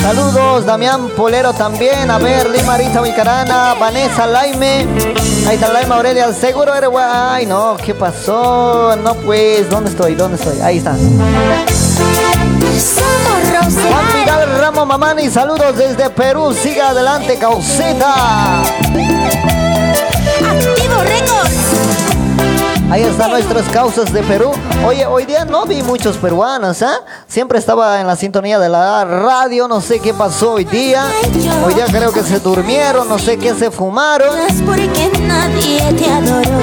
Saludos, 0.00 0.66
Damián 0.66 1.08
Polero 1.16 1.52
también. 1.54 2.10
A 2.10 2.18
ver, 2.18 2.50
Lima 2.50 2.76
Vicarana, 2.76 3.74
Vanessa 3.80 4.26
Laime. 4.26 4.86
Ahí 5.48 5.54
está 5.54 5.72
Laime 5.72 5.94
Aurelia. 5.94 6.32
Seguro 6.32 6.74
eres 6.74 6.90
güey. 6.90 7.04
Ay, 7.06 7.46
no, 7.46 7.76
¿qué 7.82 7.94
pasó? 7.94 8.96
No, 8.96 9.14
pues, 9.14 9.68
¿dónde 9.70 9.90
estoy? 9.90 10.14
¿Dónde 10.14 10.36
estoy? 10.36 10.60
Ahí 10.60 10.76
está. 10.76 10.94
Juan 13.72 14.06
Miguel 14.14 14.60
Ramos 14.60 14.86
Mamani, 14.86 15.30
saludos 15.30 15.76
desde 15.76 16.10
Perú. 16.10 16.52
Siga 16.52 16.90
adelante, 16.90 17.38
causita. 17.38 18.62
Activo 20.42 21.00
Records. 21.02 21.54
Ahí 22.90 23.02
están 23.02 23.30
nuestras 23.30 23.66
causas 23.70 24.12
de 24.12 24.22
Perú. 24.22 24.52
Oye, 24.86 25.06
hoy 25.06 25.24
día 25.24 25.46
no 25.46 25.64
vi 25.64 25.82
muchos 25.82 26.18
peruanos, 26.18 26.82
¿ah? 26.82 27.00
Siempre 27.26 27.58
estaba 27.58 28.00
en 28.00 28.06
la 28.06 28.14
sintonía 28.16 28.58
de 28.58 28.68
la 28.68 29.04
radio, 29.04 29.66
no 29.66 29.80
sé 29.80 29.98
qué 29.98 30.12
pasó 30.12 30.52
hoy 30.52 30.64
día. 30.64 31.06
Hoy 31.64 31.72
día 31.74 31.86
creo 31.86 32.12
que 32.12 32.22
se 32.22 32.38
durmieron, 32.40 33.08
no 33.08 33.18
sé 33.18 33.38
qué 33.38 33.54
se 33.54 33.70
fumaron. 33.70 34.38
Es 34.38 34.60
porque 34.62 35.10
nadie 35.22 35.80
te 35.94 36.10
adoró. 36.10 36.60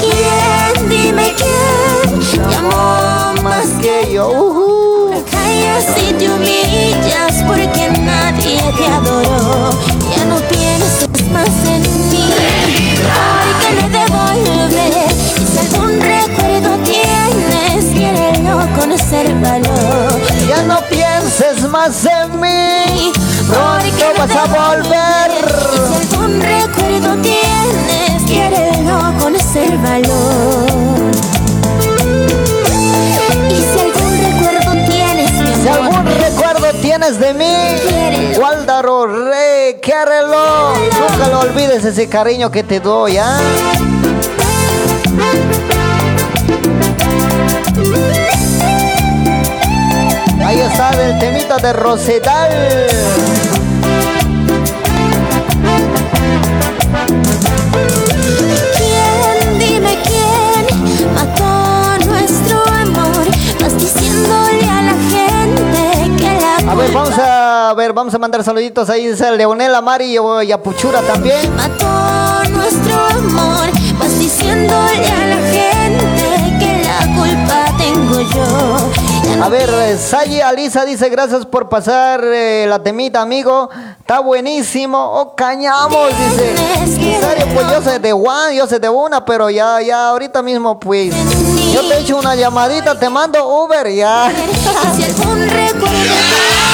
¿Quién? 0.00 0.88
Dime 0.88 1.34
quién 1.36 2.48
te 2.48 2.56
amó 2.56 3.42
más 3.42 3.66
que 3.80 4.12
yo. 4.14 4.69
Callas 5.60 5.86
y 5.98 6.12
te 6.14 6.30
humillas 6.30 7.44
porque 7.46 7.90
nadie 8.00 8.60
te 8.78 8.86
adoró. 8.86 9.70
Ya 10.16 10.24
no 10.24 10.36
pienses 10.48 11.30
más 11.30 11.48
en 11.66 11.82
mí. 12.08 12.30
Porque 13.42 13.68
le 13.76 13.88
devolver. 13.98 15.10
Y 15.36 15.46
si 15.46 15.58
algún 15.58 16.00
recuerdo 16.00 16.78
tienes, 16.84 17.84
quiérelo 17.92 18.66
valor. 19.40 20.20
Ya 20.48 20.62
no 20.62 20.80
pienses 20.88 21.68
más 21.68 22.06
en 22.06 22.40
mí. 22.40 23.12
Pronto 23.46 24.06
vas 24.18 24.30
a 24.30 24.44
volver. 24.46 25.30
Y 25.74 26.06
si 26.06 26.14
algún 26.14 26.40
recuerdo 26.40 27.16
tienes, 27.22 28.22
quiérelo 28.26 29.12
con 29.20 29.34
de 37.18 37.34
mí, 37.34 38.36
Guáldaro, 38.36 39.06
re, 39.06 39.80
quérelo. 39.82 40.74
Nunca 40.74 41.28
lo 41.28 41.40
olvides 41.40 41.84
ese 41.84 42.08
cariño 42.08 42.50
que 42.50 42.62
te 42.62 42.78
doy, 42.78 43.16
¿ah? 43.16 43.40
Ahí 50.44 50.60
está 50.60 50.90
el 51.02 51.18
temita 51.18 51.56
de 51.56 51.72
Rosedal. 51.72 52.86
Vamos 66.92 67.14
a 67.18 67.72
ver, 67.76 67.92
vamos 67.92 68.14
a 68.14 68.18
mandar 68.18 68.42
saluditos 68.44 68.88
ahí, 68.90 69.06
dice 69.08 69.30
Leonela, 69.32 69.80
Mari 69.80 70.16
y- 70.16 70.44
y 70.46 70.52
a 70.52 70.62
Puchura 70.62 71.00
también. 71.02 71.54
mató 71.56 72.48
nuestro 72.50 72.94
amor. 73.06 73.68
Vas 73.98 74.18
diciéndole 74.18 75.08
a 75.08 75.26
la 75.26 75.36
gente 75.36 76.58
que 76.58 76.82
la 76.84 77.06
culpa 77.16 77.64
tengo 77.78 78.20
yo. 78.20 78.90
Ya 79.28 79.36
no 79.36 79.44
A 79.44 79.48
ver, 79.48 79.70
Sayi 79.98 80.40
Alisa 80.40 80.84
dice 80.84 81.08
gracias 81.10 81.46
por 81.46 81.68
pasar 81.68 82.22
eh, 82.24 82.66
la 82.68 82.82
temita, 82.82 83.20
amigo. 83.20 83.68
Está 84.00 84.20
buenísimo. 84.20 84.98
Oh, 84.98 85.34
cañamos, 85.36 86.08
dice. 86.18 86.54
Pues 87.54 87.66
yo 87.70 87.82
sé 87.82 87.98
de 87.98 88.12
one, 88.12 88.56
yo 88.56 88.66
sé 88.66 88.78
de 88.78 88.88
una, 88.88 89.24
pero 89.24 89.50
ya, 89.50 89.80
ya 89.82 90.08
ahorita 90.08 90.42
mismo, 90.42 90.80
pues. 90.80 91.14
Yo 91.72 91.82
te 91.86 91.98
echo 91.98 92.16
una 92.18 92.34
llamadita, 92.34 92.98
te 92.98 93.08
mando 93.10 93.46
Uber, 93.64 93.88
ya. 93.92 94.32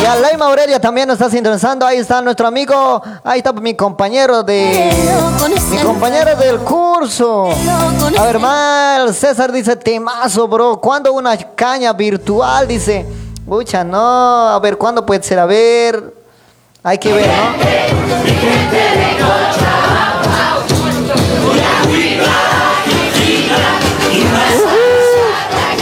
Y 0.00 0.04
a 0.06 0.14
Laima 0.14 0.46
Aurelia 0.46 0.80
también 0.80 1.08
nos 1.08 1.14
está 1.14 1.28
sintonizando. 1.28 1.84
Ahí 1.84 1.98
está 1.98 2.22
nuestro 2.22 2.46
amigo. 2.46 3.02
Ahí 3.24 3.38
está 3.38 3.52
mi 3.52 3.74
compañero 3.74 4.42
de. 4.42 4.90
Mi 5.70 5.78
compañero 5.78 6.36
del 6.36 6.58
curso. 6.58 7.48
A 8.18 8.24
ver, 8.24 8.38
mal. 8.38 9.12
César 9.12 9.50
dice 9.50 9.74
temazo, 9.76 10.46
bro. 10.46 10.80
¿Cuándo 10.80 11.12
una 11.12 11.36
caña 11.36 11.92
virtual? 11.92 12.68
Dice. 12.68 13.04
Pucha, 13.48 13.82
no. 13.82 14.48
A 14.50 14.60
ver, 14.60 14.78
¿cuándo 14.78 15.04
puede 15.04 15.22
ser? 15.22 15.38
A 15.40 15.46
ver. 15.46 16.14
Hay 16.84 16.98
que 16.98 17.12
ver, 17.12 17.26
¿no? 17.26 17.78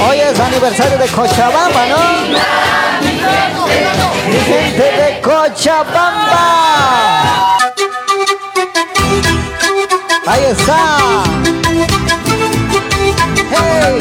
Hoy 0.09 0.20
es 0.20 0.40
aniversario 0.40 0.98
de 0.98 1.06
Cochabamba, 1.09 1.86
¿no? 1.86 2.76
Mi 4.28 4.39
gente 4.40 4.82
de 4.82 5.20
Cochabamba. 5.20 6.44
Ahí 10.27 10.44
está. 10.51 11.23
Hey. 13.51 13.98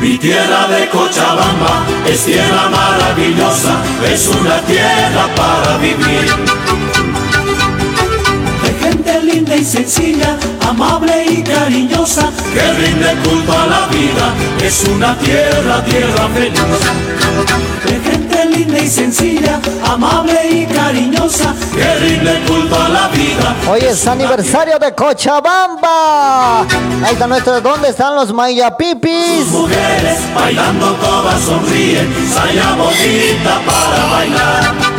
Mi 0.00 0.18
tierra 0.18 0.65
Cochabamba 0.90 1.84
es 2.06 2.24
tierra 2.24 2.68
maravillosa, 2.68 3.82
es 4.10 4.28
una 4.28 4.60
tierra 4.62 5.26
para 5.34 5.78
vivir. 5.78 6.26
De 8.62 8.72
gente 8.84 9.22
linda 9.22 9.56
y 9.56 9.64
sencilla, 9.64 10.36
amable 10.68 11.26
y 11.30 11.42
cariñosa, 11.42 12.30
que 12.52 12.72
rinde 12.72 13.14
culto 13.24 13.52
a 13.52 13.66
la 13.66 13.86
vida, 13.86 14.34
es 14.62 14.84
una 14.84 15.16
tierra, 15.18 15.84
tierra 15.84 16.28
feliz. 16.34 18.15
Linda 18.56 18.78
y 18.78 18.88
sencilla, 18.88 19.60
amable 19.84 20.48
y 20.50 20.64
cariñosa, 20.64 21.54
que 21.74 21.94
rinde 21.96 22.42
culto 22.46 22.74
a 22.74 22.88
la 22.88 23.08
vida. 23.08 23.54
Hoy 23.70 23.80
es 23.80 24.06
aniversario 24.06 24.78
de 24.78 24.94
Cochabamba. 24.94 26.62
Ahí 26.62 27.12
está 27.12 27.26
nuestro. 27.26 27.60
¿Dónde 27.60 27.90
están 27.90 28.14
los 28.14 28.32
mayapipis? 28.32 29.48
Mujeres 29.48 30.20
bailando 30.34 30.94
todas 30.94 31.38
sonríen, 31.42 32.14
saya 32.32 32.74
bonita 32.76 33.60
para 33.66 34.06
bailar. 34.06 34.95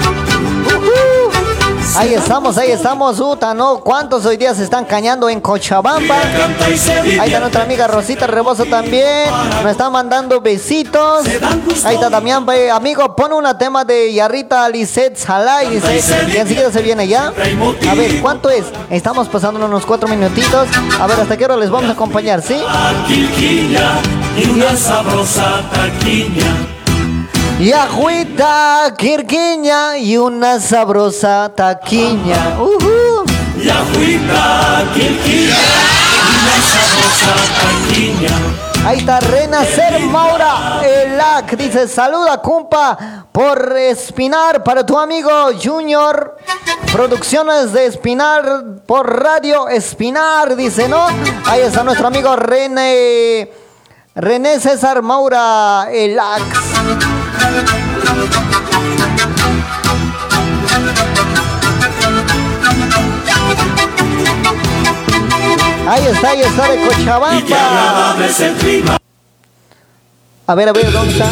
Ahí 1.97 2.13
estamos, 2.13 2.57
ahí 2.59 2.69
estamos, 2.69 3.19
Uta, 3.19 3.55
¿no? 3.55 3.79
¿Cuántos 3.79 4.23
hoy 4.27 4.37
día 4.37 4.53
se 4.53 4.63
están 4.63 4.85
cañando 4.85 5.29
en 5.29 5.41
Cochabamba? 5.41 6.15
Ahí 7.19 7.27
está 7.27 7.39
nuestra 7.39 7.63
amiga 7.63 7.87
Rosita 7.87 8.27
Rebozo 8.27 8.65
también. 8.65 9.31
Nos 9.63 9.71
está 9.71 9.89
mandando 9.89 10.39
besitos. 10.39 11.25
Ahí 11.83 11.95
está 11.95 12.11
Damián, 12.11 12.45
ve, 12.45 12.69
amigo, 12.69 13.15
pon 13.15 13.33
una 13.33 13.57
tema 13.57 13.83
de 13.83 14.13
Yarrita 14.13 14.69
Lisette 14.69 15.17
Salay, 15.17 15.71
dice. 15.71 15.99
Y 16.31 16.37
enseguida 16.37 16.71
se 16.71 16.83
viene 16.83 17.07
ya. 17.07 17.33
A 17.89 17.95
ver, 17.95 18.21
¿cuánto 18.21 18.51
es? 18.51 18.65
Estamos 18.91 19.27
pasando 19.27 19.65
unos 19.65 19.83
cuatro 19.83 20.07
minutitos. 20.07 20.67
A 20.99 21.07
ver, 21.07 21.19
¿hasta 21.19 21.35
qué 21.35 21.45
hora 21.45 21.57
les 21.57 21.71
vamos 21.71 21.89
a 21.89 21.93
acompañar, 21.93 22.43
sí? 22.43 22.61
Y 24.37 24.49
una 24.49 24.75
sabrosa 24.77 25.63
taquiña. 25.73 26.76
Y 27.59 27.71
agüita, 27.71 28.93
quirquiña 28.95 29.97
y 29.97 30.15
una 30.15 30.59
sabrosa 30.59 31.51
taquiña. 31.55 32.55
Ujú. 32.59 33.25
Y 33.59 33.67
agüita, 33.67 34.83
quilquilla 34.93 35.55
y 35.55 36.37
una 36.37 36.55
sabrosa 36.61 37.33
taquiña. 37.59 38.29
Ahí 38.85 38.99
está 38.99 39.19
Renacer 39.21 39.99
Maura 40.01 40.81
Elac. 40.85 41.57
Dice, 41.57 41.87
saluda, 41.87 42.39
compa, 42.43 43.25
por 43.31 43.75
Espinar 43.75 44.63
para 44.63 44.85
tu 44.85 44.95
amigo 44.97 45.31
Junior. 45.61 46.37
Producciones 46.93 47.73
de 47.73 47.87
Espinar 47.87 48.83
por 48.85 49.19
Radio 49.19 49.67
Espinar, 49.67 50.55
dice, 50.55 50.87
¿no? 50.87 51.07
Ahí 51.47 51.61
está 51.61 51.83
nuestro 51.83 52.05
amigo 52.05 52.35
René. 52.35 53.51
René 54.13 54.59
César 54.59 55.01
Maura 55.01 55.87
Elax. 55.91 56.43
Ahí 65.89 66.05
está, 66.07 66.29
ahí 66.29 66.41
está 66.41 66.69
de 66.69 66.77
Cochabamba. 66.85 68.15
A 70.45 70.55
ver, 70.55 70.69
a 70.69 70.73
ver, 70.73 70.91
¿dónde 70.91 71.13
está? 71.13 71.29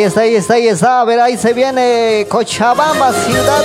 Ahí 0.00 0.06
está, 0.06 0.20
ahí 0.22 0.34
está, 0.34 0.54
ahí 0.54 0.66
está. 0.66 1.00
A 1.02 1.04
ver, 1.04 1.20
ahí 1.20 1.36
se 1.36 1.52
viene 1.52 2.26
Cochabamba, 2.26 3.12
ciudad. 3.12 3.64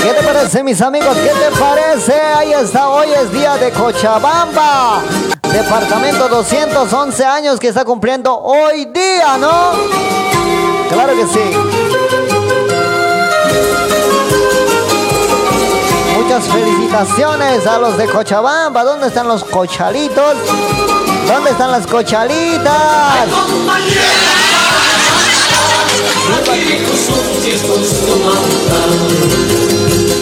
¿Qué 0.00 0.10
te 0.12 0.22
parece, 0.22 0.62
mis 0.62 0.80
amigos? 0.80 1.16
¿Qué 1.16 1.30
te 1.30 1.58
parece? 1.58 2.12
Ahí 2.12 2.52
está, 2.52 2.88
hoy 2.88 3.08
es 3.20 3.32
día 3.32 3.56
de 3.56 3.72
Cochabamba. 3.72 5.02
Departamento 5.52 6.28
211 6.28 7.24
años 7.24 7.58
que 7.58 7.66
está 7.66 7.84
cumpliendo 7.84 8.38
hoy 8.38 8.84
día, 8.84 9.38
¿no? 9.38 9.72
Claro 10.88 11.14
que 11.16 11.26
sí. 11.26 11.81
Muchas 16.22 16.44
felicitaciones 16.44 17.66
a 17.66 17.78
los 17.78 17.98
de 17.98 18.06
Cochabamba. 18.06 18.84
¿Dónde 18.84 19.08
están 19.08 19.26
los 19.26 19.42
cochalitos? 19.42 20.36
¿Dónde 21.26 21.50
están 21.50 21.72
las 21.72 21.84
cochalitas? 21.84 23.26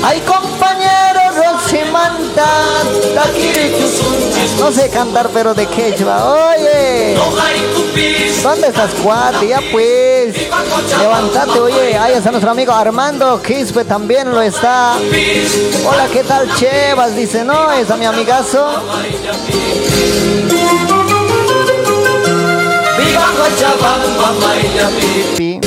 Ay 0.02 0.20
compañeros, 0.20 1.36
Rosimanta, 1.36 2.47
no 4.59 4.72
sé 4.72 4.89
cantar 4.89 5.28
pero 5.35 5.52
de 5.52 5.66
quechua, 5.66 6.32
oye. 6.55 7.14
¿Dónde 8.43 8.68
estás 8.68 8.90
cuate? 9.02 9.48
Ya 9.48 9.60
pues, 9.70 10.10
levántate, 10.99 11.61
oye, 11.61 11.97
ahí 11.97 12.15
está 12.15 12.31
nuestro 12.31 12.51
amigo 12.51 12.73
Armando 12.73 13.41
Quispe 13.43 13.85
también 13.85 14.31
lo 14.31 14.43
está. 14.43 14.95
Hola, 15.87 16.07
¿qué 16.12 16.23
tal 16.24 16.53
Chevas? 16.55 17.15
Dice, 17.16 17.45
no, 17.45 17.70
es 17.73 17.91
a 17.91 17.97
mi 17.97 18.05
amigazo. 18.05 18.66
Viva 22.99 23.27
Cochabamba, 23.37 24.32
Pi. 25.37 25.61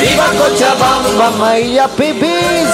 Viva 0.00 0.26
Cochabamba, 0.38 1.30
Maya 1.38 1.88
Pipis. 1.88 2.70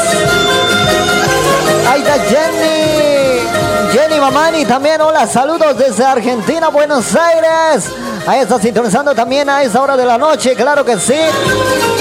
Ahí 1.89 2.01
está 2.01 2.19
Jenny. 2.25 3.57
Jenny 3.93 4.21
Mamani 4.21 4.65
también, 4.65 5.01
hola, 5.01 5.27
saludos 5.27 5.79
desde 5.79 6.05
Argentina, 6.05 6.69
Buenos 6.69 7.15
Aires. 7.15 7.91
Ahí 8.27 8.41
está 8.41 8.59
sintonizando 8.59 9.15
también 9.15 9.49
a 9.49 9.63
esa 9.63 9.81
hora 9.81 9.97
de 9.97 10.05
la 10.05 10.19
noche, 10.19 10.57
claro 10.57 10.85
que 10.85 10.99
sí. 10.99 11.15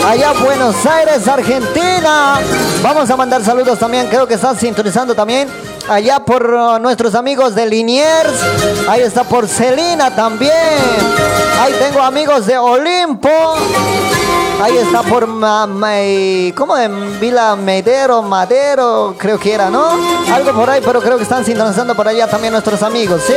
Allá 0.04 0.34
Buenos 0.34 0.84
Aires, 0.84 1.28
Argentina. 1.28 2.40
Vamos 2.82 3.08
a 3.12 3.16
mandar 3.16 3.44
saludos 3.44 3.78
también, 3.78 4.08
creo 4.08 4.26
que 4.26 4.34
está 4.34 4.56
sintonizando 4.56 5.14
también. 5.14 5.48
Allá 5.88 6.20
por 6.20 6.52
uh, 6.52 6.80
nuestros 6.80 7.14
amigos 7.14 7.54
de 7.54 7.68
Liniers. 7.68 8.34
Ahí 8.90 9.02
está 9.02 9.24
por 9.24 9.48
Celina 9.48 10.16
también. 10.16 10.52
Ahí 11.62 11.74
tengo 11.80 12.02
amigos 12.02 12.48
de 12.48 12.58
Olimpo. 12.58 13.30
Ahí 14.66 14.78
está 14.80 15.04
por 15.04 15.28
Ma- 15.28 15.68
¿cómo 16.56 16.76
en 16.76 17.20
Vila 17.20 17.56
Medero, 17.56 18.24
Madero, 18.24 19.14
creo 19.16 19.38
que 19.40 19.54
era, 19.54 19.70
¿no? 19.70 19.90
Algo 20.34 20.54
por 20.54 20.68
ahí, 20.68 20.82
pero 20.84 21.00
creo 21.02 21.18
que 21.18 21.24
están 21.24 21.46
sintonizando 21.46 21.94
por 21.94 22.08
allá 22.08 22.26
también 22.28 22.52
nuestros 22.52 22.82
amigos, 22.82 23.22
¿sí? 23.28 23.36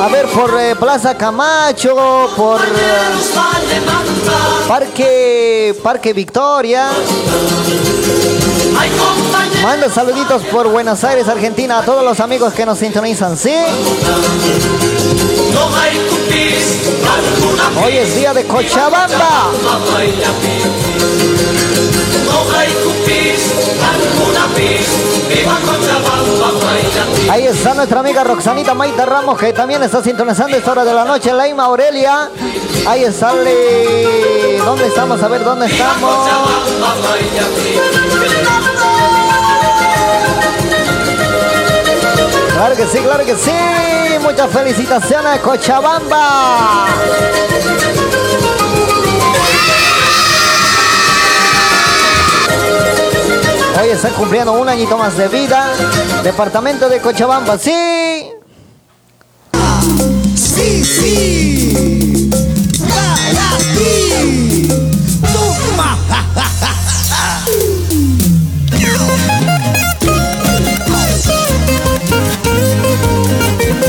A 0.00 0.06
ver, 0.06 0.26
por 0.26 0.56
eh, 0.60 0.76
Plaza 0.76 1.16
Camacho, 1.18 1.96
por 2.36 2.60
eh, 2.60 2.66
Parque, 4.68 5.74
Parque 5.82 6.12
Victoria. 6.12 6.86
Mando 9.60 9.90
saluditos 9.90 10.40
por 10.52 10.68
Buenos 10.68 11.02
Aires, 11.02 11.26
Argentina, 11.28 11.78
a 11.80 11.82
todos 11.82 12.04
los 12.04 12.20
amigos 12.20 12.52
que 12.54 12.64
nos 12.64 12.78
sintonizan, 12.78 13.36
¿sí? 13.36 13.50
Hoy 17.84 17.96
es 17.96 18.16
día 18.16 18.32
de 18.32 18.44
Cochabamba. 18.44 19.50
Ahí 27.30 27.46
está 27.46 27.74
nuestra 27.74 28.00
amiga 28.00 28.24
Roxanita 28.24 28.74
Maita 28.74 29.06
Ramos, 29.06 29.38
que 29.38 29.52
también 29.52 29.82
está 29.82 30.02
sintonizando 30.02 30.56
esta 30.56 30.72
hora 30.72 30.84
de 30.84 30.94
la 30.94 31.04
noche. 31.04 31.32
Laima 31.32 31.64
Aurelia. 31.64 32.30
Ahí 32.86 33.04
está. 33.04 33.32
Le... 33.34 34.58
¿Dónde 34.64 34.86
estamos? 34.86 35.22
A 35.22 35.28
ver, 35.28 35.44
¿dónde 35.44 35.66
estamos? 35.66 36.28
Claro 42.54 42.76
que 42.76 42.86
sí, 42.86 42.98
claro 42.98 43.26
que 43.26 43.34
sí. 43.34 43.50
Muchas 44.22 44.48
felicitaciones, 44.48 45.40
Cochabamba. 45.40 46.86
Hoy 53.82 53.88
está 53.88 54.10
cumpliendo 54.10 54.52
un 54.52 54.68
añito 54.68 54.96
más 54.96 55.16
de 55.16 55.26
vida. 55.26 55.66
Departamento 56.22 56.88
de 56.88 57.00
Cochabamba, 57.00 57.58
sí. 57.58 58.30
Sí, 60.36 60.84
sí. 60.84 62.30
Para 62.88 63.58
ti. 63.76 64.68
Toma. 65.32 65.98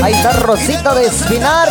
Ahí 0.06 0.12
está 0.12 0.30
Rosita 0.34 0.94
de 0.94 1.06
Espinar. 1.06 1.68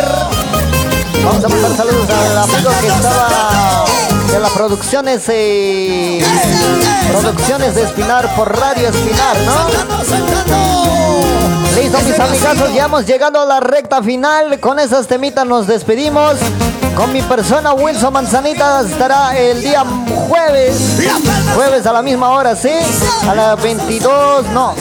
Vamos 1.23 1.41
a 1.41 1.47
mandar 1.47 1.71
saludos 1.73 2.09
al 2.09 2.37
amigo 2.37 2.69
que 2.81 2.87
estaba 2.87 3.85
de 4.29 4.39
las 4.41 4.51
producciones 4.51 5.23
producciones 7.13 7.75
de 7.75 7.83
Espinar 7.83 8.35
por 8.35 8.53
Radio 8.59 8.89
Espinar, 8.89 9.37
¿no? 9.45 9.69
Listo, 11.77 11.97
mis 12.01 12.19
amigazos, 12.19 12.73
ya 12.73 12.83
hemos 12.83 13.05
llegado 13.05 13.39
a 13.39 13.45
la 13.45 13.61
recta 13.61 14.03
final. 14.03 14.59
Con 14.59 14.79
esas 14.81 15.07
temitas 15.07 15.45
nos 15.45 15.65
despedimos. 15.65 16.33
Con 16.93 17.13
mi 17.13 17.21
persona 17.21 17.71
Wilson 17.71 18.11
Manzanita 18.11 18.81
estará 18.81 19.37
el 19.37 19.61
día 19.61 19.85
jueves. 20.27 20.75
Jueves 21.55 21.85
a 21.85 21.93
la 21.93 22.01
misma 22.01 22.31
hora, 22.31 22.53
¿sí? 22.53 22.73
A 23.29 23.33
las 23.33 23.63
22, 23.63 24.47
no. 24.47 24.75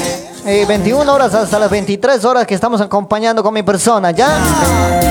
Eh, 0.46 0.64
21 0.66 1.12
horas 1.12 1.34
hasta 1.34 1.58
las 1.58 1.70
23 1.70 2.24
horas 2.24 2.46
que 2.46 2.54
estamos 2.54 2.80
acompañando 2.80 3.42
con 3.42 3.54
mi 3.54 3.62
persona, 3.62 4.10
¿ya? 4.10 4.38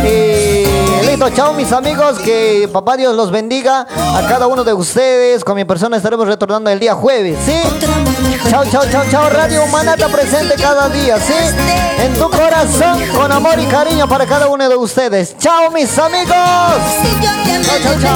Eh, 0.03 1.01
listo, 1.05 1.29
chao 1.31 1.53
mis 1.53 1.71
amigos, 1.71 2.19
que 2.19 2.69
papá 2.71 2.97
Dios 2.97 3.15
los 3.15 3.31
bendiga 3.31 3.87
a 4.15 4.21
cada 4.27 4.47
uno 4.47 4.63
de 4.63 4.73
ustedes. 4.73 5.43
Con 5.43 5.55
mi 5.55 5.65
persona 5.65 5.97
estaremos 5.97 6.27
retornando 6.27 6.69
el 6.69 6.79
día 6.79 6.93
jueves, 6.93 7.37
¿sí? 7.45 7.59
Chao, 8.49 8.63
chao, 8.65 8.83
chao, 8.91 9.03
chao. 9.09 9.29
Radio 9.29 9.63
Humana 9.63 9.93
está 9.93 10.07
presente 10.07 10.55
cada 10.55 10.89
día, 10.89 11.17
¿sí? 11.17 11.33
En 11.99 12.13
tu 12.15 12.29
corazón, 12.29 13.01
con 13.15 13.31
amor 13.31 13.57
y 13.59 13.65
cariño 13.65 14.07
para 14.07 14.25
cada 14.25 14.47
uno 14.47 14.67
de 14.69 14.75
ustedes. 14.75 15.35
Chao 15.37 15.71
mis 15.71 15.97
amigos. 15.97 16.27
Chao, 16.27 17.79
chao, 17.81 17.93
chao. 18.01 18.11